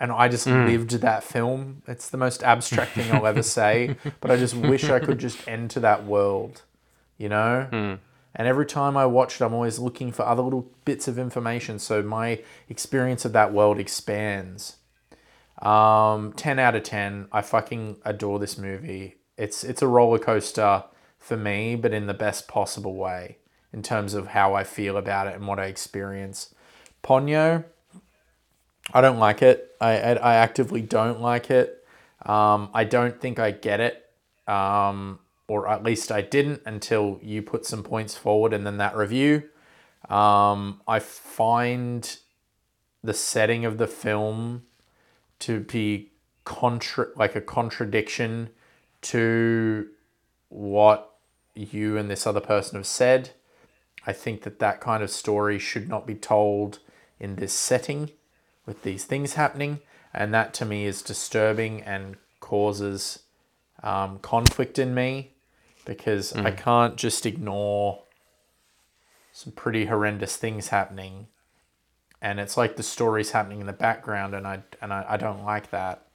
And 0.00 0.10
I 0.10 0.28
just 0.28 0.46
lived 0.46 0.90
that 0.92 1.22
film. 1.22 1.82
It's 1.86 2.08
the 2.08 2.16
most 2.16 2.42
abstract 2.42 2.92
thing 2.92 3.12
I'll 3.12 3.26
ever 3.26 3.42
say, 3.42 3.96
but 4.20 4.30
I 4.30 4.36
just 4.36 4.54
wish 4.54 4.88
I 4.88 4.98
could 4.98 5.18
just 5.18 5.46
enter 5.46 5.78
that 5.80 6.06
world, 6.06 6.62
you 7.18 7.28
know? 7.28 7.68
And 8.34 8.48
every 8.48 8.64
time 8.64 8.96
I 8.96 9.04
watch 9.06 9.40
it, 9.40 9.44
I'm 9.44 9.52
always 9.52 9.78
looking 9.78 10.10
for 10.10 10.24
other 10.24 10.42
little 10.42 10.70
bits 10.84 11.06
of 11.06 11.18
information 11.18 11.78
so 11.78 12.02
my 12.02 12.42
experience 12.68 13.24
of 13.26 13.32
that 13.34 13.52
world 13.52 13.78
expands. 13.78 14.76
Um, 15.60 16.32
10 16.32 16.58
out 16.58 16.74
of 16.74 16.82
10. 16.84 17.28
I 17.30 17.42
fucking 17.42 17.96
adore 18.04 18.38
this 18.38 18.56
movie. 18.56 19.16
It's 19.36 19.64
it's 19.64 19.82
a 19.82 19.86
roller 19.86 20.18
coaster 20.18 20.84
for 21.18 21.36
me, 21.36 21.74
but 21.74 21.92
in 21.92 22.06
the 22.06 22.14
best 22.14 22.48
possible 22.48 22.94
way 22.94 23.36
in 23.72 23.82
terms 23.82 24.14
of 24.14 24.28
how 24.28 24.54
I 24.54 24.64
feel 24.64 24.96
about 24.96 25.26
it 25.26 25.34
and 25.34 25.46
what 25.46 25.58
I 25.58 25.66
experience. 25.66 26.54
Ponyo, 27.02 27.64
I 28.92 29.00
don't 29.00 29.18
like 29.18 29.42
it. 29.42 29.76
I, 29.80 29.98
I, 29.98 30.12
I 30.14 30.34
actively 30.36 30.82
don't 30.82 31.20
like 31.20 31.50
it. 31.50 31.84
Um, 32.24 32.70
I 32.74 32.84
don't 32.84 33.20
think 33.20 33.38
I 33.38 33.50
get 33.50 33.80
it. 33.80 34.06
Um, 34.46 35.20
or 35.48 35.68
at 35.68 35.82
least 35.82 36.12
I 36.12 36.22
didn't 36.22 36.62
until 36.64 37.18
you 37.22 37.42
put 37.42 37.66
some 37.66 37.82
points 37.82 38.14
forward 38.14 38.52
and 38.52 38.66
then 38.66 38.76
that 38.78 38.96
review. 38.96 39.44
Um, 40.08 40.80
I 40.86 40.98
find 41.00 42.18
the 43.02 43.14
setting 43.14 43.64
of 43.64 43.78
the 43.78 43.86
film 43.86 44.62
to 45.40 45.60
be 45.60 46.12
contra- 46.44 47.08
like 47.16 47.34
a 47.34 47.40
contradiction 47.40 48.50
to 49.02 49.88
what 50.48 51.16
you 51.54 51.96
and 51.96 52.10
this 52.10 52.26
other 52.26 52.40
person 52.40 52.76
have 52.76 52.86
said. 52.86 53.30
I 54.06 54.12
think 54.12 54.42
that 54.42 54.58
that 54.60 54.80
kind 54.80 55.02
of 55.02 55.10
story 55.10 55.58
should 55.58 55.88
not 55.88 56.06
be 56.06 56.14
told 56.14 56.78
in 57.18 57.36
this 57.36 57.52
setting 57.52 58.10
with 58.66 58.82
these 58.82 59.04
things 59.04 59.34
happening. 59.34 59.80
And 60.12 60.34
that 60.34 60.52
to 60.54 60.64
me 60.64 60.86
is 60.86 61.02
disturbing 61.02 61.82
and 61.82 62.16
causes 62.40 63.20
um, 63.82 64.18
conflict 64.18 64.78
in 64.78 64.94
me 64.94 65.32
because 65.84 66.32
I 66.34 66.50
can't 66.50 66.96
just 66.96 67.24
ignore 67.26 68.02
some 69.32 69.52
pretty 69.52 69.86
horrendous 69.86 70.36
things 70.36 70.68
happening, 70.68 71.28
and 72.20 72.38
it's 72.38 72.56
like 72.56 72.76
the 72.76 72.82
story's 72.82 73.30
happening 73.30 73.60
in 73.60 73.66
the 73.66 73.72
background, 73.72 74.34
and 74.34 74.46
I 74.46 74.62
and 74.82 74.92
I, 74.92 75.06
I 75.08 75.16
don't 75.16 75.44
like 75.44 75.70
that. 75.70 76.06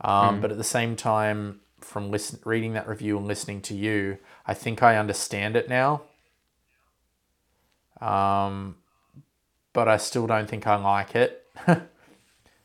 Um, 0.00 0.40
But 0.40 0.50
at 0.52 0.56
the 0.56 0.64
same 0.64 0.96
time, 0.96 1.60
from 1.80 2.10
listen, 2.10 2.38
reading 2.44 2.72
that 2.74 2.88
review 2.88 3.18
and 3.18 3.26
listening 3.26 3.60
to 3.62 3.74
you, 3.74 4.18
I 4.46 4.54
think 4.54 4.82
I 4.82 4.96
understand 4.96 5.56
it 5.56 5.68
now. 5.68 6.02
Um, 8.00 8.76
but 9.72 9.88
I 9.88 9.96
still 9.96 10.26
don't 10.26 10.48
think 10.48 10.66
I 10.66 10.76
like 10.76 11.14
it. 11.14 11.37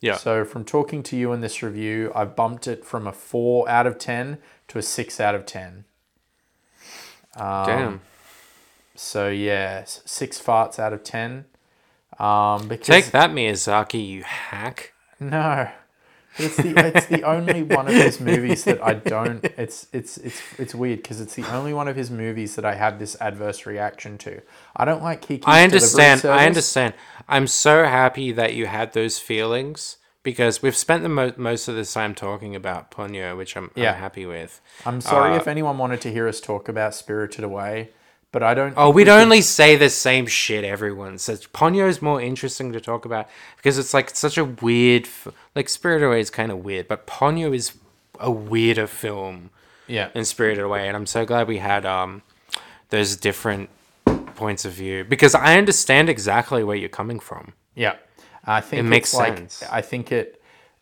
Yeah. 0.01 0.17
So 0.17 0.43
from 0.43 0.65
talking 0.65 1.01
to 1.03 1.15
you 1.15 1.31
in 1.31 1.39
this 1.39 1.63
review, 1.63 2.11
I've 2.13 2.35
bumped 2.35 2.67
it 2.67 2.83
from 2.83 3.07
a 3.07 3.13
four 3.13 3.69
out 3.69 3.87
of 3.87 3.97
ten 3.97 4.37
to 4.67 4.77
a 4.77 4.81
six 4.81 5.17
out 5.21 5.33
of 5.33 5.45
ten. 5.45 5.85
Damn. 7.65 8.01
So 8.95 9.29
yeah, 9.29 9.83
six 9.85 10.41
farts 10.41 10.77
out 10.77 10.91
of 10.91 11.05
ten. 11.05 11.45
Um, 12.19 12.67
because 12.67 12.87
Take 12.87 13.11
that, 13.11 13.31
Miyazaki, 13.31 14.05
you 14.05 14.23
hack. 14.23 14.91
no, 15.21 15.69
it's 16.37 16.57
the 16.57 16.73
it's 16.95 17.05
the 17.07 17.23
only 17.23 17.63
one 17.63 17.87
of 17.87 17.93
his 17.93 18.19
movies 18.19 18.63
that 18.65 18.83
I 18.83 18.93
don't. 18.95 19.43
It's 19.57 19.87
it's 19.93 20.17
it's 20.17 20.41
it's 20.59 20.75
weird 20.75 21.01
because 21.03 21.21
it's 21.21 21.35
the 21.35 21.45
only 21.53 21.73
one 21.73 21.87
of 21.87 21.95
his 21.95 22.09
movies 22.11 22.55
that 22.55 22.65
I 22.65 22.75
have 22.75 22.99
this 22.99 23.15
adverse 23.21 23.65
reaction 23.65 24.17
to. 24.19 24.41
I 24.75 24.85
don't 24.85 25.03
like 25.03 25.21
Kiki's 25.21 25.45
I 25.47 25.63
understand. 25.63 26.25
I 26.25 26.45
understand. 26.45 26.93
I'm 27.27 27.47
so 27.47 27.83
happy 27.85 28.31
that 28.31 28.53
you 28.53 28.65
had 28.65 28.93
those 28.93 29.19
feelings 29.19 29.97
because 30.23 30.61
we've 30.61 30.75
spent 30.75 31.03
the 31.03 31.09
mo- 31.09 31.33
most 31.37 31.67
of 31.67 31.75
this 31.75 31.93
time 31.93 32.15
talking 32.15 32.55
about 32.55 32.89
Ponyo, 32.91 33.35
which 33.37 33.55
I'm, 33.57 33.71
Yeah. 33.75 33.91
I'm 33.91 33.99
happy 33.99 34.25
with. 34.25 34.61
I'm 34.85 35.01
sorry 35.01 35.33
Uh, 35.33 35.37
if 35.37 35.47
anyone 35.47 35.77
wanted 35.77 35.99
to 36.01 36.11
hear 36.11 36.27
us 36.29 36.39
talk 36.39 36.69
about 36.69 36.95
Spirited 36.95 37.43
Away, 37.43 37.89
but 38.33 38.43
I 38.43 38.53
don't. 38.53 38.73
Oh, 38.75 38.89
we'd 38.89 39.05
could- 39.05 39.21
only 39.21 39.41
say 39.41 39.77
the 39.77 39.89
same 39.89 40.25
shit 40.27 40.65
everyone 40.65 41.17
says. 41.19 41.47
Ponyo 41.47 41.87
is 41.87 42.01
more 42.01 42.19
interesting 42.21 42.73
to 42.73 42.81
talk 42.81 43.05
about 43.05 43.29
because 43.55 43.77
it's 43.77 43.93
like 43.93 44.09
such 44.13 44.37
a 44.37 44.43
weird, 44.43 45.05
f- 45.05 45.29
like 45.55 45.69
Spirited 45.69 46.05
Away 46.05 46.19
is 46.19 46.29
kind 46.29 46.51
of 46.51 46.57
weird, 46.65 46.89
but 46.89 47.07
Ponyo 47.07 47.55
is 47.55 47.71
a 48.19 48.29
weirder 48.29 48.87
film 48.87 49.49
Yeah. 49.87 50.09
than 50.09 50.25
Spirited 50.25 50.63
Away, 50.65 50.87
and 50.89 50.97
I'm 50.97 51.05
so 51.05 51.25
glad 51.25 51.47
we 51.47 51.59
had 51.59 51.85
um 51.85 52.21
those 52.89 53.15
different 53.15 53.69
points 54.35 54.65
of 54.65 54.73
view 54.73 55.03
because 55.03 55.33
I 55.35 55.57
understand 55.57 56.09
exactly 56.09 56.63
where 56.63 56.75
you're 56.75 56.89
coming 56.89 57.19
from. 57.19 57.53
Yeah, 57.75 57.95
I 58.45 58.61
think 58.61 58.79
It 58.81 58.83
makes 58.83 59.13
like 59.13 59.37
sense. 59.37 59.63
I 59.71 59.81
think 59.81 60.11
it, 60.11 60.41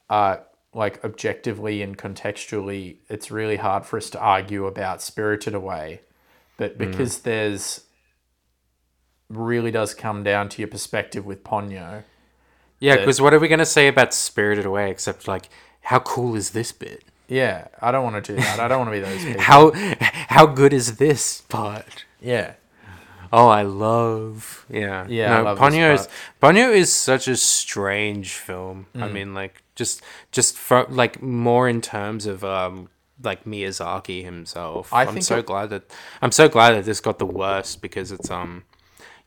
uh, 0.09 0.37
like 0.73 1.03
objectively 1.03 1.81
and 1.81 1.97
contextually, 1.97 2.95
it's 3.09 3.29
really 3.31 3.57
hard 3.57 3.85
for 3.85 3.97
us 3.97 4.09
to 4.11 4.19
argue 4.19 4.65
about 4.65 5.01
Spirited 5.01 5.53
Away, 5.53 6.01
but 6.57 6.75
Mm. 6.75 6.77
because 6.79 7.19
there's 7.19 7.81
really 9.29 9.71
does 9.71 9.93
come 9.93 10.23
down 10.23 10.49
to 10.49 10.61
your 10.61 10.67
perspective 10.67 11.25
with 11.25 11.43
Ponyo. 11.43 12.03
Yeah, 12.79 12.97
because 12.97 13.21
what 13.21 13.33
are 13.33 13.39
we 13.39 13.47
gonna 13.47 13.65
say 13.65 13.87
about 13.87 14.13
Spirited 14.13 14.65
Away 14.65 14.89
except 14.91 15.27
like 15.27 15.49
how 15.81 15.99
cool 15.99 16.35
is 16.35 16.49
this 16.51 16.71
bit? 16.71 17.03
Yeah, 17.27 17.67
I 17.81 17.91
don't 17.91 18.03
want 18.03 18.23
to 18.25 18.33
do 18.35 18.41
that. 18.41 18.59
I 18.59 18.67
don't 18.67 18.79
want 18.79 18.89
to 18.89 18.91
be 18.91 18.99
those 18.99 19.23
people. 19.25 19.41
How 19.41 19.71
how 20.27 20.45
good 20.47 20.73
is 20.73 20.97
this 20.97 21.41
part? 21.41 22.05
Yeah, 22.19 22.53
Oh, 23.33 23.47
I 23.47 23.61
love 23.61 24.65
yeah. 24.69 25.05
Yeah, 25.07 25.39
I 25.39 25.43
no, 25.43 25.55
Ponyo 25.55 25.93
is. 25.93 26.09
Ponyo 26.41 26.73
is 26.73 26.91
such 26.91 27.29
a 27.29 27.37
strange 27.37 28.33
film. 28.33 28.87
I 28.95 28.99
Mm. 29.07 29.11
mean, 29.13 29.33
like 29.33 29.63
just 29.75 30.01
just 30.33 30.57
for 30.57 30.85
like 30.89 31.21
more 31.21 31.69
in 31.69 31.79
terms 31.81 32.25
of 32.25 32.43
um 32.43 32.89
like 33.23 33.45
Miyazaki 33.45 34.23
himself. 34.23 34.91
I 34.93 35.05
I'm 35.05 35.21
so 35.21 35.37
it- 35.39 35.45
glad 35.45 35.69
that 35.69 35.83
I'm 36.21 36.31
so 36.31 36.47
glad 36.49 36.71
that 36.75 36.85
this 36.85 36.99
got 36.99 37.19
the 37.19 37.25
worst 37.25 37.81
because 37.81 38.11
it's 38.11 38.29
um 38.31 38.63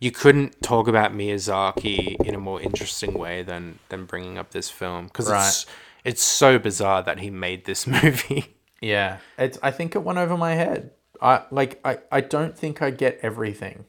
you 0.00 0.10
couldn't 0.10 0.60
talk 0.62 0.88
about 0.88 1.12
Miyazaki 1.12 2.16
in 2.26 2.34
a 2.34 2.38
more 2.38 2.60
interesting 2.60 3.14
way 3.14 3.42
than 3.42 3.78
than 3.88 4.04
bringing 4.06 4.38
up 4.38 4.50
this 4.50 4.68
film 4.70 5.06
because 5.06 5.28
it's 5.30 5.66
it's 6.04 6.22
so 6.22 6.58
bizarre 6.58 7.02
that 7.02 7.20
he 7.20 7.30
made 7.30 7.64
this 7.64 7.86
movie. 7.96 8.56
yeah. 8.82 9.18
It's. 9.38 9.58
I 9.62 9.70
think 9.70 9.94
it 9.94 10.02
went 10.02 10.18
over 10.18 10.36
my 10.36 10.54
head. 10.54 10.90
I 11.22 11.42
like. 11.50 11.80
I. 11.84 11.98
I 12.12 12.20
don't 12.20 12.58
think 12.58 12.82
I 12.82 12.90
get 12.90 13.18
everything. 13.22 13.86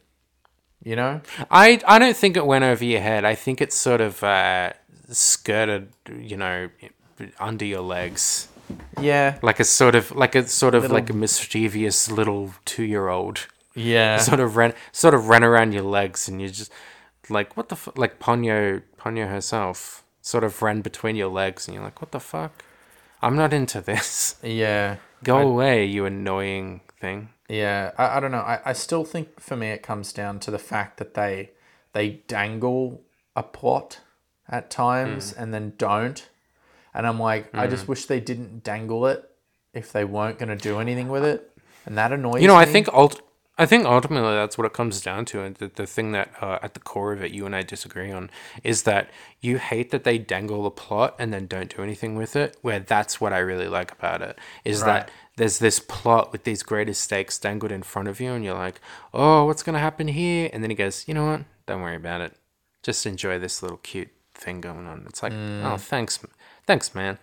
You 0.83 0.95
know. 0.95 1.21
I 1.51 1.81
I 1.85 1.99
don't 1.99 2.15
think 2.15 2.37
it 2.37 2.45
went 2.45 2.63
over 2.63 2.85
your 2.85 3.01
head. 3.01 3.25
I 3.25 3.35
think 3.35 3.59
it 3.59 3.73
sort 3.73 3.99
of 3.99 4.23
uh, 4.23 4.71
skirted, 5.09 5.89
you 6.17 6.37
know, 6.37 6.69
under 7.39 7.65
your 7.65 7.81
legs, 7.81 8.47
Yeah. 8.99 9.37
like 9.41 9.59
a 9.59 9.63
sort 9.63 9.95
of 9.95 10.11
like 10.11 10.35
a 10.35 10.47
sort 10.47 10.75
of 10.75 10.83
Little- 10.83 10.95
like 10.95 11.09
a 11.09 11.13
mischievous 11.13 12.09
little 12.11 12.53
two 12.65 12.83
year 12.83 13.07
old. 13.09 13.47
Yeah. 13.75 14.17
Sort 14.29 14.39
of 14.39 14.55
ran 14.55 14.73
sort 14.93 15.13
of 15.13 15.27
ran 15.27 15.43
around 15.43 15.73
your 15.73 15.83
legs, 15.83 16.29
and 16.29 16.41
you 16.41 16.47
just 16.49 16.71
like 17.29 17.57
what 17.57 17.67
the 17.69 17.75
fu-? 17.75 17.91
like 17.97 18.19
Ponyo 18.19 18.81
Ponyo 18.97 19.27
herself 19.29 20.03
sort 20.21 20.43
of 20.45 20.61
ran 20.61 20.81
between 20.81 21.15
your 21.17 21.27
legs, 21.27 21.67
and 21.67 21.75
you're 21.75 21.83
like, 21.83 22.01
what 22.01 22.11
the 22.11 22.19
fuck? 22.21 22.63
I'm 23.21 23.35
not 23.35 23.51
into 23.53 23.81
this. 23.81 24.35
yeah. 24.43 24.95
Go 25.23 25.39
away, 25.39 25.85
you 25.85 26.05
annoying 26.05 26.81
thing. 27.01 27.29
Yeah, 27.49 27.91
I, 27.97 28.17
I 28.17 28.19
don't 28.21 28.31
know. 28.31 28.37
I, 28.39 28.59
I 28.65 28.73
still 28.73 29.03
think 29.03 29.39
for 29.41 29.55
me 29.57 29.67
it 29.67 29.83
comes 29.83 30.13
down 30.13 30.39
to 30.39 30.51
the 30.51 30.57
fact 30.59 30.97
that 30.97 31.13
they 31.13 31.51
they 31.93 32.21
dangle 32.27 33.01
a 33.35 33.43
plot 33.43 33.99
at 34.47 34.69
times 34.69 35.33
Hmm. 35.33 35.41
and 35.43 35.53
then 35.53 35.73
don't. 35.77 36.29
And 36.95 37.05
I'm 37.05 37.19
like, 37.19 37.53
I 37.53 37.67
just 37.67 37.87
wish 37.87 38.05
they 38.05 38.19
didn't 38.19 38.63
dangle 38.63 39.05
it 39.07 39.29
if 39.73 39.91
they 39.91 40.05
weren't 40.05 40.39
going 40.39 40.49
to 40.49 40.55
do 40.55 40.79
anything 40.79 41.09
with 41.09 41.25
it. 41.25 41.51
And 41.85 41.97
that 41.97 42.11
annoys 42.13 42.41
You 42.41 42.47
know, 42.47 42.55
I 42.55 42.65
think 42.65 42.87
ult- 42.93 43.21
I 43.57 43.65
think 43.65 43.85
ultimately 43.85 44.33
that's 44.33 44.57
what 44.57 44.65
it 44.65 44.73
comes 44.73 44.99
down 45.01 45.23
to, 45.25 45.41
and 45.41 45.55
the, 45.55 45.67
the 45.73 45.85
thing 45.87 46.11
that 46.11 46.29
uh, 46.41 46.59
at 46.61 46.73
the 46.73 46.81
core 46.81 47.13
of 47.13 47.23
it, 47.23 47.31
you 47.31 47.45
and 47.45 47.55
I 47.55 47.61
disagree 47.63 48.11
on, 48.11 48.29
is 48.65 48.83
that 48.83 49.09
you 49.39 49.59
hate 49.59 49.91
that 49.91 50.03
they 50.03 50.17
dangle 50.17 50.63
the 50.63 50.71
plot 50.71 51.15
and 51.19 51.31
then 51.33 51.47
don't 51.47 51.73
do 51.73 51.81
anything 51.81 52.15
with 52.15 52.35
it. 52.35 52.57
Where 52.61 52.79
that's 52.79 53.21
what 53.21 53.31
I 53.31 53.37
really 53.37 53.69
like 53.69 53.93
about 53.93 54.21
it 54.21 54.37
is 54.65 54.81
Right. 54.81 54.87
that 55.07 55.11
there's 55.37 55.59
this 55.59 55.79
plot 55.79 56.33
with 56.33 56.43
these 56.43 56.63
greatest 56.63 57.01
stakes 57.01 57.37
dangled 57.37 57.71
in 57.71 57.83
front 57.83 58.09
of 58.09 58.19
you, 58.19 58.31
and 58.33 58.43
you're 58.43 58.55
like, 58.55 58.81
oh, 59.13 59.45
what's 59.45 59.63
gonna 59.63 59.79
happen 59.79 60.09
here? 60.09 60.49
And 60.51 60.61
then 60.61 60.69
he 60.69 60.75
goes, 60.75 61.07
you 61.07 61.13
know 61.13 61.25
what? 61.25 61.41
Don't 61.65 61.81
worry 61.81 61.95
about 61.95 62.19
it. 62.21 62.33
Just 62.83 63.05
enjoy 63.05 63.39
this 63.39 63.61
little 63.63 63.77
cute 63.77 64.09
thing 64.33 64.59
going 64.59 64.85
on. 64.85 65.05
It's 65.07 65.23
like, 65.23 65.31
Mm. 65.31 65.63
oh, 65.63 65.77
thanks, 65.77 66.19
thanks, 66.67 66.93
man. 66.95 67.17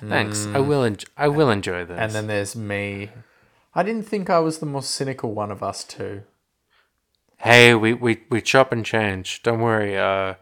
Thanks. 0.00 0.46
I 0.46 0.58
will. 0.58 0.82
En- 0.84 0.96
I 1.16 1.28
will 1.28 1.50
enjoy 1.50 1.84
this. 1.84 1.98
Mm. 1.98 2.02
And 2.02 2.12
then 2.12 2.26
there's 2.26 2.56
me. 2.56 3.10
I 3.74 3.82
didn't 3.82 4.04
think 4.04 4.30
I 4.30 4.38
was 4.38 4.58
the 4.58 4.66
most 4.66 4.90
cynical 4.90 5.32
one 5.32 5.50
of 5.50 5.62
us 5.62 5.84
two. 5.84 6.22
Hey, 7.38 7.74
we, 7.74 7.92
we, 7.92 8.22
we 8.30 8.40
chop 8.40 8.72
and 8.72 8.84
change. 8.84 9.42
Don't 9.42 9.60
worry. 9.60 9.98
Uh, 9.98 10.34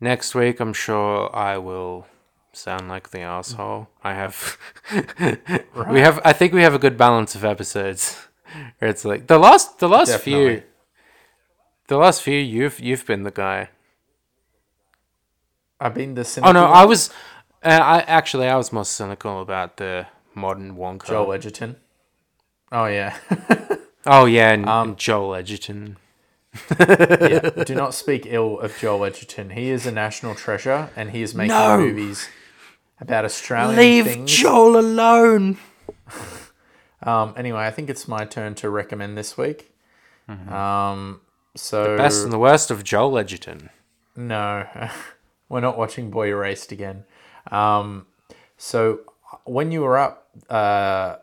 next 0.00 0.34
week, 0.34 0.58
I'm 0.58 0.72
sure 0.72 1.34
I 1.36 1.58
will 1.58 2.06
sound 2.54 2.88
like 2.88 3.10
the 3.10 3.20
asshole. 3.20 3.88
I 4.02 4.14
have. 4.14 4.56
We 5.90 6.00
have. 6.00 6.20
I 6.24 6.32
think 6.32 6.52
we 6.52 6.62
have 6.62 6.74
a 6.74 6.78
good 6.78 6.96
balance 6.96 7.34
of 7.34 7.44
episodes. 7.44 8.26
Where 8.78 8.90
it's 8.90 9.04
like 9.04 9.26
the 9.28 9.38
last, 9.38 9.78
the 9.78 9.88
last 9.88 10.08
Definitely. 10.08 10.56
few, 10.56 10.62
the 11.88 11.96
last 11.98 12.22
few. 12.22 12.38
You've 12.38 12.80
you've 12.80 13.06
been 13.06 13.22
the 13.22 13.30
guy. 13.30 13.68
I've 15.80 15.94
been 15.94 16.14
the 16.14 16.24
cynical 16.24 16.50
Oh 16.50 16.52
no. 16.52 16.66
I 16.66 16.84
was. 16.84 17.10
Uh, 17.62 17.68
I 17.82 17.98
actually 18.00 18.46
I 18.48 18.56
was 18.56 18.72
more 18.72 18.84
cynical 18.84 19.40
about 19.40 19.76
the 19.78 20.06
modern 20.34 20.76
Wonka. 20.76 21.06
Joel 21.06 21.32
Edgerton. 21.32 21.76
Oh 22.72 22.86
yeah. 22.86 23.16
Oh 24.06 24.24
yeah, 24.24 24.52
and, 24.52 24.66
Um, 24.66 24.88
and 24.90 24.96
Joel 24.98 25.34
Edgerton. 25.34 25.98
yeah. 26.80 27.50
Do 27.66 27.74
not 27.74 27.92
speak 27.92 28.22
ill 28.24 28.58
of 28.58 28.74
Joel 28.78 29.04
Edgerton. 29.04 29.50
He 29.50 29.68
is 29.68 29.84
a 29.86 29.92
national 29.92 30.34
treasure, 30.34 30.88
and 30.96 31.10
he 31.10 31.20
is 31.20 31.34
making 31.34 31.54
No. 31.54 31.76
movies 31.76 32.26
about 32.98 33.26
Australian 33.26 33.76
Leave 33.76 34.06
things. 34.06 34.32
Joel 34.32 34.78
alone. 34.80 35.58
Um, 37.02 37.34
anyway, 37.36 37.60
I 37.66 37.70
think 37.70 37.90
it's 37.90 38.08
my 38.08 38.24
turn 38.24 38.54
to 38.56 38.70
recommend 38.70 39.18
this 39.18 39.36
week. 39.36 39.70
Um, 40.28 41.20
so 41.54 41.92
the 41.92 41.96
Best 41.98 42.24
and 42.24 42.32
the 42.32 42.38
worst 42.38 42.70
of 42.70 42.82
Joel 42.84 43.18
Edgerton. 43.18 43.68
no, 44.16 44.66
we're 45.50 45.60
not 45.60 45.76
watching 45.76 46.10
Boy 46.10 46.28
Erased 46.28 46.72
again. 46.72 47.04
Um, 47.50 48.06
so 48.56 49.00
when 49.44 49.70
you 49.72 49.82
were 49.82 49.98
up 49.98 50.28
uh, 50.48 51.16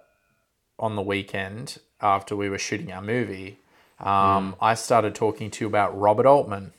on 0.77 0.95
the 0.95 1.01
weekend 1.01 1.79
after 2.01 2.35
we 2.35 2.49
were 2.49 2.59
shooting 2.59 2.91
our 2.91 3.01
movie, 3.01 3.57
um, 3.99 4.55
I 4.61 4.75
started 4.75 5.15
talking 5.15 5.49
to 5.51 5.65
you 5.65 5.67
about 5.67 5.97
Robert 5.99 6.27
Altman. 6.27 6.73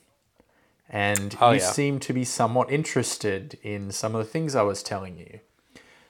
And 0.90 1.36
Oh, 1.40 1.50
you 1.50 1.58
yeah. 1.58 1.70
seemed 1.72 2.02
to 2.02 2.12
be 2.12 2.24
somewhat 2.24 2.70
interested 2.70 3.58
in 3.62 3.90
some 3.90 4.14
of 4.14 4.24
the 4.24 4.30
things 4.30 4.54
I 4.54 4.62
was 4.62 4.82
telling 4.82 5.18
you. 5.18 5.40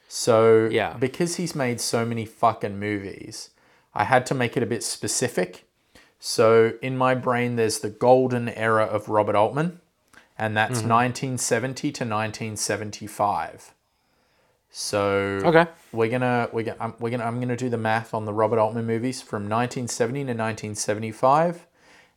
So, 0.07 0.67
Yeah. 0.71 0.93
because 0.93 1.35
he's 1.35 1.53
made 1.55 1.81
so 1.81 2.05
many 2.05 2.25
fucking 2.25 2.79
movies, 2.79 3.49
I 3.93 4.05
had 4.05 4.25
to 4.27 4.35
make 4.35 4.55
it 4.55 4.63
a 4.63 4.65
bit 4.65 4.83
specific. 4.83 5.65
So, 6.19 6.73
in 6.81 6.97
my 6.97 7.13
brain, 7.15 7.55
there's 7.57 7.79
the 7.79 7.89
golden 7.89 8.47
era 8.49 8.85
of 8.85 9.09
Robert 9.09 9.35
Altman, 9.35 9.81
and 10.39 10.55
that's 10.57 10.81
1970 10.81 11.91
to 11.91 12.05
1975. 12.05 13.73
So 14.71 15.41
Okay. 15.43 15.65
we're 15.91 16.09
gonna 16.09 16.49
we're 16.51 16.63
gonna 16.63 16.77
I'm, 16.79 16.93
we're 16.99 17.09
gonna 17.09 17.25
I'm 17.25 17.39
gonna 17.39 17.55
do 17.57 17.69
the 17.69 17.77
math 17.77 18.13
on 18.13 18.25
the 18.25 18.33
Robert 18.33 18.59
Altman 18.59 18.85
movies 18.85 19.21
from 19.21 19.43
1970 19.49 20.19
to 20.19 20.25
1975, 20.33 21.65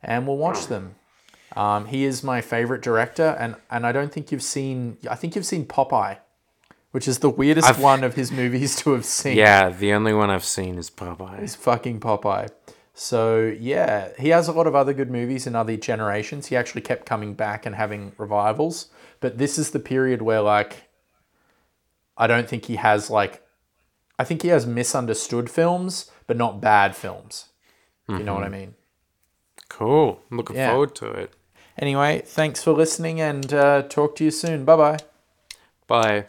and 0.03 0.27
we'll 0.27 0.37
watch 0.37 0.67
them. 0.67 0.95
Um, 1.55 1.85
he 1.87 2.03
is 2.05 2.23
my 2.23 2.41
favorite 2.41 2.81
director, 2.81 3.35
and 3.39 3.55
and 3.71 3.85
I 3.87 3.91
don't 3.91 4.11
think 4.13 4.31
you've 4.31 4.43
seen. 4.43 4.97
I 5.09 5.15
think 5.15 5.35
you've 5.35 5.45
seen 5.47 5.65
Popeye, 5.65 6.17
which 6.91 7.07
is 7.07 7.19
the 7.19 7.29
weirdest 7.29 7.67
I've- 7.69 7.81
one 7.81 8.03
of 8.03 8.13
his 8.13 8.31
movies 8.31 8.75
to 8.83 8.93
have 8.93 9.05
seen. 9.05 9.35
Yeah, 9.37 9.69
the 9.69 9.93
only 9.93 10.13
one 10.13 10.29
I've 10.29 10.45
seen 10.45 10.77
is 10.77 10.91
Popeye. 10.91 11.39
It's 11.41 11.55
fucking 11.55 11.99
Popeye. 12.01 12.49
So 12.93 13.53
yeah, 13.59 14.09
he 14.19 14.29
has 14.29 14.47
a 14.47 14.51
lot 14.51 14.67
of 14.67 14.75
other 14.75 14.93
good 14.93 15.09
movies 15.09 15.47
in 15.47 15.55
other 15.55 15.75
generations. 15.77 16.47
He 16.47 16.55
actually 16.55 16.81
kept 16.81 17.05
coming 17.05 17.33
back 17.33 17.65
and 17.65 17.75
having 17.75 18.13
revivals, 18.17 18.89
but 19.19 19.37
this 19.39 19.57
is 19.57 19.71
the 19.71 19.79
period 19.79 20.21
where 20.21 20.41
like 20.41 20.83
I 22.17 22.27
don't 22.27 22.47
think 22.47 22.65
he 22.65 22.75
has 22.75 23.09
like 23.09 23.41
I 24.19 24.23
think 24.23 24.43
he 24.43 24.49
has 24.49 24.67
misunderstood 24.67 25.49
films, 25.49 26.11
but 26.27 26.37
not 26.37 26.61
bad 26.61 26.95
films. 26.95 27.45
You 28.07 28.19
know 28.19 28.35
what 28.35 28.43
I 28.43 28.49
mean? 28.49 28.75
Cool. 29.69 30.21
Looking 30.29 30.57
Yeah. 30.57 30.71
forward 30.71 30.93
to 30.95 31.07
it. 31.07 31.33
Anyway, 31.79 32.21
thanks 32.23 32.61
for 32.61 32.73
listening 32.73 33.19
and 33.19 33.51
uh, 33.51 33.81
talk 33.83 34.15
to 34.17 34.23
you 34.23 34.29
soon. 34.29 34.65
Bye 34.65 34.75
bye. 34.75 34.97
Bye. 35.87 36.25